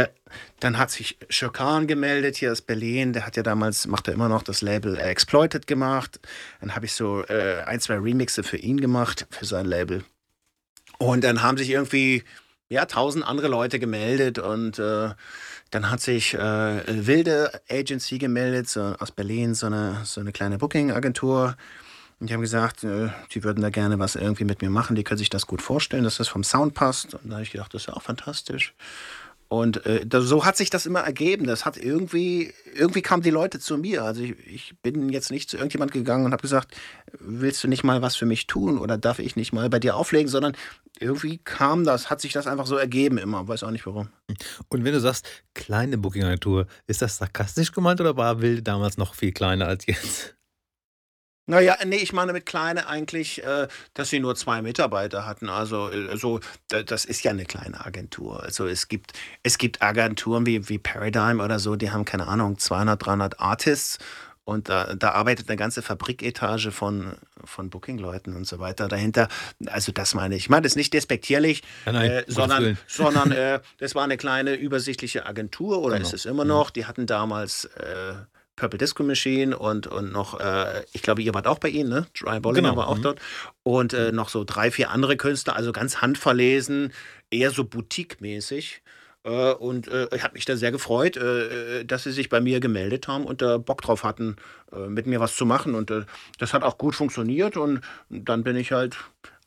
dann 0.58 0.76
hat 0.76 0.90
sich 0.90 1.18
Schirkan 1.28 1.86
gemeldet 1.86 2.34
hier 2.34 2.50
aus 2.50 2.62
Berlin. 2.62 3.12
Der 3.12 3.24
hat 3.24 3.36
ja 3.36 3.44
damals, 3.44 3.86
macht 3.86 4.08
er 4.08 4.14
immer 4.14 4.28
noch 4.28 4.42
das 4.42 4.60
Label 4.60 4.98
Exploited 4.98 5.68
gemacht. 5.68 6.18
Dann 6.60 6.74
habe 6.74 6.86
ich 6.86 6.94
so 6.94 7.22
ein, 7.28 7.78
zwei 7.78 7.94
Remixe 7.98 8.42
für 8.42 8.56
ihn 8.56 8.80
gemacht, 8.80 9.28
für 9.30 9.44
sein 9.44 9.66
Label. 9.66 10.02
Und 10.98 11.24
dann 11.24 11.42
haben 11.42 11.58
sich 11.58 11.70
irgendwie 11.70 12.24
ja 12.68 12.86
tausend 12.86 13.24
andere 13.26 13.48
Leute 13.48 13.78
gemeldet 13.78 14.38
und 14.38 14.78
äh, 14.78 15.10
dann 15.70 15.90
hat 15.90 16.00
sich 16.00 16.34
äh, 16.34 17.06
Wilde 17.06 17.60
Agency 17.68 18.18
gemeldet, 18.18 18.68
so 18.68 18.94
aus 18.98 19.10
Berlin, 19.10 19.54
so 19.54 19.66
eine, 19.66 20.00
so 20.04 20.20
eine 20.20 20.32
kleine 20.32 20.58
Booking-Agentur. 20.58 21.56
Und 22.18 22.30
die 22.30 22.34
haben 22.34 22.40
gesagt, 22.40 22.82
äh, 22.84 23.08
die 23.32 23.44
würden 23.44 23.60
da 23.60 23.70
gerne 23.70 23.98
was 23.98 24.16
irgendwie 24.16 24.44
mit 24.44 24.62
mir 24.62 24.70
machen, 24.70 24.96
die 24.96 25.04
können 25.04 25.18
sich 25.18 25.28
das 25.28 25.46
gut 25.46 25.60
vorstellen, 25.60 26.04
dass 26.04 26.16
das 26.16 26.28
vom 26.28 26.44
Sound 26.44 26.74
passt. 26.74 27.14
Und 27.14 27.28
da 27.28 27.34
habe 27.34 27.42
ich 27.42 27.50
gedacht, 27.50 27.74
das 27.74 27.82
ist 27.82 27.88
ja 27.88 27.94
auch 27.94 28.02
fantastisch. 28.02 28.74
Und 29.48 29.86
äh, 29.86 30.04
das, 30.04 30.24
so 30.24 30.44
hat 30.44 30.56
sich 30.56 30.70
das 30.70 30.86
immer 30.86 31.00
ergeben. 31.00 31.46
Das 31.46 31.64
hat 31.64 31.76
irgendwie, 31.76 32.52
irgendwie 32.74 33.02
kamen 33.02 33.22
die 33.22 33.30
Leute 33.30 33.60
zu 33.60 33.78
mir. 33.78 34.02
Also 34.02 34.22
ich, 34.22 34.34
ich 34.46 34.74
bin 34.82 35.08
jetzt 35.10 35.30
nicht 35.30 35.48
zu 35.48 35.56
irgendjemand 35.56 35.92
gegangen 35.92 36.24
und 36.24 36.32
habe 36.32 36.42
gesagt, 36.42 36.74
willst 37.20 37.62
du 37.62 37.68
nicht 37.68 37.84
mal 37.84 38.02
was 38.02 38.16
für 38.16 38.26
mich 38.26 38.46
tun 38.48 38.78
oder 38.78 38.98
darf 38.98 39.20
ich 39.20 39.36
nicht 39.36 39.52
mal 39.52 39.70
bei 39.70 39.78
dir 39.78 39.96
auflegen, 39.96 40.28
sondern 40.28 40.56
irgendwie 40.98 41.38
kam 41.38 41.84
das, 41.84 42.10
hat 42.10 42.20
sich 42.20 42.32
das 42.32 42.46
einfach 42.46 42.66
so 42.66 42.76
ergeben 42.76 43.18
immer. 43.18 43.46
Weiß 43.46 43.62
auch 43.62 43.70
nicht 43.70 43.86
warum. 43.86 44.08
Und 44.68 44.84
wenn 44.84 44.92
du 44.92 45.00
sagst, 45.00 45.26
kleine 45.54 45.98
Booking-Agentur, 45.98 46.66
ist 46.86 47.02
das 47.02 47.18
sarkastisch 47.18 47.72
gemeint 47.72 48.00
oder 48.00 48.16
war 48.16 48.40
Wild 48.40 48.66
damals 48.66 48.96
noch 48.96 49.14
viel 49.14 49.32
kleiner 49.32 49.66
als 49.66 49.86
jetzt? 49.86 50.35
Naja, 51.46 51.76
nee, 51.86 51.96
ich 51.96 52.12
meine 52.12 52.32
mit 52.32 52.44
kleine 52.44 52.88
eigentlich, 52.88 53.42
äh, 53.44 53.68
dass 53.94 54.10
sie 54.10 54.18
nur 54.18 54.34
zwei 54.34 54.62
Mitarbeiter 54.62 55.26
hatten. 55.26 55.48
Also, 55.48 55.90
also 56.10 56.40
das 56.68 57.04
ist 57.04 57.22
ja 57.22 57.30
eine 57.30 57.44
kleine 57.44 57.84
Agentur. 57.86 58.42
Also 58.42 58.66
es 58.66 58.88
gibt, 58.88 59.12
es 59.44 59.56
gibt 59.56 59.80
Agenturen 59.80 60.44
wie, 60.44 60.68
wie 60.68 60.78
Paradigm 60.78 61.40
oder 61.40 61.60
so, 61.60 61.76
die 61.76 61.92
haben 61.92 62.04
keine 62.04 62.26
Ahnung, 62.26 62.58
200, 62.58 63.06
300 63.06 63.40
Artists 63.40 63.98
und 64.46 64.68
da, 64.68 64.94
da 64.94 65.10
arbeitet 65.10 65.48
eine 65.48 65.56
ganze 65.56 65.82
Fabriketage 65.82 66.70
von, 66.70 67.16
von 67.44 67.68
Booking-Leuten 67.68 68.36
und 68.36 68.46
so 68.46 68.60
weiter 68.60 68.86
dahinter. 68.86 69.26
Also 69.66 69.90
das 69.90 70.14
meine 70.14 70.36
ich. 70.36 70.44
Ich 70.44 70.48
meine 70.48 70.62
das 70.62 70.72
ist 70.72 70.76
nicht 70.76 70.94
despektierlich, 70.94 71.62
ja, 71.84 71.92
nein, 71.92 72.10
äh, 72.10 72.24
sondern, 72.28 72.78
sondern 72.86 73.32
äh, 73.32 73.60
das 73.78 73.96
war 73.96 74.04
eine 74.04 74.16
kleine 74.16 74.54
übersichtliche 74.54 75.26
Agentur 75.26 75.82
oder 75.82 75.96
genau. 75.96 76.06
ist 76.06 76.14
es 76.14 76.26
immer 76.26 76.44
mhm. 76.44 76.50
noch. 76.50 76.70
Die 76.70 76.86
hatten 76.86 77.06
damals 77.06 77.64
äh, 77.64 78.14
Purple 78.56 78.78
Disco 78.78 79.02
Machine 79.02 79.56
und, 79.56 79.86
und 79.86 80.12
noch, 80.12 80.40
äh, 80.40 80.82
ich 80.92 81.02
glaube, 81.02 81.22
ihr 81.22 81.34
wart 81.34 81.46
auch 81.46 81.58
bei 81.58 81.68
ihnen, 81.68 81.90
ne? 81.90 82.06
Dry 82.18 82.40
Bollinger 82.40 82.70
genau. 82.70 82.80
war 82.80 82.88
auch 82.88 82.98
mhm. 82.98 83.02
dort. 83.02 83.20
Und 83.62 83.92
äh, 83.92 84.12
noch 84.12 84.30
so 84.30 84.44
drei, 84.44 84.70
vier 84.70 84.90
andere 84.90 85.16
Künstler, 85.16 85.54
also 85.54 85.72
ganz 85.72 86.00
handverlesen, 86.00 86.92
eher 87.30 87.50
so 87.50 87.64
Boutique-mäßig. 87.64 88.82
Äh, 89.24 89.52
und 89.52 89.88
äh, 89.88 90.08
ich 90.14 90.22
habe 90.22 90.34
mich 90.34 90.46
da 90.46 90.56
sehr 90.56 90.72
gefreut, 90.72 91.16
äh, 91.16 91.84
dass 91.84 92.04
sie 92.04 92.12
sich 92.12 92.28
bei 92.28 92.40
mir 92.40 92.60
gemeldet 92.60 93.08
haben 93.08 93.24
und 93.24 93.42
da 93.42 93.58
Bock 93.58 93.82
drauf 93.82 94.04
hatten, 94.04 94.36
äh, 94.72 94.88
mit 94.88 95.06
mir 95.06 95.20
was 95.20 95.36
zu 95.36 95.44
machen. 95.44 95.74
Und 95.74 95.92
das 96.38 96.54
hat 96.54 96.62
auch 96.62 96.78
gut 96.78 96.94
funktioniert. 96.94 97.56
Und 97.56 97.82
dann 98.08 98.42
bin 98.42 98.56
ich 98.56 98.72
halt 98.72 98.96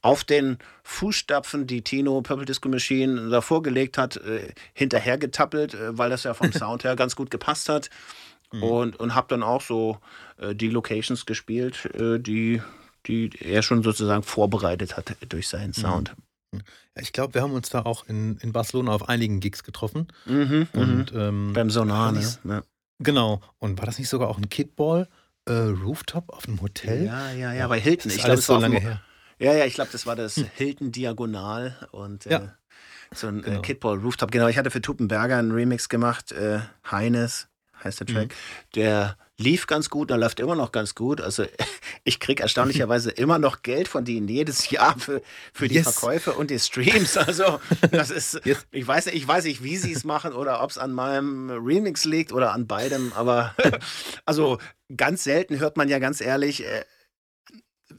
auf 0.02 0.24
den 0.24 0.58
Fußstapfen, 0.84 1.68
die 1.68 1.82
Tino 1.82 2.22
Purple 2.22 2.46
Disco 2.46 2.70
Machine 2.70 3.30
da 3.30 3.42
vorgelegt 3.42 3.98
hat, 3.98 4.18
äh, 4.18 4.54
hinterhergetappelt, 4.74 5.74
äh, 5.74 5.98
weil 5.98 6.10
das 6.10 6.24
ja 6.24 6.34
vom 6.34 6.52
Sound 6.54 6.84
her 6.84 6.96
ganz 6.96 7.16
gut 7.16 7.32
gepasst 7.32 7.70
hat. 7.70 7.90
Mhm. 8.52 8.64
Und, 8.64 9.00
und 9.00 9.16
habe 9.16 9.28
dann 9.30 9.44
auch 9.44 9.62
so 9.62 10.00
äh, 10.38 10.56
die 10.56 10.70
Locations 10.70 11.26
gespielt, 11.26 11.86
äh, 11.94 12.20
die, 12.20 12.62
die 13.06 13.30
er 13.40 13.62
schon 13.62 13.84
sozusagen 13.84 14.24
vorbereitet 14.24 14.98
hat 14.98 15.16
durch 15.30 15.48
seinen 15.48 15.70
mhm. 15.70 15.82
Sound. 15.82 16.16
Mhm. 16.52 16.62
Ich 16.96 17.14
glaube, 17.14 17.36
wir 17.36 17.42
haben 17.42 17.54
uns 17.54 17.70
da 17.70 17.84
auch 17.84 18.08
in, 18.08 18.38
in 18.38 18.52
Barcelona 18.52 18.92
auf 18.92 19.08
einigen 19.08 19.40
Gigs 19.40 19.64
getroffen. 19.64 20.08
Mhm, 20.26 20.68
mhm. 20.74 20.82
und, 20.82 21.14
ähm, 21.16 21.54
Beim 21.54 21.70
Sonar, 21.70 22.12
ne? 22.12 22.64
Genau. 23.00 23.42
Und 23.60 23.78
war 23.80 23.86
das 23.86 23.98
nicht 24.00 24.10
sogar 24.10 24.28
auch 24.28 24.38
ein 24.38 24.50
Kidball? 24.50 25.08
Äh, 25.46 25.54
Rooftop 25.54 26.30
auf 26.30 26.48
einem 26.48 26.62
Hotel? 26.62 27.06
Ja, 27.06 27.32
ja, 27.32 27.54
ja, 27.54 27.68
bei 27.68 27.80
Hilton. 27.80 28.12
Ich 28.12 28.18
glaube, 28.18 28.36
das 28.36 28.46
so 28.46 28.54
war 28.54 28.62
lange 28.62 28.80
her. 28.80 29.02
Ja, 29.40 29.54
ja, 29.54 29.66
ich 29.66 29.74
glaube, 29.74 29.90
das 29.92 30.06
war 30.06 30.16
das 30.16 30.36
hm. 30.36 30.48
Hilton 30.54 30.92
Diagonal 30.92 31.88
und 31.92 32.26
äh, 32.26 32.32
ja. 32.32 32.54
so 33.14 33.28
ein 33.28 33.40
äh, 33.40 33.44
genau. 33.44 33.60
äh, 33.60 33.62
Kidball 33.62 33.98
Rooftop. 33.98 34.32
Genau, 34.32 34.48
ich 34.48 34.58
hatte 34.58 34.70
für 34.70 34.82
Tupenberger 34.82 35.38
einen 35.38 35.52
Remix 35.52 35.88
gemacht, 35.88 36.34
äh, 36.34 36.60
Heines 36.92 37.48
heißt 37.84 38.02
der 38.02 38.08
Track. 38.08 38.30
Mhm. 38.30 38.34
Der 38.76 39.18
lief 39.38 39.68
ganz 39.68 39.90
gut, 39.90 40.10
der 40.10 40.18
läuft 40.18 40.40
immer 40.40 40.56
noch 40.56 40.72
ganz 40.72 40.94
gut. 40.96 41.22
Also 41.22 41.46
ich 42.04 42.20
kriege 42.20 42.44
erstaunlicherweise 42.44 43.10
immer 43.12 43.40
noch 43.40 43.64
Geld 43.64 43.88
von 43.88 44.06
denen 44.06 44.28
jedes 44.28 44.70
Jahr 44.70 45.00
für, 45.00 45.22
für 45.54 45.68
die 45.68 45.76
yes. 45.76 45.92
Verkäufe 45.94 46.34
und 46.34 46.52
die 46.52 46.60
Streams. 46.60 47.18
Also 47.18 47.60
das 47.92 48.12
ist, 48.12 48.42
yes. 48.46 48.68
ich 48.72 48.86
weiß 48.86 49.08
ich 49.08 49.28
weiß 49.28 49.46
nicht, 49.46 49.64
wie 49.64 49.78
sie 49.78 49.94
es 49.94 50.04
machen 50.04 50.34
oder 50.34 50.62
ob 50.62 50.70
es 50.72 50.78
an 50.78 50.92
meinem 50.92 51.50
Remix 51.50 52.06
liegt 52.06 52.34
oder 52.34 52.54
an 52.54 52.68
beidem. 52.68 53.14
Aber 53.16 53.56
also 54.26 54.60
ganz 54.96 55.24
selten 55.24 55.60
hört 55.60 55.78
man 55.78 55.90
ja 55.90 56.00
ganz 56.00 56.22
ehrlich, 56.22 56.66
äh, 56.66 56.84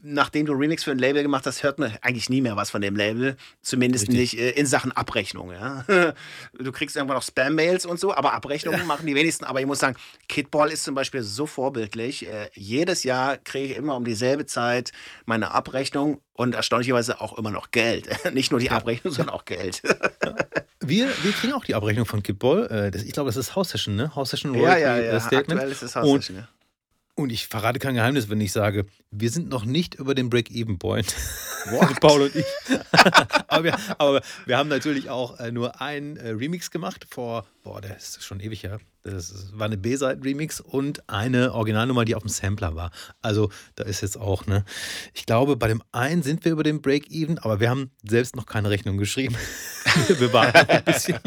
nachdem 0.03 0.45
du 0.45 0.53
Remix 0.53 0.83
für 0.83 0.91
ein 0.91 0.99
Label 0.99 1.21
gemacht 1.21 1.45
hast, 1.45 1.63
hört 1.63 1.79
man 1.79 1.95
eigentlich 2.01 2.29
nie 2.29 2.41
mehr 2.41 2.55
was 2.55 2.69
von 2.69 2.81
dem 2.81 2.95
Label. 2.95 3.37
Zumindest 3.61 4.07
Richtig. 4.07 4.33
nicht 4.33 4.39
äh, 4.39 4.51
in 4.51 4.65
Sachen 4.65 4.91
Abrechnung. 4.91 5.51
Ja? 5.51 5.85
Du 6.57 6.71
kriegst 6.71 6.95
irgendwann 6.95 7.17
noch 7.17 7.23
Spam-Mails 7.23 7.85
und 7.85 7.99
so, 7.99 8.13
aber 8.13 8.33
Abrechnungen 8.33 8.81
ja. 8.81 8.85
machen 8.85 9.05
die 9.05 9.15
wenigsten. 9.15 9.45
Aber 9.45 9.59
ich 9.59 9.65
muss 9.65 9.79
sagen, 9.79 9.95
Kidball 10.27 10.71
ist 10.71 10.83
zum 10.83 10.95
Beispiel 10.95 11.21
so 11.21 11.45
vorbildlich. 11.45 12.27
Äh, 12.27 12.49
jedes 12.53 13.03
Jahr 13.03 13.37
kriege 13.37 13.73
ich 13.73 13.77
immer 13.77 13.95
um 13.95 14.05
dieselbe 14.05 14.45
Zeit 14.45 14.91
meine 15.25 15.51
Abrechnung 15.51 16.21
und 16.33 16.55
erstaunlicherweise 16.55 17.21
auch 17.21 17.37
immer 17.37 17.51
noch 17.51 17.71
Geld. 17.71 18.09
Nicht 18.33 18.51
nur 18.51 18.59
die 18.59 18.67
ja. 18.67 18.73
Abrechnung, 18.73 19.13
sondern 19.13 19.35
auch 19.35 19.45
Geld. 19.45 19.81
Wir, 20.79 21.09
wir 21.23 21.31
kriegen 21.31 21.53
auch 21.53 21.65
die 21.65 21.75
Abrechnung 21.75 22.05
von 22.05 22.23
Kidball. 22.23 22.91
Äh, 22.93 22.97
ich 22.97 23.13
glaube, 23.13 23.29
das 23.29 23.37
ist 23.37 23.55
House 23.55 23.69
Session, 23.69 23.95
ne? 23.95 24.15
House 24.15 24.31
Session 24.31 24.51
Royalty 24.51 24.81
ja, 24.81 24.97
ja, 24.97 25.13
ja. 25.13 25.19
Statement. 25.19 25.51
Aktuell 25.51 25.71
ist 25.71 25.83
es 25.83 25.95
House 25.95 26.25
Session, 26.25 26.37
ja. 26.37 26.47
Und 27.15 27.31
ich 27.31 27.47
verrate 27.47 27.79
kein 27.79 27.95
Geheimnis, 27.95 28.29
wenn 28.29 28.39
ich 28.39 28.51
sage, 28.51 28.85
wir 29.11 29.29
sind 29.29 29.49
noch 29.49 29.65
nicht 29.65 29.95
über 29.95 30.15
dem 30.15 30.29
Break-Even-Point. 30.29 31.15
Paul 32.01 32.21
und 32.23 32.35
ich. 32.35 32.45
aber, 33.47 33.63
wir, 33.63 33.77
aber, 33.97 34.21
wir, 34.45 34.57
haben 34.57 34.69
natürlich 34.69 35.09
auch 35.09 35.39
äh, 35.39 35.51
nur 35.51 35.81
einen 35.81 36.17
äh, 36.17 36.29
Remix 36.29 36.71
gemacht 36.71 37.05
vor, 37.09 37.45
boah, 37.63 37.81
der 37.81 37.97
ist 37.97 38.23
schon 38.23 38.39
ewig 38.39 38.63
her. 38.63 38.79
Das 39.03 39.51
war 39.53 39.65
eine 39.65 39.77
B-Seiten-Remix 39.77 40.59
und 40.61 41.09
eine 41.09 41.53
Originalnummer, 41.53 42.05
die 42.05 42.13
auf 42.13 42.21
dem 42.21 42.29
Sampler 42.29 42.75
war. 42.75 42.91
Also 43.21 43.49
da 43.75 43.83
ist 43.83 44.01
jetzt 44.01 44.15
auch, 44.17 44.45
ne? 44.45 44.63
Ich 45.13 45.25
glaube, 45.25 45.55
bei 45.55 45.67
dem 45.67 45.81
einen 45.91 46.21
sind 46.21 46.45
wir 46.45 46.51
über 46.51 46.61
dem 46.61 46.81
Break-Even, 46.81 47.39
aber 47.39 47.59
wir 47.59 47.69
haben 47.69 47.89
selbst 48.07 48.35
noch 48.35 48.45
keine 48.45 48.69
Rechnung 48.69 48.97
geschrieben. 48.97 49.35
wir 50.07 50.31
waren 50.33 50.53
ein 50.53 50.83
bisschen. 50.83 51.17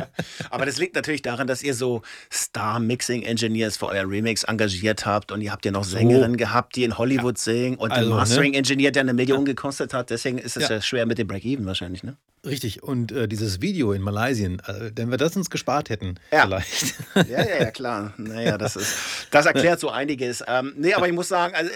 aber 0.50 0.64
das 0.64 0.78
liegt 0.78 0.94
natürlich 0.94 1.22
daran, 1.22 1.48
dass 1.48 1.62
ihr 1.64 1.74
so 1.74 2.02
Star-Mixing-Engineers 2.32 3.78
für 3.78 3.86
euer 3.86 4.08
Remix 4.08 4.44
engagiert 4.44 5.04
habt 5.04 5.32
und 5.32 5.40
ihr 5.40 5.50
habt 5.50 5.64
ja 5.64 5.72
noch 5.72 5.84
Sängerinnen 5.84 6.34
oh. 6.34 6.38
gehabt, 6.38 6.76
die 6.76 6.84
in 6.84 6.96
Hollywood 6.98 7.36
ja. 7.38 7.44
singen 7.44 7.76
und 7.78 7.90
also, 7.90 8.10
den 8.10 8.16
Mastering-Engineer, 8.16 8.92
der 8.92 9.02
eine 9.02 9.14
Million 9.14 9.40
ja. 9.40 9.44
gekostet 9.46 9.92
hat. 9.92 10.10
Deswegen 10.10 10.38
ist 10.38 10.56
es 10.56 10.68
ja. 10.68 10.76
ja 10.76 10.82
schwer 10.82 11.04
mit 11.06 11.18
dem 11.18 11.26
Break-Even 11.26 11.66
wahrscheinlich, 11.66 12.04
ne? 12.04 12.16
Richtig. 12.46 12.82
Und 12.82 13.10
äh, 13.12 13.26
dieses 13.26 13.60
Video 13.62 13.92
in 13.92 14.02
Malaysia, 14.02 14.48
äh, 14.48 14.92
wenn 14.94 15.10
wir 15.10 15.16
das 15.16 15.36
uns 15.36 15.50
gespart 15.50 15.88
hätten, 15.88 16.16
vielleicht. 16.30 16.94
Ja, 17.28 17.42
ja, 17.44 17.56
ja, 17.62 17.70
klar. 17.70 18.14
Naja, 18.16 18.58
das 18.58 18.76
ist, 18.76 18.96
das 19.30 19.46
erklärt 19.46 19.80
so 19.80 19.90
einiges. 19.90 20.42
Ähm, 20.46 20.74
nee, 20.76 20.94
aber 20.94 21.06
ich 21.06 21.14
muss 21.14 21.28
sagen, 21.28 21.54
also, 21.54 21.70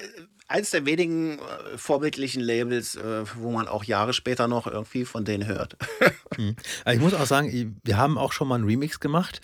eins 0.48 0.70
der 0.70 0.86
wenigen 0.86 1.38
äh, 1.38 1.76
vorbildlichen 1.78 2.42
Labels, 2.42 2.96
äh, 2.96 3.24
wo 3.36 3.50
man 3.50 3.68
auch 3.68 3.84
Jahre 3.84 4.12
später 4.12 4.48
noch 4.48 4.66
irgendwie 4.66 5.04
von 5.04 5.24
denen 5.24 5.46
hört. 5.46 5.76
hm. 6.34 6.56
Ich 6.90 7.00
muss 7.00 7.14
auch 7.14 7.26
sagen, 7.26 7.80
wir 7.84 7.96
haben 7.96 8.18
auch 8.18 8.32
schon 8.32 8.48
mal 8.48 8.56
einen 8.56 8.64
Remix 8.64 8.98
gemacht 8.98 9.40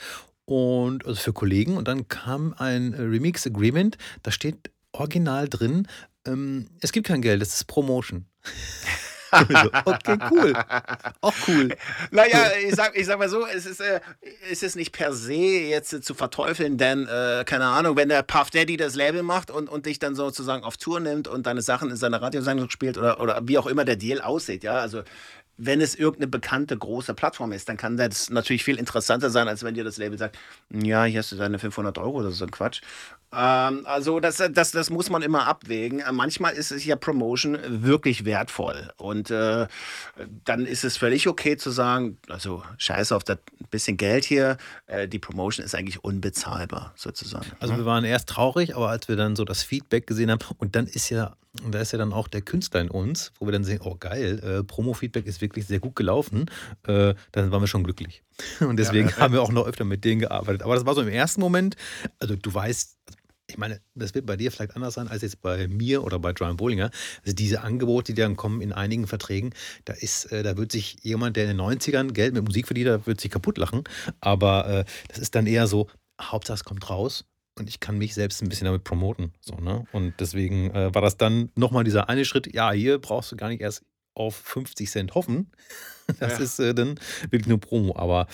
und 0.47 1.07
also 1.07 1.21
für 1.21 1.33
Kollegen 1.33 1.77
und 1.77 1.89
dann 1.89 2.09
kam 2.09 2.55
ein 2.57 2.95
Remix 2.95 3.47
Agreement, 3.47 3.99
da 4.23 4.31
steht 4.31 4.71
original 4.93 5.49
drin, 5.49 5.87
ähm, 6.27 6.69
es 6.81 6.93
gibt 6.93 7.07
kein 7.07 7.23
Geld, 7.23 7.43
das 7.43 7.55
ist 7.55 7.65
Promotion. 7.67 8.27
okay, 9.85 10.19
cool. 10.31 10.53
Auch 11.21 11.35
cool. 11.49 11.77
Naja, 12.11 12.51
ich 12.67 12.75
sag, 12.75 12.97
ich 12.97 13.07
sag 13.07 13.19
mal 13.19 13.29
so, 13.29 13.47
es 13.47 13.67
ist, 13.67 13.81
äh, 13.81 14.01
es 14.51 14.63
ist 14.63 14.77
nicht 14.77 14.93
per 14.93 15.13
se 15.13 15.35
jetzt 15.35 15.93
äh, 15.93 16.01
zu 16.01 16.15
verteufeln, 16.15 16.79
denn, 16.79 17.07
äh, 17.07 17.45
keine 17.47 17.67
Ahnung, 17.67 17.97
wenn 17.97 18.09
der 18.09 18.23
Puff 18.23 18.51
Daddy 18.51 18.77
das 18.77 18.95
Label 18.95 19.23
macht 19.23 19.51
und, 19.51 19.69
und 19.69 19.87
dich 19.87 19.99
dann 19.99 20.15
sozusagen 20.15 20.65
auf 20.65 20.77
Tour 20.77 21.01
nimmt 21.01 21.29
und 21.29 21.47
deine 21.47 21.63
Sachen 21.63 21.91
in 21.91 21.97
seiner 21.97 22.23
Radiosendung 22.23 22.71
spielt 22.71 22.99
oder, 22.99 23.21
oder 23.21 23.41
wie 23.45 23.59
auch 23.59 23.67
immer 23.67 23.85
der 23.85 23.97
Deal 23.97 24.21
aussieht, 24.21 24.65
ja, 24.65 24.75
also 24.75 25.03
wenn 25.57 25.81
es 25.81 25.95
irgendeine 25.95 26.27
bekannte 26.29 26.77
große 26.77 27.15
Plattform 27.15 27.53
ist, 27.53 27.69
dann 27.69 27.77
kann 27.77 27.97
das 27.97 28.31
natürlich 28.31 28.65
viel 28.65 28.77
interessanter 28.77 29.31
sein, 29.31 29.47
als 29.47 29.63
wenn 29.63 29.75
dir 29.75 29.85
das 29.85 29.99
Label 29.99 30.19
sagt, 30.19 30.37
ja, 30.71 31.05
hier 31.05 31.21
hast 31.21 31.33
du 31.33 31.37
deine 31.37 31.59
500 31.59 31.97
Euro 31.99 32.19
oder 32.19 32.33
so 32.33 32.45
ein 32.45 32.51
Quatsch. 32.51 32.81
Ähm, 33.37 33.87
also 33.87 34.21
das, 34.21 34.43
das, 34.53 34.71
das 34.71 34.91
muss 34.91 35.11
man 35.11 35.23
immer 35.23 35.47
abwägen. 35.47 36.03
Manchmal 36.13 36.55
ist 36.55 36.71
es 36.71 36.85
ja 36.85 36.97
Promotion 36.97 37.59
wirklich 37.67 38.25
wertvoll 38.25 38.93
und 38.97 39.31
äh, 39.31 39.67
dann 40.45 40.67
ist 40.67 40.85
es 40.85 40.97
völlig 40.97 41.29
okay 41.29 41.57
zu 41.57 41.71
sagen, 41.71 42.19
also 42.29 42.63
scheiße 42.79 43.15
auf 43.15 43.25
das 43.25 43.39
bisschen 43.71 43.97
Geld 43.97 44.25
hier, 44.25 44.57
äh, 44.87 45.09
die 45.09 45.19
Promotion 45.19 45.65
ist 45.65 45.75
eigentlich 45.75 46.05
unbezahlbar 46.05 46.93
sozusagen. 46.97 47.47
Also 47.61 47.77
wir 47.77 47.85
waren 47.85 48.05
erst 48.05 48.29
traurig, 48.29 48.77
aber 48.77 48.89
als 48.89 49.09
wir 49.09 49.17
dann 49.17 49.37
so 49.37 49.45
das 49.45 49.63
Feedback 49.63 50.07
gesehen 50.07 50.31
haben 50.31 50.41
und 50.59 50.77
dann 50.77 50.87
ist 50.87 51.11
ja 51.11 51.37
da 51.71 51.81
ist 51.81 51.93
ja 51.93 51.99
dann 51.99 52.13
auch 52.13 52.27
der 52.27 52.43
Künstler 52.43 52.81
in 52.81 52.91
uns, 52.91 53.33
wo 53.39 53.47
wir 53.47 53.53
dann 53.53 53.65
sehen, 53.65 53.81
oh 53.85 53.97
geil, 53.99 54.41
äh, 54.43 54.65
Promo-Feedback 54.65 55.27
ist 55.27 55.41
wirklich 55.41 55.67
sehr 55.67 55.79
gut 55.79 55.95
gelaufen. 55.95 56.51
Äh, 56.87 57.15
dann 57.33 57.53
waren 57.53 57.63
wir 57.63 57.69
schon 57.69 57.85
glücklich. 57.85 58.23
Und 58.61 58.77
deswegen 58.77 59.09
ja, 59.09 59.15
ja, 59.17 59.23
haben 59.23 59.35
wir 59.35 59.43
auch 59.43 59.53
noch 59.53 59.67
öfter 59.67 59.85
mit 59.85 60.05
denen 60.05 60.21
gearbeitet. 60.21 60.63
Aber 60.63 60.75
das 60.75 60.85
war 60.85 60.95
so 60.95 61.03
im 61.03 61.09
ersten 61.09 61.41
Moment, 61.41 61.77
also 62.19 62.35
du 62.35 62.53
weißt, 62.53 62.97
ich 63.55 63.59
meine, 63.59 63.81
das 63.95 64.17
wird 64.17 64.27
bei 64.27 64.37
dir 64.37 64.51
vielleicht 64.51 64.75
anders 64.75 64.95
sein 64.95 65.07
als 65.07 65.23
jetzt 65.23 65.41
bei 65.41 65.69
mir 65.69 66.03
oder 66.03 66.19
bei 66.19 66.33
Brian 66.33 66.57
Bollinger. 66.57 66.91
Also 67.23 67.37
diese 67.37 67.61
Angebote, 67.61 68.13
die 68.13 68.21
dann 68.21 68.35
kommen 68.35 68.61
in 68.61 68.73
einigen 68.73 69.07
Verträgen, 69.07 69.55
da 69.85 69.93
ist, 69.93 70.25
äh, 70.33 70.43
da 70.43 70.57
wird 70.57 70.73
sich 70.73 70.97
jemand, 71.03 71.37
der 71.37 71.45
in 71.45 71.57
den 71.57 71.61
90ern 71.61 72.11
Geld 72.11 72.35
mit 72.35 72.45
Musik 72.45 72.67
verdient, 72.67 72.89
da 72.89 73.07
wird 73.07 73.21
sich 73.21 73.31
kaputt 73.31 73.57
lachen. 73.57 73.85
Aber 74.21 74.67
äh, 74.67 74.85
das 75.07 75.19
ist 75.19 75.37
dann 75.37 75.47
eher 75.47 75.69
so, 75.69 75.87
Hauptsache 76.21 76.57
es 76.57 76.65
kommt 76.65 76.91
raus 76.91 77.27
und 77.57 77.69
ich 77.69 77.79
kann 77.79 77.97
mich 77.97 78.15
selbst 78.15 78.43
ein 78.43 78.49
bisschen 78.49 78.65
damit 78.65 78.83
promoten. 78.83 79.33
So, 79.41 79.55
ne? 79.55 79.85
Und 79.93 80.15
deswegen 80.19 80.73
äh, 80.73 80.93
war 80.93 81.03
das 81.03 81.17
dann 81.17 81.53
nochmal 81.55 81.85
dieser 81.85 82.09
eine 82.09 82.25
Schritt, 82.25 82.53
ja, 82.53 82.73
hier 82.73 82.99
brauchst 82.99 83.31
du 83.31 83.37
gar 83.37 83.51
nicht 83.51 83.61
erst 83.61 83.85
auf 84.17 84.35
50 84.35 84.91
Cent 84.91 85.15
hoffen. 85.15 85.53
Das 86.21 86.39
ja. 86.39 86.45
ist 86.45 86.59
äh, 86.61 86.75
dann 86.75 86.99
wirklich 87.31 87.47
nur 87.47 87.61
Promo, 87.61 87.95
aber. 87.97 88.27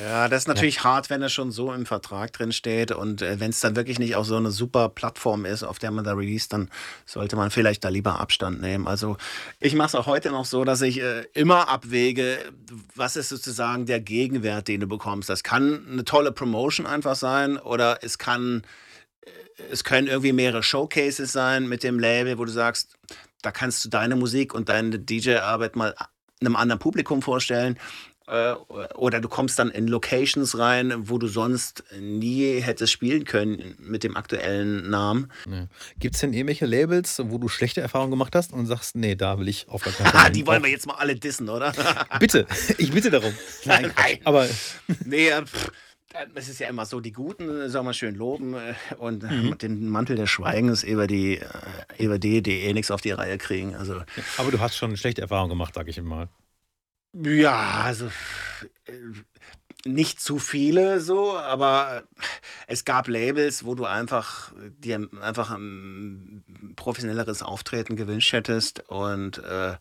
Ja, 0.00 0.28
das 0.28 0.42
ist 0.42 0.48
natürlich 0.48 0.76
ja. 0.76 0.84
hart, 0.84 1.10
wenn 1.10 1.22
es 1.22 1.32
schon 1.32 1.50
so 1.50 1.72
im 1.72 1.86
Vertrag 1.86 2.32
drin 2.32 2.52
steht 2.52 2.92
und 2.92 3.22
äh, 3.22 3.40
wenn 3.40 3.50
es 3.50 3.60
dann 3.60 3.76
wirklich 3.76 3.98
nicht 3.98 4.16
auch 4.16 4.24
so 4.24 4.36
eine 4.36 4.50
super 4.50 4.88
Plattform 4.88 5.44
ist, 5.44 5.62
auf 5.62 5.78
der 5.78 5.90
man 5.90 6.04
da 6.04 6.12
release, 6.12 6.48
dann 6.48 6.70
sollte 7.06 7.36
man 7.36 7.50
vielleicht 7.50 7.84
da 7.84 7.88
lieber 7.88 8.20
Abstand 8.20 8.60
nehmen. 8.60 8.86
Also 8.86 9.16
ich 9.60 9.74
mache 9.74 9.88
es 9.88 9.94
auch 9.94 10.06
heute 10.06 10.30
noch 10.30 10.44
so, 10.44 10.64
dass 10.64 10.82
ich 10.82 11.00
äh, 11.00 11.22
immer 11.34 11.68
abwäge, 11.68 12.38
was 12.94 13.16
ist 13.16 13.28
sozusagen 13.28 13.86
der 13.86 14.00
Gegenwert, 14.00 14.68
den 14.68 14.80
du 14.80 14.86
bekommst. 14.86 15.28
Das 15.28 15.42
kann 15.42 15.86
eine 15.90 16.04
tolle 16.04 16.32
Promotion 16.32 16.86
einfach 16.86 17.16
sein 17.16 17.58
oder 17.58 17.98
es 18.02 18.18
kann 18.18 18.62
äh, 19.24 19.30
es 19.70 19.84
können 19.84 20.08
irgendwie 20.08 20.32
mehrere 20.32 20.62
Showcases 20.62 21.32
sein 21.32 21.68
mit 21.68 21.82
dem 21.82 21.98
Label, 21.98 22.38
wo 22.38 22.44
du 22.44 22.52
sagst, 22.52 22.96
da 23.42 23.52
kannst 23.52 23.84
du 23.84 23.88
deine 23.88 24.16
Musik 24.16 24.54
und 24.54 24.68
deine 24.68 24.98
DJ-Arbeit 24.98 25.76
mal 25.76 25.94
einem 26.46 26.56
anderen 26.56 26.78
Publikum 26.78 27.22
vorstellen. 27.22 27.78
Äh, 28.26 28.52
oder 28.94 29.20
du 29.20 29.28
kommst 29.28 29.58
dann 29.58 29.70
in 29.70 29.86
Locations 29.86 30.58
rein, 30.58 30.94
wo 30.96 31.18
du 31.18 31.26
sonst 31.26 31.84
nie 32.00 32.58
hättest 32.60 32.92
spielen 32.92 33.24
können 33.24 33.76
mit 33.78 34.02
dem 34.02 34.16
aktuellen 34.16 34.88
Namen. 34.88 35.30
Ja. 35.46 35.66
Gibt 35.98 36.14
es 36.14 36.22
denn 36.22 36.32
irgendwelche 36.32 36.64
Labels, 36.64 37.20
wo 37.24 37.36
du 37.36 37.48
schlechte 37.48 37.82
Erfahrungen 37.82 38.10
gemacht 38.10 38.34
hast 38.34 38.54
und 38.54 38.64
sagst, 38.64 38.96
nee, 38.96 39.14
da 39.14 39.38
will 39.38 39.48
ich 39.48 39.68
auf 39.68 39.82
gar 39.82 39.92
keinen 39.92 40.06
Fall. 40.12 40.32
Die 40.32 40.46
wollen 40.46 40.62
wir 40.62 40.70
jetzt 40.70 40.86
mal 40.86 40.94
alle 40.94 41.16
dissen, 41.16 41.50
oder? 41.50 41.74
bitte, 42.18 42.46
ich 42.78 42.92
bitte 42.92 43.10
darum. 43.10 43.34
Nein, 43.66 43.92
Nein. 43.94 44.18
aber. 44.24 44.48
nee, 45.04 45.30
pff 45.44 45.70
es 46.34 46.48
ist 46.48 46.60
ja 46.60 46.68
immer 46.68 46.86
so, 46.86 47.00
die 47.00 47.12
Guten 47.12 47.48
äh, 47.48 47.68
soll 47.68 47.82
man 47.82 47.94
schön 47.94 48.14
loben 48.14 48.54
äh, 48.54 48.74
und 48.98 49.24
äh, 49.24 49.28
mhm. 49.28 49.58
den 49.58 49.88
Mantel 49.88 50.16
des 50.16 50.30
Schweigens 50.30 50.82
über 50.82 51.06
die, 51.06 51.40
über 51.98 52.18
die, 52.18 52.42
die 52.42 52.60
eh 52.62 52.72
nichts 52.72 52.90
auf 52.90 53.00
die 53.00 53.10
Reihe 53.10 53.38
kriegen. 53.38 53.74
Also, 53.74 54.02
Aber 54.36 54.50
du 54.50 54.60
hast 54.60 54.76
schon 54.76 54.90
eine 54.90 54.96
schlechte 54.96 55.22
Erfahrung 55.22 55.48
gemacht, 55.48 55.74
sag 55.74 55.88
ich 55.88 56.00
mal. 56.00 56.28
Ja, 57.12 57.82
also 57.84 58.10
nicht 59.84 60.20
zu 60.20 60.38
viele 60.38 61.00
so, 61.00 61.36
aber 61.36 62.04
es 62.66 62.84
gab 62.84 63.06
Labels, 63.06 63.64
wo 63.64 63.74
du 63.74 63.84
einfach 63.84 64.52
dir 64.78 65.08
einfach 65.20 65.50
ein 65.50 66.42
professionelleres 66.76 67.42
Auftreten 67.42 67.94
gewünscht 67.94 68.32
hättest 68.32 68.88
und 68.88 69.38
äh, 69.38 69.74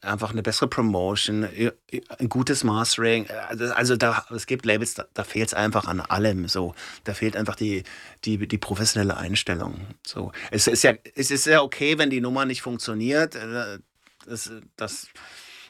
einfach 0.00 0.32
eine 0.32 0.42
bessere 0.42 0.68
Promotion, 0.68 1.44
äh, 1.44 1.72
ein 2.18 2.28
gutes 2.28 2.64
Mastering. 2.64 3.26
Also, 3.48 3.72
also 3.72 3.96
da, 3.96 4.24
es 4.34 4.46
gibt 4.46 4.64
Labels, 4.66 4.94
da, 4.94 5.06
da 5.14 5.24
fehlt 5.24 5.48
es 5.48 5.54
einfach 5.54 5.86
an 5.86 6.00
allem. 6.00 6.48
So, 6.48 6.74
da 7.04 7.14
fehlt 7.14 7.36
einfach 7.36 7.56
die, 7.56 7.84
die, 8.24 8.46
die 8.46 8.58
professionelle 8.58 9.16
Einstellung. 9.16 9.80
So, 10.06 10.32
es 10.50 10.66
ist 10.66 10.82
ja, 10.82 10.94
es 11.14 11.30
ist 11.30 11.46
ja 11.46 11.62
okay, 11.62 11.98
wenn 11.98 12.10
die 12.10 12.20
Nummer 12.20 12.44
nicht 12.44 12.62
funktioniert. 12.62 13.34
Äh, 13.34 13.78
das, 14.26 14.50
das, 14.76 15.08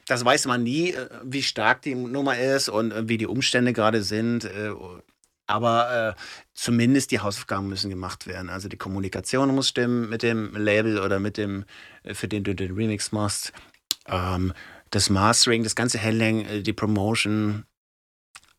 das 0.07 0.25
weiß 0.25 0.47
man 0.47 0.63
nie, 0.63 0.95
wie 1.23 1.43
stark 1.43 1.83
die 1.83 1.95
Nummer 1.95 2.39
ist 2.39 2.69
und 2.69 3.09
wie 3.09 3.19
die 3.19 3.27
Umstände 3.27 3.73
gerade 3.73 4.03
sind. 4.03 4.49
Aber 5.47 6.15
äh, 6.17 6.21
zumindest 6.55 7.11
die 7.11 7.21
Hausaufgaben 7.21 7.69
müssen 7.69 7.89
gemacht 7.89 8.27
werden. 8.27 8.51
Also 8.51 8.69
die 8.69 8.77
Kommunikation 8.77 9.55
muss 9.55 9.69
stimmen 9.69 10.09
mit 10.09 10.23
dem 10.23 10.55
Label 10.57 10.99
oder 10.99 11.21
mit 11.21 11.37
dem, 11.37 11.65
für 12.05 12.27
den 12.27 12.45
du 12.45 12.55
den 12.55 12.75
Remix 12.75 13.13
machst 13.13 13.53
ähm, 14.09 14.53
das 14.91 15.11
Mastering, 15.11 15.65
das 15.65 15.75
ganze 15.75 16.03
Handling, 16.03 16.45
äh, 16.45 16.63
die 16.63 16.73
Promotion, 16.73 17.65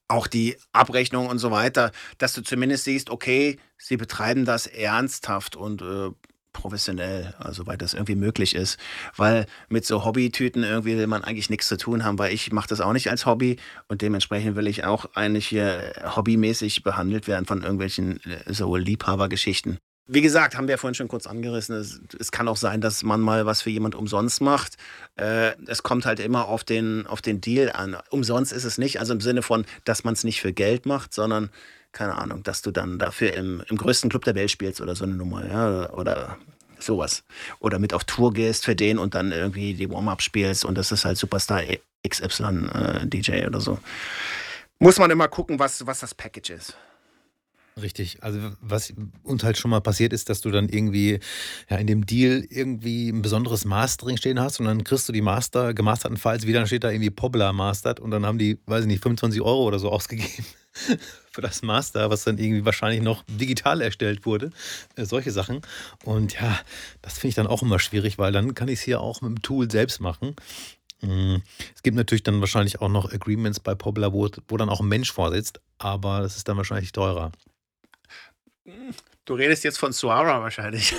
auch 0.07 0.27
die 0.27 0.57
Abrechnung 0.71 1.27
und 1.27 1.39
so 1.39 1.51
weiter, 1.51 1.91
dass 2.17 2.33
du 2.33 2.41
zumindest 2.41 2.83
siehst, 2.85 3.09
okay, 3.09 3.57
sie 3.77 3.97
betreiben 3.97 4.45
das 4.45 4.65
ernsthaft 4.65 5.55
und 5.55 5.81
äh, 5.81 6.09
professionell, 6.51 7.35
also 7.37 7.67
weil 7.67 7.77
das 7.77 7.93
irgendwie 7.93 8.15
möglich 8.15 8.55
ist. 8.55 8.79
Weil 9.15 9.45
mit 9.69 9.85
so 9.85 10.03
Hobbytüten 10.03 10.63
irgendwie 10.63 10.97
will 10.97 11.07
man 11.07 11.23
eigentlich 11.23 11.49
nichts 11.49 11.67
zu 11.67 11.77
tun 11.77 12.03
haben, 12.03 12.17
weil 12.17 12.33
ich 12.33 12.51
mache 12.51 12.67
das 12.67 12.81
auch 12.81 12.93
nicht 12.93 13.09
als 13.09 13.25
Hobby 13.25 13.57
und 13.87 14.01
dementsprechend 14.01 14.55
will 14.55 14.67
ich 14.67 14.83
auch 14.83 15.05
eigentlich 15.15 15.47
hier 15.47 15.93
hobbymäßig 16.15 16.83
behandelt 16.83 17.27
werden 17.27 17.45
von 17.45 17.61
irgendwelchen 17.61 18.19
äh, 18.25 18.53
so 18.53 18.75
Liebhabergeschichten. 18.75 19.79
Wie 20.11 20.21
gesagt, 20.21 20.57
haben 20.57 20.67
wir 20.67 20.73
ja 20.73 20.77
vorhin 20.77 20.95
schon 20.95 21.07
kurz 21.07 21.27
angerissen. 21.27 21.75
Es, 21.75 22.01
es, 22.19 22.31
kann 22.31 22.47
auch 22.47 22.57
sein, 22.57 22.81
dass 22.81 23.03
man 23.03 23.21
mal 23.21 23.45
was 23.45 23.61
für 23.61 23.69
jemand 23.69 23.93
umsonst 23.93 24.41
macht. 24.41 24.75
Äh, 25.17 25.51
es 25.67 25.83
kommt 25.83 26.07
halt 26.07 26.19
immer 26.19 26.47
auf 26.47 26.63
den, 26.63 27.05
auf 27.05 27.21
den 27.21 27.41
Deal 27.41 27.71
an. 27.71 27.95
Umsonst 28.09 28.51
ist 28.51 28.63
es 28.63 28.79
nicht, 28.79 28.99
also 28.99 29.13
im 29.13 29.21
Sinne 29.21 29.43
von, 29.43 29.65
dass 29.85 30.03
man 30.03 30.15
es 30.15 30.23
nicht 30.23 30.41
für 30.41 30.51
Geld 30.51 30.87
macht, 30.87 31.13
sondern, 31.13 31.51
keine 31.91 32.17
Ahnung, 32.17 32.41
dass 32.41 32.63
du 32.63 32.71
dann 32.71 32.97
dafür 32.97 33.33
im, 33.35 33.61
im 33.69 33.77
größten 33.77 34.09
Club 34.09 34.25
der 34.25 34.33
Welt 34.33 34.49
spielst 34.49 34.81
oder 34.81 34.95
so 34.95 35.03
eine 35.03 35.13
Nummer, 35.13 35.47
ja, 35.47 35.93
oder 35.93 36.37
sowas. 36.79 37.23
Oder 37.59 37.77
mit 37.77 37.93
auf 37.93 38.03
Tour 38.03 38.33
gehst 38.33 38.65
für 38.65 38.75
den 38.75 38.97
und 38.97 39.13
dann 39.13 39.31
irgendwie 39.31 39.75
die 39.75 39.91
Warm-Up 39.91 40.23
spielst 40.23 40.65
und 40.65 40.75
das 40.75 40.91
ist 40.91 41.05
halt 41.05 41.19
Superstar 41.19 41.61
XY 42.07 42.43
äh, 42.73 43.05
DJ 43.05 43.45
oder 43.45 43.61
so. 43.61 43.77
Muss 44.79 44.97
man 44.97 45.11
immer 45.11 45.27
gucken, 45.27 45.59
was, 45.59 45.85
was 45.85 45.99
das 45.99 46.15
Package 46.15 46.49
ist. 46.49 46.77
Richtig. 47.81 48.21
Also 48.21 48.39
was 48.61 48.93
uns 49.23 49.43
halt 49.43 49.57
schon 49.57 49.71
mal 49.71 49.81
passiert 49.81 50.13
ist, 50.13 50.29
dass 50.29 50.41
du 50.41 50.51
dann 50.51 50.69
irgendwie 50.69 51.19
ja, 51.69 51.77
in 51.77 51.87
dem 51.87 52.05
Deal 52.05 52.45
irgendwie 52.49 53.09
ein 53.09 53.21
besonderes 53.21 53.65
Mastering 53.65 54.17
stehen 54.17 54.39
hast 54.39 54.59
und 54.59 54.65
dann 54.65 54.83
kriegst 54.83 55.07
du 55.07 55.13
die 55.13 55.21
Master, 55.21 55.73
gemasterten 55.73 56.17
Files 56.17 56.45
wieder, 56.45 56.59
dann 56.59 56.67
steht 56.67 56.83
da 56.83 56.89
irgendwie 56.89 57.09
Pobla 57.09 57.53
mastered 57.53 57.99
und 57.99 58.11
dann 58.11 58.25
haben 58.25 58.37
die, 58.37 58.59
weiß 58.65 58.81
ich 58.81 58.87
nicht, 58.87 59.03
25 59.03 59.41
Euro 59.41 59.63
oder 59.63 59.79
so 59.79 59.89
ausgegeben 59.89 60.45
für 61.31 61.41
das 61.41 61.61
Master, 61.61 62.09
was 62.09 62.23
dann 62.23 62.37
irgendwie 62.37 62.65
wahrscheinlich 62.65 63.01
noch 63.01 63.23
digital 63.27 63.81
erstellt 63.81 64.25
wurde. 64.25 64.51
Äh, 64.95 65.05
solche 65.05 65.31
Sachen. 65.31 65.61
Und 66.03 66.33
ja, 66.39 66.59
das 67.01 67.13
finde 67.13 67.29
ich 67.29 67.35
dann 67.35 67.47
auch 67.47 67.61
immer 67.61 67.79
schwierig, 67.79 68.17
weil 68.17 68.31
dann 68.31 68.55
kann 68.55 68.67
ich 68.67 68.79
es 68.79 68.85
hier 68.85 69.01
auch 69.01 69.21
mit 69.21 69.29
dem 69.29 69.41
Tool 69.41 69.69
selbst 69.69 70.01
machen. 70.01 70.35
Mm, 71.01 71.37
es 71.75 71.81
gibt 71.83 71.95
natürlich 71.95 72.23
dann 72.23 72.41
wahrscheinlich 72.41 72.81
auch 72.81 72.89
noch 72.89 73.11
Agreements 73.11 73.59
bei 73.59 73.75
Pobla, 73.75 74.11
wo, 74.11 74.27
wo 74.47 74.57
dann 74.57 74.69
auch 74.69 74.81
ein 74.81 74.87
Mensch 74.87 75.11
vorsitzt, 75.11 75.61
aber 75.77 76.21
das 76.21 76.35
ist 76.35 76.47
dann 76.47 76.57
wahrscheinlich 76.57 76.91
teurer. 76.91 77.31
Du 79.25 79.35
redest 79.35 79.63
jetzt 79.63 79.77
von 79.77 79.93
Suara 79.93 80.41
wahrscheinlich. 80.41 80.95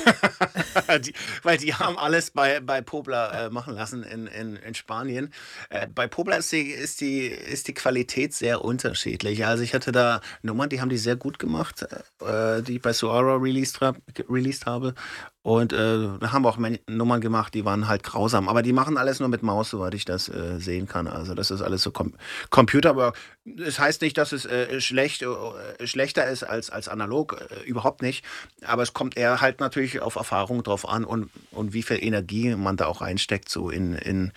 die, 1.04 1.12
weil 1.42 1.58
die 1.58 1.74
haben 1.74 1.98
alles 1.98 2.30
bei, 2.30 2.60
bei 2.60 2.80
Pobla 2.80 3.46
äh, 3.46 3.50
machen 3.50 3.74
lassen 3.74 4.04
in, 4.04 4.28
in, 4.28 4.54
in 4.54 4.74
Spanien. 4.74 5.32
Äh, 5.68 5.88
bei 5.88 6.06
Pobla 6.06 6.36
ist 6.36 6.52
die, 6.52 6.70
ist, 6.70 7.00
die, 7.00 7.26
ist 7.26 7.66
die 7.66 7.74
Qualität 7.74 8.32
sehr 8.32 8.64
unterschiedlich. 8.64 9.46
Also 9.46 9.64
ich 9.64 9.74
hatte 9.74 9.90
da 9.90 10.20
Nummern, 10.42 10.68
die 10.68 10.80
haben 10.80 10.90
die 10.90 10.98
sehr 10.98 11.16
gut 11.16 11.40
gemacht, 11.40 11.84
äh, 12.20 12.62
die 12.62 12.76
ich 12.76 12.82
bei 12.82 12.92
Suara 12.92 13.34
released, 13.34 13.80
released 14.28 14.64
habe. 14.66 14.94
Und 15.42 15.72
äh, 15.72 16.08
haben 16.20 16.44
wir 16.44 16.50
auch 16.50 16.58
Nummern 16.86 17.22
gemacht, 17.22 17.54
die 17.54 17.64
waren 17.64 17.88
halt 17.88 18.02
grausam. 18.02 18.46
Aber 18.46 18.60
die 18.60 18.74
machen 18.74 18.98
alles 18.98 19.20
nur 19.20 19.30
mit 19.30 19.42
Maus, 19.42 19.70
soweit 19.70 19.94
ich 19.94 20.04
das 20.04 20.28
äh, 20.28 20.58
sehen 20.58 20.86
kann. 20.86 21.06
Also 21.06 21.34
das 21.34 21.50
ist 21.50 21.62
alles 21.62 21.82
so 21.82 21.90
Com 21.90 22.12
Computer. 22.50 23.14
Es 23.46 23.54
das 23.56 23.78
heißt 23.78 24.02
nicht, 24.02 24.18
dass 24.18 24.32
es 24.32 24.44
äh, 24.44 24.82
schlecht, 24.82 25.22
äh, 25.22 25.86
schlechter 25.86 26.26
ist 26.26 26.42
als, 26.42 26.68
als 26.68 26.88
analog. 26.88 27.40
Äh, 27.40 27.66
überhaupt 27.66 28.02
nicht. 28.02 28.22
Aber 28.66 28.82
es 28.82 28.92
kommt 28.92 29.16
eher 29.16 29.40
halt 29.40 29.60
natürlich 29.60 30.00
auf 30.00 30.16
Erfahrung 30.16 30.62
drauf 30.62 30.86
an 30.86 31.04
und, 31.04 31.30
und 31.52 31.72
wie 31.72 31.82
viel 31.82 32.04
Energie 32.04 32.54
man 32.54 32.76
da 32.76 32.84
auch 32.86 33.00
reinsteckt, 33.00 33.48
so 33.48 33.70
in, 33.70 33.94
in, 33.94 34.32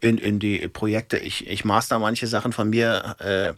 in, 0.00 0.16
in 0.16 0.38
die 0.38 0.68
Projekte. 0.68 1.18
Ich, 1.18 1.46
ich 1.46 1.66
master 1.66 1.98
manche 1.98 2.26
Sachen 2.26 2.52
von 2.52 2.70
mir 2.70 3.16
äh, 3.18 3.52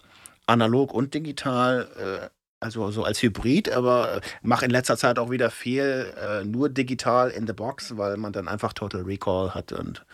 analog 0.47 0.93
und 0.93 1.15
digital 1.15 2.31
also 2.61 2.91
so 2.91 3.05
als 3.05 3.23
Hybrid, 3.23 3.71
aber 3.71 4.17
äh, 4.17 4.21
mache 4.43 4.65
in 4.65 4.71
letzter 4.71 4.97
Zeit 4.97 5.19
auch 5.19 5.31
wieder 5.31 5.51
viel 5.51 6.13
äh, 6.21 6.45
nur 6.45 6.69
digital 6.69 7.31
in 7.31 7.47
the 7.47 7.53
box, 7.53 7.97
weil 7.97 8.17
man 8.17 8.33
dann 8.33 8.49
einfach 8.49 8.73
Total 8.73 9.03
Recall 9.03 9.55
hat 9.55 9.73
und 9.73 10.05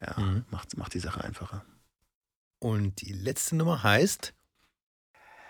ja, 0.00 0.20
mhm. 0.20 0.44
macht, 0.50 0.76
macht 0.76 0.94
die 0.94 1.00
Sache 1.00 1.22
einfacher. 1.22 1.64
Und 2.58 3.00
die 3.00 3.12
letzte 3.12 3.56
Nummer 3.56 3.82
heißt? 3.82 4.32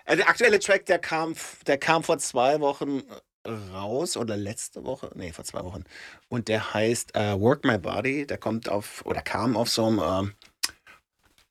Äh, 0.05 0.17
der 0.17 0.29
aktuelle 0.29 0.59
Track, 0.59 0.87
der 0.87 0.99
kam, 0.99 1.35
der 1.67 1.79
kam 1.79 2.03
vor 2.03 2.19
zwei 2.19 2.61
Wochen 2.61 3.03
raus 3.47 4.17
oder 4.17 4.37
letzte 4.37 4.85
Woche, 4.85 5.11
nee, 5.15 5.33
vor 5.33 5.45
zwei 5.45 5.65
Wochen. 5.65 5.85
Und 6.29 6.49
der 6.49 6.75
heißt 6.75 7.17
uh, 7.17 7.41
Work 7.41 7.65
My 7.65 7.79
Body. 7.79 8.27
Der 8.27 8.39
kommt 8.39 8.69
auf 8.69 9.05
oder 9.05 9.21
kam 9.23 9.57
auf 9.57 9.69
so 9.69 9.87
einem 9.87 9.99
uh, 9.99 10.29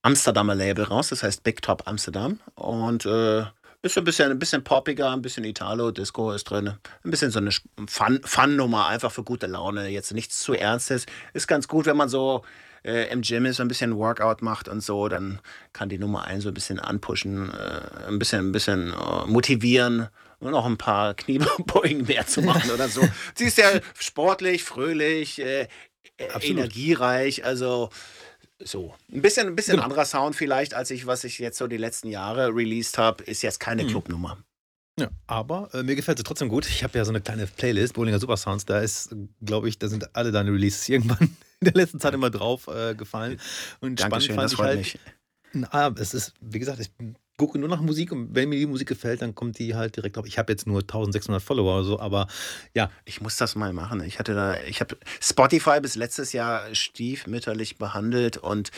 Amsterdamer 0.01 0.55
Label 0.55 0.85
raus, 0.85 1.09
das 1.09 1.23
heißt 1.23 1.43
Big 1.43 1.61
Top 1.61 1.87
Amsterdam. 1.87 2.39
Und 2.55 3.05
uh, 3.05 3.45
ist 3.81 3.97
ein 3.97 4.03
bisschen, 4.03 4.31
ein 4.31 4.39
bisschen 4.39 4.63
poppiger, 4.63 5.11
ein 5.11 5.21
bisschen 5.21 5.43
Italo, 5.43 5.91
Disco 5.91 6.31
ist 6.31 6.43
drin. 6.45 6.73
Ein 7.03 7.11
bisschen 7.11 7.31
so 7.31 7.39
eine 7.39 7.51
Fun-Nummer, 7.87 8.87
einfach 8.87 9.11
für 9.11 9.23
gute 9.23 9.47
Laune. 9.47 9.87
Jetzt 9.87 10.13
nichts 10.13 10.39
zu 10.39 10.53
Ernstes. 10.53 11.05
Ist 11.33 11.47
ganz 11.47 11.67
gut, 11.67 11.87
wenn 11.87 11.97
man 11.97 12.09
so 12.09 12.43
äh, 12.83 13.11
im 13.11 13.21
Gym 13.21 13.45
ist, 13.45 13.59
ein 13.59 13.67
bisschen 13.67 13.97
Workout 13.97 14.41
macht 14.41 14.67
und 14.67 14.81
so, 14.81 15.07
dann 15.07 15.39
kann 15.73 15.89
die 15.89 15.97
Nummer 15.97 16.25
1 16.25 16.43
so 16.43 16.49
ein 16.49 16.53
bisschen 16.53 16.79
anpushen, 16.79 17.51
äh, 17.51 18.07
ein 18.07 18.19
bisschen, 18.19 18.49
ein 18.49 18.51
bisschen 18.51 18.93
uh, 18.93 19.25
motivieren 19.25 20.09
und 20.39 20.51
noch 20.51 20.65
ein 20.65 20.77
paar 20.77 21.13
Kniebeugen 21.15 22.05
mehr 22.05 22.27
zu 22.27 22.41
machen 22.41 22.69
oder 22.71 22.87
so. 22.87 23.01
Sie 23.35 23.45
ist 23.45 23.57
ja 23.57 23.69
sportlich, 23.97 24.63
fröhlich, 24.63 25.39
äh, 25.39 25.67
energiereich, 26.17 27.45
also 27.45 27.89
so. 28.63 28.93
Ein 29.11 29.21
bisschen, 29.21 29.47
ein 29.47 29.55
bisschen 29.55 29.75
genau. 29.75 29.85
anderer 29.85 30.05
Sound 30.05 30.35
vielleicht, 30.35 30.73
als 30.73 30.91
ich, 30.91 31.05
was 31.05 31.23
ich 31.23 31.39
jetzt 31.39 31.57
so 31.57 31.67
die 31.67 31.77
letzten 31.77 32.09
Jahre 32.09 32.47
released 32.47 32.97
habe, 32.97 33.23
ist 33.23 33.41
jetzt 33.41 33.59
keine 33.59 33.83
mhm. 33.83 33.87
Clubnummer. 33.87 34.37
Ja, 34.99 35.09
aber 35.27 35.69
äh, 35.73 35.83
mir 35.83 35.95
gefällt 35.95 36.17
sie 36.17 36.23
trotzdem 36.23 36.49
gut. 36.49 36.67
Ich 36.67 36.83
habe 36.83 36.97
ja 36.97 37.05
so 37.05 37.11
eine 37.11 37.21
kleine 37.21 37.47
Playlist, 37.47 37.93
Bollinger 37.93 38.19
Super 38.19 38.37
Sounds, 38.37 38.65
da 38.65 38.79
ist, 38.79 39.15
glaube 39.43 39.69
ich, 39.69 39.79
da 39.79 39.87
sind 39.87 40.15
alle 40.15 40.31
deine 40.31 40.51
Releases 40.51 40.87
irgendwann 40.89 41.35
in 41.59 41.65
der 41.65 41.73
letzten 41.73 41.99
Zeit 41.99 42.13
immer 42.13 42.29
drauf 42.29 42.67
äh, 42.67 42.93
gefallen. 42.95 43.39
Und 43.79 43.99
Dankeschön, 43.99 44.33
spannend 44.33 44.53
fand 44.53 44.53
ich 44.53 44.59
halt. 44.59 44.77
Mich. 44.79 44.99
Na, 45.53 45.93
es 45.97 46.13
ist, 46.13 46.33
wie 46.39 46.59
gesagt, 46.59 46.79
ich 46.79 46.91
gucke 47.37 47.57
nur 47.57 47.69
nach 47.69 47.81
Musik 47.81 48.11
und 48.11 48.35
wenn 48.35 48.49
mir 48.49 48.59
die 48.59 48.65
Musik 48.65 48.87
gefällt, 48.87 49.21
dann 49.21 49.33
kommt 49.33 49.57
die 49.57 49.75
halt 49.75 49.95
direkt 49.95 50.15
drauf. 50.15 50.25
Ich 50.27 50.37
habe 50.37 50.51
jetzt 50.51 50.67
nur 50.67 50.81
1600 50.81 51.41
Follower 51.41 51.75
oder 51.75 51.83
so, 51.83 51.99
aber 51.99 52.27
ja. 52.73 52.91
Ich 53.05 53.21
muss 53.21 53.37
das 53.37 53.55
mal 53.55 53.73
machen. 53.73 54.03
Ich 54.03 54.19
hatte 54.19 54.35
da, 54.35 54.61
ich 54.61 54.79
habe 54.79 54.97
Spotify 55.19 55.79
bis 55.81 55.95
letztes 55.95 56.33
Jahr 56.33 56.73
stiefmütterlich 56.75 57.77
behandelt 57.77 58.37
und 58.37 58.71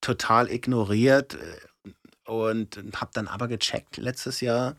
total 0.00 0.50
ignoriert 0.50 1.34
äh, 1.34 2.30
und 2.30 2.82
habe 2.94 3.10
dann 3.14 3.26
aber 3.26 3.48
gecheckt 3.48 3.96
letztes 3.96 4.40
Jahr, 4.40 4.76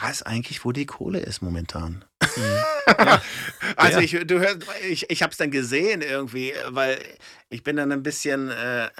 da 0.00 0.10
ist 0.10 0.22
eigentlich, 0.22 0.64
wo 0.64 0.72
die 0.72 0.86
Kohle 0.86 1.20
ist 1.20 1.40
momentan. 1.40 2.04
Mhm. 2.36 2.42
Ja. 2.88 3.22
also 3.76 4.00
ich, 4.00 4.12
du 4.26 4.40
hörst, 4.40 4.66
ich, 4.88 5.08
ich 5.08 5.22
habe 5.22 5.30
es 5.30 5.38
dann 5.38 5.50
gesehen 5.50 6.02
irgendwie, 6.02 6.52
weil 6.68 6.98
ich 7.48 7.62
bin 7.62 7.76
dann 7.76 7.92
ein 7.92 8.02
bisschen, 8.02 8.50
äh, 8.50 8.86
äh 8.86 8.90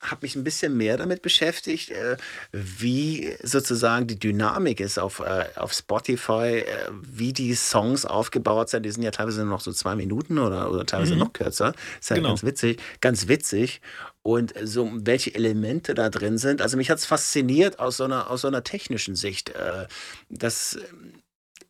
habe 0.00 0.22
mich 0.22 0.34
ein 0.34 0.42
bisschen 0.42 0.76
mehr 0.76 0.96
damit 0.96 1.22
beschäftigt, 1.22 1.90
äh, 1.90 2.16
wie 2.52 3.36
sozusagen 3.42 4.06
die 4.06 4.18
Dynamik 4.18 4.80
ist 4.80 4.98
auf, 4.98 5.20
äh, 5.20 5.46
auf 5.54 5.72
Spotify, 5.72 6.64
äh, 6.64 6.64
wie 7.02 7.32
die 7.32 7.54
Songs 7.54 8.04
aufgebaut 8.04 8.70
sind. 8.70 8.84
Die 8.84 8.90
sind 8.90 9.02
ja 9.04 9.12
teilweise 9.12 9.42
nur 9.42 9.50
noch 9.50 9.60
so 9.60 9.72
zwei 9.72 9.94
Minuten 9.94 10.38
oder, 10.38 10.70
oder 10.70 10.84
teilweise 10.84 11.14
mhm. 11.14 11.20
noch 11.20 11.32
kürzer. 11.32 11.74
Ist 12.00 12.10
ja 12.10 12.16
genau. 12.16 12.30
ganz 12.30 12.42
witzig, 12.42 12.82
ganz 13.00 13.28
witzig. 13.28 13.80
Und 14.26 14.54
so 14.62 14.90
welche 14.94 15.34
Elemente 15.34 15.92
da 15.92 16.08
drin 16.08 16.38
sind. 16.38 16.62
Also 16.62 16.78
mich 16.78 16.88
hat 16.88 16.98
es 16.98 17.04
fasziniert 17.04 17.78
aus 17.78 17.98
so 17.98 18.04
einer, 18.04 18.30
aus 18.30 18.40
so 18.40 18.48
einer 18.48 18.64
technischen 18.64 19.16
Sicht. 19.16 19.50
Äh, 19.50 19.86
das 20.30 20.78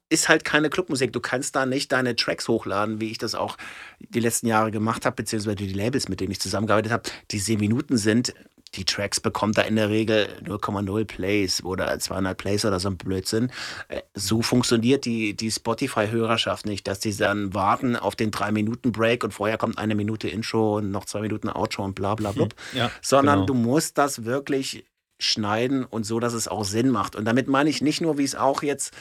ist 0.08 0.28
halt 0.28 0.44
keine 0.44 0.70
Clubmusik. 0.70 1.12
Du 1.12 1.18
kannst 1.18 1.56
da 1.56 1.66
nicht 1.66 1.90
deine 1.90 2.14
Tracks 2.14 2.46
hochladen, 2.46 3.00
wie 3.00 3.10
ich 3.10 3.18
das 3.18 3.34
auch 3.34 3.56
die 3.98 4.20
letzten 4.20 4.46
Jahre 4.46 4.70
gemacht 4.70 5.04
habe, 5.04 5.16
beziehungsweise 5.16 5.56
die 5.56 5.72
Labels, 5.72 6.08
mit 6.08 6.20
denen 6.20 6.30
ich 6.30 6.40
zusammengearbeitet 6.40 6.92
habe, 6.92 7.10
die 7.32 7.40
zehn 7.40 7.58
Minuten 7.58 7.96
sind. 7.96 8.34
Die 8.76 8.84
Tracks 8.84 9.20
bekommt 9.20 9.58
er 9.58 9.66
in 9.66 9.76
der 9.76 9.88
Regel 9.88 10.28
0,0 10.44 11.04
Plays 11.04 11.64
oder 11.64 11.98
200 11.98 12.36
Plays 12.36 12.64
oder 12.64 12.80
so 12.80 12.88
ein 12.88 12.96
Blödsinn. 12.96 13.50
Äh, 13.88 14.02
so 14.14 14.42
funktioniert 14.42 15.04
die, 15.04 15.34
die 15.34 15.50
Spotify-Hörerschaft 15.50 16.66
nicht, 16.66 16.86
dass 16.86 17.00
die 17.00 17.16
dann 17.16 17.54
warten 17.54 17.96
auf 17.96 18.16
den 18.16 18.30
3-Minuten-Break 18.30 19.24
und 19.24 19.32
vorher 19.32 19.58
kommt 19.58 19.78
eine 19.78 19.94
Minute 19.94 20.28
Intro 20.28 20.78
und 20.78 20.90
noch 20.90 21.04
zwei 21.04 21.20
Minuten 21.20 21.48
Outro 21.48 21.84
und 21.84 21.94
bla 21.94 22.14
bla 22.14 22.32
bla. 22.32 22.44
Mhm. 22.44 22.50
Ja, 22.78 22.90
Sondern 23.00 23.40
genau. 23.40 23.46
du 23.46 23.54
musst 23.54 23.98
das 23.98 24.24
wirklich 24.24 24.84
schneiden 25.18 25.84
und 25.84 26.04
so, 26.04 26.20
dass 26.20 26.34
es 26.34 26.48
auch 26.48 26.64
Sinn 26.64 26.90
macht. 26.90 27.16
Und 27.16 27.24
damit 27.24 27.48
meine 27.48 27.70
ich 27.70 27.80
nicht 27.80 28.00
nur, 28.00 28.18
wie 28.18 28.24
es 28.24 28.34
auch 28.34 28.62
jetzt 28.62 28.92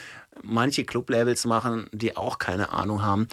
manche 0.42 0.84
Club-Labels 0.84 1.44
machen, 1.44 1.86
die 1.92 2.16
auch 2.16 2.38
keine 2.38 2.70
Ahnung 2.72 3.02
haben. 3.02 3.28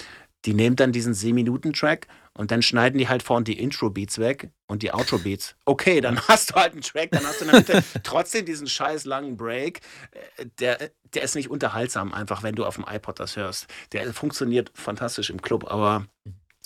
Die 0.46 0.54
nehmen 0.54 0.76
dann 0.76 0.92
diesen 0.92 1.14
10-Minuten-Track 1.14 2.08
und 2.34 2.52
dann 2.52 2.62
schneiden 2.62 2.98
die 2.98 3.10
halt 3.10 3.24
vorne 3.24 3.44
die 3.44 3.60
Intro-Beats 3.60 4.20
weg 4.20 4.52
und 4.68 4.84
die 4.84 4.94
Outro-Beats. 4.94 5.56
Okay, 5.66 6.02
dann 6.02 6.20
hast 6.28 6.52
du 6.52 6.56
halt 6.56 6.74
einen 6.74 6.82
Track, 6.82 7.12
dann 7.12 7.26
hast 7.26 7.42
du 7.42 7.46
in 7.46 7.52
der 7.52 7.60
Mitte 7.60 7.84
trotzdem 8.04 8.46
diesen 8.46 8.68
scheiß 8.68 9.06
langen 9.06 9.38
Break. 9.38 9.82
Äh, 10.38 10.46
der, 10.60 10.92
der 11.14 11.24
ist 11.24 11.36
nicht 11.36 11.50
unterhaltsam, 11.50 12.14
einfach, 12.14 12.44
wenn 12.44 12.56
du 12.56 12.66
auf 12.66 12.76
dem 12.76 12.86
iPod 12.88 13.20
das 13.20 13.36
hörst. 13.36 13.68
Der 13.92 14.14
funktioniert 14.14 14.72
fantastisch 14.74 15.30
im 15.30 15.42
Club, 15.42 15.70
aber. 15.70 16.06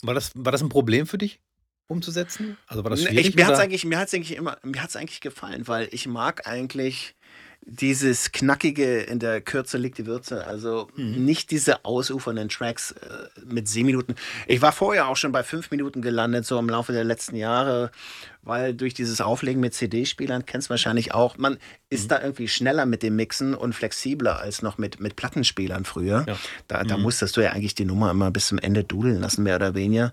War 0.01 0.13
das, 0.13 0.31
war 0.35 0.51
das 0.51 0.61
ein 0.61 0.69
Problem 0.69 1.07
für 1.07 1.17
dich? 1.17 1.39
umzusetzen? 1.87 2.57
Also 2.67 2.83
war 2.83 2.89
das 2.89 3.03
schwierig? 3.03 3.29
Ich, 3.29 3.35
mir 3.35 3.45
hat 3.45 3.53
es 3.53 3.59
eigentlich, 3.59 3.85
eigentlich 3.85 4.35
immer, 4.35 4.57
mir 4.63 4.81
hat 4.81 4.89
es 4.89 4.95
eigentlich 4.95 5.21
gefallen, 5.21 5.67
weil 5.67 5.87
ich 5.91 6.07
mag 6.07 6.47
eigentlich 6.47 7.14
dieses 7.65 8.31
Knackige 8.31 9.01
in 9.01 9.17
der 9.19 9.41
Kürze 9.41 9.77
liegt 9.77 9.97
die 9.97 10.05
Würze. 10.05 10.45
Also 10.45 10.87
mhm. 10.95 11.25
nicht 11.25 11.49
diese 11.51 11.83
ausufernden 11.83 12.49
Tracks 12.49 12.91
äh, 12.91 13.27
mit 13.43 13.67
sieben 13.67 13.87
Minuten. 13.87 14.15
Ich 14.47 14.61
war 14.61 14.71
vorher 14.71 15.07
auch 15.07 15.17
schon 15.17 15.31
bei 15.31 15.43
fünf 15.43 15.71
Minuten 15.71 16.01
gelandet, 16.01 16.45
so 16.45 16.59
im 16.59 16.69
Laufe 16.69 16.93
der 16.93 17.03
letzten 17.03 17.35
Jahre, 17.35 17.91
weil 18.45 18.73
durch 18.73 18.93
dieses 18.93 19.19
Auflegen 19.21 19.59
mit 19.59 19.73
CD-Spielern, 19.73 20.45
kennst 20.45 20.67
du 20.67 20.69
wahrscheinlich 20.69 21.13
auch, 21.13 21.37
man 21.37 21.57
ist 21.89 22.05
mhm. 22.05 22.07
da 22.09 22.21
irgendwie 22.21 22.47
schneller 22.47 22.85
mit 22.85 23.03
dem 23.03 23.15
Mixen 23.15 23.53
und 23.55 23.73
flexibler 23.73 24.39
als 24.39 24.61
noch 24.61 24.77
mit, 24.77 24.99
mit 24.99 25.15
Plattenspielern 25.15 25.83
früher. 25.83 26.23
Ja. 26.27 26.37
Da, 26.67 26.83
da 26.83 26.97
mhm. 26.97 27.03
musstest 27.03 27.35
du 27.35 27.41
ja 27.41 27.51
eigentlich 27.51 27.75
die 27.75 27.85
Nummer 27.85 28.11
immer 28.11 28.31
bis 28.31 28.47
zum 28.47 28.59
Ende 28.59 28.83
dudeln 28.83 29.19
lassen, 29.19 29.43
mehr 29.43 29.57
oder 29.57 29.75
weniger. 29.75 30.11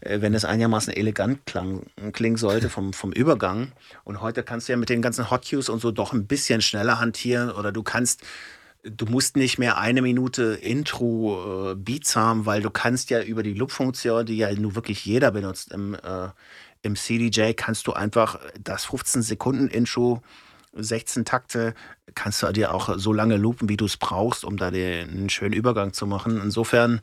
Äh, 0.00 0.20
wenn 0.20 0.34
es 0.34 0.44
einigermaßen 0.44 0.92
elegant 0.92 1.46
klang, 1.46 1.86
klingen 2.12 2.36
sollte 2.36 2.68
vom, 2.68 2.92
vom 2.92 3.12
Übergang. 3.12 3.72
Und 4.04 4.20
heute 4.20 4.42
kannst 4.42 4.68
du 4.68 4.72
ja 4.72 4.76
mit 4.76 4.90
den 4.90 5.02
ganzen 5.02 5.30
Hot 5.30 5.48
Cues 5.48 5.68
und 5.68 5.80
so 5.80 5.90
doch 5.90 6.12
ein 6.12 6.26
bisschen 6.26 6.62
schneller 6.62 7.00
hantieren 7.00 7.50
oder 7.50 7.72
du 7.72 7.82
kannst 7.82 8.22
du 8.82 9.06
musst 9.06 9.36
nicht 9.36 9.58
mehr 9.58 9.78
eine 9.78 10.02
Minute 10.02 10.58
Intro 10.62 11.72
äh, 11.72 11.74
Beats 11.74 12.16
haben, 12.16 12.46
weil 12.46 12.62
du 12.62 12.70
kannst 12.70 13.10
ja 13.10 13.22
über 13.22 13.42
die 13.42 13.54
Loop-Funktion, 13.54 14.26
die 14.26 14.38
ja 14.38 14.52
nur 14.54 14.74
wirklich 14.74 15.04
jeder 15.04 15.30
benutzt 15.30 15.72
im, 15.72 15.94
äh, 15.94 16.28
im 16.82 16.96
CDJ, 16.96 17.52
kannst 17.52 17.86
du 17.86 17.92
einfach 17.92 18.40
das 18.58 18.86
15 18.86 19.22
Sekunden 19.22 19.68
Intro 19.68 20.22
16 20.72 21.24
Takte 21.24 21.74
kannst 22.14 22.42
du 22.42 22.52
dir 22.52 22.74
auch 22.74 22.96
so 22.96 23.12
lange 23.12 23.36
loopen, 23.36 23.68
wie 23.68 23.76
du 23.76 23.86
es 23.86 23.96
brauchst, 23.96 24.44
um 24.44 24.56
da 24.56 24.70
den, 24.70 25.08
einen 25.08 25.30
schönen 25.30 25.52
Übergang 25.52 25.92
zu 25.92 26.06
machen. 26.06 26.40
Insofern 26.42 27.00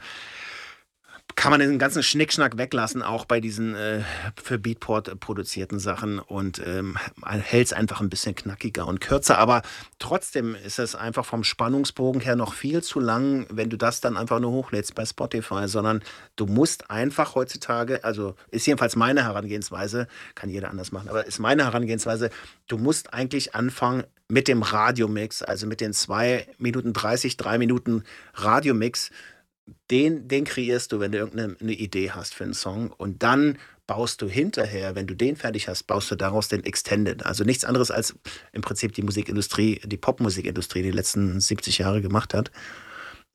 kann 1.37 1.51
man 1.51 1.59
den 1.59 1.77
ganzen 1.77 2.01
Schnickschnack 2.01 2.57
weglassen, 2.57 3.03
auch 3.03 3.25
bei 3.25 3.39
diesen 3.39 3.75
äh, 3.75 4.01
für 4.43 4.57
Beatport 4.57 5.19
produzierten 5.19 5.77
Sachen 5.77 6.17
und 6.17 6.59
ähm, 6.65 6.97
hält 7.23 7.67
es 7.67 7.73
einfach 7.73 8.01
ein 8.01 8.09
bisschen 8.09 8.33
knackiger 8.33 8.87
und 8.87 9.01
kürzer. 9.01 9.37
Aber 9.37 9.61
trotzdem 9.99 10.55
ist 10.55 10.79
es 10.79 10.95
einfach 10.95 11.25
vom 11.25 11.43
Spannungsbogen 11.43 12.21
her 12.21 12.35
noch 12.35 12.55
viel 12.55 12.81
zu 12.81 12.99
lang, 12.99 13.45
wenn 13.51 13.69
du 13.69 13.77
das 13.77 14.01
dann 14.01 14.17
einfach 14.17 14.39
nur 14.39 14.51
hochlädst 14.51 14.95
bei 14.95 15.05
Spotify, 15.05 15.67
sondern 15.67 16.01
du 16.37 16.47
musst 16.47 16.89
einfach 16.89 17.35
heutzutage, 17.35 18.03
also 18.03 18.35
ist 18.49 18.65
jedenfalls 18.65 18.95
meine 18.95 19.23
Herangehensweise, 19.23 20.07
kann 20.33 20.49
jeder 20.49 20.71
anders 20.71 20.91
machen, 20.91 21.07
aber 21.07 21.27
ist 21.27 21.37
meine 21.37 21.65
Herangehensweise, 21.65 22.31
du 22.67 22.79
musst 22.79 23.13
eigentlich 23.13 23.53
anfangen 23.53 24.05
mit 24.27 24.47
dem 24.47 24.63
Radiomix, 24.63 25.43
also 25.43 25.67
mit 25.67 25.81
den 25.81 25.93
zwei 25.93 26.47
Minuten 26.57 26.93
30, 26.93 27.37
drei 27.37 27.59
Minuten 27.59 28.03
Radiomix 28.33 29.11
den, 29.91 30.27
den 30.27 30.45
kreierst 30.45 30.91
du, 30.91 30.99
wenn 30.99 31.11
du 31.11 31.17
irgendeine 31.17 31.73
Idee 31.73 32.11
hast 32.11 32.33
für 32.33 32.43
einen 32.43 32.53
Song. 32.53 32.91
Und 32.91 33.23
dann 33.23 33.57
baust 33.87 34.21
du 34.21 34.27
hinterher, 34.27 34.95
wenn 34.95 35.07
du 35.07 35.15
den 35.15 35.35
fertig 35.35 35.67
hast, 35.67 35.83
baust 35.83 36.11
du 36.11 36.15
daraus 36.15 36.49
den 36.49 36.63
Extended. 36.63 37.25
Also 37.25 37.43
nichts 37.43 37.65
anderes 37.65 37.89
als 37.89 38.15
im 38.51 38.61
Prinzip 38.61 38.93
die 38.93 39.01
Musikindustrie, 39.01 39.81
die 39.85 39.97
Popmusikindustrie 39.97 40.83
die 40.83 40.91
letzten 40.91 41.39
70 41.39 41.77
Jahre 41.77 42.01
gemacht 42.01 42.33
hat. 42.33 42.51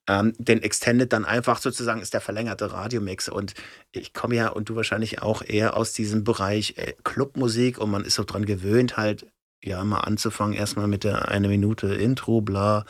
Ähm, 0.09 0.35
den 0.39 0.63
Extended 0.63 1.13
dann 1.13 1.25
einfach 1.25 1.59
sozusagen 1.59 2.01
ist 2.03 2.13
der 2.13 2.21
verlängerte 2.21 2.73
Radiomix. 2.73 3.29
Und 3.29 3.55
ich 3.93 4.13
komme 4.13 4.35
ja 4.35 4.49
und 4.49 4.69
du 4.69 4.77
wahrscheinlich 4.77 5.23
auch 5.23 5.43
eher 5.43 5.77
aus 5.77 5.93
diesem 5.93 6.25
Bereich 6.25 6.75
äh, 6.77 6.95
Clubmusik 7.05 7.79
und 7.79 7.91
man 7.91 8.05
ist 8.05 8.15
so 8.15 8.25
dran 8.25 8.45
gewöhnt, 8.45 8.97
halt 8.97 9.27
ja 9.65 9.83
mal 9.85 10.01
anzufangen, 10.01 10.57
erstmal 10.57 10.89
mit 10.89 11.05
der 11.05 11.29
eine 11.29 11.49
Minute 11.49 11.95
Intro, 11.95 12.41
bla. 12.41 12.85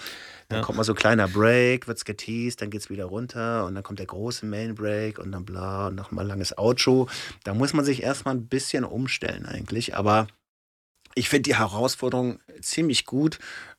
Dann 0.52 0.60
ja. 0.60 0.66
kommt 0.66 0.76
mal 0.76 0.84
so 0.84 0.92
ein 0.92 0.96
kleiner 0.96 1.28
Break, 1.28 1.88
wird's 1.88 2.04
geteased, 2.04 2.60
dann 2.60 2.68
geht's 2.68 2.90
wieder 2.90 3.06
runter 3.06 3.64
und 3.64 3.74
dann 3.74 3.82
kommt 3.82 3.98
der 3.98 4.06
große 4.06 4.44
Main 4.44 4.74
Break 4.74 5.18
und 5.18 5.32
dann 5.32 5.46
bla 5.46 5.88
und 5.88 5.94
nochmal 5.94 6.26
langes 6.26 6.56
Outro. 6.58 7.08
Da 7.44 7.54
muss 7.54 7.72
man 7.72 7.86
sich 7.86 8.02
erstmal 8.02 8.34
ein 8.34 8.48
bisschen 8.48 8.84
umstellen 8.84 9.46
eigentlich, 9.46 9.96
aber 9.96 10.26
ich 11.14 11.30
finde 11.30 11.44
die 11.44 11.56
Herausforderung 11.56 12.40
ziemlich 12.60 13.06
gut 13.06 13.38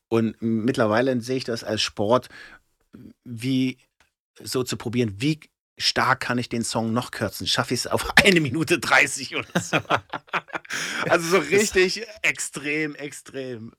und 0.09 0.35
mittlerweile 0.41 1.21
sehe 1.21 1.37
ich 1.37 1.43
das 1.43 1.63
als 1.63 1.83
Sport, 1.83 2.29
wie 3.23 3.77
so 4.41 4.63
zu 4.63 4.75
probieren, 4.75 5.15
wie 5.19 5.39
stark 5.77 6.21
kann 6.21 6.37
ich 6.37 6.49
den 6.49 6.63
Song 6.63 6.93
noch 6.93 7.11
kürzen? 7.11 7.47
Schaffe 7.47 7.73
ich 7.73 7.81
es 7.81 7.87
auf 7.87 8.09
eine 8.23 8.41
Minute 8.41 8.79
30 8.79 9.35
oder 9.35 9.61
so? 9.61 9.77
also 11.09 11.27
so 11.27 11.37
richtig 11.37 12.03
extrem, 12.21 12.95
extrem. 12.95 13.73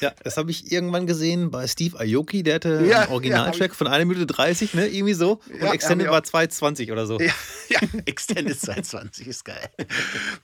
Ja, 0.00 0.12
das 0.24 0.36
habe 0.36 0.50
ich 0.50 0.70
irgendwann 0.70 1.06
gesehen 1.06 1.50
bei 1.50 1.66
Steve 1.66 1.98
Aoki, 1.98 2.42
der 2.42 2.56
hatte 2.56 2.84
ja, 2.88 3.02
einen 3.02 3.12
Originaltrack 3.12 3.70
ja, 3.70 3.74
von 3.74 3.86
1 3.86 4.06
Minute 4.06 4.26
30, 4.26 4.74
ne? 4.74 4.86
Irgendwie 4.86 5.14
so. 5.14 5.40
Und 5.48 5.62
ja, 5.62 5.72
Extended 5.72 6.08
war 6.08 6.20
2,20 6.20 6.92
oder 6.92 7.06
so. 7.06 7.18
Ja, 7.20 7.32
ja 7.68 7.80
Extended 8.06 8.56
2,20 8.56 9.26
ist 9.26 9.44
geil. 9.44 9.68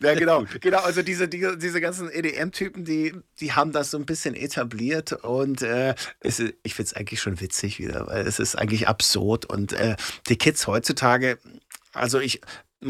Ja, 0.03 0.14
genau. 0.14 0.45
Genau, 0.61 0.78
also 0.78 1.03
diese, 1.03 1.28
diese, 1.28 1.59
diese 1.59 1.81
ganzen 1.81 2.11
EDM-Typen, 2.11 2.85
die, 2.85 3.12
die 3.41 3.53
haben 3.53 3.72
das 3.72 3.91
so 3.91 3.99
ein 3.99 4.07
bisschen 4.07 4.35
etabliert 4.35 5.12
und 5.12 5.62
äh, 5.62 5.95
ist, 6.20 6.41
ich 6.62 6.74
finde 6.74 6.89
es 6.89 6.95
eigentlich 6.95 7.20
schon 7.20 7.41
witzig 7.41 7.78
wieder, 7.78 8.07
weil 8.07 8.26
es 8.26 8.39
ist 8.39 8.57
eigentlich 8.57 8.89
absurd 8.89 9.47
und 9.47 9.72
äh, 9.72 9.97
die 10.28 10.37
Kids 10.37 10.66
heutzutage, 10.66 11.39
also 11.93 12.18
ich, 12.18 12.41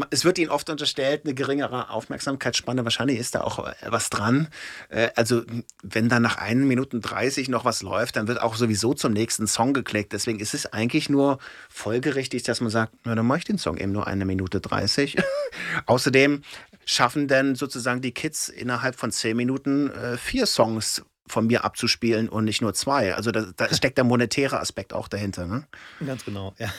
es 0.09 0.23
wird 0.23 0.37
ihnen 0.37 0.49
oft 0.51 0.69
unterstellt, 0.69 1.21
eine 1.25 1.33
geringere 1.33 1.89
Aufmerksamkeitsspanne. 1.89 2.83
Wahrscheinlich 2.85 3.19
ist 3.19 3.35
da 3.35 3.41
auch 3.41 3.67
äh, 3.67 3.73
was 3.87 4.09
dran. 4.09 4.47
Äh, 4.89 5.09
also, 5.15 5.43
wenn 5.83 6.07
dann 6.07 6.21
nach 6.21 6.37
1 6.37 6.65
Minuten 6.65 7.01
30 7.01 7.49
noch 7.49 7.65
was 7.65 7.81
läuft, 7.81 8.15
dann 8.15 8.27
wird 8.27 8.41
auch 8.41 8.55
sowieso 8.55 8.93
zum 8.93 9.11
nächsten 9.11 9.47
Song 9.47 9.73
geklickt. 9.73 10.13
Deswegen 10.13 10.39
ist 10.39 10.53
es 10.53 10.65
eigentlich 10.65 11.09
nur 11.09 11.39
folgerichtig, 11.69 12.43
dass 12.43 12.61
man 12.61 12.69
sagt, 12.69 12.93
na, 13.03 13.15
dann 13.15 13.25
mache 13.25 13.39
ich 13.39 13.45
den 13.45 13.57
Song 13.57 13.77
eben 13.77 13.91
nur 13.91 14.07
eine 14.07 14.25
Minute 14.25 14.61
30. 14.61 15.17
Außerdem 15.85 16.43
schaffen 16.85 17.27
dann 17.27 17.55
sozusagen 17.55 18.01
die 18.01 18.13
Kids 18.13 18.47
innerhalb 18.47 18.95
von 18.95 19.11
10 19.11 19.35
Minuten 19.35 19.91
äh, 19.91 20.17
vier 20.17 20.45
Songs 20.45 21.03
von 21.27 21.47
mir 21.47 21.63
abzuspielen 21.63 22.29
und 22.29 22.45
nicht 22.45 22.61
nur 22.61 22.73
zwei. 22.73 23.15
Also 23.15 23.31
da, 23.31 23.45
da 23.55 23.73
steckt 23.73 23.97
der 23.97 24.03
monetäre 24.03 24.59
Aspekt 24.59 24.93
auch 24.93 25.07
dahinter. 25.07 25.47
Ne? 25.47 25.65
Ganz 26.05 26.25
genau, 26.25 26.53
ja. 26.57 26.69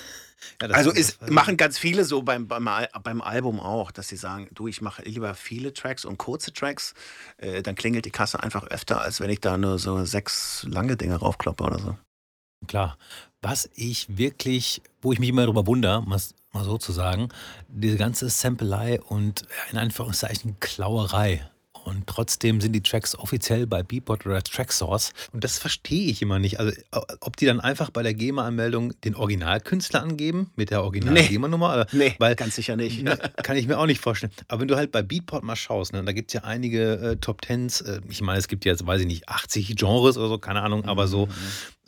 Ja, 0.61 0.69
also 0.69 0.91
ist, 0.91 1.29
machen 1.31 1.57
ganz 1.57 1.79
viele 1.79 2.05
so 2.05 2.23
beim, 2.23 2.49
beim, 2.49 2.69
beim 3.03 3.21
Album 3.21 3.61
auch, 3.61 3.91
dass 3.91 4.09
sie 4.09 4.17
sagen, 4.17 4.49
du, 4.53 4.69
ich 4.69 4.81
mache 4.81 5.03
lieber 5.03 5.35
viele 5.35 5.73
Tracks 5.73 6.05
und 6.05 6.19
kurze 6.19 6.53
Tracks, 6.53 6.95
äh, 7.39 7.63
dann 7.63 7.75
klingelt 7.75 8.05
die 8.05 8.11
Kasse 8.11 8.43
einfach 8.43 8.65
öfter, 8.65 9.01
als 9.01 9.21
wenn 9.21 9.31
ich 9.31 9.41
da 9.41 9.57
nur 9.57 9.79
so 9.79 10.05
sechs 10.05 10.65
lange 10.69 10.97
Dinge 10.97 11.17
raufkloppe 11.17 11.65
oder 11.65 11.79
so. 11.79 11.97
Klar. 12.67 12.97
Was 13.41 13.69
ich 13.75 14.17
wirklich, 14.17 14.83
wo 15.01 15.13
ich 15.13 15.19
mich 15.19 15.29
immer 15.29 15.43
darüber 15.43 15.67
wundere, 15.67 16.03
mal, 16.03 16.21
mal 16.53 16.65
so 16.65 16.79
zu 16.79 16.93
sagen, 16.93 17.29
diese 17.69 17.97
ganze 17.97 18.29
Sampelei 18.29 19.01
und 19.01 19.43
in 19.73 19.79
Anführungszeichen 19.79 20.61
Klauerei 20.61 21.49
und 21.85 22.07
trotzdem 22.07 22.61
sind 22.61 22.73
die 22.73 22.83
Tracks 22.83 23.17
offiziell 23.17 23.67
bei 23.67 23.83
Beatport 23.83 24.27
oder 24.27 24.43
Tracksource. 24.43 25.13
Und 25.33 25.45
das 25.45 25.59
verstehe 25.59 26.11
ich 26.11 26.23
immer 26.23 26.39
nicht. 26.39 26.61
Also, 26.61 26.73
ob 27.21 27.37
die 27.37 27.47
dann 27.47 27.61
einfach 27.61 27.91
bei 27.91 28.03
der 28.03 28.15
GEMA-Anmeldung 28.15 28.93
den 29.03 29.15
Originalkünstler 29.15 30.03
angeben 30.03 30.51
mit 30.57 30.71
der 30.71 30.83
Original-GEMA-Nummer? 30.83 31.87
Nee, 31.93 32.09
nee 32.11 32.15
weil, 32.19 32.37
ganz 32.37 32.57
sicher 32.57 32.77
nicht. 32.77 33.03
Na, 33.03 33.17
kann 33.43 33.57
ich 33.57 33.67
mir 33.67 33.79
auch 33.79 33.87
nicht 33.87 34.01
vorstellen. 34.01 34.33
Aber 34.49 34.61
wenn 34.61 34.69
du 34.69 34.77
halt 34.77 34.93
bei 34.93 35.03
Beatport 35.03 35.45
mal 35.45 35.57
schaust, 35.57 35.93
ne, 35.93 36.05
da 36.05 36.13
gibt 36.13 36.31
es 36.31 36.35
ja 36.35 36.45
einige 36.45 36.95
äh, 36.95 37.17
Top 37.17 37.43
Tens. 37.43 37.81
Äh, 37.81 38.01
ich 38.09 38.23
meine, 38.23 38.39
es 38.39 38.49
gibt 38.49 38.65
jetzt, 38.65 38.87
weiß 38.87 39.01
ich 39.01 39.07
nicht, 39.07 39.29
80 39.29 39.75
Genres 39.77 40.17
oder 40.17 40.29
so, 40.29 40.39
keine 40.39 40.63
Ahnung, 40.63 40.85
aber 40.85 41.09
so. 41.09 41.27
Mhm. 41.27 41.33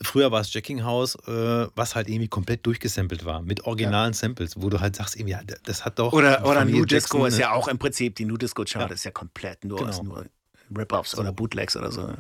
Früher 0.03 0.33
war 0.33 0.41
es 0.41 0.53
Jacking 0.53 0.83
House, 0.83 1.15
äh, 1.27 1.69
was 1.75 1.95
halt 1.95 2.09
irgendwie 2.09 2.29
komplett 2.29 2.67
durchgesampelt 2.67 3.25
war, 3.25 3.43
mit 3.43 3.65
originalen 3.65 4.13
ja. 4.13 4.19
Samples, 4.19 4.61
wo 4.61 4.69
du 4.69 4.81
halt 4.81 4.97
sagst, 4.97 5.17
irgendwie, 5.17 5.33
ja, 5.33 5.41
das 5.65 5.85
hat 5.85 5.99
doch. 5.99 6.13
Oder, 6.13 6.45
oder 6.45 6.65
New 6.65 6.85
Disco 6.85 7.19
ne? 7.23 7.29
ist 7.29 7.39
ja 7.39 7.53
auch 7.53 7.69
im 7.69 7.79
Prinzip, 7.79 8.17
die 8.17 8.25
New 8.25 8.37
Disco 8.37 8.65
Chart 8.65 8.91
ja. 8.91 8.95
ist 8.95 9.05
ja 9.05 9.13
komplett 9.13 9.65
nur, 9.65 9.79
genau. 9.79 10.03
nur 10.03 10.27
Rip-Offs 10.77 11.13
so. 11.13 11.21
oder 11.21 11.33
Bootlegs 11.33 11.77
oder 11.77 11.93
so. 11.93 12.13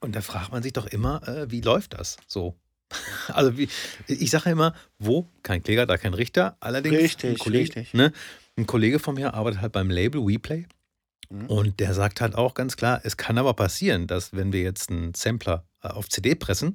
Und 0.00 0.14
da 0.14 0.20
fragt 0.20 0.52
man 0.52 0.62
sich 0.62 0.72
doch 0.72 0.86
immer, 0.86 1.26
äh, 1.26 1.50
wie 1.50 1.60
läuft 1.60 1.94
das 1.94 2.16
so? 2.26 2.54
Also 3.28 3.58
wie, 3.58 3.68
ich 4.06 4.30
sage 4.30 4.48
immer, 4.48 4.74
wo 4.98 5.28
kein 5.42 5.62
Kläger, 5.62 5.84
da 5.84 5.98
kein 5.98 6.14
Richter. 6.14 6.56
Allerdings 6.60 6.96
richtig, 6.96 7.30
ein 7.32 7.38
Kollege, 7.38 7.76
richtig. 7.76 7.92
Ne, 7.92 8.12
ein 8.56 8.66
Kollege 8.66 8.98
von 8.98 9.14
mir 9.16 9.34
arbeitet 9.34 9.60
halt 9.60 9.72
beim 9.72 9.90
Label 9.90 10.26
WePlay 10.26 10.66
Mhm. 11.30 11.46
Und 11.46 11.80
der 11.80 11.94
sagt 11.94 12.20
halt 12.20 12.34
auch 12.34 12.54
ganz 12.54 12.76
klar, 12.76 13.00
es 13.04 13.16
kann 13.16 13.38
aber 13.38 13.54
passieren, 13.54 14.06
dass 14.06 14.34
wenn 14.34 14.52
wir 14.52 14.62
jetzt 14.62 14.90
einen 14.90 15.14
Sampler 15.14 15.64
auf 15.80 16.08
CD 16.08 16.34
pressen 16.34 16.74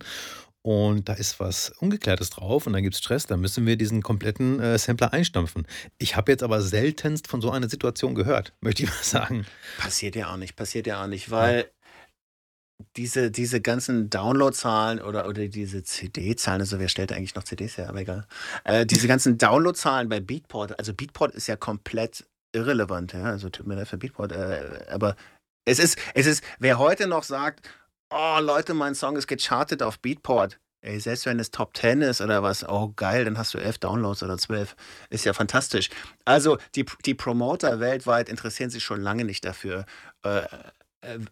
und 0.66 1.10
da 1.10 1.14
ist 1.14 1.42
was 1.42 1.72
Ungeklärtes 1.80 2.30
drauf 2.30 2.66
und 2.68 2.74
dann 2.74 2.84
gibt 2.84 2.96
es 2.96 3.00
Stress, 3.00 3.28
dann 3.28 3.42
müssen 3.42 3.66
wir 3.66 3.76
diesen 3.76 4.02
kompletten 4.02 4.62
äh, 4.62 4.78
Sampler 4.78 5.12
einstampfen. 5.12 5.68
Ich 5.98 6.16
habe 6.16 6.32
jetzt 6.32 6.42
aber 6.42 6.62
seltenst 6.62 7.28
von 7.28 7.42
so 7.42 7.52
einer 7.52 7.70
Situation 7.70 8.16
gehört, 8.16 8.54
möchte 8.62 8.84
ich 8.84 8.90
mal 8.90 9.04
sagen. 9.04 9.46
Passiert 9.78 10.16
ja 10.16 10.32
auch 10.32 10.38
nicht, 10.38 10.56
passiert 10.56 10.88
ja 10.88 11.04
auch 11.04 11.08
nicht, 11.08 11.30
weil 11.32 11.58
ja. 11.58 12.86
diese, 12.96 13.30
diese 13.30 13.60
ganzen 13.60 14.10
Downloadzahlen 14.10 15.02
oder, 15.02 15.28
oder 15.28 15.50
diese 15.50 15.84
CD-Zahlen, 15.84 16.62
also 16.62 16.80
wer 16.80 16.88
stellt 16.88 17.12
eigentlich 17.12 17.36
noch 17.36 17.44
CDs 17.44 17.78
her, 17.78 17.90
aber 17.90 18.00
egal. 18.00 18.26
Äh, 18.64 18.86
diese 18.86 19.08
ganzen 19.10 19.38
Downloadzahlen 19.38 20.08
bei 20.08 20.22
Beatport, 20.22 20.80
also 20.80 20.94
Beatport 20.94 21.36
ist 21.36 21.48
ja 21.48 21.58
komplett 21.58 22.26
irrelevant, 22.54 23.12
ja, 23.12 23.24
also 23.24 23.50
tut 23.50 23.68
mir 23.68 23.76
leid 23.76 23.90
für 23.90 23.98
Beatport, 23.98 24.32
äh, 24.32 24.86
aber 24.90 25.18
es 25.66 25.80
ist, 25.80 25.98
es 26.14 26.26
ist, 26.26 26.42
wer 26.60 26.80
heute 26.80 27.08
noch 27.08 27.24
sagt, 27.24 27.68
oh 28.14 28.40
Leute, 28.40 28.74
mein 28.74 28.96
Song 28.96 29.18
ist 29.18 29.28
gechartet 29.28 29.82
auf 29.82 30.00
Beatport, 30.00 30.60
ey, 30.82 31.00
selbst 31.00 31.26
wenn 31.26 31.40
es 31.40 31.52
Top 31.52 31.76
10 31.76 32.02
ist 32.02 32.22
oder 32.22 32.44
was, 32.44 32.68
oh 32.68 32.94
geil, 32.96 33.26
dann 33.26 33.38
hast 33.38 33.54
du 33.54 33.58
elf 33.58 33.78
Downloads 33.80 34.24
oder 34.24 34.38
zwölf, 34.38 34.76
ist 35.10 35.26
ja 35.26 35.34
fantastisch. 35.34 35.90
Also 36.26 36.58
die, 36.76 36.86
die 37.06 37.16
Promoter 37.16 37.80
weltweit 37.80 38.30
interessieren 38.30 38.70
sich 38.70 38.84
schon 38.84 39.02
lange 39.02 39.26
nicht 39.26 39.46
dafür, 39.46 39.86
äh, 40.24 40.44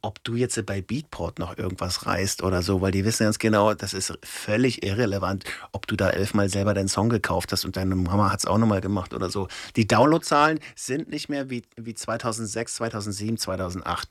ob 0.02 0.24
du 0.24 0.36
jetzt 0.36 0.64
bei 0.66 0.82
Beatport 0.82 1.40
noch 1.40 1.58
irgendwas 1.58 2.06
reißt 2.06 2.44
oder 2.44 2.62
so, 2.62 2.82
weil 2.82 2.92
die 2.92 3.06
wissen 3.06 3.24
ganz 3.24 3.40
genau, 3.40 3.74
das 3.74 3.94
ist 3.94 4.18
völlig 4.24 4.84
irrelevant, 4.84 5.46
ob 5.72 5.88
du 5.88 5.96
da 5.96 6.10
elfmal 6.10 6.50
selber 6.50 6.74
deinen 6.74 6.88
Song 6.88 7.10
gekauft 7.10 7.52
hast 7.52 7.66
und 7.66 7.78
deine 7.78 7.96
Mama 7.96 8.32
hat 8.32 8.40
es 8.40 8.46
auch 8.46 8.58
nochmal 8.58 8.82
gemacht 8.82 9.14
oder 9.14 9.30
so. 9.30 9.48
Die 9.76 9.88
Downloadzahlen 9.88 10.60
sind 10.76 11.10
nicht 11.10 11.30
mehr 11.30 11.50
wie, 11.50 11.64
wie 11.78 11.94
2006, 11.94 12.76
2007, 12.76 13.38
2008. 13.38 14.10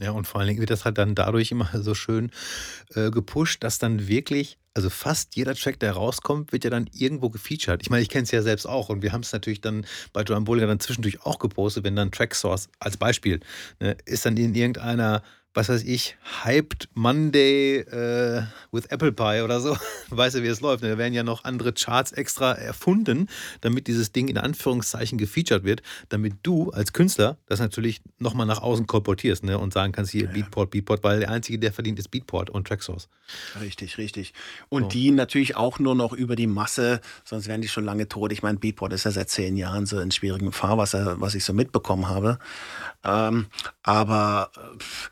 Ja, 0.00 0.10
und 0.12 0.26
vor 0.26 0.40
allen 0.40 0.48
Dingen 0.48 0.60
wird 0.60 0.70
das 0.70 0.84
halt 0.84 0.98
dann 0.98 1.14
dadurch 1.14 1.50
immer 1.50 1.68
so 1.74 1.94
schön 1.94 2.30
äh, 2.94 3.10
gepusht, 3.10 3.64
dass 3.64 3.78
dann 3.78 4.08
wirklich 4.08 4.58
also 4.74 4.90
fast 4.90 5.36
jeder 5.36 5.54
Track, 5.54 5.80
der 5.80 5.92
rauskommt, 5.92 6.52
wird 6.52 6.64
ja 6.64 6.70
dann 6.70 6.88
irgendwo 6.92 7.30
gefeatured. 7.30 7.82
Ich 7.82 7.90
meine, 7.90 8.02
ich 8.02 8.08
kenne 8.08 8.24
es 8.24 8.30
ja 8.30 8.42
selbst 8.42 8.66
auch 8.66 8.88
und 8.88 9.02
wir 9.02 9.12
haben 9.12 9.22
es 9.22 9.32
natürlich 9.32 9.60
dann 9.60 9.86
bei 10.12 10.22
Joan 10.22 10.44
Bollinger 10.44 10.68
dann 10.68 10.80
zwischendurch 10.80 11.24
auch 11.24 11.38
gepostet, 11.38 11.84
wenn 11.84 11.96
dann 11.96 12.12
Tracksource 12.12 12.68
als 12.78 12.96
Beispiel 12.96 13.40
ne, 13.80 13.96
ist 14.04 14.26
dann 14.26 14.36
in 14.36 14.54
irgendeiner 14.54 15.22
was 15.58 15.68
weiß 15.68 15.82
ich, 15.82 16.16
Hyped 16.44 16.88
Monday 16.94 17.78
äh, 17.78 18.44
with 18.70 18.86
Apple 18.86 19.10
Pie 19.10 19.42
oder 19.42 19.60
so. 19.60 19.76
weißt 20.10 20.36
du, 20.36 20.44
wie 20.44 20.46
es 20.46 20.60
läuft. 20.60 20.84
Da 20.84 20.96
werden 20.96 21.12
ja 21.12 21.24
noch 21.24 21.42
andere 21.42 21.72
Charts 21.72 22.12
extra 22.12 22.52
erfunden, 22.52 23.28
damit 23.60 23.88
dieses 23.88 24.12
Ding 24.12 24.28
in 24.28 24.38
Anführungszeichen 24.38 25.18
gefeatured 25.18 25.64
wird, 25.64 25.82
damit 26.10 26.34
du 26.44 26.70
als 26.70 26.92
Künstler 26.92 27.38
das 27.46 27.58
natürlich 27.58 28.00
nochmal 28.20 28.46
nach 28.46 28.62
außen 28.62 28.86
kolportierst 28.86 29.42
ne? 29.42 29.58
und 29.58 29.72
sagen 29.72 29.90
kannst, 29.90 30.12
hier 30.12 30.26
ja. 30.26 30.30
Beatport, 30.30 30.70
Beatport, 30.70 31.02
weil 31.02 31.18
der 31.18 31.30
Einzige, 31.32 31.58
der 31.58 31.72
verdient, 31.72 31.98
ist 31.98 32.12
Beatport 32.12 32.50
und 32.50 32.68
Tracksource. 32.68 33.08
Richtig, 33.60 33.98
richtig. 33.98 34.34
Und 34.68 34.84
so. 34.84 34.88
die 34.90 35.10
natürlich 35.10 35.56
auch 35.56 35.80
nur 35.80 35.96
noch 35.96 36.12
über 36.12 36.36
die 36.36 36.46
Masse, 36.46 37.00
sonst 37.24 37.48
wären 37.48 37.62
die 37.62 37.68
schon 37.68 37.84
lange 37.84 38.08
tot. 38.08 38.30
Ich 38.30 38.44
meine, 38.44 38.58
Beatport 38.58 38.92
ist 38.92 39.02
ja 39.02 39.10
seit 39.10 39.28
zehn 39.28 39.56
Jahren 39.56 39.86
so 39.86 39.98
in 39.98 40.12
schwierigem 40.12 40.52
Fahrwasser, 40.52 41.20
was 41.20 41.34
ich 41.34 41.44
so 41.44 41.52
mitbekommen 41.52 42.08
habe. 42.08 42.38
Ähm, 43.02 43.46
aber 43.82 44.52
pff, 44.78 45.10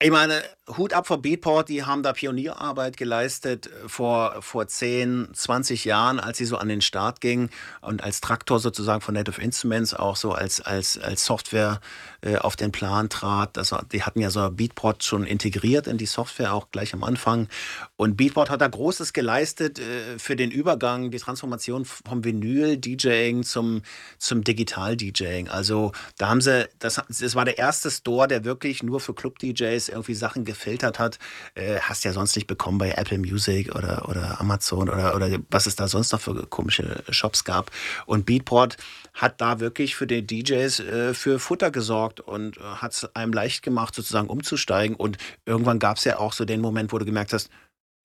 ich 0.00 0.10
meine, 0.12 0.44
Hut 0.76 0.92
ab 0.92 1.06
vor 1.06 1.22
Beatport, 1.22 1.68
die 1.68 1.84
haben 1.84 2.02
da 2.02 2.12
Pionierarbeit 2.12 2.96
geleistet 2.96 3.66
äh, 3.66 3.88
vor, 3.88 4.42
vor 4.42 4.68
10, 4.68 5.28
20 5.32 5.84
Jahren, 5.84 6.20
als 6.20 6.38
sie 6.38 6.44
so 6.44 6.56
an 6.56 6.68
den 6.68 6.82
Start 6.82 7.20
gingen 7.20 7.50
und 7.80 8.02
als 8.02 8.20
Traktor 8.20 8.60
sozusagen 8.60 9.00
von 9.00 9.14
Native 9.14 9.40
Instruments 9.40 9.94
auch 9.94 10.16
so 10.16 10.32
als, 10.32 10.60
als, 10.60 10.98
als 10.98 11.24
Software 11.24 11.80
äh, 12.20 12.36
auf 12.36 12.54
den 12.54 12.70
Plan 12.70 13.08
trat. 13.08 13.56
Das, 13.56 13.74
die 13.92 14.02
hatten 14.02 14.20
ja 14.20 14.30
so 14.30 14.48
Beatport 14.50 15.02
schon 15.02 15.24
integriert 15.24 15.86
in 15.86 15.98
die 15.98 16.06
Software 16.06 16.52
auch 16.52 16.70
gleich 16.70 16.94
am 16.94 17.02
Anfang. 17.02 17.48
Und 17.96 18.16
Beatport 18.16 18.50
hat 18.50 18.60
da 18.60 18.68
Großes 18.68 19.12
geleistet 19.12 19.78
äh, 19.78 20.18
für 20.18 20.36
den 20.36 20.50
Übergang, 20.50 21.10
die 21.10 21.18
Transformation 21.18 21.84
vom 21.84 22.24
Vinyl-DJing 22.24 23.42
zum, 23.42 23.82
zum 24.18 24.44
Digital-DJing. 24.44 25.48
Also 25.48 25.92
da 26.18 26.28
haben 26.28 26.40
sie, 26.40 26.68
das, 26.78 27.02
das 27.08 27.34
war 27.34 27.44
der 27.44 27.58
erste 27.58 27.90
Store, 27.90 28.28
der 28.28 28.44
wirklich 28.44 28.82
nur 28.82 29.00
für 29.00 29.14
Club-DJs 29.14 29.87
irgendwie 29.88 30.14
Sachen 30.14 30.44
gefiltert 30.44 30.98
hat, 30.98 31.18
äh, 31.54 31.78
hast 31.80 32.04
ja 32.04 32.12
sonst 32.12 32.36
nicht 32.36 32.46
bekommen 32.46 32.78
bei 32.78 32.92
Apple 32.92 33.18
Music 33.18 33.74
oder, 33.74 34.08
oder 34.08 34.40
Amazon 34.40 34.88
oder, 34.88 35.14
oder 35.14 35.38
was 35.50 35.66
es 35.66 35.76
da 35.76 35.88
sonst 35.88 36.12
noch 36.12 36.20
für 36.20 36.46
komische 36.46 37.02
Shops 37.10 37.44
gab. 37.44 37.70
Und 38.06 38.26
Beatport 38.26 38.76
hat 39.14 39.40
da 39.40 39.60
wirklich 39.60 39.96
für 39.96 40.06
die 40.06 40.26
DJs 40.26 40.80
äh, 40.80 41.14
für 41.14 41.38
Futter 41.38 41.70
gesorgt 41.70 42.20
und 42.20 42.56
äh, 42.58 42.60
hat 42.60 42.92
es 42.92 43.16
einem 43.16 43.32
leicht 43.32 43.62
gemacht, 43.62 43.94
sozusagen 43.94 44.28
umzusteigen. 44.28 44.96
Und 44.96 45.18
irgendwann 45.46 45.78
gab 45.78 45.96
es 45.96 46.04
ja 46.04 46.18
auch 46.18 46.32
so 46.32 46.44
den 46.44 46.60
Moment, 46.60 46.92
wo 46.92 46.98
du 46.98 47.04
gemerkt 47.04 47.32
hast, 47.32 47.50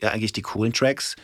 ja, 0.02 0.10
eigentlich 0.10 0.34
die 0.34 0.42
coolen 0.42 0.74
Tracks 0.74 1.16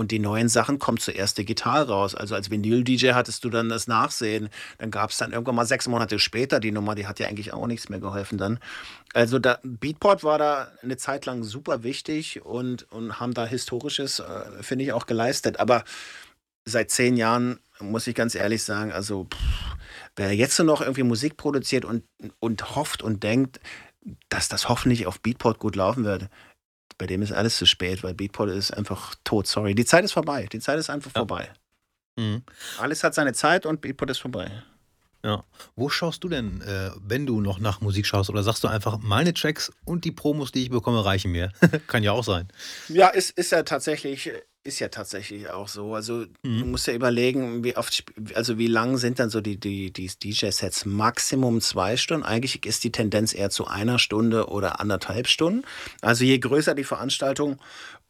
und 0.00 0.12
die 0.12 0.18
neuen 0.18 0.48
Sachen 0.48 0.78
kommen 0.78 0.96
zuerst 0.96 1.36
digital 1.36 1.82
raus. 1.82 2.14
Also 2.14 2.34
als 2.34 2.50
Vinyl-DJ 2.50 3.12
hattest 3.12 3.44
du 3.44 3.50
dann 3.50 3.68
das 3.68 3.86
Nachsehen. 3.86 4.48
Dann 4.78 4.90
gab 4.90 5.10
es 5.10 5.18
dann 5.18 5.32
irgendwann 5.32 5.56
mal 5.56 5.66
sechs 5.66 5.86
Monate 5.88 6.18
später 6.18 6.58
die 6.58 6.72
Nummer, 6.72 6.94
die 6.94 7.06
hat 7.06 7.20
ja 7.20 7.28
eigentlich 7.28 7.52
auch 7.52 7.66
nichts 7.66 7.90
mehr 7.90 8.00
geholfen 8.00 8.38
dann. 8.38 8.60
Also 9.12 9.38
da, 9.38 9.58
Beatport 9.62 10.24
war 10.24 10.38
da 10.38 10.72
eine 10.82 10.96
Zeit 10.96 11.26
lang 11.26 11.44
super 11.44 11.82
wichtig 11.82 12.42
und, 12.42 12.90
und 12.90 13.20
haben 13.20 13.34
da 13.34 13.44
Historisches, 13.44 14.20
äh, 14.20 14.62
finde 14.62 14.86
ich, 14.86 14.94
auch 14.94 15.04
geleistet. 15.04 15.60
Aber 15.60 15.84
seit 16.64 16.90
zehn 16.90 17.18
Jahren 17.18 17.58
muss 17.78 18.06
ich 18.06 18.14
ganz 18.14 18.34
ehrlich 18.34 18.62
sagen, 18.62 18.92
also 18.92 19.24
pff, 19.24 19.76
wer 20.16 20.34
jetzt 20.34 20.58
noch 20.60 20.80
irgendwie 20.80 21.02
Musik 21.02 21.36
produziert 21.36 21.84
und, 21.84 22.04
und 22.38 22.74
hofft 22.74 23.02
und 23.02 23.22
denkt, 23.22 23.60
dass 24.30 24.48
das 24.48 24.70
hoffentlich 24.70 25.06
auf 25.06 25.20
Beatport 25.20 25.58
gut 25.58 25.76
laufen 25.76 26.04
wird, 26.04 26.30
bei 27.00 27.06
dem 27.06 27.22
ist 27.22 27.32
alles 27.32 27.56
zu 27.56 27.64
spät, 27.64 28.04
weil 28.04 28.12
Beatport 28.12 28.50
ist 28.50 28.72
einfach 28.72 29.14
tot. 29.24 29.46
Sorry. 29.46 29.74
Die 29.74 29.86
Zeit 29.86 30.04
ist 30.04 30.12
vorbei. 30.12 30.46
Die 30.52 30.60
Zeit 30.60 30.78
ist 30.78 30.90
einfach 30.90 31.10
ja. 31.14 31.20
vorbei. 31.20 31.48
Mhm. 32.16 32.42
Alles 32.78 33.02
hat 33.02 33.14
seine 33.14 33.32
Zeit 33.32 33.64
und 33.64 33.80
Beatport 33.80 34.10
ist 34.10 34.18
vorbei. 34.18 34.50
Ja. 35.24 35.44
Wo 35.76 35.88
schaust 35.88 36.22
du 36.24 36.28
denn, 36.28 36.60
äh, 36.60 36.90
wenn 37.00 37.24
du 37.24 37.40
noch 37.40 37.58
nach 37.58 37.80
Musik 37.80 38.06
schaust? 38.06 38.28
Oder 38.28 38.42
sagst 38.42 38.64
du 38.64 38.68
einfach, 38.68 38.98
meine 38.98 39.32
Tracks 39.32 39.72
und 39.86 40.04
die 40.04 40.12
Promos, 40.12 40.52
die 40.52 40.64
ich 40.64 40.70
bekomme, 40.70 41.02
reichen 41.02 41.32
mir? 41.32 41.52
Kann 41.86 42.02
ja 42.02 42.12
auch 42.12 42.24
sein. 42.24 42.48
Ja, 42.88 43.08
ist, 43.08 43.30
ist 43.30 43.52
ja 43.52 43.62
tatsächlich 43.62 44.30
ist 44.62 44.78
ja 44.78 44.88
tatsächlich 44.88 45.48
auch 45.50 45.68
so. 45.68 45.94
Also 45.94 46.26
mhm. 46.42 46.60
du 46.60 46.66
musst 46.66 46.86
ja 46.86 46.92
überlegen, 46.92 47.64
wie 47.64 47.76
oft, 47.76 48.04
also 48.34 48.58
wie 48.58 48.66
lang 48.66 48.98
sind 48.98 49.18
dann 49.18 49.30
so 49.30 49.40
die, 49.40 49.58
die, 49.58 49.90
die 49.92 50.08
DJ-Sets? 50.08 50.84
Maximum 50.84 51.60
zwei 51.60 51.96
Stunden. 51.96 52.24
Eigentlich 52.24 52.66
ist 52.66 52.84
die 52.84 52.92
Tendenz 52.92 53.34
eher 53.34 53.50
zu 53.50 53.66
einer 53.66 53.98
Stunde 53.98 54.48
oder 54.48 54.80
anderthalb 54.80 55.28
Stunden. 55.28 55.64
Also 56.02 56.24
je 56.24 56.38
größer 56.38 56.74
die 56.74 56.84
Veranstaltung, 56.84 57.58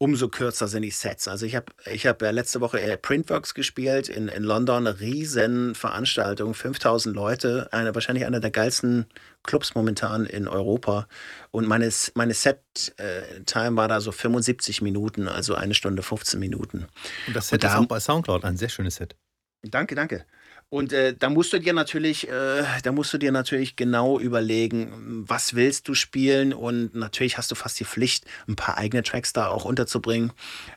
umso 0.01 0.29
kürzer 0.29 0.67
sind 0.67 0.81
die 0.81 0.89
Sets. 0.89 1.27
Also 1.27 1.45
ich 1.45 1.55
habe 1.55 1.67
ich 1.85 2.07
hab 2.07 2.23
ja 2.23 2.31
letzte 2.31 2.59
Woche 2.59 2.97
Printworks 2.99 3.53
gespielt 3.53 4.09
in, 4.09 4.29
in 4.29 4.41
London, 4.41 4.87
riesen 4.87 5.75
Veranstaltung, 5.75 6.55
5000 6.55 7.15
Leute, 7.15 7.69
eine, 7.71 7.93
wahrscheinlich 7.93 8.25
einer 8.25 8.39
der 8.39 8.49
geilsten 8.49 9.05
Clubs 9.43 9.75
momentan 9.75 10.25
in 10.25 10.47
Europa. 10.47 11.07
Und 11.51 11.67
meine, 11.67 11.87
meine 12.15 12.33
Set-Time 12.33 13.77
war 13.77 13.87
da 13.87 14.01
so 14.01 14.11
75 14.11 14.81
Minuten, 14.81 15.27
also 15.27 15.53
eine 15.53 15.75
Stunde 15.75 16.01
15 16.01 16.39
Minuten. 16.39 16.87
Und 17.27 17.35
das 17.35 17.49
Set 17.49 17.57
Und 17.57 17.63
da, 17.63 17.75
ist 17.75 17.79
auch 17.81 17.85
bei 17.85 17.99
Soundcloud 17.99 18.43
ein 18.43 18.57
sehr 18.57 18.69
schönes 18.69 18.95
Set. 18.95 19.15
Danke, 19.61 19.93
danke. 19.93 20.25
Und 20.71 20.93
äh, 20.93 21.13
da 21.13 21.29
musst 21.29 21.51
du 21.51 21.59
dir 21.59 21.73
natürlich, 21.73 22.29
äh, 22.29 22.63
da 22.81 22.93
musst 22.93 23.11
du 23.13 23.17
dir 23.17 23.33
natürlich 23.33 23.75
genau 23.75 24.17
überlegen, 24.17 25.25
was 25.27 25.53
willst 25.53 25.89
du 25.89 25.93
spielen 25.95 26.53
und 26.53 26.95
natürlich 26.95 27.37
hast 27.37 27.51
du 27.51 27.55
fast 27.55 27.77
die 27.81 27.83
Pflicht, 27.83 28.23
ein 28.47 28.55
paar 28.55 28.77
eigene 28.77 29.03
Tracks 29.03 29.33
da 29.33 29.49
auch 29.49 29.65
unterzubringen. 29.65 30.31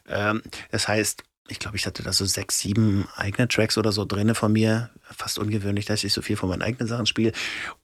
Ähm, 0.08 0.42
das 0.72 0.88
heißt, 0.88 1.22
ich 1.46 1.60
glaube, 1.60 1.76
ich 1.76 1.86
hatte 1.86 2.02
da 2.02 2.12
so 2.12 2.24
sechs, 2.24 2.58
sieben 2.58 3.06
eigene 3.14 3.46
Tracks 3.46 3.78
oder 3.78 3.92
so 3.92 4.04
drinne 4.04 4.34
von 4.34 4.52
mir. 4.52 4.90
Fast 5.12 5.38
ungewöhnlich, 5.38 5.86
dass 5.86 6.02
ich 6.02 6.12
so 6.12 6.22
viel 6.22 6.36
von 6.36 6.48
meinen 6.48 6.62
eigenen 6.62 6.88
Sachen 6.88 7.06
spiele. 7.06 7.30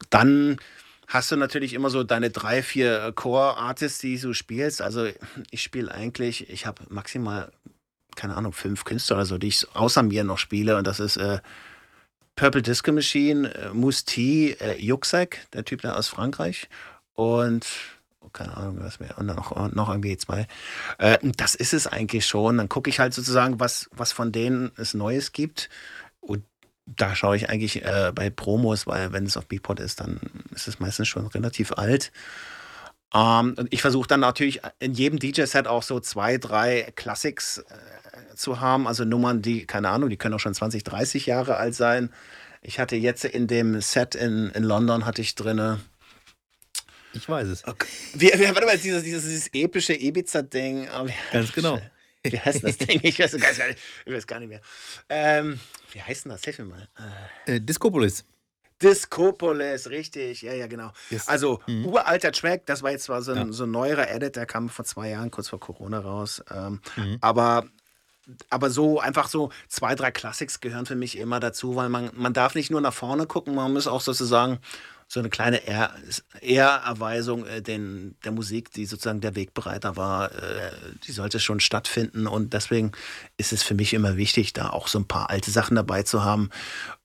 Dann 0.09 0.57
hast 1.07 1.31
du 1.31 1.37
natürlich 1.37 1.75
immer 1.75 1.91
so 1.91 2.03
deine 2.03 2.31
drei, 2.31 2.65
vier 2.65 3.13
Core-Artists, 3.15 4.01
die 4.01 4.19
du 4.19 4.35
spielst. 4.35 4.83
Also 4.83 5.07
ich 5.53 5.63
spiele 5.63 5.95
eigentlich, 5.95 6.51
ich 6.51 6.67
habe 6.67 6.83
maximal, 6.89 7.53
keine 8.17 8.35
Ahnung, 8.35 8.53
fünf 8.53 8.83
Künstler 8.83 9.19
oder 9.19 9.27
so, 9.27 9.39
die 9.39 9.47
ich 9.47 9.65
außer 9.75 10.03
mir 10.03 10.25
noch 10.25 10.39
spiele. 10.39 10.77
Und 10.77 10.89
das 10.89 10.99
ist 10.99 11.17
äh, 11.17 11.39
Purple 12.37 12.63
Disco 12.63 12.93
Machine, 12.93 13.53
äh, 13.55 13.93
T, 14.05 14.53
äh, 14.53 14.79
Yuxek, 14.79 15.47
der 15.53 15.65
Typ 15.65 15.83
da 15.83 15.95
aus 15.95 16.09
Frankreich. 16.09 16.69
Und 17.15 17.67
oh, 18.21 18.29
keine 18.33 18.57
Ahnung, 18.57 18.79
was 18.81 19.01
mehr, 19.01 19.19
und 19.19 19.27
noch, 19.27 19.73
noch 19.73 19.89
irgendwie 19.89 20.17
zwei. 20.17 20.47
Äh, 20.99 21.19
das 21.37 21.55
ist 21.55 21.75
es 21.75 21.87
eigentlich 21.87 22.27
schon. 22.27 22.59
Dann 22.59 22.69
gucke 22.69 22.89
ich 22.89 23.01
halt 23.01 23.15
sozusagen, 23.15 23.61
was, 23.61 23.91
was 23.93 24.13
von 24.13 24.33
denen 24.33 24.73
es 24.77 24.95
Neues 24.95 25.33
gibt. 25.33 25.69
Und 26.21 26.45
da 26.87 27.15
schaue 27.15 27.37
ich 27.37 27.49
eigentlich 27.51 27.85
äh, 27.85 28.13
bei 28.15 28.31
Promos, 28.31 28.87
weil 28.87 29.13
wenn 29.13 29.25
es 29.25 29.37
auf 29.37 29.47
Beatport 29.47 29.81
ist, 29.81 30.01
dann 30.01 30.21
ist 30.55 30.69
es 30.69 30.81
meistens 30.81 31.09
schon 31.09 31.27
relativ 31.27 31.73
alt. 31.73 32.11
Ähm, 33.15 33.55
und 33.59 33.73
ich 33.73 33.83
versuche 33.83 34.09
dann 34.09 34.21
natürlich 34.21 34.61
in 34.79 34.95
jedem 34.95 35.19
DJ-Set 35.19 35.67
auch 35.67 35.83
so 35.83 36.01
zwei, 36.01 36.39
drei 36.39 36.93
Classics 36.95 37.59
äh, 37.59 38.37
zu 38.37 38.61
haben, 38.61 38.87
also 38.87 39.05
Nummern, 39.05 39.43
die, 39.43 39.67
keine 39.67 39.89
Ahnung, 39.89 40.09
die 40.11 40.17
können 40.17 40.35
auch 40.35 40.41
schon 40.41 40.55
20, 40.55 40.85
30 40.85 41.27
Jahre 41.27 41.57
alt 41.57 41.75
sein. 41.75 42.13
Ich 42.63 42.79
hatte 42.79 42.97
jetzt 42.97 43.25
in 43.25 43.47
dem 43.47 43.81
Set 43.81 44.15
in, 44.15 44.51
in 44.51 44.63
London, 44.63 45.07
hatte 45.07 45.23
ich 45.23 45.35
drinne, 45.35 45.81
Ich 47.15 47.29
weiß 47.29 47.49
es. 47.49 47.67
Okay. 47.67 47.89
Wie, 48.15 48.27
wie, 48.27 48.49
warte 48.49 48.67
mal, 48.67 48.79
dieses, 48.79 49.03
dieses, 49.03 49.25
dieses 49.25 49.49
epische 49.53 49.95
Ibiza-Ding. 49.95 50.89
Oh, 50.97 51.07
Ganz 51.33 51.53
genau. 51.53 51.81
Wie 52.23 52.39
heißt 52.39 52.63
das 52.63 52.77
Ding? 52.77 53.01
Ich 53.03 53.19
weiß, 53.19 53.33
gar 53.39 53.67
nicht, 53.69 53.79
ich 54.05 54.13
weiß 54.13 54.27
gar 54.27 54.41
nicht 54.41 54.51
mehr. 54.51 54.61
Ähm, 55.09 55.59
wie 55.93 56.03
heißt 56.03 56.25
denn 56.25 56.33
das? 56.33 56.45
Hilf 56.45 56.59
mir 56.59 56.67
mal. 56.67 56.89
Äh, 57.47 57.61
Discopolis. 57.61 58.25
Discopolis, 58.83 59.89
richtig. 59.91 60.43
Ja, 60.43 60.53
ja, 60.53 60.67
genau. 60.67 60.91
Yes. 61.11 61.29
Also, 61.29 61.61
Mhm. 61.67 61.87
uralter 61.87 62.33
Track. 62.33 62.67
Das 62.67 62.83
war 62.83 62.91
jetzt 62.91 63.05
zwar 63.05 63.23
so 63.23 63.33
ein, 63.33 63.47
Ja. 63.49 63.53
so 63.53 63.65
ein 63.65 63.71
neuerer 63.71 64.11
Edit, 64.11 64.37
der 64.37 64.47
kam 64.47 64.69
vor 64.69 64.85
zwei 64.85 65.11
Jahren, 65.11 65.31
kurz 65.31 65.49
vor 65.49 65.61
Corona 65.61 65.99
raus. 66.01 66.43
Ähm, 66.55 66.81
Mhm. 66.97 67.19
Aber 67.21 67.65
aber 68.49 68.71
so 68.71 69.01
einfach 69.01 69.27
so 69.29 69.51
zwei, 69.67 69.97
drei 69.97 70.13
Classics 70.13 70.61
gehören 70.61 70.87
für 70.87 70.95
mich 70.95 71.19
immer 71.19 71.41
dazu, 71.41 71.75
weil 71.75 71.89
man, 71.89 72.11
man 72.15 72.33
darf 72.33 72.55
nicht 72.55 72.71
nur 72.71 72.81
nach 72.81 72.93
vorne 72.95 73.27
gucken, 73.27 73.57
man 73.57 73.73
muss 73.73 73.89
auch 73.89 74.01
sozusagen 74.03 74.59
so 75.13 75.19
eine 75.19 75.29
kleine 75.29 75.67
Ehr- 75.67 75.93
Ehrerweisung 76.41 77.45
äh, 77.45 77.61
den, 77.61 78.15
der 78.25 78.31
Musik, 78.31 78.73
die 78.73 78.87
sozusagen 78.87 79.21
der 79.21 79.35
Wegbereiter 79.35 79.97
war, 79.97 80.31
äh, 80.31 80.71
die 81.05 81.11
sollte 81.11 81.41
schon 81.41 81.59
stattfinden 81.59 82.29
und 82.29 82.55
deswegen 82.55 82.93
ist 83.37 83.53
es 83.53 83.65
für 83.65 83.75
mich 83.75 83.93
immer 83.93 84.17
wichtig, 84.17 84.53
da 84.53 84.71
auch 84.71 84.87
so 84.87 85.01
ein 85.01 85.09
paar 85.09 85.29
alte 85.29 85.51
Sachen 85.51 85.75
dabei 85.75 86.05
zu 86.05 86.23
haben. 86.23 86.51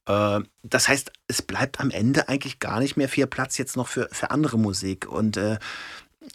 Äh, 0.05 0.41
das 0.61 0.87
heißt, 0.87 1.11
es 1.27 1.41
bleibt 1.41 1.79
am 1.79 1.89
Ende 1.89 2.29
eigentlich 2.29 2.59
gar 2.59 2.79
nicht 2.79 2.95
mehr 2.95 3.09
viel 3.09 3.25
Platz 3.25 3.57
jetzt 3.57 3.75
noch 3.75 3.87
für, 3.87 4.07
für 4.11 4.29
andere 4.29 4.59
Musik 4.59 5.07
und 5.07 5.37
äh, 5.37 5.57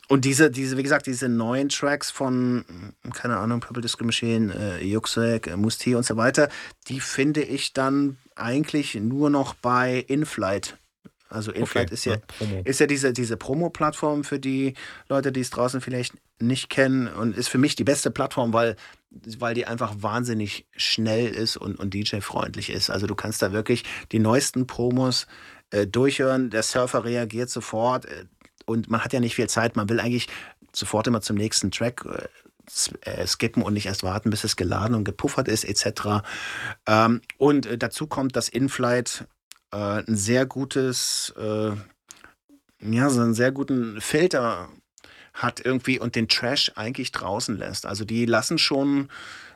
und 0.06 0.24
diese, 0.24 0.52
diese, 0.52 0.76
wie 0.76 0.84
gesagt, 0.84 1.06
diese 1.06 1.28
neuen 1.28 1.68
Tracks 1.68 2.12
von, 2.12 2.64
keine 3.12 3.38
Ahnung, 3.38 3.58
Purple 3.58 3.82
Disco 3.82 4.04
Machine, 4.04 4.54
äh, 4.54 4.84
Yuxek, 4.84 5.48
äh, 5.48 5.56
Musti 5.56 5.96
und 5.96 6.04
so 6.04 6.16
weiter, 6.16 6.48
die 6.86 7.00
finde 7.00 7.42
ich 7.42 7.72
dann 7.72 8.16
eigentlich 8.36 8.94
nur 8.94 9.30
noch 9.30 9.54
bei 9.54 10.04
Inflight. 10.06 10.79
Also 11.30 11.52
Inflight 11.52 11.86
Okay, 11.86 11.94
ist 11.94 12.04
ja, 12.04 12.14
ja, 12.40 12.60
ist 12.64 12.80
ja 12.80 12.86
diese, 12.86 13.12
diese 13.12 13.36
Promo-Plattform 13.36 14.24
für 14.24 14.38
die 14.38 14.74
Leute, 15.08 15.30
die 15.32 15.40
es 15.40 15.50
draußen 15.50 15.80
vielleicht 15.80 16.14
nicht 16.40 16.68
kennen 16.70 17.06
und 17.06 17.36
ist 17.36 17.48
für 17.48 17.58
mich 17.58 17.76
die 17.76 17.84
beste 17.84 18.10
Plattform, 18.10 18.52
weil, 18.52 18.76
weil 19.38 19.54
die 19.54 19.66
einfach 19.66 19.94
wahnsinnig 19.98 20.66
schnell 20.76 21.28
ist 21.28 21.56
und, 21.56 21.78
und 21.78 21.94
DJ-freundlich 21.94 22.70
ist. 22.70 22.90
Also 22.90 23.06
du 23.06 23.14
kannst 23.14 23.42
da 23.42 23.52
wirklich 23.52 23.84
die 24.10 24.18
neuesten 24.18 24.66
Promos 24.66 25.26
äh, 25.70 25.86
durchhören, 25.86 26.50
der 26.50 26.62
Surfer 26.62 27.04
reagiert 27.04 27.50
sofort 27.50 28.06
äh, 28.06 28.24
und 28.66 28.90
man 28.90 29.04
hat 29.04 29.12
ja 29.12 29.20
nicht 29.20 29.34
viel 29.36 29.48
Zeit, 29.48 29.76
man 29.76 29.88
will 29.88 30.00
eigentlich 30.00 30.28
sofort 30.72 31.06
immer 31.06 31.20
zum 31.20 31.36
nächsten 31.36 31.70
Track 31.70 32.04
äh, 32.06 32.28
äh, 33.02 33.26
skippen 33.26 33.62
und 33.62 33.74
nicht 33.74 33.86
erst 33.86 34.02
warten, 34.02 34.30
bis 34.30 34.44
es 34.44 34.56
geladen 34.56 34.94
und 34.94 35.04
gepuffert 35.04 35.48
ist, 35.48 35.64
etc. 35.64 36.24
Ähm, 36.86 37.20
und 37.38 37.68
dazu 37.82 38.06
kommt, 38.06 38.36
dass 38.36 38.48
InFlight 38.48 39.26
äh, 39.72 40.02
ein 40.06 40.16
sehr 40.16 40.46
gutes, 40.46 41.32
äh, 41.38 41.72
ja, 42.80 43.10
so 43.10 43.20
einen 43.20 43.34
sehr 43.34 43.52
guten 43.52 44.00
Filter 44.00 44.68
hat 45.34 45.64
irgendwie 45.64 45.98
und 45.98 46.16
den 46.16 46.28
Trash 46.28 46.72
eigentlich 46.74 47.12
draußen 47.12 47.56
lässt. 47.56 47.86
Also 47.86 48.04
die 48.04 48.26
lassen 48.26 48.58
schon, 48.58 49.08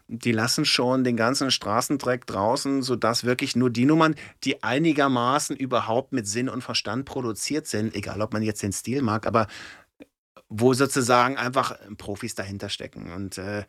die 0.09 0.33
lassen 0.33 0.65
schon 0.65 1.05
den 1.05 1.17
ganzen 1.17 1.51
Straßendreck 1.51 2.27
draußen, 2.27 2.83
sodass 2.83 3.25
wirklich 3.25 3.57
nur 3.57 3.71
die 3.71 3.87
Nummern, 3.87 4.15
die 4.45 4.63
einigermaßen 4.63 5.57
überhaupt 5.57 6.13
mit 6.13 6.27
Sinn 6.29 6.49
und 6.49 6.63
Verstand 6.63 7.05
produziert 7.07 7.67
sind, 7.67 7.95
egal 7.95 8.21
ob 8.23 8.33
man 8.33 8.43
jetzt 8.43 8.63
den 8.63 8.73
Stil 8.73 9.03
mag, 9.03 9.27
aber 9.27 9.47
wo 10.49 10.75
sozusagen 10.75 11.37
einfach 11.37 11.77
Profis 11.97 12.35
dahinter 12.35 12.69
stecken 12.69 13.13
und 13.13 13.39
äh, 13.39 13.65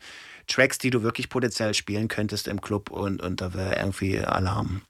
Tracks, 0.46 0.78
die 0.78 0.90
du 0.90 1.02
wirklich 1.02 1.28
potenziell 1.28 1.74
spielen 1.74 2.08
könntest 2.08 2.48
im 2.48 2.60
Club 2.60 2.90
und, 2.90 3.22
und 3.22 3.40
da 3.40 3.54
wäre 3.54 3.76
irgendwie 3.76 4.20
Alarm. 4.20 4.82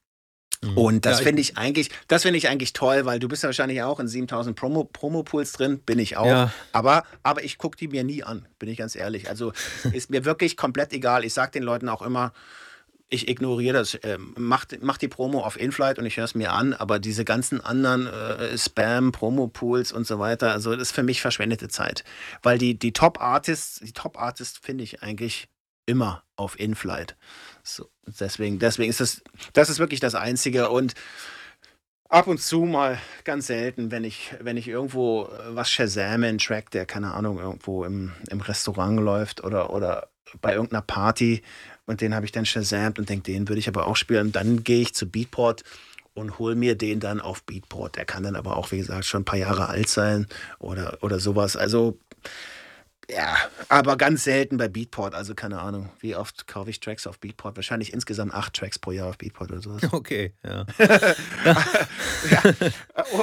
Mhm. 0.62 0.78
Und 0.78 1.06
das 1.06 1.18
Ja, 1.18 1.24
finde 1.24 1.42
ich 1.42 1.56
eigentlich, 1.56 1.90
das 2.08 2.22
finde 2.22 2.38
ich 2.38 2.48
eigentlich 2.48 2.72
toll, 2.72 3.04
weil 3.04 3.18
du 3.18 3.28
bist 3.28 3.42
ja 3.42 3.48
wahrscheinlich 3.48 3.82
auch 3.82 4.00
in 4.00 4.08
7000 4.08 4.56
Promo, 4.56 4.84
Promo-Pools 4.84 5.52
drin, 5.52 5.80
bin 5.80 5.98
ich 5.98 6.16
auch. 6.16 6.26
Ja. 6.26 6.52
Aber, 6.72 7.04
aber 7.22 7.44
ich 7.44 7.58
gucke 7.58 7.76
die 7.76 7.88
mir 7.88 8.04
nie 8.04 8.22
an, 8.22 8.46
bin 8.58 8.68
ich 8.68 8.78
ganz 8.78 8.96
ehrlich. 8.96 9.28
Also 9.28 9.52
ist 9.92 10.10
mir 10.10 10.24
wirklich 10.24 10.56
komplett 10.56 10.92
egal. 10.92 11.24
Ich 11.24 11.34
sage 11.34 11.52
den 11.52 11.62
Leuten 11.62 11.88
auch 11.88 12.02
immer, 12.02 12.32
ich 13.08 13.28
ignoriere 13.28 13.78
das. 13.78 13.98
Ähm, 14.02 14.34
mach, 14.36 14.64
mach 14.80 14.98
die 14.98 15.08
Promo 15.08 15.44
auf 15.44 15.58
Inflight 15.58 15.98
und 15.98 16.06
ich 16.06 16.16
höre 16.16 16.24
es 16.24 16.34
mir 16.34 16.52
an, 16.52 16.72
aber 16.72 16.98
diese 16.98 17.24
ganzen 17.24 17.60
anderen 17.60 18.06
äh, 18.06 18.58
Spam, 18.58 19.12
Promo-Pools 19.12 19.92
und 19.92 20.06
so 20.06 20.18
weiter, 20.18 20.52
also 20.52 20.72
das 20.72 20.88
ist 20.88 20.92
für 20.92 21.02
mich 21.02 21.20
verschwendete 21.20 21.68
Zeit. 21.68 22.04
Weil 22.42 22.58
die, 22.58 22.78
die 22.78 22.92
Top-Artists, 22.92 23.80
die 23.80 23.92
Top-Artists 23.92 24.58
finde 24.62 24.84
ich 24.84 25.02
eigentlich 25.02 25.48
immer 25.86 26.24
auf 26.34 26.58
Inflight. 26.58 27.16
So, 27.66 27.90
deswegen, 28.06 28.58
deswegen 28.60 28.90
ist 28.90 29.00
das, 29.00 29.22
das 29.52 29.68
ist 29.68 29.80
wirklich 29.80 29.98
das 29.98 30.14
Einzige 30.14 30.70
und 30.70 30.94
ab 32.08 32.28
und 32.28 32.40
zu 32.40 32.60
mal 32.60 32.98
ganz 33.24 33.48
selten, 33.48 33.90
wenn 33.90 34.04
ich, 34.04 34.34
wenn 34.40 34.56
ich 34.56 34.68
irgendwo 34.68 35.24
äh, 35.24 35.56
was 35.56 35.70
Shazame, 35.70 36.28
einen 36.28 36.38
Track, 36.38 36.70
der, 36.70 36.86
keine 36.86 37.12
Ahnung, 37.14 37.38
irgendwo 37.40 37.84
im, 37.84 38.12
im 38.30 38.40
Restaurant 38.40 39.00
läuft 39.00 39.42
oder, 39.42 39.70
oder 39.70 40.10
bei 40.40 40.54
irgendeiner 40.54 40.82
Party 40.82 41.42
und 41.86 42.00
den 42.00 42.14
habe 42.14 42.24
ich 42.24 42.32
dann 42.32 42.46
Shazamt 42.46 43.00
und 43.00 43.08
denke, 43.08 43.32
den 43.32 43.48
würde 43.48 43.58
ich 43.58 43.68
aber 43.68 43.86
auch 43.86 43.96
spielen. 43.96 44.30
Dann 44.30 44.62
gehe 44.62 44.82
ich 44.82 44.94
zu 44.94 45.10
Beatport 45.10 45.64
und 46.14 46.38
hole 46.38 46.54
mir 46.54 46.76
den 46.76 47.00
dann 47.00 47.20
auf 47.20 47.42
Beatport. 47.42 47.96
Der 47.96 48.04
kann 48.04 48.22
dann 48.22 48.36
aber 48.36 48.56
auch, 48.56 48.70
wie 48.70 48.78
gesagt, 48.78 49.04
schon 49.04 49.22
ein 49.22 49.26
paar 49.26 49.38
Jahre 49.38 49.68
alt 49.68 49.88
sein 49.88 50.26
oder, 50.58 50.98
oder 51.02 51.18
sowas. 51.18 51.56
Also 51.56 51.98
ja, 53.10 53.36
aber 53.68 53.96
ganz 53.96 54.24
selten 54.24 54.56
bei 54.56 54.68
Beatport. 54.68 55.14
Also 55.14 55.34
keine 55.34 55.60
Ahnung, 55.60 55.90
wie 56.00 56.16
oft 56.16 56.46
kaufe 56.46 56.70
ich 56.70 56.80
Tracks 56.80 57.06
auf 57.06 57.18
Beatport? 57.20 57.56
Wahrscheinlich 57.56 57.92
insgesamt 57.92 58.34
acht 58.34 58.54
Tracks 58.54 58.78
pro 58.78 58.90
Jahr 58.92 59.08
auf 59.08 59.18
Beatport 59.18 59.50
oder 59.52 59.60
sowas. 59.62 59.82
Okay, 59.92 60.32
ja. 60.44 60.66
ja. 62.30 62.42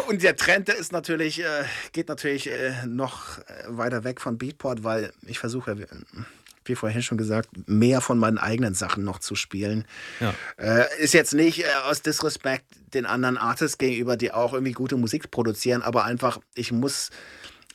Und 0.07 0.23
der 0.23 0.35
Trend 0.35 0.67
der 0.67 0.75
ist 0.77 0.91
natürlich, 0.91 1.41
äh, 1.41 1.63
geht 1.91 2.07
natürlich 2.07 2.49
äh, 2.49 2.73
noch 2.85 3.39
äh, 3.39 3.43
weiter 3.67 4.03
weg 4.03 4.21
von 4.21 4.37
Beatport, 4.37 4.83
weil 4.83 5.11
ich 5.25 5.39
versuche, 5.39 5.77
wie- 5.79 5.85
wie 6.65 6.75
vorhin 6.75 7.01
schon 7.03 7.17
gesagt, 7.17 7.49
mehr 7.67 7.99
von 7.99 8.17
meinen 8.17 8.37
eigenen 8.37 8.73
Sachen 8.73 9.03
noch 9.03 9.19
zu 9.19 9.35
spielen. 9.35 9.83
Ja. 10.21 10.33
Äh, 10.55 10.85
ist 11.03 11.13
jetzt 11.13 11.33
nicht 11.33 11.65
äh, 11.65 11.67
aus 11.89 12.01
Disrespect 12.03 12.63
den 12.93 13.05
anderen 13.05 13.37
Artists 13.37 13.77
gegenüber, 13.77 14.15
die 14.15 14.31
auch 14.31 14.53
irgendwie 14.53 14.71
gute 14.71 14.95
Musik 14.95 15.29
produzieren, 15.29 15.81
aber 15.81 16.05
einfach, 16.05 16.39
ich 16.55 16.71
muss 16.71 17.09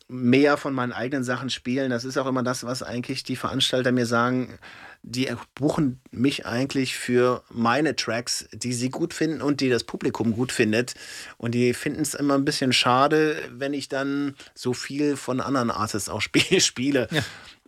mehr 0.09 0.57
von 0.57 0.75
meinen 0.75 0.93
eigenen 0.93 1.23
Sachen 1.23 1.51
spielen. 1.51 1.91
Das 1.91 2.05
ist 2.05 2.17
auch 2.17 2.27
immer 2.27 2.43
das, 2.43 2.65
was 2.65 2.83
eigentlich 2.83 3.23
die 3.23 3.37
Veranstalter 3.37 3.93
mir 3.93 4.07
sagen. 4.07 4.59
Die 5.03 5.29
buchen 5.55 6.01
mich 6.11 6.45
eigentlich 6.45 6.97
für 6.97 7.45
meine 7.51 7.95
Tracks, 7.95 8.49
die 8.53 8.73
sie 8.73 8.91
gut 8.91 9.15
finden 9.15 9.43
und 9.43 9.61
die 9.61 9.69
das 9.69 9.85
Publikum 9.85 10.33
gut 10.33 10.51
findet. 10.51 10.95
Und 11.37 11.55
die 11.55 11.73
finden 11.73 12.03
es 12.03 12.15
immer 12.15 12.35
ein 12.35 12.45
bisschen 12.45 12.73
schade, 12.73 13.37
wenn 13.51 13.75
ich 13.75 13.89
dann 13.89 14.35
so 14.55 14.73
viel 14.73 15.17
von 15.17 15.41
anderen 15.41 15.71
Artists 15.71 16.09
auch 16.09 16.21
spiel, 16.23 16.61
spiele. 16.61 17.09
Ja. 17.11 17.23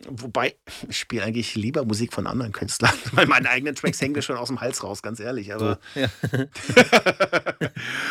Wobei, 0.08 0.56
ich 0.88 0.98
spiele 0.98 1.24
eigentlich 1.24 1.54
lieber 1.56 1.84
Musik 1.84 2.14
von 2.14 2.26
anderen 2.26 2.52
Künstlern, 2.52 2.94
weil 3.12 3.26
meine 3.26 3.50
eigenen 3.50 3.74
Tracks 3.74 4.00
hängen 4.00 4.14
mir 4.14 4.22
schon 4.22 4.36
aus 4.36 4.48
dem 4.48 4.60
Hals 4.60 4.82
raus, 4.82 5.02
ganz 5.02 5.20
ehrlich. 5.20 5.52
Aber, 5.54 5.78
Ja. 5.94 6.08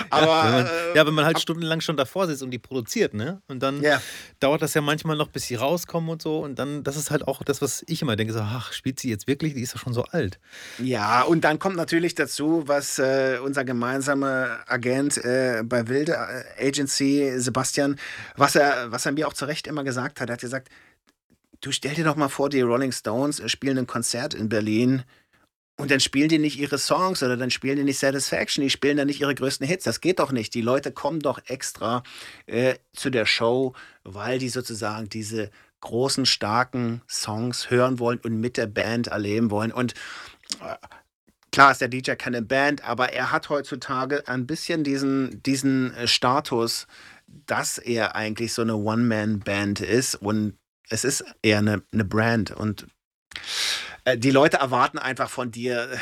aber 0.10 0.44
wenn 0.44 0.52
man, 0.52 0.66
äh, 0.66 0.96
ja, 0.96 1.08
wenn 1.08 1.14
man 1.14 1.26
halt 1.26 1.40
stundenlang 1.40 1.82
schon 1.82 1.98
davor 1.98 2.28
sitzt 2.28 2.44
und 2.44 2.52
die 2.52 2.60
produziert, 2.60 3.14
ne? 3.14 3.42
Und 3.48 3.62
dann 3.64 3.82
ja. 3.82 4.02
dauert 4.40 4.62
das 4.62 4.74
ja 4.74 4.82
manchmal 4.82 5.16
noch, 5.16 5.30
bis 5.30 5.48
sie 5.48 5.56
rauskommen 5.56 6.10
und 6.10 6.22
so. 6.22 6.40
Und 6.40 6.60
dann, 6.60 6.84
das 6.84 6.96
ist 6.96 7.12
halt 7.12 7.28
auch 7.28 7.44
das, 7.44 7.62
was 7.62 7.84
ich 7.88 8.02
immer 8.02 8.16
denke: 8.16 8.34
so, 8.34 8.40
ach, 8.40 8.74
spielt 8.74 9.00
sie 9.00 9.10
jetzt 9.10 9.28
wirklich? 9.28 9.54
Die 9.54 9.62
ist 9.62 9.74
doch 9.74 9.80
schon 9.80 9.94
so 9.94 10.04
alt. 10.04 10.40
Ja, 10.78 11.24
und 11.24 11.42
dann 11.44 11.60
kommt 11.60 11.76
natürlich 11.76 12.16
dazu, 12.16 12.64
was 12.68 13.00
äh, 13.00 13.40
unser 13.44 13.64
gemeinsamer 13.66 14.60
Agent 14.68 15.18
äh, 15.18 15.64
bei 15.64 15.88
Wilde 15.88 16.14
äh, 16.58 16.68
Agency, 16.68 17.34
Sebastian, 17.38 17.98
was 18.36 18.56
er, 18.56 18.92
was 18.92 19.06
er 19.06 19.12
mir 19.14 19.28
auch 19.28 19.34
zu 19.34 19.46
Recht 19.46 19.68
immer 19.68 19.84
gesagt 19.84 20.22
hat. 20.22 20.30
Er 20.30 20.34
hat 20.34 20.42
gesagt, 20.42 20.70
du 21.62 21.72
stell 21.72 21.96
dir 21.96 22.04
doch 22.04 22.16
mal 22.16 22.30
vor, 22.30 22.50
die 22.50 22.62
Rolling 22.62 22.92
Stones 22.92 23.40
äh, 23.40 23.50
spielen 23.50 23.78
ein 23.78 23.88
Konzert 23.88 24.34
in 24.34 24.50
Berlin 24.50 25.04
und 25.80 25.92
dann 25.92 26.02
spielen 26.02 26.28
die 26.28 26.40
nicht 26.40 26.60
ihre 26.60 26.78
Songs 26.78 27.24
oder 27.24 27.38
dann 27.38 27.52
spielen 27.52 27.78
die 27.78 27.84
nicht 27.84 28.00
Satisfaction, 28.00 28.64
die 28.64 28.70
spielen 28.70 28.98
dann 28.98 29.08
nicht 29.08 29.22
ihre 29.22 29.34
größten 29.34 29.66
Hits. 29.66 29.86
Das 29.86 30.02
geht 30.02 30.20
doch 30.20 30.34
nicht. 30.34 30.54
Die 30.54 30.62
Leute 30.62 30.92
kommen 30.92 31.22
doch 31.22 31.40
extra 31.46 32.04
äh, 32.48 32.76
zu 32.94 33.10
der 33.10 33.26
Show, 33.26 33.74
weil 34.04 34.40
die 34.40 34.50
sozusagen 34.50 35.08
diese 35.08 35.50
großen, 35.80 36.26
starken 36.26 37.02
Songs 37.08 37.70
hören 37.70 38.00
wollen 38.00 38.20
und 38.20 38.42
mit 38.42 38.58
der 38.58 38.68
Band 38.68 39.08
erleben 39.08 39.52
wollen. 39.52 39.72
Und 39.72 39.94
äh, 40.62 40.76
klar 41.54 41.72
ist 41.72 41.80
der 41.80 41.88
DJ 41.88 42.12
keine 42.16 42.42
Band, 42.42 42.84
aber 42.84 43.14
er 43.14 43.32
hat 43.32 43.48
heutzutage 43.48 44.28
ein 44.28 44.46
bisschen 44.46 44.84
diesen, 44.84 45.42
diesen 45.44 45.94
äh, 45.94 46.08
Status, 46.08 46.88
dass 47.28 47.78
er 47.78 48.18
eigentlich 48.18 48.54
so 48.54 48.64
eine 48.64 48.76
One-Man-Band 48.76 49.80
ist 49.80 50.16
und 50.16 50.58
es 50.90 51.04
ist 51.04 51.24
eher 51.42 51.60
eine, 51.60 51.84
eine 51.92 52.06
Brand 52.06 52.52
und 52.52 52.88
äh, 54.06 54.18
die 54.18 54.32
Leute 54.32 54.58
erwarten 54.58 54.98
einfach 54.98 55.30
von 55.30 55.52
dir, 55.52 55.90
äh, 55.92 55.98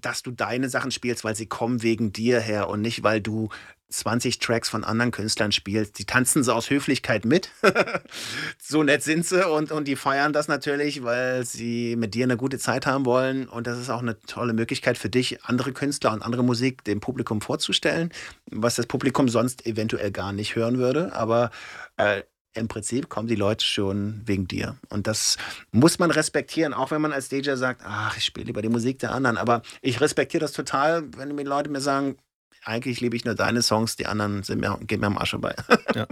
dass 0.00 0.22
du 0.22 0.30
deine 0.30 0.68
Sachen 0.68 0.90
spielst, 0.90 1.24
weil 1.24 1.36
sie 1.36 1.46
kommen 1.46 1.82
wegen 1.82 2.12
dir 2.12 2.40
her 2.40 2.68
und 2.68 2.80
nicht, 2.80 3.02
weil 3.02 3.20
du 3.20 3.48
20 3.88 4.38
Tracks 4.40 4.68
von 4.68 4.82
anderen 4.82 5.12
Künstlern 5.12 5.52
spielst. 5.52 5.98
Die 5.98 6.04
tanzen 6.04 6.42
so 6.42 6.52
aus 6.52 6.70
Höflichkeit 6.70 7.24
mit. 7.24 7.50
so 8.58 8.82
nett 8.82 9.02
sind 9.02 9.24
sie 9.24 9.48
und, 9.48 9.70
und 9.70 9.86
die 9.86 9.96
feiern 9.96 10.32
das 10.32 10.48
natürlich, 10.48 11.04
weil 11.04 11.44
sie 11.44 11.94
mit 11.96 12.14
dir 12.14 12.24
eine 12.24 12.36
gute 12.36 12.58
Zeit 12.58 12.86
haben 12.86 13.04
wollen. 13.04 13.48
Und 13.48 13.66
das 13.66 13.78
ist 13.78 13.90
auch 13.90 14.02
eine 14.02 14.18
tolle 14.20 14.52
Möglichkeit 14.52 14.98
für 14.98 15.10
dich, 15.10 15.44
andere 15.44 15.72
Künstler 15.72 16.12
und 16.12 16.22
andere 16.22 16.42
Musik 16.42 16.82
dem 16.84 17.00
Publikum 17.00 17.40
vorzustellen, 17.40 18.12
was 18.50 18.74
das 18.74 18.86
Publikum 18.86 19.28
sonst 19.28 19.64
eventuell 19.66 20.10
gar 20.10 20.32
nicht 20.32 20.56
hören 20.56 20.78
würde. 20.78 21.14
Aber 21.14 21.50
äh, 21.96 22.22
im 22.54 22.68
Prinzip 22.68 23.08
kommen 23.08 23.28
die 23.28 23.34
Leute 23.34 23.64
schon 23.64 24.22
wegen 24.24 24.46
dir. 24.46 24.76
Und 24.88 25.06
das 25.06 25.36
muss 25.72 25.98
man 25.98 26.10
respektieren, 26.10 26.72
auch 26.72 26.90
wenn 26.90 27.00
man 27.00 27.12
als 27.12 27.28
DJ 27.28 27.54
sagt, 27.54 27.82
ach, 27.84 28.16
ich 28.16 28.24
spiele 28.24 28.46
lieber 28.46 28.62
die 28.62 28.68
Musik 28.68 28.98
der 29.00 29.12
anderen. 29.12 29.36
Aber 29.36 29.62
ich 29.82 30.00
respektiere 30.00 30.40
das 30.40 30.52
total, 30.52 31.04
wenn 31.16 31.36
die 31.36 31.44
Leute 31.44 31.70
mir 31.70 31.80
sagen, 31.80 32.16
eigentlich 32.64 33.00
liebe 33.00 33.14
ich 33.14 33.24
nur 33.24 33.34
deine 33.34 33.60
Songs, 33.62 33.96
die 33.96 34.06
anderen 34.06 34.42
sind 34.42 34.60
mir, 34.60 34.78
gehen 34.86 35.00
mir 35.00 35.08
am 35.08 35.18
Arsch 35.18 35.32
vorbei. 35.32 35.54
ja. 35.94 36.06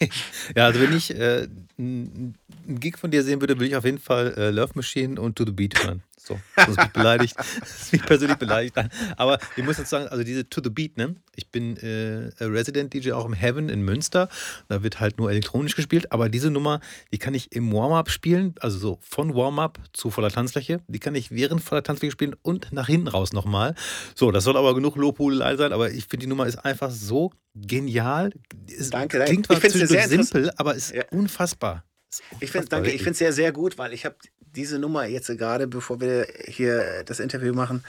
ja, 0.56 0.64
also 0.64 0.80
wenn 0.80 0.96
ich 0.96 1.14
äh, 1.14 1.46
einen 1.78 2.36
Gig 2.66 2.96
von 2.98 3.10
dir 3.10 3.22
sehen 3.22 3.40
würde, 3.40 3.56
würde 3.56 3.66
ich 3.66 3.76
auf 3.76 3.84
jeden 3.84 3.98
Fall 3.98 4.34
äh, 4.36 4.50
Love 4.50 4.72
Machine 4.74 5.20
und 5.20 5.36
To 5.36 5.44
The 5.44 5.52
Beat 5.52 5.84
hören. 5.84 6.02
So, 6.30 6.40
das 6.54 6.68
ist 6.68 6.76
mich 6.78 6.92
beleidigt. 6.92 7.36
Das 7.60 7.82
ist 7.82 7.92
mich 7.92 8.02
persönlich 8.06 8.38
beleidigt. 8.38 8.76
Aber 9.16 9.38
ich 9.56 9.64
muss 9.64 9.78
jetzt 9.78 9.90
sagen, 9.90 10.06
also 10.08 10.22
diese 10.22 10.48
To 10.48 10.60
The 10.62 10.70
Beat, 10.70 10.96
ne? 10.96 11.16
Ich 11.34 11.50
bin 11.50 11.76
äh, 11.78 12.30
Resident 12.40 12.94
DJ 12.94 13.12
auch 13.12 13.26
im 13.26 13.32
Heaven 13.32 13.68
in 13.68 13.82
Münster. 13.82 14.28
Da 14.68 14.82
wird 14.82 15.00
halt 15.00 15.18
nur 15.18 15.30
elektronisch 15.30 15.74
gespielt. 15.74 16.12
Aber 16.12 16.28
diese 16.28 16.50
Nummer, 16.50 16.80
die 17.12 17.18
kann 17.18 17.34
ich 17.34 17.52
im 17.52 17.72
Warm-Up 17.72 18.10
spielen. 18.10 18.54
Also 18.60 18.78
so 18.78 18.98
von 19.02 19.34
Warm-Up 19.34 19.80
zu 19.92 20.10
voller 20.10 20.30
Tanzfläche. 20.30 20.80
Die 20.86 21.00
kann 21.00 21.14
ich 21.14 21.32
während 21.32 21.62
voller 21.62 21.82
Tanzfläche 21.82 22.12
spielen 22.12 22.36
und 22.42 22.72
nach 22.72 22.86
hinten 22.86 23.08
raus 23.08 23.32
nochmal. 23.32 23.74
So, 24.14 24.30
das 24.30 24.44
soll 24.44 24.56
aber 24.56 24.74
genug 24.74 24.96
Lobhudelei 24.96 25.56
sein. 25.56 25.72
Aber 25.72 25.90
ich 25.90 26.04
finde, 26.04 26.26
die 26.26 26.28
Nummer 26.28 26.46
ist 26.46 26.64
einfach 26.64 26.90
so 26.90 27.32
genial. 27.54 28.32
Es 28.66 28.90
danke, 28.90 29.18
danke. 29.18 29.32
Klingt 29.32 29.46
zwar 29.46 29.60
zwischendurch 29.60 30.06
simpel, 30.06 30.52
aber 30.56 30.74
ist 30.74 30.94
ja. 30.94 31.02
unfassbar. 31.10 31.84
Ich 32.40 32.50
finde 32.50 32.68
danke, 32.68 32.90
ich 32.90 33.02
finde 33.02 33.12
es 33.12 33.18
sehr, 33.18 33.32
sehr 33.32 33.52
gut, 33.52 33.78
weil 33.78 33.92
ich 33.92 34.04
habe 34.04 34.16
diese 34.56 34.78
Nummer 34.78 35.06
jetzt 35.06 35.28
gerade, 35.38 35.66
bevor 35.68 36.00
wir 36.00 36.26
hier 36.46 37.04
das 37.04 37.20
Interview 37.20 37.54
machen, 37.54 37.84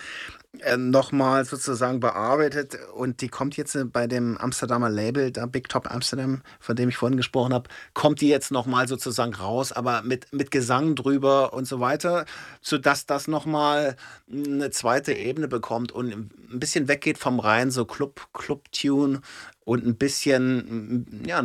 äh, 0.59 0.77
nochmal 0.77 1.45
sozusagen 1.45 1.99
bearbeitet. 1.99 2.77
Und 2.93 3.21
die 3.21 3.29
kommt 3.29 3.57
jetzt 3.57 3.77
bei 3.91 4.05
dem 4.05 4.37
Amsterdamer 4.37 4.89
Label, 4.89 5.31
da 5.31 5.45
Big 5.45 5.69
Top 5.69 5.89
Amsterdam, 5.89 6.41
von 6.59 6.75
dem 6.75 6.89
ich 6.89 6.97
vorhin 6.97 7.17
gesprochen 7.17 7.53
habe, 7.53 7.69
kommt 7.93 8.21
die 8.21 8.27
jetzt 8.27 8.51
nochmal 8.51 8.87
sozusagen 8.87 9.33
raus, 9.33 9.71
aber 9.71 10.03
mit, 10.03 10.31
mit 10.33 10.51
Gesang 10.51 10.95
drüber 10.95 11.53
und 11.53 11.65
so 11.65 11.79
weiter, 11.79 12.25
sodass 12.61 13.05
das 13.05 13.27
nochmal 13.27 13.95
eine 14.31 14.69
zweite 14.71 15.13
Ebene 15.13 15.47
bekommt 15.47 15.91
und 15.91 16.11
ein 16.11 16.59
bisschen 16.59 16.87
weggeht 16.87 17.17
vom 17.17 17.39
rein 17.39 17.71
so 17.71 17.85
Club, 17.85 18.27
Club-Tune 18.33 19.21
und 19.63 19.85
ein 19.85 19.95
bisschen, 19.95 21.23
ja, 21.25 21.41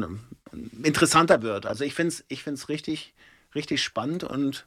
interessanter 0.83 1.43
wird. 1.43 1.67
Also 1.67 1.85
ich 1.85 1.95
finde 1.95 2.09
es 2.09 2.25
ich 2.29 2.43
find's 2.43 2.69
richtig, 2.69 3.15
richtig 3.55 3.83
spannend 3.83 4.25
und 4.25 4.67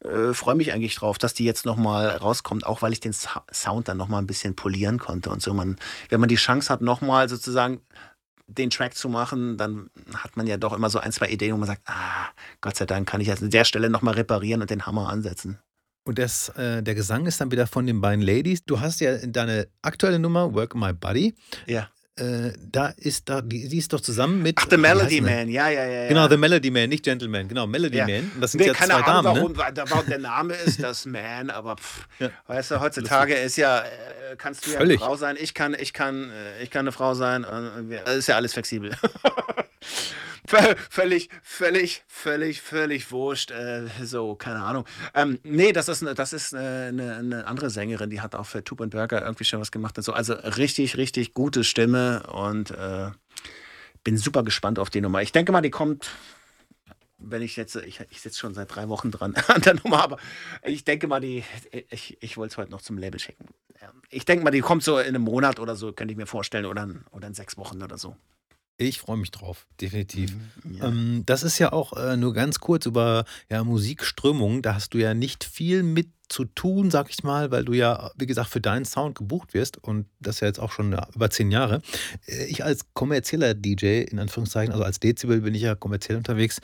äh, 0.00 0.32
freue 0.32 0.54
mich 0.54 0.72
eigentlich 0.72 0.94
drauf, 0.96 1.18
dass 1.18 1.34
die 1.34 1.44
jetzt 1.44 1.66
nochmal 1.66 2.08
rauskommt, 2.08 2.66
auch 2.66 2.82
weil 2.82 2.92
ich 2.92 3.00
den 3.00 3.12
Sound 3.12 3.88
dann 3.88 3.96
nochmal 3.96 4.22
ein 4.22 4.26
bisschen 4.26 4.56
polieren 4.56 4.98
konnte 4.98 5.30
und 5.30 5.42
so. 5.42 5.54
Man, 5.54 5.76
wenn 6.08 6.20
man 6.20 6.28
die 6.28 6.36
Chance 6.36 6.72
hat, 6.72 6.80
nochmal 6.80 7.28
sozusagen 7.28 7.80
den 8.48 8.70
Track 8.70 8.94
zu 8.94 9.08
machen, 9.08 9.56
dann 9.56 9.90
hat 10.14 10.36
man 10.36 10.46
ja 10.46 10.56
doch 10.56 10.72
immer 10.72 10.90
so 10.90 10.98
ein, 10.98 11.12
zwei 11.12 11.28
Ideen, 11.28 11.54
wo 11.54 11.58
man 11.58 11.66
sagt, 11.66 11.82
ah, 11.86 12.28
Gott 12.60 12.76
sei 12.76 12.86
Dank 12.86 13.08
kann 13.08 13.20
ich 13.20 13.26
jetzt 13.26 13.42
an 13.42 13.50
der 13.50 13.64
Stelle 13.64 13.90
nochmal 13.90 14.14
reparieren 14.14 14.60
und 14.60 14.70
den 14.70 14.86
Hammer 14.86 15.08
ansetzen. 15.08 15.58
Und 16.04 16.20
das, 16.20 16.50
äh, 16.50 16.84
der 16.84 16.94
Gesang 16.94 17.26
ist 17.26 17.40
dann 17.40 17.50
wieder 17.50 17.66
von 17.66 17.84
den 17.84 18.00
beiden 18.00 18.22
Ladies. 18.22 18.64
Du 18.64 18.78
hast 18.78 19.00
ja 19.00 19.16
deine 19.26 19.66
aktuelle 19.82 20.20
Nummer, 20.20 20.54
Work 20.54 20.76
My 20.76 20.92
Body. 20.92 21.34
Ja 21.66 21.88
äh, 22.18 22.52
da 22.72 22.94
ist 22.96 23.28
da, 23.28 23.42
die, 23.42 23.68
die, 23.68 23.76
ist 23.76 23.92
doch 23.92 24.00
zusammen 24.00 24.42
mit. 24.42 24.56
Ach, 24.58 24.66
The 24.70 24.78
Melody 24.78 25.20
Man, 25.20 25.48
ja, 25.48 25.68
ja, 25.68 25.84
ja. 25.84 26.08
Genau, 26.08 26.28
The 26.28 26.38
Melody 26.38 26.70
Man, 26.70 26.88
nicht 26.88 27.04
Gentleman, 27.04 27.46
genau, 27.46 27.66
Melody 27.66 27.98
ja. 27.98 28.06
Man. 28.06 28.32
das 28.40 28.52
sind 28.52 28.60
nee, 28.60 28.68
ja 28.68 28.72
keine 28.72 28.94
zwei 28.94 29.02
Ahnung, 29.02 29.34
Damen, 29.34 29.36
warum, 29.36 29.52
ne? 29.52 29.84
warum 29.90 30.06
der 30.06 30.18
Name 30.18 30.54
ist, 30.54 30.82
das 30.82 31.04
Man, 31.04 31.50
aber 31.50 31.76
pff, 31.76 32.08
ja. 32.18 32.30
weißt 32.46 32.70
du, 32.70 32.80
heutzutage 32.80 33.34
ist 33.34 33.56
ja, 33.56 33.80
äh, 33.80 34.36
kannst 34.38 34.66
du 34.66 34.70
ja 34.70 34.78
Völlig. 34.78 35.00
eine 35.00 35.06
Frau 35.06 35.16
sein, 35.16 35.36
ich 35.38 35.52
kann, 35.52 35.76
ich 35.78 35.92
kann, 35.92 36.30
äh, 36.30 36.62
ich 36.62 36.70
kann 36.70 36.80
eine 36.80 36.92
Frau 36.92 37.12
sein, 37.14 37.44
äh, 37.90 38.16
ist 38.16 38.28
ja 38.28 38.36
alles 38.36 38.54
flexibel. 38.54 38.92
völlig, 40.90 41.28
völlig, 41.42 42.04
völlig, 42.06 42.62
völlig 42.62 43.10
wurscht. 43.12 43.50
Äh, 43.50 43.88
so, 44.02 44.34
keine 44.34 44.62
Ahnung. 44.62 44.84
Ähm, 45.14 45.38
nee, 45.42 45.72
das 45.72 45.88
ist, 45.88 46.02
das 46.02 46.32
ist 46.32 46.54
eine, 46.54 47.16
eine, 47.16 47.46
andere 47.46 47.70
Sängerin, 47.70 48.10
die 48.10 48.20
hat 48.20 48.34
auch 48.34 48.46
für 48.46 48.62
Tube 48.64 48.88
Burger 48.90 49.22
irgendwie 49.22 49.44
schon 49.44 49.60
was 49.60 49.72
gemacht 49.72 49.96
und 49.98 50.04
so. 50.04 50.12
Also 50.12 50.34
richtig, 50.34 50.96
richtig 50.96 51.34
gute 51.34 51.64
Stimme 51.64 52.24
und 52.32 52.70
äh, 52.70 53.10
bin 54.04 54.16
super 54.16 54.42
gespannt 54.42 54.78
auf 54.78 54.90
die 54.90 55.00
Nummer. 55.00 55.22
Ich 55.22 55.32
denke 55.32 55.52
mal, 55.52 55.62
die 55.62 55.70
kommt 55.70 56.10
wenn 57.18 57.42
ich 57.42 57.56
jetzt, 57.56 57.76
ich, 57.76 58.00
ich 58.10 58.20
sitze 58.20 58.38
schon 58.38 58.54
seit 58.54 58.74
drei 58.74 58.88
Wochen 58.88 59.10
dran 59.10 59.34
an 59.48 59.62
der 59.62 59.74
Nummer, 59.74 60.02
aber 60.02 60.18
ich 60.62 60.84
denke 60.84 61.06
mal, 61.06 61.20
die, 61.20 61.44
ich, 61.90 62.18
ich 62.20 62.36
wollte 62.36 62.52
es 62.52 62.58
heute 62.58 62.70
noch 62.70 62.82
zum 62.82 62.98
Label 62.98 63.18
schicken. 63.18 63.46
Ich 64.10 64.24
denke 64.24 64.44
mal, 64.44 64.50
die 64.50 64.60
kommt 64.60 64.82
so 64.82 64.98
in 64.98 65.08
einem 65.08 65.22
Monat 65.22 65.60
oder 65.60 65.76
so, 65.76 65.92
könnte 65.92 66.12
ich 66.12 66.18
mir 66.18 66.26
vorstellen, 66.26 66.66
oder 66.66 66.84
in, 66.84 67.04
oder 67.10 67.28
in 67.28 67.34
sechs 67.34 67.56
Wochen 67.56 67.82
oder 67.82 67.98
so. 67.98 68.16
Ich 68.78 69.00
freue 69.00 69.16
mich 69.16 69.30
drauf, 69.30 69.66
definitiv. 69.80 70.34
Mhm, 70.64 70.74
ja. 70.76 70.88
Ähm, 70.88 71.22
das 71.24 71.42
ist 71.42 71.58
ja 71.58 71.72
auch 71.72 71.94
äh, 71.94 72.16
nur 72.16 72.34
ganz 72.34 72.60
kurz 72.60 72.84
über 72.84 73.24
ja, 73.50 73.64
Musikströmungen. 73.64 74.60
Da 74.60 74.74
hast 74.74 74.92
du 74.92 74.98
ja 74.98 75.14
nicht 75.14 75.44
viel 75.44 75.82
mit 75.82 76.08
zu 76.28 76.44
tun, 76.44 76.90
sag 76.90 77.08
ich 77.10 77.22
mal, 77.22 77.50
weil 77.50 77.64
du 77.64 77.72
ja, 77.72 78.10
wie 78.16 78.26
gesagt, 78.26 78.50
für 78.50 78.60
deinen 78.60 78.84
Sound 78.84 79.16
gebucht 79.16 79.54
wirst 79.54 79.76
und 79.78 80.06
das 80.20 80.40
ja 80.40 80.48
jetzt 80.48 80.58
auch 80.58 80.72
schon 80.72 80.92
ja, 80.92 81.06
über 81.14 81.30
zehn 81.30 81.50
Jahre. 81.50 81.80
Äh, 82.26 82.46
ich 82.46 82.64
als 82.64 82.80
kommerzieller 82.94 83.54
DJ, 83.54 84.02
in 84.02 84.18
Anführungszeichen, 84.18 84.72
also 84.72 84.84
als 84.84 85.00
Dezibel 85.00 85.40
bin 85.40 85.54
ich 85.54 85.62
ja 85.62 85.74
kommerziell 85.74 86.18
unterwegs, 86.18 86.60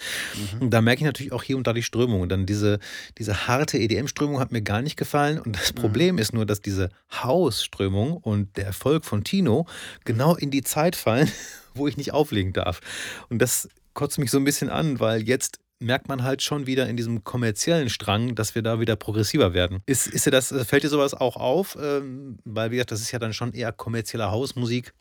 mhm. 0.60 0.70
da 0.70 0.80
merke 0.80 1.00
ich 1.00 1.06
natürlich 1.06 1.32
auch 1.32 1.42
hier 1.42 1.56
und 1.56 1.66
da 1.66 1.72
die 1.72 1.82
Strömung. 1.82 2.20
Und 2.20 2.28
dann 2.30 2.46
diese, 2.46 2.78
diese 3.18 3.46
harte 3.46 3.78
EDM-Strömung 3.78 4.40
hat 4.40 4.52
mir 4.52 4.62
gar 4.62 4.82
nicht 4.82 4.96
gefallen. 4.96 5.38
Und 5.38 5.56
das 5.56 5.72
mhm. 5.72 5.78
Problem 5.78 6.18
ist 6.18 6.32
nur, 6.32 6.46
dass 6.46 6.60
diese 6.60 6.88
House-Strömung 7.10 8.16
und 8.16 8.56
der 8.56 8.66
Erfolg 8.66 9.04
von 9.04 9.24
Tino 9.24 9.66
genau 10.04 10.34
in 10.34 10.50
die 10.50 10.62
Zeit 10.62 10.96
fallen, 10.96 11.30
wo 11.74 11.88
ich 11.88 11.96
nicht 11.96 12.12
auflegen 12.12 12.52
darf. 12.52 12.80
Und 13.28 13.40
das 13.40 13.68
kotzt 13.94 14.18
mich 14.18 14.30
so 14.30 14.38
ein 14.38 14.44
bisschen 14.44 14.70
an, 14.70 15.00
weil 15.00 15.22
jetzt 15.22 15.58
merkt 15.82 16.08
man 16.08 16.22
halt 16.22 16.42
schon 16.42 16.66
wieder 16.66 16.88
in 16.88 16.96
diesem 16.96 17.24
kommerziellen 17.24 17.90
Strang, 17.90 18.34
dass 18.34 18.54
wir 18.54 18.62
da 18.62 18.80
wieder 18.80 18.96
progressiver 18.96 19.52
werden. 19.52 19.80
Ist, 19.86 20.06
ist 20.06 20.26
dir 20.26 20.30
das, 20.30 20.54
fällt 20.66 20.84
dir 20.84 20.88
sowas 20.88 21.12
auch 21.12 21.36
auf? 21.36 21.76
Ähm, 21.80 22.38
weil, 22.44 22.70
wie 22.70 22.76
gesagt, 22.76 22.92
das 22.92 23.00
ist 23.00 23.10
ja 23.10 23.18
dann 23.18 23.32
schon 23.32 23.52
eher 23.52 23.72
kommerzielle 23.72 24.30
Hausmusik. 24.30 24.92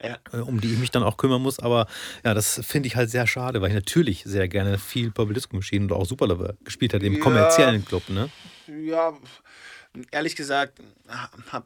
Ja. 0.00 0.16
Äh, 0.32 0.36
um 0.36 0.60
die 0.60 0.72
ich 0.72 0.78
mich 0.78 0.92
dann 0.92 1.02
auch 1.02 1.16
kümmern 1.16 1.42
muss. 1.42 1.58
Aber 1.58 1.86
ja, 2.24 2.32
das 2.32 2.60
finde 2.64 2.86
ich 2.86 2.96
halt 2.96 3.10
sehr 3.10 3.26
schade, 3.26 3.60
weil 3.60 3.70
ich 3.70 3.74
natürlich 3.74 4.22
sehr 4.24 4.46
gerne 4.48 4.78
viel 4.78 5.10
Purple 5.10 5.34
Disco 5.34 5.56
Machine 5.56 5.84
und 5.84 5.92
auch 5.92 6.06
Superlover 6.06 6.54
gespielt 6.62 6.94
habe 6.94 7.04
im 7.04 7.14
ja, 7.14 7.20
kommerziellen 7.20 7.84
Club. 7.84 8.08
Ne? 8.08 8.28
Ja, 8.68 9.12
ehrlich 10.10 10.36
gesagt 10.36 10.80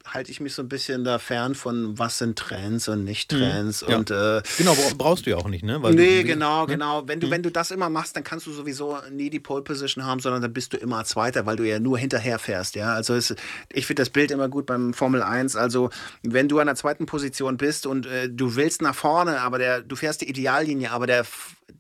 halte 0.05 0.31
ich 0.31 0.41
mich 0.41 0.55
so 0.55 0.63
ein 0.63 0.69
bisschen 0.69 1.05
da 1.05 1.19
fern 1.19 1.55
von, 1.55 1.99
was 1.99 2.19
sind 2.19 2.39
Trends 2.39 2.89
und 2.89 3.05
nicht 3.05 3.33
mhm. 3.33 3.39
Trends. 3.39 3.87
Mhm. 3.87 3.95
Und, 3.95 4.11
ja. 4.11 4.39
äh, 4.39 4.43
genau, 4.57 4.77
brauchst 4.97 5.27
du 5.27 5.31
ja 5.31 5.37
auch 5.37 5.49
nicht, 5.49 5.65
ne? 5.65 5.83
Weil 5.83 5.95
nee, 5.95 6.23
du, 6.23 6.29
genau, 6.29 6.63
ne? 6.63 6.73
genau. 6.73 7.09
Wenn 7.09 7.21
du, 7.21 7.27
mhm. 7.27 7.31
wenn 7.33 7.43
du 7.43 7.51
das 7.51 7.71
immer 7.71 7.91
machst, 7.91 8.15
dann 8.17 8.25
kannst 8.25 8.47
du 8.47 8.53
sowieso 8.53 8.99
nie 9.11 9.31
die 9.31 9.41
Pole 9.41 9.63
Position 9.63 10.05
haben, 10.05 10.21
sondern 10.21 10.43
dann 10.43 10.53
bist 10.53 10.73
du 10.73 10.77
immer 10.77 11.05
Zweiter, 11.05 11.45
weil 11.45 11.57
du 11.57 11.65
ja 11.65 11.81
nur 11.81 11.99
hinterher 11.99 12.39
fährst. 12.39 12.77
Ja? 12.77 12.95
Also 12.95 13.15
es, 13.15 13.35
ich 13.73 13.87
finde 13.87 14.03
das 14.03 14.11
Bild 14.11 14.31
immer 14.31 14.49
gut 14.49 14.67
beim 14.67 14.95
Formel 14.95 15.23
1. 15.23 15.57
Also 15.57 15.91
wenn 16.23 16.49
du 16.49 16.61
an 16.61 16.67
der 16.67 16.77
zweiten 16.77 17.07
Position 17.07 17.57
bist 17.57 17.87
und 17.87 18.07
äh, 18.07 18.29
du 18.29 18.55
willst 18.55 18.81
nach 18.83 18.95
vorne, 18.95 19.41
aber 19.41 19.59
der, 19.59 19.83
du 19.83 19.97
fährst 19.97 20.21
die 20.21 20.29
Ideallinie, 20.29 20.93
aber 20.93 21.07
der 21.07 21.25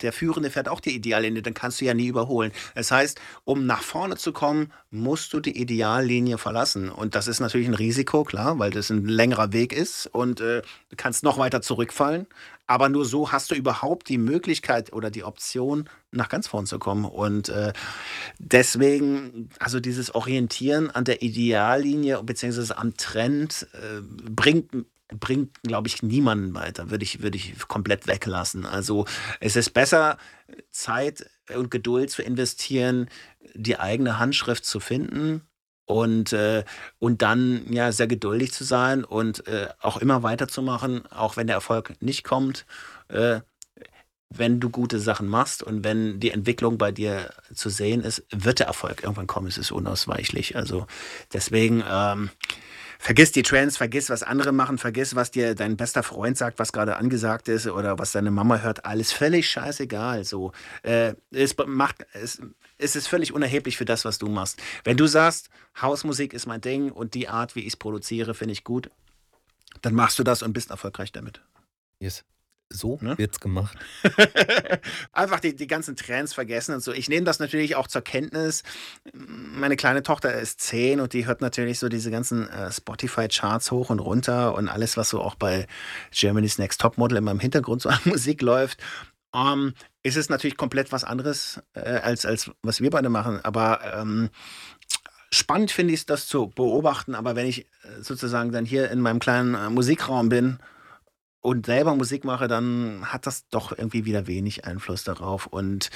der 0.00 0.12
Führende 0.12 0.50
fährt 0.50 0.68
auch 0.68 0.80
die 0.80 0.94
Ideallinie, 0.94 1.42
dann 1.42 1.54
kannst 1.54 1.80
du 1.80 1.84
ja 1.84 1.94
nie 1.94 2.06
überholen. 2.06 2.52
Das 2.74 2.90
heißt, 2.90 3.20
um 3.44 3.66
nach 3.66 3.82
vorne 3.82 4.16
zu 4.16 4.32
kommen, 4.32 4.72
musst 4.90 5.32
du 5.32 5.40
die 5.40 5.60
Ideallinie 5.60 6.38
verlassen. 6.38 6.88
Und 6.90 7.14
das 7.14 7.28
ist 7.28 7.40
natürlich 7.40 7.68
ein 7.68 7.74
Risiko, 7.74 8.24
klar, 8.24 8.58
weil 8.58 8.70
das 8.70 8.90
ein 8.90 9.04
längerer 9.06 9.52
Weg 9.52 9.72
ist 9.72 10.06
und 10.06 10.40
äh, 10.40 10.62
du 10.90 10.96
kannst 10.96 11.22
noch 11.22 11.38
weiter 11.38 11.62
zurückfallen. 11.62 12.26
Aber 12.66 12.88
nur 12.88 13.04
so 13.04 13.32
hast 13.32 13.50
du 13.50 13.54
überhaupt 13.54 14.08
die 14.08 14.18
Möglichkeit 14.18 14.92
oder 14.92 15.10
die 15.10 15.24
Option, 15.24 15.88
nach 16.10 16.28
ganz 16.28 16.46
vorn 16.46 16.66
zu 16.66 16.78
kommen. 16.78 17.04
Und 17.04 17.48
äh, 17.48 17.72
deswegen, 18.38 19.50
also 19.58 19.80
dieses 19.80 20.14
Orientieren 20.14 20.90
an 20.90 21.04
der 21.04 21.22
Ideallinie 21.22 22.22
bzw. 22.22 22.74
am 22.74 22.96
Trend 22.96 23.66
äh, 23.72 24.00
bringt 24.00 24.70
bringt, 25.18 25.62
glaube 25.62 25.88
ich, 25.88 26.02
niemanden 26.02 26.54
weiter, 26.54 26.90
würde 26.90 27.04
ich, 27.04 27.22
würde 27.22 27.36
ich 27.36 27.58
komplett 27.68 28.06
weglassen. 28.06 28.66
Also 28.66 29.06
es 29.40 29.56
ist 29.56 29.70
besser, 29.70 30.18
Zeit 30.70 31.26
und 31.54 31.70
Geduld 31.70 32.10
zu 32.10 32.22
investieren, 32.22 33.08
die 33.54 33.78
eigene 33.78 34.18
Handschrift 34.18 34.64
zu 34.64 34.80
finden 34.80 35.42
und, 35.84 36.32
äh, 36.32 36.64
und 36.98 37.22
dann 37.22 37.72
ja 37.72 37.92
sehr 37.92 38.06
geduldig 38.06 38.52
zu 38.52 38.64
sein 38.64 39.04
und 39.04 39.46
äh, 39.46 39.68
auch 39.80 39.96
immer 39.98 40.22
weiterzumachen, 40.22 41.06
auch 41.06 41.36
wenn 41.36 41.46
der 41.46 41.56
Erfolg 41.56 41.94
nicht 42.00 42.24
kommt. 42.24 42.66
Äh, 43.08 43.40
wenn 44.34 44.60
du 44.60 44.70
gute 44.70 44.98
Sachen 44.98 45.28
machst 45.28 45.62
und 45.62 45.84
wenn 45.84 46.18
die 46.18 46.30
Entwicklung 46.30 46.78
bei 46.78 46.90
dir 46.90 47.30
zu 47.54 47.68
sehen 47.68 48.02
ist, 48.02 48.24
wird 48.30 48.60
der 48.60 48.66
Erfolg 48.66 49.02
irgendwann 49.02 49.26
kommen. 49.26 49.46
Es 49.46 49.58
ist 49.58 49.72
unausweichlich. 49.72 50.56
Also 50.56 50.86
deswegen 51.32 51.84
ähm, 51.86 52.30
Vergiss 53.02 53.32
die 53.32 53.42
Trends, 53.42 53.76
vergiss, 53.76 54.10
was 54.10 54.22
andere 54.22 54.52
machen, 54.52 54.78
vergiss, 54.78 55.16
was 55.16 55.32
dir 55.32 55.56
dein 55.56 55.76
bester 55.76 56.04
Freund 56.04 56.38
sagt, 56.38 56.60
was 56.60 56.72
gerade 56.72 56.98
angesagt 56.98 57.48
ist 57.48 57.66
oder 57.66 57.98
was 57.98 58.12
deine 58.12 58.30
Mama 58.30 58.58
hört. 58.58 58.84
Alles 58.84 59.10
völlig 59.10 59.50
scheißegal. 59.50 60.22
So, 60.22 60.52
äh, 60.84 61.14
es, 61.32 61.56
macht, 61.66 62.06
es, 62.12 62.40
es 62.78 62.94
ist 62.94 63.08
völlig 63.08 63.32
unerheblich 63.32 63.76
für 63.76 63.84
das, 63.84 64.04
was 64.04 64.20
du 64.20 64.28
machst. 64.28 64.62
Wenn 64.84 64.96
du 64.96 65.08
sagst, 65.08 65.50
Hausmusik 65.80 66.32
ist 66.32 66.46
mein 66.46 66.60
Ding 66.60 66.92
und 66.92 67.14
die 67.14 67.28
Art, 67.28 67.56
wie 67.56 67.62
ich 67.62 67.72
es 67.72 67.76
produziere, 67.76 68.34
finde 68.34 68.52
ich 68.52 68.62
gut, 68.62 68.88
dann 69.80 69.94
machst 69.94 70.20
du 70.20 70.22
das 70.22 70.44
und 70.44 70.52
bist 70.52 70.70
erfolgreich 70.70 71.10
damit. 71.10 71.42
Yes. 71.98 72.22
So 72.72 72.98
ne? 73.00 73.16
wird's 73.18 73.40
gemacht. 73.40 73.76
Einfach 75.12 75.40
die, 75.40 75.54
die 75.54 75.66
ganzen 75.66 75.96
Trends 75.96 76.34
vergessen 76.34 76.74
und 76.74 76.82
so. 76.82 76.92
Ich 76.92 77.08
nehme 77.08 77.24
das 77.24 77.38
natürlich 77.38 77.76
auch 77.76 77.86
zur 77.86 78.02
Kenntnis. 78.02 78.62
Meine 79.12 79.76
kleine 79.76 80.02
Tochter 80.02 80.32
ist 80.34 80.60
zehn 80.60 81.00
und 81.00 81.12
die 81.12 81.26
hört 81.26 81.40
natürlich 81.40 81.78
so 81.78 81.88
diese 81.88 82.10
ganzen 82.10 82.48
äh, 82.48 82.72
Spotify-Charts 82.72 83.70
hoch 83.70 83.90
und 83.90 83.98
runter 83.98 84.54
und 84.54 84.68
alles, 84.68 84.96
was 84.96 85.10
so 85.10 85.20
auch 85.20 85.34
bei 85.34 85.66
Germany's 86.10 86.58
Next 86.58 86.80
Topmodel 86.80 87.18
in 87.18 87.24
meinem 87.24 87.40
Hintergrund 87.40 87.82
so 87.82 87.88
an 87.88 88.00
Musik 88.04 88.42
läuft. 88.42 88.82
Ähm, 89.34 89.74
ist 90.02 90.16
es 90.16 90.28
natürlich 90.28 90.56
komplett 90.56 90.92
was 90.92 91.04
anderes, 91.04 91.62
äh, 91.74 91.80
als, 91.80 92.26
als 92.26 92.50
was 92.62 92.80
wir 92.80 92.90
beide 92.90 93.08
machen. 93.08 93.40
Aber 93.44 93.80
ähm, 93.94 94.30
spannend 95.30 95.70
finde 95.70 95.94
ich 95.94 96.00
es, 96.00 96.06
das 96.06 96.26
zu 96.26 96.48
beobachten. 96.48 97.14
Aber 97.14 97.36
wenn 97.36 97.46
ich 97.46 97.60
äh, 97.60 97.66
sozusagen 98.00 98.52
dann 98.52 98.64
hier 98.64 98.90
in 98.90 99.00
meinem 99.00 99.20
kleinen 99.20 99.54
äh, 99.54 99.70
Musikraum 99.70 100.28
bin 100.28 100.58
und 101.42 101.66
selber 101.66 101.94
Musik 101.96 102.24
mache, 102.24 102.48
dann 102.48 103.04
hat 103.04 103.26
das 103.26 103.48
doch 103.48 103.76
irgendwie 103.76 104.04
wieder 104.04 104.26
wenig 104.26 104.64
Einfluss 104.64 105.04
darauf. 105.04 105.46
Und 105.46 105.90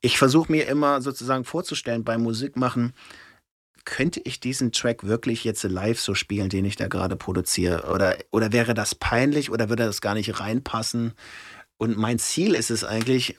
ich 0.00 0.18
versuche 0.18 0.50
mir 0.50 0.66
immer 0.66 1.02
sozusagen 1.02 1.44
vorzustellen, 1.44 2.02
beim 2.02 2.22
Musikmachen, 2.22 2.94
könnte 3.84 4.20
ich 4.24 4.40
diesen 4.40 4.72
Track 4.72 5.04
wirklich 5.04 5.44
jetzt 5.44 5.62
live 5.62 6.00
so 6.00 6.14
spielen, 6.14 6.48
den 6.48 6.64
ich 6.64 6.76
da 6.76 6.88
gerade 6.88 7.14
produziere? 7.14 7.92
Oder, 7.92 8.16
oder 8.32 8.52
wäre 8.52 8.74
das 8.74 8.94
peinlich 8.94 9.50
oder 9.50 9.68
würde 9.68 9.84
das 9.84 10.00
gar 10.00 10.14
nicht 10.14 10.40
reinpassen? 10.40 11.12
Und 11.76 11.96
mein 11.98 12.18
Ziel 12.18 12.54
ist 12.54 12.70
es 12.70 12.82
eigentlich, 12.82 13.36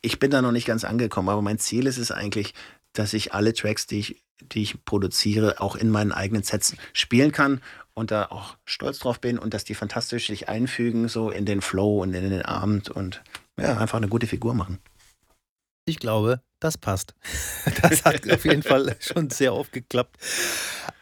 ich 0.00 0.18
bin 0.20 0.30
da 0.30 0.40
noch 0.40 0.52
nicht 0.52 0.66
ganz 0.66 0.84
angekommen, 0.84 1.28
aber 1.28 1.42
mein 1.42 1.58
Ziel 1.58 1.86
ist 1.86 1.98
es 1.98 2.12
eigentlich, 2.12 2.54
dass 2.92 3.12
ich 3.12 3.34
alle 3.34 3.52
Tracks, 3.52 3.86
die 3.86 3.98
ich, 3.98 4.24
die 4.40 4.62
ich 4.62 4.84
produziere, 4.84 5.60
auch 5.60 5.74
in 5.74 5.90
meinen 5.90 6.12
eigenen 6.12 6.44
Sets 6.44 6.76
spielen 6.92 7.32
kann 7.32 7.60
und 7.98 8.10
da 8.10 8.26
auch 8.26 8.56
stolz 8.64 8.98
drauf 9.00 9.20
bin 9.20 9.38
und 9.38 9.54
dass 9.54 9.64
die 9.64 9.74
fantastisch 9.74 10.28
sich 10.28 10.48
einfügen, 10.48 11.08
so 11.08 11.30
in 11.30 11.44
den 11.44 11.60
Flow 11.60 12.02
und 12.02 12.14
in 12.14 12.30
den 12.30 12.42
Abend 12.42 12.90
und 12.90 13.22
ja, 13.58 13.76
einfach 13.76 13.98
eine 13.98 14.08
gute 14.08 14.26
Figur 14.26 14.54
machen. 14.54 14.78
Ich 15.84 15.98
glaube, 15.98 16.42
das 16.60 16.78
passt. 16.78 17.14
Das 17.82 18.04
hat 18.04 18.30
auf 18.30 18.44
jeden 18.44 18.62
Fall 18.62 18.96
schon 19.00 19.30
sehr 19.30 19.54
oft 19.54 19.72
geklappt. 19.72 20.16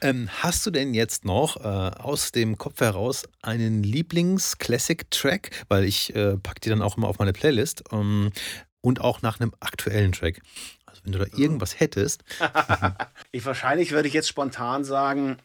Ähm, 0.00 0.28
hast 0.42 0.66
du 0.66 0.70
denn 0.70 0.94
jetzt 0.94 1.24
noch 1.24 1.56
äh, 1.56 1.60
aus 1.62 2.32
dem 2.32 2.58
Kopf 2.58 2.80
heraus 2.80 3.24
einen 3.42 3.82
Lieblings-Classic-Track? 3.82 5.64
Weil 5.68 5.84
ich 5.84 6.14
äh, 6.14 6.36
packe 6.36 6.60
die 6.60 6.68
dann 6.68 6.82
auch 6.82 6.96
immer 6.96 7.08
auf 7.08 7.18
meine 7.18 7.32
Playlist. 7.32 7.84
Ähm, 7.92 8.32
und 8.80 9.00
auch 9.00 9.22
nach 9.22 9.40
einem 9.40 9.52
aktuellen 9.60 10.12
Track. 10.12 10.40
Also 10.86 11.02
wenn 11.04 11.12
du 11.12 11.18
da 11.18 11.26
irgendwas 11.36 11.80
hättest. 11.80 12.24
ich 13.32 13.44
wahrscheinlich 13.44 13.92
würde 13.92 14.08
ich 14.08 14.14
jetzt 14.14 14.28
spontan 14.28 14.84
sagen, 14.84 15.38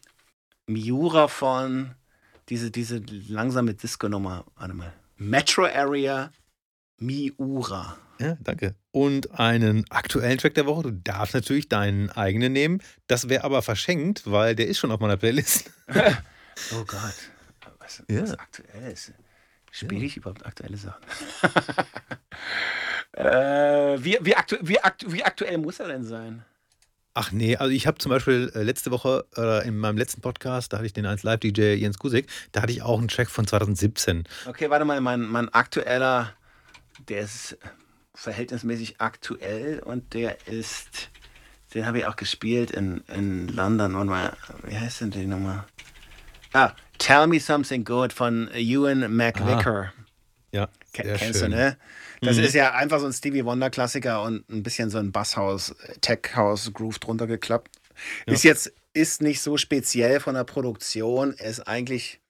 Miura 0.72 1.28
von 1.28 1.94
diese, 2.48 2.70
diese 2.70 2.98
langsame 3.28 3.74
Disco-Nummer. 3.74 4.44
Warte 4.56 4.74
mal. 4.74 4.92
Metro 5.16 5.64
Area 5.64 6.32
Miura. 6.98 7.96
Ja, 8.18 8.36
danke. 8.40 8.74
Und 8.92 9.38
einen 9.38 9.84
aktuellen 9.90 10.38
Track 10.38 10.54
der 10.54 10.66
Woche. 10.66 10.82
Du 10.82 10.90
darfst 10.92 11.34
natürlich 11.34 11.68
deinen 11.68 12.10
eigenen 12.10 12.52
nehmen. 12.52 12.82
Das 13.06 13.28
wäre 13.28 13.44
aber 13.44 13.62
verschenkt, 13.62 14.30
weil 14.30 14.54
der 14.54 14.68
ist 14.68 14.78
schon 14.78 14.92
auf 14.92 15.00
meiner 15.00 15.16
Playlist. 15.16 15.70
oh 16.72 16.84
Gott. 16.86 17.14
Was, 17.78 18.02
ja. 18.08 18.22
was 18.22 18.38
aktuell 18.38 18.92
ist. 18.92 19.12
Spiele 19.70 20.02
ja. 20.02 20.06
ich 20.06 20.16
überhaupt 20.18 20.44
aktuelle 20.46 20.76
Sachen? 20.76 21.02
äh, 23.12 24.04
wie, 24.04 24.18
wie, 24.20 24.36
aktu 24.36 24.56
wie, 24.60 24.78
aktu 24.78 25.12
wie 25.12 25.24
aktuell 25.24 25.58
muss 25.58 25.80
er 25.80 25.88
denn 25.88 26.04
sein? 26.04 26.44
Ach 27.14 27.30
nee, 27.30 27.56
also 27.56 27.70
ich 27.70 27.86
habe 27.86 27.98
zum 27.98 28.10
Beispiel 28.10 28.50
äh, 28.54 28.62
letzte 28.62 28.90
Woche 28.90 29.26
äh, 29.36 29.66
in 29.68 29.76
meinem 29.76 29.98
letzten 29.98 30.22
Podcast, 30.22 30.72
da 30.72 30.78
hatte 30.78 30.86
ich 30.86 30.94
den 30.94 31.04
als 31.04 31.22
Live-DJ 31.22 31.74
Jens 31.74 31.98
Kusik, 31.98 32.26
da 32.52 32.62
hatte 32.62 32.72
ich 32.72 32.82
auch 32.82 32.98
einen 32.98 33.08
Track 33.08 33.28
von 33.30 33.46
2017. 33.46 34.24
Okay, 34.46 34.70
warte 34.70 34.86
mal, 34.86 35.00
mein, 35.02 35.20
mein 35.20 35.50
aktueller, 35.50 36.32
der 37.08 37.20
ist 37.20 37.58
verhältnismäßig 38.14 39.00
aktuell 39.00 39.80
und 39.80 40.14
der 40.14 40.46
ist, 40.46 41.10
den 41.74 41.86
habe 41.86 41.98
ich 41.98 42.06
auch 42.06 42.16
gespielt 42.16 42.70
in, 42.70 43.02
in 43.14 43.48
London. 43.48 43.94
Warte 43.94 44.06
mal, 44.06 44.36
wie 44.64 44.78
heißt 44.78 45.02
denn 45.02 45.10
die 45.10 45.26
Nummer? 45.26 45.66
Ah, 46.54 46.72
Tell 46.98 47.26
Me 47.26 47.40
Something 47.40 47.84
Good 47.84 48.12
von 48.12 48.48
Ewan 48.54 49.14
McVicker. 49.14 49.92
Ja, 50.52 50.68
sehr 50.94 51.16
Kennst 51.16 51.40
schön. 51.40 51.50
du, 51.50 51.56
ne? 51.56 51.76
Das 52.22 52.36
mhm. 52.36 52.44
ist 52.44 52.54
ja 52.54 52.72
einfach 52.72 53.00
so 53.00 53.06
ein 53.06 53.12
Stevie 53.12 53.44
Wonder 53.44 53.68
Klassiker 53.68 54.22
und 54.22 54.48
ein 54.48 54.62
bisschen 54.62 54.90
so 54.90 54.98
ein 54.98 55.10
Basshaus, 55.10 55.74
Tech 56.00 56.20
House 56.34 56.72
Groove 56.72 56.98
drunter 57.00 57.26
geklappt. 57.26 57.70
Ja. 58.26 58.32
Ist 58.32 58.44
jetzt 58.44 58.72
ist 58.94 59.22
nicht 59.22 59.40
so 59.40 59.56
speziell 59.56 60.20
von 60.20 60.34
der 60.34 60.44
Produktion, 60.44 61.32
ist 61.32 61.60
eigentlich 61.60 62.20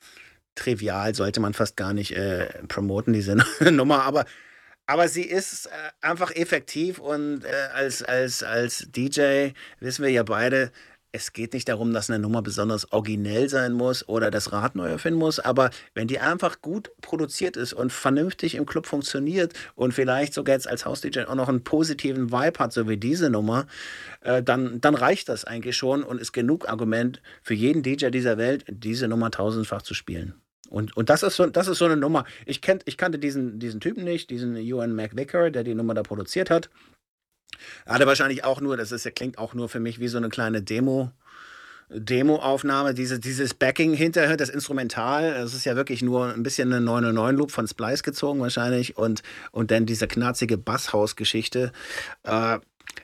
trivial, 0.54 1.14
sollte 1.14 1.40
man 1.40 1.54
fast 1.54 1.76
gar 1.76 1.92
nicht 1.92 2.12
äh, 2.12 2.46
promoten, 2.68 3.12
diese 3.12 3.36
Nummer, 3.70 4.02
aber 4.02 4.24
aber 4.86 5.08
sie 5.08 5.22
ist 5.22 5.66
äh, 5.66 5.70
einfach 6.00 6.34
effektiv 6.34 6.98
und 6.98 7.44
äh, 7.44 7.68
als, 7.72 8.02
als, 8.02 8.42
als 8.42 8.88
DJ 8.90 9.50
wissen 9.80 10.02
wir 10.04 10.10
ja 10.10 10.22
beide, 10.22 10.72
es 11.12 11.34
geht 11.34 11.52
nicht 11.52 11.68
darum, 11.68 11.92
dass 11.92 12.10
eine 12.10 12.18
Nummer 12.18 12.42
besonders 12.42 12.90
originell 12.90 13.48
sein 13.48 13.74
muss 13.74 14.08
oder 14.08 14.30
das 14.30 14.50
Rad 14.50 14.74
neu 14.74 14.88
erfinden 14.88 15.18
muss, 15.18 15.38
aber 15.38 15.70
wenn 15.94 16.08
die 16.08 16.18
einfach 16.18 16.62
gut 16.62 16.90
produziert 17.02 17.56
ist 17.56 17.74
und 17.74 17.92
vernünftig 17.92 18.54
im 18.54 18.64
Club 18.64 18.86
funktioniert 18.86 19.52
und 19.74 19.92
vielleicht 19.92 20.32
sogar 20.32 20.54
jetzt 20.54 20.66
als 20.66 20.86
House-DJ 20.86 21.24
auch 21.24 21.34
noch 21.34 21.50
einen 21.50 21.64
positiven 21.64 22.32
Vibe 22.32 22.58
hat, 22.58 22.72
so 22.72 22.88
wie 22.88 22.96
diese 22.96 23.28
Nummer, 23.28 23.66
äh, 24.22 24.42
dann, 24.42 24.80
dann 24.80 24.94
reicht 24.94 25.28
das 25.28 25.44
eigentlich 25.44 25.76
schon 25.76 26.02
und 26.02 26.18
ist 26.20 26.32
genug 26.32 26.68
Argument 26.68 27.20
für 27.42 27.54
jeden 27.54 27.82
DJ 27.82 28.08
dieser 28.08 28.38
Welt, 28.38 28.64
diese 28.68 29.06
Nummer 29.06 29.30
tausendfach 29.30 29.82
zu 29.82 29.92
spielen. 29.94 30.34
Und, 30.70 30.96
und 30.96 31.10
das, 31.10 31.22
ist 31.22 31.36
so, 31.36 31.44
das 31.44 31.68
ist 31.68 31.76
so 31.76 31.84
eine 31.84 31.98
Nummer. 31.98 32.24
Ich, 32.46 32.62
kennt, 32.62 32.82
ich 32.86 32.96
kannte 32.96 33.18
diesen, 33.18 33.58
diesen 33.58 33.80
Typen 33.80 34.04
nicht, 34.04 34.30
diesen 34.30 34.56
Ewan 34.56 34.94
McVicker, 34.94 35.50
der 35.50 35.64
die 35.64 35.74
Nummer 35.74 35.92
da 35.92 36.02
produziert 36.02 36.48
hat. 36.48 36.70
Hatte 37.86 38.06
wahrscheinlich 38.06 38.44
auch 38.44 38.60
nur, 38.60 38.76
das 38.76 38.92
ist, 38.92 39.12
klingt 39.14 39.38
auch 39.38 39.54
nur 39.54 39.68
für 39.68 39.80
mich 39.80 40.00
wie 40.00 40.08
so 40.08 40.18
eine 40.18 40.28
kleine 40.28 40.62
Demo. 40.62 41.12
Demo-Aufnahme, 41.94 42.94
diese, 42.94 43.20
dieses 43.20 43.54
Backing 43.54 43.92
hinterher, 43.92 44.36
das 44.36 44.48
Instrumental, 44.48 45.34
das 45.34 45.52
ist 45.52 45.64
ja 45.64 45.76
wirklich 45.76 46.02
nur 46.02 46.32
ein 46.32 46.42
bisschen 46.42 46.72
eine 46.72 46.84
909-Loop 46.88 47.50
von 47.50 47.66
Splice 47.66 48.02
gezogen 48.02 48.40
wahrscheinlich 48.40 48.96
und, 48.96 49.22
und 49.50 49.70
dann 49.70 49.84
diese 49.84 50.08
knarzige 50.08 50.56
Basshaus-Geschichte. 50.56 51.72
Äh, 52.22 52.58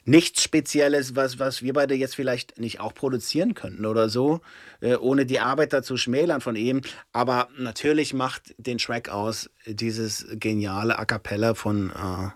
nichts 0.04 0.42
Spezielles, 0.42 1.16
was, 1.16 1.38
was 1.38 1.62
wir 1.62 1.72
beide 1.72 1.94
jetzt 1.94 2.14
vielleicht 2.14 2.58
nicht 2.58 2.80
auch 2.80 2.94
produzieren 2.94 3.54
könnten 3.54 3.86
oder 3.86 4.08
so, 4.08 4.40
äh, 4.80 4.96
ohne 4.96 5.26
die 5.26 5.40
Arbeit 5.40 5.72
dazu 5.72 5.96
schmälern 5.96 6.40
von 6.40 6.56
ihm. 6.56 6.80
Aber 7.12 7.48
natürlich 7.58 8.14
macht 8.14 8.54
den 8.58 8.78
Track 8.78 9.08
aus 9.08 9.50
dieses 9.66 10.26
geniale 10.30 10.98
A 10.98 11.04
Cappella 11.04 11.54
von 11.54 11.90
äh, 11.90 12.30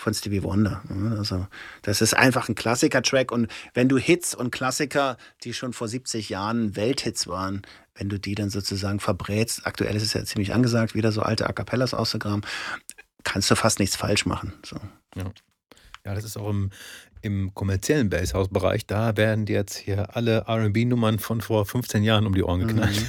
von 0.00 0.14
Stevie 0.14 0.42
Wonder. 0.42 0.82
Also, 1.18 1.46
das 1.82 2.00
ist 2.00 2.14
einfach 2.14 2.48
ein 2.48 2.54
Klassiker-Track. 2.54 3.30
Und 3.30 3.48
wenn 3.74 3.88
du 3.88 3.98
Hits 3.98 4.34
und 4.34 4.50
Klassiker, 4.50 5.16
die 5.44 5.52
schon 5.52 5.72
vor 5.72 5.88
70 5.88 6.30
Jahren 6.30 6.74
Welthits 6.74 7.26
waren, 7.26 7.62
wenn 7.94 8.08
du 8.08 8.18
die 8.18 8.34
dann 8.34 8.50
sozusagen 8.50 8.98
verbrätst, 8.98 9.66
aktuell 9.66 9.94
ist 9.94 10.02
es 10.02 10.14
ja 10.14 10.24
ziemlich 10.24 10.54
angesagt, 10.54 10.94
wieder 10.94 11.12
so 11.12 11.22
alte 11.22 11.46
A 11.48 11.52
Cappellas 11.52 11.92
auszugraben, 11.92 12.42
kannst 13.24 13.50
du 13.50 13.56
fast 13.56 13.78
nichts 13.78 13.96
falsch 13.96 14.24
machen. 14.24 14.54
So. 14.64 14.76
Ja. 15.16 15.30
Ja, 16.06 16.14
das 16.14 16.24
ist 16.24 16.38
auch 16.38 16.48
im, 16.48 16.70
im 17.20 17.52
kommerziellen 17.52 18.08
Basshouse-Bereich. 18.08 18.86
Da 18.86 19.18
werden 19.18 19.46
jetzt 19.46 19.76
hier 19.76 20.16
alle 20.16 20.46
RB-Nummern 20.48 21.18
von 21.18 21.42
vor 21.42 21.66
15 21.66 22.02
Jahren 22.02 22.26
um 22.26 22.34
die 22.34 22.42
Ohren 22.42 22.60
geknallt. 22.66 22.98
Mhm. 22.98 23.06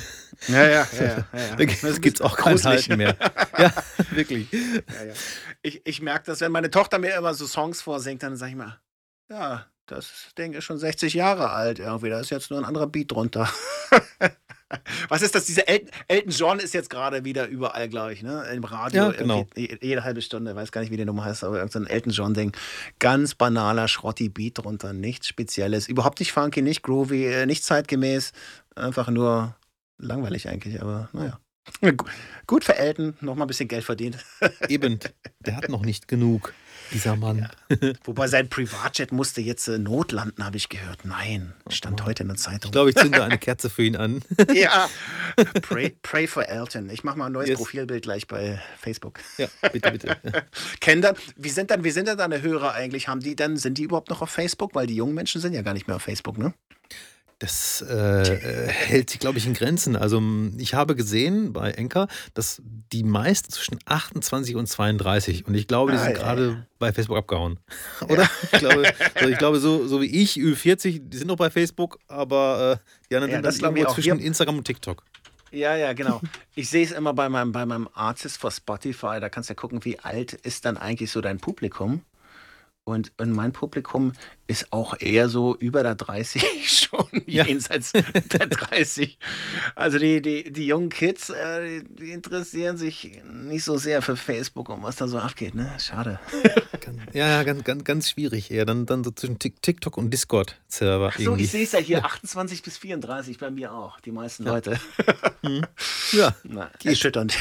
Ja, 0.47 0.63
ja, 0.63 0.69
ja. 0.69 0.87
ja, 0.99 1.25
ja. 1.33 1.55
Da 1.57 1.65
gibt 1.65 2.15
es 2.15 2.21
auch 2.21 2.35
kein 2.35 2.61
Halten 2.63 2.97
mehr. 2.97 3.15
ja, 3.57 3.73
wirklich. 4.11 4.51
Ja, 4.51 4.59
ja. 5.05 5.13
Ich, 5.61 5.81
ich 5.85 6.01
merke 6.01 6.25
das, 6.25 6.41
wenn 6.41 6.51
meine 6.51 6.71
Tochter 6.71 6.97
mir 6.97 7.15
immer 7.15 7.33
so 7.33 7.45
Songs 7.45 7.81
vorsingt, 7.81 8.23
dann 8.23 8.35
sage 8.35 8.51
ich 8.51 8.57
mal, 8.57 8.79
ja, 9.29 9.65
das 9.85 10.31
Ding 10.37 10.53
ist 10.53 10.63
schon 10.63 10.77
60 10.77 11.13
Jahre 11.13 11.51
alt 11.51 11.79
irgendwie. 11.79 12.09
Da 12.09 12.19
ist 12.19 12.29
jetzt 12.29 12.49
nur 12.49 12.59
ein 12.59 12.65
anderer 12.65 12.87
Beat 12.87 13.11
drunter. 13.11 13.49
Was 15.09 15.21
ist 15.21 15.35
das? 15.35 15.45
Dieser 15.45 15.67
Elton, 15.67 15.89
Elton 16.07 16.31
John 16.31 16.59
ist 16.59 16.73
jetzt 16.73 16.89
gerade 16.89 17.25
wieder 17.25 17.47
überall, 17.47 17.89
glaube 17.89 18.13
ich, 18.13 18.23
ne? 18.23 18.45
Im 18.53 18.63
Radio. 18.63 19.03
Ja, 19.03 19.11
genau. 19.11 19.45
Jede 19.55 20.05
halbe 20.05 20.21
Stunde, 20.21 20.55
weiß 20.55 20.71
gar 20.71 20.79
nicht, 20.79 20.91
wie 20.91 20.97
die 20.97 21.03
Nummer 21.03 21.25
heißt, 21.25 21.43
aber 21.43 21.57
irgendein 21.57 21.87
Elton 21.87 22.13
John-Ding. 22.13 22.53
Ganz 22.99 23.35
banaler, 23.35 23.89
schrotti 23.89 24.29
Beat 24.29 24.59
drunter, 24.59 24.93
nichts 24.93 25.27
Spezielles. 25.27 25.89
Überhaupt 25.89 26.19
nicht 26.19 26.31
funky, 26.31 26.61
nicht 26.61 26.83
groovy, 26.83 27.25
äh, 27.25 27.45
nicht 27.45 27.65
zeitgemäß. 27.65 28.31
Einfach 28.75 29.09
nur 29.09 29.55
langweilig 30.01 30.47
eigentlich, 30.47 30.81
aber 30.81 31.09
naja. 31.13 31.39
Gut 32.47 32.63
für 32.63 32.75
Elton, 32.75 33.15
noch 33.21 33.35
mal 33.35 33.45
ein 33.45 33.47
bisschen 33.47 33.67
Geld 33.67 33.83
verdient. 33.83 34.17
Eben, 34.67 34.99
der 35.39 35.55
hat 35.55 35.69
noch 35.69 35.83
nicht 35.83 36.07
genug, 36.07 36.53
dieser 36.91 37.15
Mann. 37.15 37.47
Ja. 37.69 37.93
Wobei 38.03 38.27
sein 38.27 38.49
Privatjet 38.49 39.11
musste 39.11 39.41
jetzt 39.41 39.67
äh, 39.67 39.77
notlanden, 39.77 40.43
habe 40.43 40.57
ich 40.57 40.69
gehört. 40.69 41.05
Nein, 41.05 41.53
stand 41.69 42.01
oh 42.01 42.05
heute 42.05 42.23
in 42.23 42.29
der 42.29 42.37
Zeitung. 42.37 42.69
Ich 42.69 42.71
glaube, 42.71 42.89
ich 42.89 42.95
zünde 42.95 43.23
eine 43.23 43.37
Kerze 43.37 43.69
für 43.69 43.83
ihn 43.83 43.95
an. 43.95 44.21
ja, 44.53 44.89
pray, 45.61 45.95
pray 46.01 46.27
for 46.27 46.47
Elton. 46.47 46.89
Ich 46.89 47.03
mache 47.03 47.17
mal 47.17 47.27
ein 47.27 47.31
neues 47.31 47.49
yes. 47.49 47.57
Profilbild 47.57 48.03
gleich 48.03 48.27
bei 48.27 48.59
Facebook. 48.79 49.19
Ja, 49.37 49.47
bitte, 49.71 49.91
bitte. 49.91 50.17
Kennen 50.79 51.03
dann, 51.03 51.15
wie 51.35 51.49
sind 51.49 51.69
dann, 51.69 51.83
wie 51.83 51.91
sind 51.91 52.07
dann 52.07 52.17
deine 52.17 52.41
Hörer 52.41 52.73
eigentlich? 52.73 53.07
Haben 53.07 53.21
die 53.21 53.35
dann, 53.35 53.57
sind 53.57 53.77
die 53.77 53.83
überhaupt 53.83 54.09
noch 54.09 54.23
auf 54.23 54.31
Facebook? 54.31 54.73
Weil 54.73 54.87
die 54.87 54.95
jungen 54.95 55.13
Menschen 55.13 55.41
sind 55.41 55.53
ja 55.53 55.61
gar 55.61 55.73
nicht 55.73 55.87
mehr 55.87 55.97
auf 55.97 56.03
Facebook, 56.03 56.39
ne? 56.39 56.53
Das 57.41 57.83
äh, 57.89 58.21
äh, 58.21 58.67
hält 58.67 59.09
sich, 59.09 59.19
glaube 59.19 59.39
ich, 59.39 59.47
in 59.47 59.55
Grenzen. 59.55 59.95
Also 59.95 60.21
ich 60.59 60.75
habe 60.75 60.95
gesehen 60.95 61.53
bei 61.53 61.71
Enker, 61.71 62.07
dass 62.35 62.61
die 62.93 63.03
meisten 63.03 63.51
zwischen 63.51 63.79
28 63.85 64.55
und 64.55 64.67
32 64.67 65.47
und 65.47 65.55
ich 65.55 65.65
glaube, 65.65 65.91
die 65.91 65.97
ah, 65.97 66.03
sind 66.03 66.17
ja, 66.17 66.19
gerade 66.19 66.47
ja. 66.49 66.65
bei 66.77 66.93
Facebook 66.93 67.17
abgehauen. 67.17 67.57
Oder? 68.07 68.23
Ja. 68.23 68.29
Ich 68.51 68.59
glaube, 68.59 68.93
also 69.15 69.29
ich 69.29 69.37
glaube 69.39 69.59
so, 69.59 69.87
so 69.87 70.01
wie 70.01 70.21
ich, 70.21 70.35
Ü40, 70.35 71.09
die 71.09 71.17
sind 71.17 71.27
noch 71.27 71.37
bei 71.37 71.49
Facebook, 71.49 71.97
aber 72.07 72.79
äh, 72.79 73.05
die 73.09 73.15
anderen 73.15 73.31
sind 73.51 73.63
dann 73.63 73.75
irgendwo 73.75 73.95
zwischen 73.95 74.19
Instagram 74.19 74.59
und 74.59 74.65
TikTok. 74.65 75.03
Ja, 75.49 75.75
ja, 75.75 75.93
genau. 75.93 76.21
Ich 76.53 76.69
sehe 76.69 76.85
es 76.85 76.91
immer 76.91 77.13
bei 77.15 77.27
meinem, 77.27 77.51
bei 77.51 77.65
meinem 77.65 77.89
Artist 77.93 78.37
for 78.37 78.51
Spotify. 78.51 79.19
Da 79.19 79.29
kannst 79.29 79.49
du 79.49 79.53
ja 79.53 79.55
gucken, 79.55 79.83
wie 79.83 79.97
alt 79.97 80.33
ist 80.33 80.65
dann 80.65 80.77
eigentlich 80.77 81.09
so 81.09 81.21
dein 81.21 81.39
Publikum. 81.39 82.03
Und, 82.83 83.11
und 83.17 83.31
mein 83.31 83.53
Publikum 83.53 84.13
ist 84.47 84.73
auch 84.73 84.99
eher 84.99 85.29
so 85.29 85.55
über 85.55 85.83
der 85.83 85.95
30 85.95 86.43
schon, 86.89 87.07
ja. 87.27 87.45
jenseits 87.45 87.93
der 87.93 88.47
30. 88.47 89.19
Also 89.75 89.99
die, 89.99 90.21
die, 90.21 90.51
die 90.51 90.65
jungen 90.65 90.89
Kids, 90.89 91.29
äh, 91.29 91.83
die 91.83 92.11
interessieren 92.11 92.77
sich 92.77 93.21
nicht 93.31 93.63
so 93.63 93.77
sehr 93.77 94.01
für 94.01 94.17
Facebook 94.17 94.69
und 94.69 94.81
was 94.83 94.95
da 94.95 95.07
so 95.07 95.19
abgeht, 95.19 95.55
ne? 95.55 95.71
Schade. 95.79 96.19
Ja, 97.13 97.27
ja, 97.27 97.43
ganz, 97.43 97.63
ganz, 97.63 97.83
ganz 97.83 98.09
schwierig 98.09 98.51
eher. 98.51 98.65
Dann, 98.65 98.85
dann 98.85 99.03
so 99.03 99.11
zwischen 99.11 99.37
TikTok 99.37 99.97
und 99.97 100.11
Discord-Server. 100.11 101.13
So, 101.17 101.35
ich 101.35 101.51
sehe 101.51 101.63
es 101.63 101.73
ja 101.73 101.79
hier, 101.79 102.05
28 102.05 102.63
bis 102.63 102.77
34 102.77 103.37
bei 103.37 103.51
mir 103.51 103.73
auch, 103.73 103.99
die 103.99 104.11
meisten 104.11 104.45
ja. 104.45 104.53
Leute. 104.53 104.79
Hm. 105.43 105.65
Ja. 106.11 106.35
Na, 106.43 106.69
erschütternd. 106.83 107.35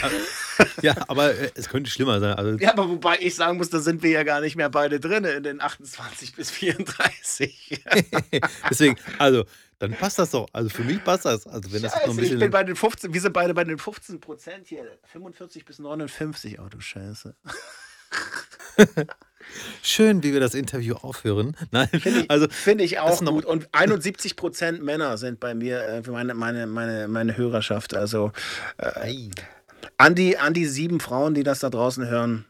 Ja, 0.82 0.94
aber 1.08 1.34
äh, 1.34 1.50
es 1.54 1.68
könnte 1.68 1.90
schlimmer 1.90 2.20
sein. 2.20 2.34
Also 2.34 2.58
ja, 2.58 2.72
aber 2.72 2.88
wobei 2.88 3.18
ich 3.20 3.34
sagen 3.34 3.58
muss, 3.58 3.70
da 3.70 3.80
sind 3.80 4.02
wir 4.02 4.10
ja 4.10 4.22
gar 4.22 4.40
nicht 4.40 4.56
mehr 4.56 4.70
beide 4.70 5.00
drin 5.00 5.24
in 5.36 5.42
den 5.42 5.60
28 5.60 6.34
bis 6.34 6.50
34. 6.50 7.82
Deswegen, 8.70 8.96
also, 9.18 9.44
dann 9.78 9.92
passt 9.92 10.18
das 10.18 10.32
doch. 10.32 10.46
Also 10.52 10.68
für 10.68 10.84
mich 10.84 11.02
passt 11.02 11.24
das. 11.24 11.46
Also 11.46 11.72
wenn 11.72 11.82
das 11.82 11.92
Scheiße, 11.92 12.06
noch 12.06 12.14
ein 12.14 12.16
bisschen 12.16 12.34
ich 12.34 12.40
bin 12.40 12.50
bei 12.50 12.64
den 12.64 12.76
15, 12.76 13.14
wir 13.14 13.20
sind 13.20 13.32
beide 13.32 13.54
bei 13.54 13.64
den 13.64 13.78
15 13.78 14.20
Prozent 14.20 14.68
hier. 14.68 14.84
45 15.04 15.64
bis 15.64 15.78
59, 15.78 16.60
oh 16.60 16.68
du 16.68 16.80
Scheiße. 16.80 17.34
Schön, 19.82 20.22
wie 20.22 20.32
wir 20.34 20.40
das 20.40 20.54
Interview 20.54 20.96
aufhören. 20.96 21.56
Nein, 21.70 21.88
finde 21.88 22.20
ich, 22.20 22.30
also, 22.30 22.46
find 22.50 22.80
ich 22.82 22.98
auch 22.98 23.24
gut. 23.24 23.46
Und 23.46 23.68
71 23.72 24.36
Prozent 24.36 24.82
Männer 24.82 25.16
sind 25.16 25.40
bei 25.40 25.54
mir 25.54 25.82
äh, 25.82 26.02
meine, 26.10 26.34
meine, 26.34 26.66
meine, 26.66 27.08
meine 27.08 27.36
Hörerschaft. 27.36 27.94
Also 27.94 28.32
äh, 28.76 29.30
an, 29.96 30.14
die, 30.14 30.36
an 30.36 30.52
die 30.52 30.66
sieben 30.66 31.00
Frauen, 31.00 31.34
die 31.34 31.42
das 31.42 31.60
da 31.60 31.70
draußen 31.70 32.06
hören, 32.06 32.44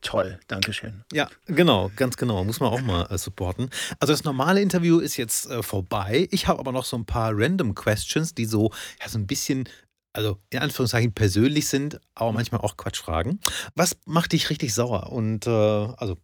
Toll, 0.00 0.38
Dankeschön. 0.46 1.02
Ja, 1.12 1.28
genau, 1.46 1.90
ganz 1.96 2.16
genau. 2.16 2.44
Muss 2.44 2.60
man 2.60 2.70
auch 2.70 2.80
mal 2.80 3.06
äh, 3.10 3.18
supporten. 3.18 3.68
Also 3.98 4.12
das 4.12 4.24
normale 4.24 4.60
Interview 4.60 5.00
ist 5.00 5.16
jetzt 5.16 5.50
äh, 5.50 5.62
vorbei. 5.62 6.28
Ich 6.30 6.46
habe 6.46 6.60
aber 6.60 6.72
noch 6.72 6.84
so 6.84 6.96
ein 6.96 7.04
paar 7.04 7.32
random 7.34 7.74
Questions, 7.74 8.34
die 8.34 8.44
so, 8.44 8.70
ja, 9.00 9.08
so 9.08 9.18
ein 9.18 9.26
bisschen, 9.26 9.68
also 10.12 10.38
in 10.50 10.60
Anführungszeichen 10.60 11.14
persönlich 11.14 11.68
sind, 11.68 12.00
aber 12.14 12.32
manchmal 12.32 12.60
auch 12.60 12.76
Quatschfragen. 12.76 13.40
Was 13.74 13.96
macht 14.06 14.32
dich 14.32 14.50
richtig 14.50 14.72
sauer? 14.72 15.10
Und 15.12 15.46
äh, 15.46 15.50
also, 15.50 16.16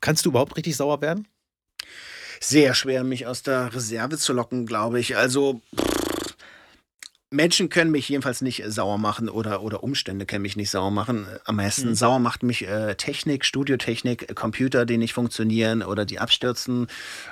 kannst 0.00 0.24
du 0.24 0.30
überhaupt 0.30 0.56
richtig 0.56 0.76
sauer 0.76 1.00
werden? 1.00 1.26
Sehr 2.40 2.74
schwer, 2.74 3.02
mich 3.02 3.26
aus 3.26 3.42
der 3.42 3.74
Reserve 3.74 4.18
zu 4.18 4.32
locken, 4.32 4.66
glaube 4.66 5.00
ich. 5.00 5.16
Also. 5.16 5.60
Pff 5.74 6.15
Menschen 7.30 7.68
können 7.68 7.90
mich 7.90 8.08
jedenfalls 8.08 8.40
nicht 8.40 8.62
äh, 8.62 8.70
sauer 8.70 8.98
machen 8.98 9.28
oder, 9.28 9.62
oder 9.62 9.82
Umstände 9.82 10.26
können 10.26 10.42
mich 10.42 10.56
nicht 10.56 10.70
sauer 10.70 10.92
machen. 10.92 11.26
Am 11.44 11.56
meisten 11.56 11.88
mhm. 11.88 11.94
sauer 11.96 12.20
macht 12.20 12.44
mich 12.44 12.68
äh, 12.68 12.94
Technik, 12.94 13.44
Studiotechnik, 13.44 14.30
äh, 14.30 14.34
Computer, 14.34 14.86
die 14.86 14.96
nicht 14.96 15.12
funktionieren 15.12 15.82
oder 15.82 16.04
die 16.04 16.20
abstürzen, 16.20 16.86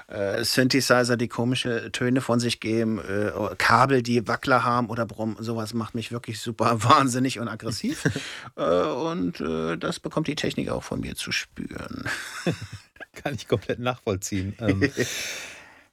äh, 0.08 0.42
Synthesizer, 0.42 1.16
die 1.16 1.28
komische 1.28 1.92
Töne 1.92 2.20
von 2.20 2.40
sich 2.40 2.58
geben, 2.58 2.98
äh, 2.98 3.30
Kabel, 3.56 4.02
die 4.02 4.26
Wackler 4.26 4.64
haben 4.64 4.90
oder 4.90 5.06
Brumm. 5.06 5.36
Sowas 5.38 5.74
macht 5.74 5.94
mich 5.94 6.10
wirklich 6.10 6.40
super 6.40 6.82
wahnsinnig 6.82 7.38
und 7.38 7.48
aggressiv. 7.48 8.04
Äh, 8.56 8.62
und 8.62 9.40
das 9.40 10.00
bekommt 10.00 10.28
die 10.28 10.34
Technik 10.34 10.68
auch 10.70 10.82
von 10.82 11.00
mir 11.00 11.14
zu 11.16 11.32
spüren. 11.32 12.04
Kann 13.14 13.34
ich 13.34 13.48
komplett 13.48 13.78
nachvollziehen. 13.78 14.54
ähm, 14.60 14.90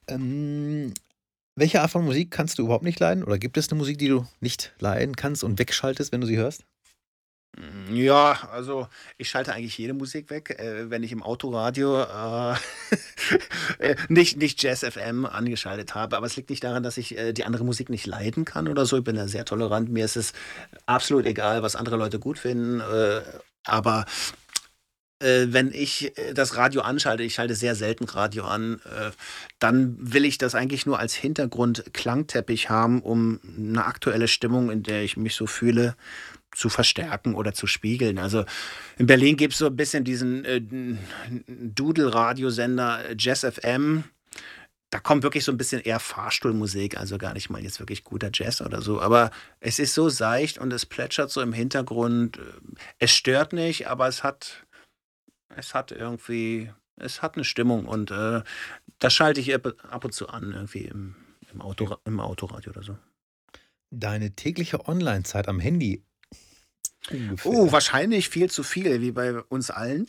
ähm, 0.08 0.94
welche 1.54 1.80
Art 1.82 1.90
von 1.90 2.04
Musik 2.04 2.30
kannst 2.30 2.58
du 2.58 2.64
überhaupt 2.64 2.84
nicht 2.84 3.00
leiden? 3.00 3.24
Oder 3.24 3.38
gibt 3.38 3.56
es 3.56 3.68
eine 3.70 3.78
Musik, 3.78 3.98
die 3.98 4.08
du 4.08 4.26
nicht 4.40 4.72
leiden 4.78 5.16
kannst 5.16 5.44
und 5.44 5.58
wegschaltest, 5.58 6.12
wenn 6.12 6.20
du 6.20 6.26
sie 6.26 6.38
hörst? 6.38 6.64
Mm, 7.58 7.94
ja, 7.94 8.48
also 8.50 8.88
ich 9.18 9.28
schalte 9.28 9.52
eigentlich 9.52 9.76
jede 9.76 9.92
Musik 9.92 10.30
weg, 10.30 10.58
äh, 10.58 10.88
wenn 10.88 11.02
ich 11.02 11.12
im 11.12 11.22
Autoradio 11.22 12.02
äh, 12.02 12.54
äh 13.78 13.96
nicht, 14.08 14.38
nicht 14.38 14.62
Jazz 14.62 14.80
FM 14.80 15.26
angeschaltet 15.26 15.94
habe. 15.94 16.16
Aber 16.16 16.26
es 16.26 16.36
liegt 16.36 16.48
nicht 16.48 16.64
daran, 16.64 16.82
dass 16.82 16.96
ich 16.96 17.18
äh, 17.18 17.34
die 17.34 17.44
andere 17.44 17.64
Musik 17.64 17.90
nicht 17.90 18.06
leiden 18.06 18.46
kann 18.46 18.68
oder 18.68 18.86
so. 18.86 18.98
Ich 18.98 19.04
bin 19.04 19.16
da 19.16 19.28
sehr 19.28 19.44
tolerant. 19.44 19.90
Mir 19.90 20.06
ist 20.06 20.16
es 20.16 20.32
absolut 20.86 21.26
egal, 21.26 21.62
was 21.62 21.76
andere 21.76 21.96
Leute 21.96 22.18
gut 22.18 22.38
finden. 22.38 22.80
Äh, 22.80 23.20
aber 23.64 24.06
wenn 25.22 25.72
ich 25.72 26.16
äh, 26.18 26.34
das 26.34 26.56
Radio 26.56 26.82
anschalte, 26.82 27.22
ich 27.22 27.34
schalte 27.34 27.54
sehr 27.54 27.74
selten 27.74 28.04
Radio 28.04 28.44
an, 28.44 28.80
äh, 28.84 29.10
dann 29.58 29.96
will 29.98 30.24
ich 30.24 30.38
das 30.38 30.54
eigentlich 30.54 30.86
nur 30.86 30.98
als 30.98 31.14
Hintergrund-Klangteppich 31.14 32.70
haben, 32.70 33.00
um 33.02 33.40
eine 33.56 33.84
aktuelle 33.84 34.28
Stimmung, 34.28 34.70
in 34.70 34.82
der 34.82 35.02
ich 35.02 35.16
mich 35.16 35.34
so 35.34 35.46
fühle, 35.46 35.96
zu 36.54 36.68
verstärken 36.68 37.34
oder 37.34 37.54
zu 37.54 37.66
spiegeln. 37.66 38.18
Also 38.18 38.44
in 38.98 39.06
Berlin 39.06 39.36
gibt 39.36 39.54
es 39.54 39.58
so 39.58 39.66
ein 39.66 39.76
bisschen 39.76 40.04
diesen 40.04 40.44
äh, 40.44 40.60
Doodle-Radiosender 41.46 43.14
Jazz 43.16 43.44
FM. 43.44 44.04
Da 44.90 45.00
kommt 45.00 45.22
wirklich 45.22 45.44
so 45.44 45.52
ein 45.52 45.56
bisschen 45.56 45.80
eher 45.80 46.00
Fahrstuhlmusik, 46.00 46.98
also 46.98 47.16
gar 47.16 47.32
nicht 47.32 47.48
mal 47.48 47.62
jetzt 47.62 47.80
wirklich 47.80 48.04
guter 48.04 48.30
Jazz 48.32 48.60
oder 48.60 48.82
so. 48.82 49.00
Aber 49.00 49.30
es 49.60 49.78
ist 49.78 49.94
so 49.94 50.10
seicht 50.10 50.58
und 50.58 50.70
es 50.72 50.84
plätschert 50.84 51.30
so 51.30 51.40
im 51.40 51.54
Hintergrund. 51.54 52.38
Es 52.98 53.10
stört 53.10 53.54
nicht, 53.54 53.88
aber 53.88 54.06
es 54.08 54.22
hat 54.22 54.66
es 55.56 55.74
hat 55.74 55.92
irgendwie, 55.92 56.70
es 56.96 57.22
hat 57.22 57.34
eine 57.34 57.44
Stimmung 57.44 57.86
und 57.86 58.10
äh, 58.10 58.42
das 58.98 59.12
schalte 59.12 59.40
ich 59.40 59.54
ab 59.54 60.04
und 60.04 60.12
zu 60.12 60.28
an, 60.28 60.52
irgendwie 60.52 60.84
im, 60.84 61.16
im, 61.52 61.60
Auto, 61.60 61.96
im 62.04 62.20
Autoradio 62.20 62.72
oder 62.72 62.82
so. 62.82 62.98
Deine 63.90 64.34
tägliche 64.34 64.88
Online-Zeit 64.88 65.48
am 65.48 65.60
Handy? 65.60 66.02
Ungefähr. 67.10 67.52
Oh, 67.52 67.72
wahrscheinlich 67.72 68.28
viel 68.28 68.50
zu 68.50 68.62
viel, 68.62 69.00
wie 69.00 69.12
bei 69.12 69.40
uns 69.42 69.70
allen. 69.70 70.08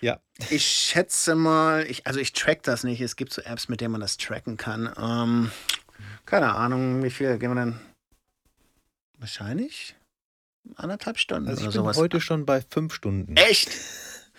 Ja. 0.00 0.20
Ich 0.50 0.64
schätze 0.64 1.34
mal, 1.34 1.86
ich, 1.88 2.06
also 2.06 2.20
ich 2.20 2.32
track 2.32 2.62
das 2.62 2.84
nicht. 2.84 3.00
Es 3.00 3.16
gibt 3.16 3.32
so 3.32 3.42
Apps, 3.42 3.68
mit 3.68 3.80
denen 3.80 3.92
man 3.92 4.00
das 4.00 4.18
tracken 4.18 4.56
kann. 4.56 4.92
Ähm, 4.98 5.50
keine 6.26 6.54
Ahnung, 6.54 7.02
wie 7.02 7.10
viel 7.10 7.38
gehen 7.38 7.54
wir 7.54 7.64
denn? 7.64 7.80
Wahrscheinlich 9.18 9.96
anderthalb 10.74 11.18
Stunden 11.18 11.48
also 11.48 11.60
ich 11.60 11.68
oder 11.68 11.72
bin 11.72 11.84
sowas. 11.84 11.96
heute 11.96 12.20
schon 12.20 12.44
bei 12.44 12.60
fünf 12.60 12.94
Stunden. 12.94 13.36
Echt? 13.36 13.70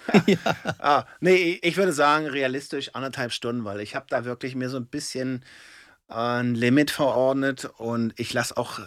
ja. 0.28 0.38
ah, 0.80 1.06
nee, 1.20 1.60
ich 1.62 1.78
würde 1.78 1.94
sagen, 1.94 2.28
realistisch 2.28 2.96
anderthalb 2.96 3.32
Stunden, 3.32 3.66
weil 3.66 3.82
ich 3.82 3.96
habe 3.96 4.06
da 4.10 4.26
wirklich 4.26 4.56
mir 4.56 4.70
so 4.70 4.78
ein 4.78 4.88
bisschen 4.88 5.44
ein 6.08 6.56
Limit 6.56 6.92
verordnet 6.92 7.70
und 7.78 8.14
ich 8.18 8.34
lasse 8.34 8.58
auch, 8.58 8.80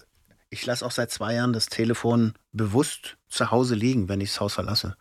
ich 0.48 0.64
lasse 0.64 0.84
auch 0.84 0.90
seit 0.90 1.10
zwei 1.10 1.34
Jahren 1.34 1.52
das 1.52 1.66
Telefon 1.66 2.34
bewusst 2.52 3.16
zu 3.28 3.50
Hause 3.50 3.74
liegen, 3.74 4.08
wenn 4.08 4.20
ich 4.20 4.30
das 4.30 4.40
Haus 4.40 4.54
verlasse. 4.54 4.96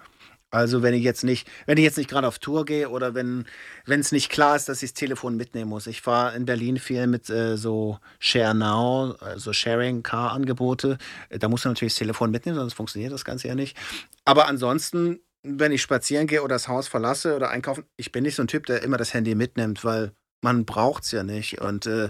Also 0.51 0.81
wenn 0.81 0.95
ich 0.95 1.03
jetzt 1.03 1.23
nicht, 1.23 1.47
wenn 1.67 1.77
ich 1.77 1.83
jetzt 1.83 1.97
nicht 1.97 2.09
gerade 2.09 2.27
auf 2.27 2.39
Tour 2.39 2.65
gehe 2.65 2.89
oder 2.89 3.13
wenn 3.13 3.45
es 3.85 4.11
nicht 4.11 4.31
klar 4.31 4.55
ist, 4.55 4.67
dass 4.67 4.81
ich 4.81 4.91
das 4.91 4.99
Telefon 4.99 5.37
mitnehmen 5.37 5.69
muss. 5.69 5.85
Ich 5.85 6.01
fahre 6.01 6.35
in 6.35 6.45
Berlin 6.45 6.77
viel 6.79 7.05
mit 7.05 7.29
äh, 7.29 7.55
so 7.55 7.99
Share 8.17 8.55
Now, 8.55 9.15
also 9.19 9.53
Sharing 9.53 10.01
Car 10.01 10.31
Angebote. 10.31 10.97
Da 11.29 11.47
muss 11.49 11.63
man 11.65 11.73
natürlich 11.73 11.93
das 11.93 11.99
Telefon 11.99 12.31
mitnehmen, 12.31 12.57
sonst 12.57 12.73
funktioniert 12.73 13.13
das 13.13 13.25
Ganze 13.25 13.47
ja 13.47 13.55
nicht. 13.55 13.77
Aber 14.25 14.47
ansonsten 14.47 15.19
wenn 15.43 15.71
ich 15.71 15.81
spazieren 15.81 16.27
gehe 16.27 16.43
oder 16.43 16.55
das 16.55 16.67
Haus 16.67 16.87
verlasse 16.87 17.35
oder 17.35 17.49
einkaufen, 17.49 17.85
ich 17.97 18.11
bin 18.11 18.23
nicht 18.23 18.35
so 18.35 18.43
ein 18.43 18.47
Typ, 18.47 18.65
der 18.65 18.83
immer 18.83 18.97
das 18.97 19.13
Handy 19.13 19.35
mitnimmt, 19.35 19.83
weil 19.83 20.11
man 20.41 20.65
braucht 20.65 21.03
es 21.03 21.11
ja 21.11 21.23
nicht. 21.23 21.61
Und 21.61 21.85
äh, 21.85 22.09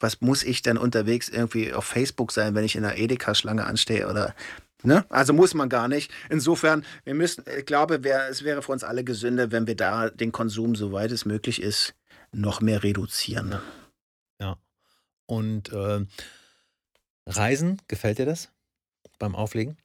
was 0.00 0.20
muss 0.20 0.42
ich 0.42 0.62
denn 0.62 0.78
unterwegs 0.78 1.28
irgendwie 1.28 1.72
auf 1.72 1.84
Facebook 1.84 2.32
sein, 2.32 2.54
wenn 2.54 2.64
ich 2.64 2.76
in 2.76 2.82
der 2.82 2.98
Edeka-Schlange 2.98 3.64
anstehe 3.64 4.08
oder 4.08 4.34
Ne? 4.84 5.06
Also 5.10 5.32
muss 5.32 5.54
man 5.54 5.68
gar 5.68 5.86
nicht. 5.86 6.10
Insofern, 6.28 6.84
wir 7.04 7.14
müssen, 7.14 7.44
ich 7.56 7.66
glaube, 7.66 8.02
wär, 8.02 8.28
es 8.28 8.42
wäre 8.42 8.62
für 8.62 8.72
uns 8.72 8.82
alle 8.82 9.04
gesünder, 9.04 9.52
wenn 9.52 9.68
wir 9.68 9.76
da 9.76 10.10
den 10.10 10.32
Konsum, 10.32 10.74
soweit 10.74 11.12
es 11.12 11.24
möglich 11.24 11.62
ist, 11.62 11.94
noch 12.32 12.60
mehr 12.60 12.82
reduzieren. 12.82 13.60
Ja. 14.40 14.56
Und 15.26 15.72
äh, 15.72 16.04
Reisen, 17.26 17.80
gefällt 17.86 18.18
dir 18.18 18.26
das? 18.26 18.50
beim 19.22 19.36
Auflegen? 19.36 19.76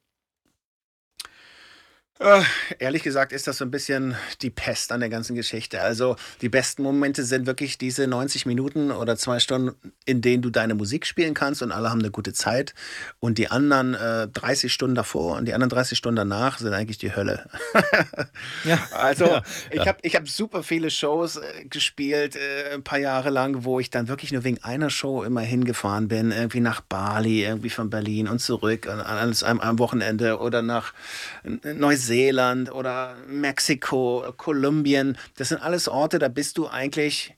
Äh, 2.20 2.42
ehrlich 2.80 3.04
gesagt 3.04 3.32
ist 3.32 3.46
das 3.46 3.58
so 3.58 3.64
ein 3.64 3.70
bisschen 3.70 4.16
die 4.42 4.50
Pest 4.50 4.90
an 4.90 4.98
der 4.98 5.08
ganzen 5.08 5.36
Geschichte. 5.36 5.80
Also 5.80 6.16
die 6.40 6.48
besten 6.48 6.82
Momente 6.82 7.22
sind 7.22 7.46
wirklich 7.46 7.78
diese 7.78 8.08
90 8.08 8.44
Minuten 8.44 8.90
oder 8.90 9.16
zwei 9.16 9.38
Stunden, 9.38 9.76
in 10.04 10.20
denen 10.20 10.42
du 10.42 10.50
deine 10.50 10.74
Musik 10.74 11.06
spielen 11.06 11.34
kannst 11.34 11.62
und 11.62 11.70
alle 11.70 11.90
haben 11.90 12.00
eine 12.00 12.10
gute 12.10 12.32
Zeit. 12.32 12.74
Und 13.20 13.38
die 13.38 13.50
anderen 13.52 13.94
äh, 13.94 14.26
30 14.26 14.72
Stunden 14.72 14.96
davor 14.96 15.36
und 15.36 15.44
die 15.44 15.54
anderen 15.54 15.70
30 15.70 15.96
Stunden 15.96 16.16
danach 16.16 16.58
sind 16.58 16.72
eigentlich 16.72 16.98
die 16.98 17.14
Hölle. 17.14 17.48
ja. 18.64 18.78
Also 18.90 19.26
ja. 19.26 19.42
ich 19.70 19.86
habe 19.86 19.98
ich 20.02 20.16
hab 20.16 20.28
super 20.28 20.64
viele 20.64 20.90
Shows 20.90 21.36
äh, 21.36 21.66
gespielt, 21.66 22.34
äh, 22.34 22.74
ein 22.74 22.82
paar 22.82 22.98
Jahre 22.98 23.30
lang, 23.30 23.62
wo 23.62 23.78
ich 23.78 23.90
dann 23.90 24.08
wirklich 24.08 24.32
nur 24.32 24.42
wegen 24.42 24.58
einer 24.64 24.90
Show 24.90 25.22
immer 25.22 25.42
hingefahren 25.42 26.08
bin. 26.08 26.32
Irgendwie 26.32 26.60
nach 26.60 26.80
Bali, 26.80 27.44
irgendwie 27.44 27.70
von 27.70 27.90
Berlin 27.90 28.26
und 28.26 28.40
zurück 28.40 28.88
an, 28.88 29.00
an 29.00 29.18
einem, 29.18 29.60
einem 29.60 29.78
Wochenende 29.78 30.38
oder 30.40 30.62
nach 30.62 30.92
Neuseeland 31.62 32.07
Neuseeland 32.08 32.72
oder 32.72 33.16
Mexiko, 33.26 34.24
Kolumbien. 34.36 35.18
Das 35.36 35.50
sind 35.50 35.60
alles 35.60 35.88
Orte, 35.88 36.18
da 36.18 36.28
bist 36.28 36.56
du 36.56 36.66
eigentlich 36.66 37.36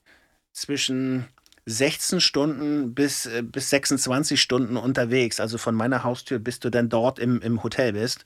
zwischen 0.52 1.26
16 1.66 2.20
Stunden 2.20 2.94
bis, 2.94 3.26
äh, 3.26 3.42
bis 3.42 3.70
26 3.70 4.40
Stunden 4.40 4.76
unterwegs. 4.76 5.40
Also 5.40 5.59
von 5.59 5.74
meiner 5.74 6.05
Haustür, 6.05 6.38
bis 6.38 6.60
du 6.60 6.70
dann 6.70 6.88
dort 6.88 7.18
im, 7.18 7.40
im 7.40 7.62
Hotel 7.62 7.92
bist. 7.92 8.24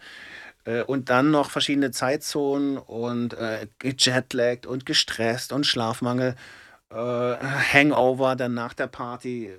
Äh, 0.65 0.83
und 0.83 1.09
dann 1.11 1.31
noch 1.31 1.51
verschiedene 1.51 1.91
Zeitzonen 1.91 2.77
und 2.79 3.35
äh, 3.35 3.67
gejetlaggt 3.79 4.67
und 4.67 4.87
gestresst 4.87 5.53
und 5.53 5.67
Schlafmangel. 5.67 6.37
Äh, 6.91 6.95
Hangover 6.97 8.37
dann 8.37 8.55
nach 8.55 8.75
der 8.75 8.87
Party 8.87 9.51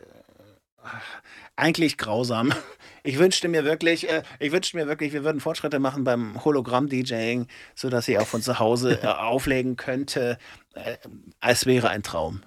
eigentlich 1.56 1.98
grausam. 1.98 2.53
Ich 3.06 3.19
wünschte 3.19 3.48
mir 3.48 3.64
wirklich, 3.64 4.10
äh, 4.10 4.23
ich 4.40 4.52
wünschte 4.52 4.76
mir 4.76 4.88
wirklich, 4.88 5.14
wir 5.14 5.23
würden 5.23 5.40
Fortschritte 5.40 5.77
machen 5.77 6.03
beim 6.03 6.44
Hologramm-DJing, 6.44 7.45
sodass 7.76 8.07
ich 8.07 8.18
auch 8.18 8.26
von 8.26 8.41
zu 8.41 8.57
Hause 8.57 8.99
äh, 9.03 9.06
auflegen 9.06 9.76
könnte. 9.76 10.40
Äh, 10.73 10.98
es 11.40 11.68
wäre 11.68 11.90
ein 11.90 12.02
Traum. 12.02 12.41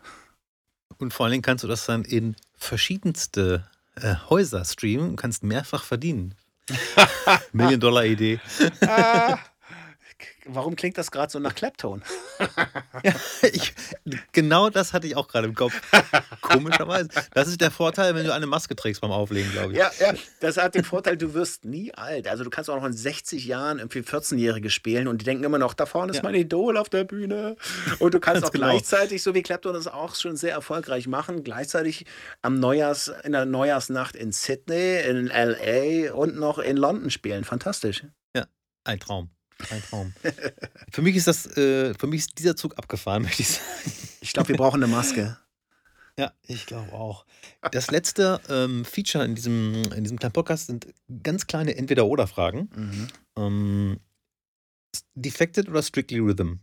Und 0.99 1.15
vor 1.15 1.25
allen 1.25 1.33
Dingen 1.33 1.43
kannst 1.43 1.63
du 1.63 1.69
das 1.69 1.87
dann 1.87 2.05
in 2.05 2.35
verschiedenste 2.57 3.69
äh, 3.95 4.17
Häuser 4.29 4.65
streamen 4.65 5.11
und 5.11 5.17
kannst 5.17 5.45
mehrfach 5.45 5.85
verdienen. 5.85 6.35
Million-Dollar-Idee. 7.53 8.41
ah, 8.81 9.39
warum 10.49 10.77
klingt 10.77 10.99
das 10.99 11.11
gerade 11.11 11.31
so 11.31 11.39
nach 11.39 11.55
Clapton? 11.55 12.03
ja, 13.03 13.15
ich, 13.53 13.75
genau 14.33 14.71
das 14.71 14.93
hatte 14.93 15.07
ich 15.07 15.17
auch 15.17 15.29
gerade 15.29 15.47
im 15.47 15.55
Kopf. 15.55 15.75
Komischerweise. 16.41 17.09
Das 17.33 17.49
ist 17.49 17.61
der 17.61 17.71
Vorteil, 17.71 18.15
wenn 18.15 18.27
du 18.27 18.33
eine 18.33 18.47
Maske 18.47 18.75
trägst 18.75 19.01
beim 19.01 19.11
Auflegen, 19.11 19.51
glaube 19.53 19.73
ich. 19.73 19.79
Ja, 19.79 19.91
ja, 20.01 20.15
das 20.41 20.57
hat 20.57 20.75
den 20.75 20.85
Vorteil, 20.85 21.17
du 21.17 21.35
wirst 21.35 21.65
nie 21.65 21.93
alt. 21.95 22.29
Also 22.29 22.45
du 22.45 22.51
kannst 22.51 22.71
auch 22.71 22.77
noch 22.77 22.85
in 22.85 22.93
60 22.93 23.45
Jahren 23.47 23.79
irgendwie 23.79 24.01
14-Jährige 24.01 24.71
spielen 24.71 25.09
und 25.09 25.21
die 25.21 25.25
denken 25.25 25.45
immer 25.45 25.59
noch, 25.59 25.75
da 25.75 25.87
vorne 25.87 26.11
ist 26.11 26.19
ja. 26.19 26.23
mein 26.23 26.35
Idol 26.35 26.77
auf 26.77 26.89
der 26.89 27.05
Bühne. 27.05 27.57
Und 27.99 28.15
du 28.15 28.21
kannst 28.21 28.45
auch 28.45 28.51
genau. 28.51 28.67
gleichzeitig, 28.67 29.23
so 29.23 29.35
wie 29.35 29.43
Clapton 29.43 29.75
das 29.75 29.87
auch 29.87 30.15
schon 30.15 30.37
sehr 30.37 30.53
erfolgreich 30.53 31.07
machen, 31.07 31.45
gleichzeitig 31.45 32.07
am 32.43 32.59
Neujahrs, 32.59 33.13
in 33.25 33.33
der 33.33 33.45
Neujahrsnacht 33.45 34.17
in 34.17 34.33
Sydney, 34.33 35.01
in 35.01 35.29
L.A. 35.29 36.13
und 36.15 36.37
noch 36.37 36.59
in 36.59 36.77
London 36.77 37.11
spielen. 37.11 37.45
Fantastisch. 37.45 38.05
Ja, 38.35 38.47
ein 38.85 39.01
Traum. 39.01 39.31
Ein 39.71 39.83
Traum. 39.83 40.15
für 40.91 41.03
mich 41.03 41.17
ist 41.17 41.27
das, 41.27 41.47
äh, 41.57 41.95
für 41.95 42.07
mich 42.07 42.21
ist 42.21 42.39
dieser 42.39 42.57
Zug 42.57 42.79
abgefahren, 42.79 43.23
möchte 43.25 43.43
ich 43.43 43.49
sagen. 43.49 43.93
Ich 44.21 44.33
glaube, 44.33 44.49
wir 44.51 44.57
brauchen 44.57 44.83
eine 44.83 44.91
Maske. 44.91 45.39
Ja, 46.19 46.33
ich 46.43 46.67
glaube 46.67 46.93
auch. 46.93 47.25
Das 47.71 47.93
letzte 47.93 48.41
ähm, 48.49 48.85
Feature 48.85 49.25
in 49.25 49.37
diesem, 49.37 49.85
in 49.93 50.03
diesem 50.03 50.19
kleinen 50.19 50.33
Podcast 50.33 50.67
sind 50.67 50.93
ganz 51.23 51.47
kleine 51.47 51.77
Entweder-Oder-Fragen. 51.77 52.71
Mhm. 52.75 53.09
Ähm, 53.37 54.01
defected 55.15 55.69
oder 55.69 55.83
Strictly 55.83 56.19
Rhythm? 56.19 56.55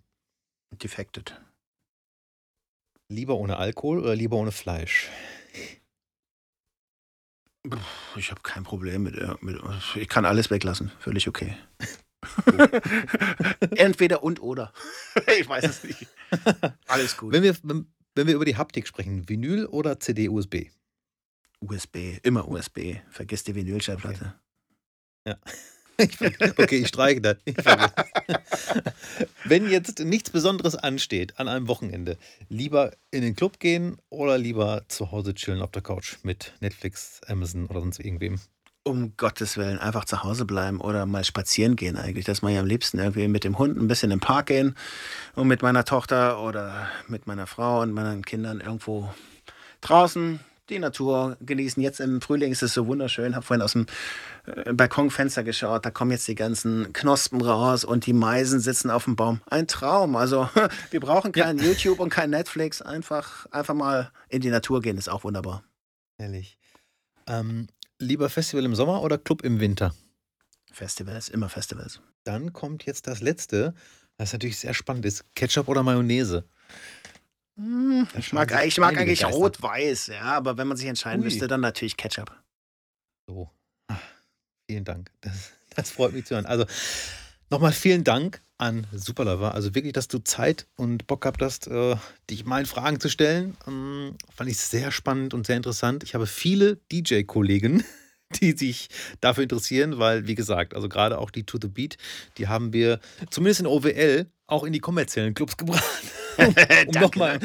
Defected. 0.72 1.39
Lieber 3.07 3.35
ohne 3.38 3.57
Alkohol 3.57 3.99
oder 3.99 4.15
lieber 4.15 4.35
ohne 4.35 4.51
Fleisch? 4.51 5.09
Ich 8.17 8.31
habe 8.31 8.41
kein 8.41 8.63
Problem 8.63 9.03
mit, 9.03 9.15
äh, 9.15 9.35
mit. 9.39 9.57
Ich 9.95 10.09
kann 10.09 10.26
alles 10.26 10.51
weglassen. 10.51 10.91
Völlig 10.99 11.27
okay. 11.27 11.55
Entweder 13.76 14.23
und 14.23 14.41
oder. 14.41 14.73
ich 15.39 15.47
weiß 15.47 15.64
es 15.64 15.84
nicht. 15.84 16.07
Alles 16.88 17.18
gut. 17.18 17.34
Wenn 17.34 17.43
wir, 17.43 17.56
wenn, 17.64 17.88
wenn 18.15 18.27
wir 18.27 18.35
über 18.35 18.45
die 18.45 18.57
Haptik 18.57 18.88
sprechen, 18.88 19.27
Vinyl 19.27 19.65
oder 19.65 19.99
CD-USB? 19.99 20.68
USB, 21.60 22.19
immer 22.23 22.47
USB. 22.47 22.97
Vergiss 23.10 23.43
die 23.43 23.56
Vinylschallplatte. 23.56 24.35
Okay. 25.26 25.38
Ja. 25.38 25.38
okay, 26.57 26.80
ich 26.80 26.88
streiche 26.89 27.22
das. 27.22 27.38
Ich 27.45 27.56
Wenn 29.45 29.69
jetzt 29.69 29.99
nichts 29.99 30.30
Besonderes 30.30 30.76
ansteht 30.76 31.39
an 31.39 31.47
einem 31.47 31.68
Wochenende, 31.68 32.18
lieber 32.49 32.91
in 33.11 33.22
den 33.22 33.35
Club 33.35 33.60
gehen 33.60 33.97
oder 34.10 34.38
lieber 34.38 34.84
zu 34.89 35.11
Hause 35.11 35.34
chillen 35.34 35.61
auf 35.61 35.72
der 35.72 35.81
Couch 35.81 36.18
mit 36.23 36.53
Netflix, 36.60 37.22
Amazon 37.27 37.68
oder 37.68 37.80
sonst 37.80 37.99
irgendwem? 37.99 38.39
Um 38.88 39.18
Gottes 39.18 39.57
Willen, 39.57 39.80
einfach 39.80 40.06
zu 40.06 40.24
Hause 40.24 40.45
bleiben 40.45 40.80
oder 40.80 41.07
mal 41.07 41.24
spazieren 41.24 41.76
gehen 41.76 41.98
eigentlich. 41.98 42.26
Das 42.26 42.44
mache 42.44 42.53
ich 42.53 42.60
am 42.60 42.68
liebsten 42.68 42.99
irgendwie 42.99 43.28
mit 43.28 43.44
dem 43.44 43.57
Hund 43.57 43.78
ein 43.78 43.88
bisschen 43.88 44.12
im 44.12 44.20
Park 44.20 44.45
gehen 44.45 44.76
und 45.34 45.48
mit 45.48 45.64
meiner 45.64 45.86
Tochter 45.86 46.40
oder 46.40 46.88
mit 47.07 47.26
meiner 47.26 47.48
Frau 47.48 47.82
und 47.82 47.94
meinen 47.94 48.24
Kindern 48.24 48.62
irgendwo 48.62 49.12
draußen 49.82 50.40
die 50.70 50.80
Natur 50.80 51.38
genießen. 51.41 51.82
Jetzt 51.82 51.99
im 51.99 52.22
Frühling 52.22 52.52
ist 52.52 52.64
es 52.64 52.74
so 52.74 52.88
wunderschön. 52.88 53.36
Habe 53.36 53.45
vorhin 53.45 53.62
aus 53.62 53.74
dem 53.74 53.86
äh, 54.45 54.74
Balkonfenster 54.74 55.44
geschaut. 55.44 55.86
Da 55.86 55.91
kommen 55.91 56.12
jetzt 56.12 56.28
die 56.28 56.36
ganzen 56.36 56.94
Knospen 56.94 57.41
raus 57.41 57.86
und 57.86 58.06
die 58.06 58.14
Meisen 58.14 58.60
sitzen 58.60 58.90
auf 58.90 59.06
dem 59.06 59.16
Baum. 59.16 59.41
Ein 59.48 59.68
Traum. 59.68 60.16
Also 60.16 60.49
wir 60.91 60.99
brauchen 60.99 61.32
kein 61.32 61.57
ja. 61.57 61.66
YouTube 61.66 61.99
und 61.99 62.10
kein 62.10 62.30
Netflix. 62.30 62.82
Einfach, 62.82 63.45
einfach 63.52 63.74
mal 63.74 64.12
in 64.30 64.41
die 64.41 64.49
Natur 64.49 64.82
gehen 64.82 64.98
ist 64.98 65.10
auch 65.10 65.24
wunderbar. 65.24 65.64
Ehrlich. 66.18 66.57
Ähm, 67.28 67.68
Lieber 67.99 68.30
Festival 68.30 68.65
im 68.65 68.76
Sommer 68.76 69.01
oder 69.01 69.17
Club 69.17 69.43
im 69.43 69.59
Winter? 69.59 69.95
Festivals, 70.72 71.30
immer 71.30 71.47
Festivals. 71.47 72.01
Dann 72.26 72.51
kommt 72.51 72.85
jetzt 72.85 73.07
das 73.07 73.22
letzte, 73.22 73.73
was 74.17 74.34
natürlich 74.34 74.57
sehr 74.57 74.73
spannend 74.73 75.05
ist. 75.05 75.23
Ketchup 75.35 75.69
oder 75.69 75.84
Mayonnaise? 75.84 76.43
Hm, 77.57 78.05
ich 78.17 78.34
mag, 78.34 78.65
ich 78.65 78.77
mag 78.77 78.97
eigentlich 78.97 79.26
rot-weiß, 79.26 80.07
ja, 80.07 80.23
aber 80.23 80.57
wenn 80.57 80.67
man 80.67 80.76
sich 80.76 80.88
entscheiden 80.88 81.22
Ui. 81.22 81.26
müsste, 81.26 81.47
dann 81.47 81.61
natürlich 81.61 81.95
Ketchup. 81.95 82.38
So. 83.27 83.49
Ach, 83.88 84.01
vielen 84.69 84.84
Dank. 84.84 85.11
Das, 85.22 85.53
das 85.76 85.91
freut 85.91 86.11
mich 86.11 86.26
zu 86.26 86.35
hören. 86.35 86.45
Also 86.45 86.65
nochmal 87.49 87.72
vielen 87.72 88.03
Dank 88.03 88.41
an 88.57 88.88
Superlover. 88.94 89.53
Also 89.53 89.76
wirklich, 89.76 89.94
dass 89.94 90.07
du 90.07 90.19
Zeit 90.19 90.68
und 90.76 91.07
Bock 91.07 91.22
gehabt 91.22 91.41
hast, 91.41 91.68
äh, 91.68 91.95
dich 92.30 92.45
mal 92.45 92.60
in 92.60 92.65
Fragen 92.65 92.99
zu 92.99 93.10
stellen. 93.10 93.57
Ähm, 93.68 94.15
fand 94.34 94.49
ich 94.49 94.57
sehr 94.57 94.91
spannend 94.91 95.34
und 95.34 95.45
sehr 95.45 95.57
interessant. 95.57 96.03
Ich 96.03 96.15
habe 96.15 96.27
viele 96.27 96.77
DJ-Kollegen, 96.91 97.84
die 98.41 98.53
sich 98.53 98.90
dafür 99.22 99.44
interessieren, 99.44 99.99
weil, 99.99 100.27
wie 100.27 100.36
gesagt, 100.36 100.73
also 100.73 100.90
gerade 100.90 101.19
auch 101.19 101.32
die 101.32 101.44
To 101.44 101.57
The 101.61 101.68
Beat, 101.68 101.98
die 102.38 102.48
haben 102.48 102.73
wir 102.73 102.99
zumindest 103.30 103.61
in 103.61 103.68
OWL 103.68 104.27
auch 104.47 104.63
in 104.63 104.73
die 104.73 104.80
kommerziellen 104.80 105.34
Clubs 105.34 105.57
gebracht. 105.57 105.84
um 106.38 107.01
nochmal 107.01 107.39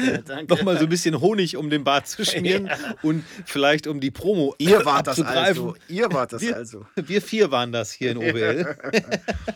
noch 0.49 0.63
mal 0.63 0.77
so 0.77 0.83
ein 0.83 0.89
bisschen 0.89 1.21
Honig 1.21 1.55
um 1.55 1.69
den 1.69 1.85
Bart 1.85 2.07
zu 2.07 2.25
schmieren 2.29 2.65
ja. 2.65 2.77
und 3.01 3.23
vielleicht 3.45 3.87
um 3.87 4.01
die 4.01 4.11
Promo 4.11 4.53
Ihr 4.57 4.83
wart 4.83 5.07
das 5.07 5.21
also. 5.21 5.75
Ihr 5.87 6.11
wart 6.11 6.33
das 6.33 6.41
wir, 6.41 6.57
also. 6.57 6.85
Wir 6.95 7.21
vier 7.21 7.51
waren 7.51 7.71
das 7.71 7.93
hier 7.93 8.11
in 8.11 8.17
OWL. 8.17 8.75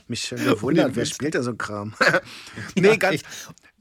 Mich 0.07 0.23
schon 0.23 0.37
gewundert, 0.37 0.95
wer 0.95 1.05
spielt 1.05 1.35
da 1.35 1.43
so 1.43 1.53
Kram? 1.53 1.93
nee, 2.75 2.95
ganz, 2.95 3.23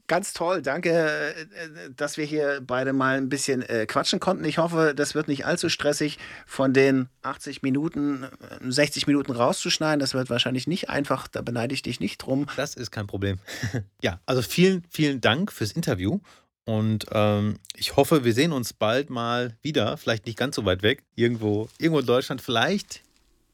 Ganz 0.07 0.33
toll, 0.33 0.61
danke, 0.61 1.33
äh, 1.33 1.89
dass 1.95 2.17
wir 2.17 2.25
hier 2.25 2.61
beide 2.61 2.93
mal 2.93 3.17
ein 3.17 3.27
bisschen 3.27 3.63
äh, 3.63 3.87
quatschen 3.87 4.19
konnten. 4.19 4.45
Ich 4.45 4.59
hoffe, 4.59 4.93
das 4.95 5.15
wird 5.15 5.27
nicht 5.27 5.47
allzu 5.47 5.67
stressig, 5.67 6.19
von 6.45 6.73
den 6.73 7.09
80 7.23 7.63
Minuten, 7.63 8.27
60 8.61 9.03
äh, 9.03 9.09
Minuten 9.09 9.31
rauszuschneiden. 9.31 9.99
Das 9.99 10.13
wird 10.13 10.29
wahrscheinlich 10.29 10.67
nicht 10.67 10.89
einfach, 10.89 11.27
da 11.27 11.41
beneide 11.41 11.73
ich 11.73 11.81
dich 11.81 11.99
nicht 11.99 12.19
drum. 12.19 12.45
Das 12.55 12.75
ist 12.75 12.91
kein 12.91 13.07
Problem. 13.07 13.39
ja, 14.01 14.19
also 14.27 14.43
vielen, 14.43 14.83
vielen 14.89 15.21
Dank 15.21 15.51
fürs 15.51 15.71
Interview. 15.71 16.19
Und 16.65 17.05
ähm, 17.11 17.57
ich 17.75 17.95
hoffe, 17.95 18.23
wir 18.23 18.33
sehen 18.33 18.51
uns 18.51 18.73
bald 18.73 19.09
mal 19.09 19.55
wieder, 19.61 19.97
vielleicht 19.97 20.27
nicht 20.27 20.37
ganz 20.37 20.55
so 20.55 20.65
weit 20.65 20.83
weg, 20.83 21.03
irgendwo, 21.15 21.67
irgendwo 21.79 21.99
in 21.99 22.05
Deutschland, 22.05 22.41
vielleicht 22.41 23.01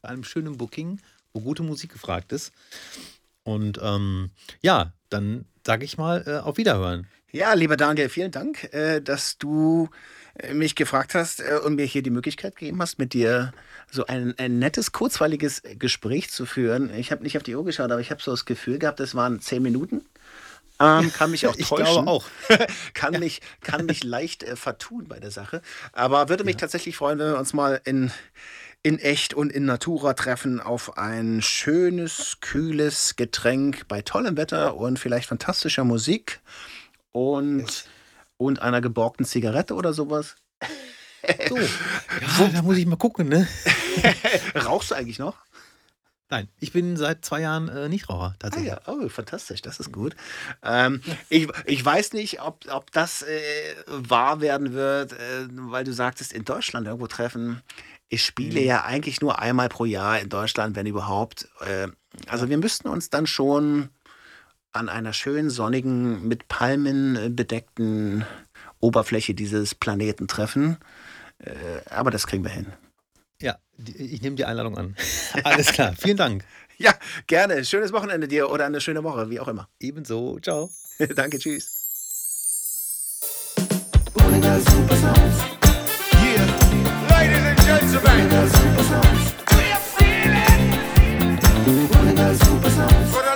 bei 0.02 0.10
einem 0.10 0.24
schönen 0.24 0.58
Booking, 0.58 1.00
wo 1.34 1.40
gute 1.40 1.64
Musik 1.64 1.94
gefragt 1.94 2.34
ist. 2.34 2.52
Und 3.44 3.80
ähm, 3.82 4.32
ja, 4.62 4.94
dann 5.10 5.46
sage 5.66 5.86
ich 5.86 5.98
mal 5.98 6.24
äh, 6.26 6.38
auf 6.38 6.58
Wiederhören. 6.58 7.08
Ja, 7.32 7.54
lieber 7.54 7.78
Daniel, 7.78 8.10
vielen 8.10 8.32
Dank, 8.32 8.74
äh, 8.74 9.00
dass 9.00 9.38
du 9.38 9.90
äh, 10.36 10.54
mich 10.54 10.76
gefragt 10.76 11.16
hast 11.16 11.40
äh, 11.40 11.60
und 11.64 11.76
mir 11.76 11.86
hier 11.86 12.04
die 12.04 12.10
Möglichkeit 12.10 12.56
gegeben 12.56 12.82
hast, 12.82 13.00
mit 13.00 13.14
dir 13.14 13.54
so 13.90 14.06
ein, 14.06 14.34
ein 14.38 14.60
nettes, 14.60 14.92
kurzweiliges 14.92 15.62
Gespräch 15.80 16.30
zu 16.30 16.46
führen. 16.46 16.94
Ich 16.94 17.12
habe 17.12 17.24
nicht 17.24 17.38
auf 17.38 17.44
die 17.44 17.56
Uhr 17.56 17.64
geschaut, 17.64 17.92
aber 17.92 18.02
ich 18.02 18.12
habe 18.12 18.22
so 18.22 18.32
das 18.32 18.46
Gefühl 18.46 18.80
gehabt, 18.80 19.00
es 19.00 19.16
waren 19.16 19.40
zehn 19.40 19.64
Minuten. 19.64 20.06
Ähm, 20.80 21.14
kann 21.14 21.32
mich 21.32 21.48
auch 21.48 21.56
ich 21.58 21.68
täuschen. 21.68 21.86
glaube 21.86 22.10
auch. 22.10 22.26
kann, 22.94 23.14
ja. 23.14 23.20
mich, 23.20 23.42
kann 23.62 23.86
mich 23.86 24.04
leicht 24.04 24.44
äh, 24.44 24.56
vertun 24.56 25.08
bei 25.08 25.20
der 25.20 25.32
Sache. 25.32 25.62
Aber 25.94 26.30
würde 26.30 26.44
mich 26.44 26.56
ja. 26.56 26.62
tatsächlich 26.62 26.98
freuen, 26.98 27.20
wenn 27.20 27.32
wir 27.34 27.40
uns 27.40 27.54
mal 27.54 27.82
in 27.84 28.12
in 28.84 29.00
echt 29.00 29.34
und 29.34 29.52
in 29.52 29.66
Natura 29.66 30.14
treffen 30.14 30.60
auf 30.60 30.98
ein 30.98 31.42
schönes, 31.42 32.38
kühles 32.42 33.16
Getränk 33.16 33.88
bei 33.88 34.02
tollem 34.02 34.38
Wetter 34.38 34.76
und 34.76 34.98
vielleicht 34.98 35.28
fantastischer 35.30 35.84
Musik 35.84 36.42
und, 37.12 37.86
und 38.38 38.62
einer 38.62 38.82
geborgten 38.82 39.26
Zigarette 39.26 39.76
oder 39.76 39.94
sowas. 39.94 40.36
So, 41.48 41.56
ja, 42.42 42.50
da 42.52 42.62
muss 42.64 42.78
ich 42.78 42.88
mal 42.88 42.96
gucken, 42.96 43.30
ne? 43.30 43.48
Rauchst 44.66 44.90
du 44.90 44.96
eigentlich 44.96 45.20
noch? 45.20 45.36
Nein, 46.32 46.48
ich 46.60 46.72
bin 46.72 46.96
seit 46.98 47.26
zwei 47.26 47.42
Jahren 47.42 47.68
äh, 47.68 47.90
Nichtraucher 47.90 48.34
Ah 48.34 48.36
tatsächlich. 48.40 48.72
ja, 48.72 48.82
oh, 48.88 49.08
fantastisch, 49.10 49.62
das 49.62 49.80
ist 49.80 49.92
gut. 49.92 50.16
Ähm, 50.64 51.02
ich, 51.30 51.48
ich 51.66 51.86
weiß 51.86 52.14
nicht, 52.14 52.42
ob, 52.42 52.66
ob 52.72 52.92
das 52.92 53.22
äh, 53.22 53.76
wahr 53.86 54.40
werden 54.40 54.74
wird, 54.74 55.12
äh, 55.12 55.48
weil 55.50 55.84
du 55.84 55.94
sagtest, 55.94 56.32
in 56.32 56.46
Deutschland 56.46 56.88
irgendwo 56.88 57.08
treffen. 57.08 57.62
Ich 58.14 58.26
spiele 58.26 58.60
Mhm. 58.60 58.68
ja 58.68 58.84
eigentlich 58.84 59.22
nur 59.22 59.40
einmal 59.40 59.70
pro 59.70 59.86
Jahr 59.86 60.20
in 60.20 60.28
Deutschland, 60.28 60.76
wenn 60.76 60.86
überhaupt. 60.86 61.48
Äh, 61.62 61.88
also 62.28 62.50
wir 62.50 62.58
müssten 62.58 62.90
uns 62.90 63.10
dann 63.10 63.26
schon 63.26 63.90
an 64.74 64.90
einer 64.90 65.14
schönen 65.14 65.50
sonnigen, 65.50 66.28
mit 66.28 66.50
Palmen 66.50 67.16
äh, 67.16 67.30
bedeckten 67.30 68.26
Oberfläche 68.82 69.34
dieses 69.34 69.76
Planeten 69.76 70.28
treffen. 70.28 70.78
Äh, 71.40 71.54
aber 71.90 72.12
das 72.12 72.28
kriegen 72.28 72.44
wir 72.44 72.52
hin. 72.52 72.68
Ja, 73.42 73.58
ich 73.78 74.22
nehme 74.22 74.36
die 74.36 74.44
Einladung 74.44 74.78
an. 74.78 74.98
Alles 75.46 75.72
klar, 75.72 75.96
vielen 75.98 76.18
Dank. 76.18 76.44
Ja, 76.78 76.96
gerne. 77.28 77.64
Schönes 77.64 77.94
Wochenende 77.94 78.28
dir 78.28 78.50
oder 78.50 78.66
eine 78.66 78.82
schöne 78.82 79.04
Woche, 79.04 79.30
wie 79.30 79.40
auch 79.40 79.48
immer. 79.48 79.70
Ebenso, 79.80 80.40
ciao. 80.40 80.72
Danke, 81.16 81.38
tschüss. 81.38 81.70
Yeah. 87.92 88.00
Ladies 88.00 88.34
and 88.34 88.78
gentlemen. 88.78 89.12
Do 91.66 91.72
you 91.72 91.88
feel 91.88 92.18
it? 92.20 92.38
For 93.12 93.22
the 93.22 93.31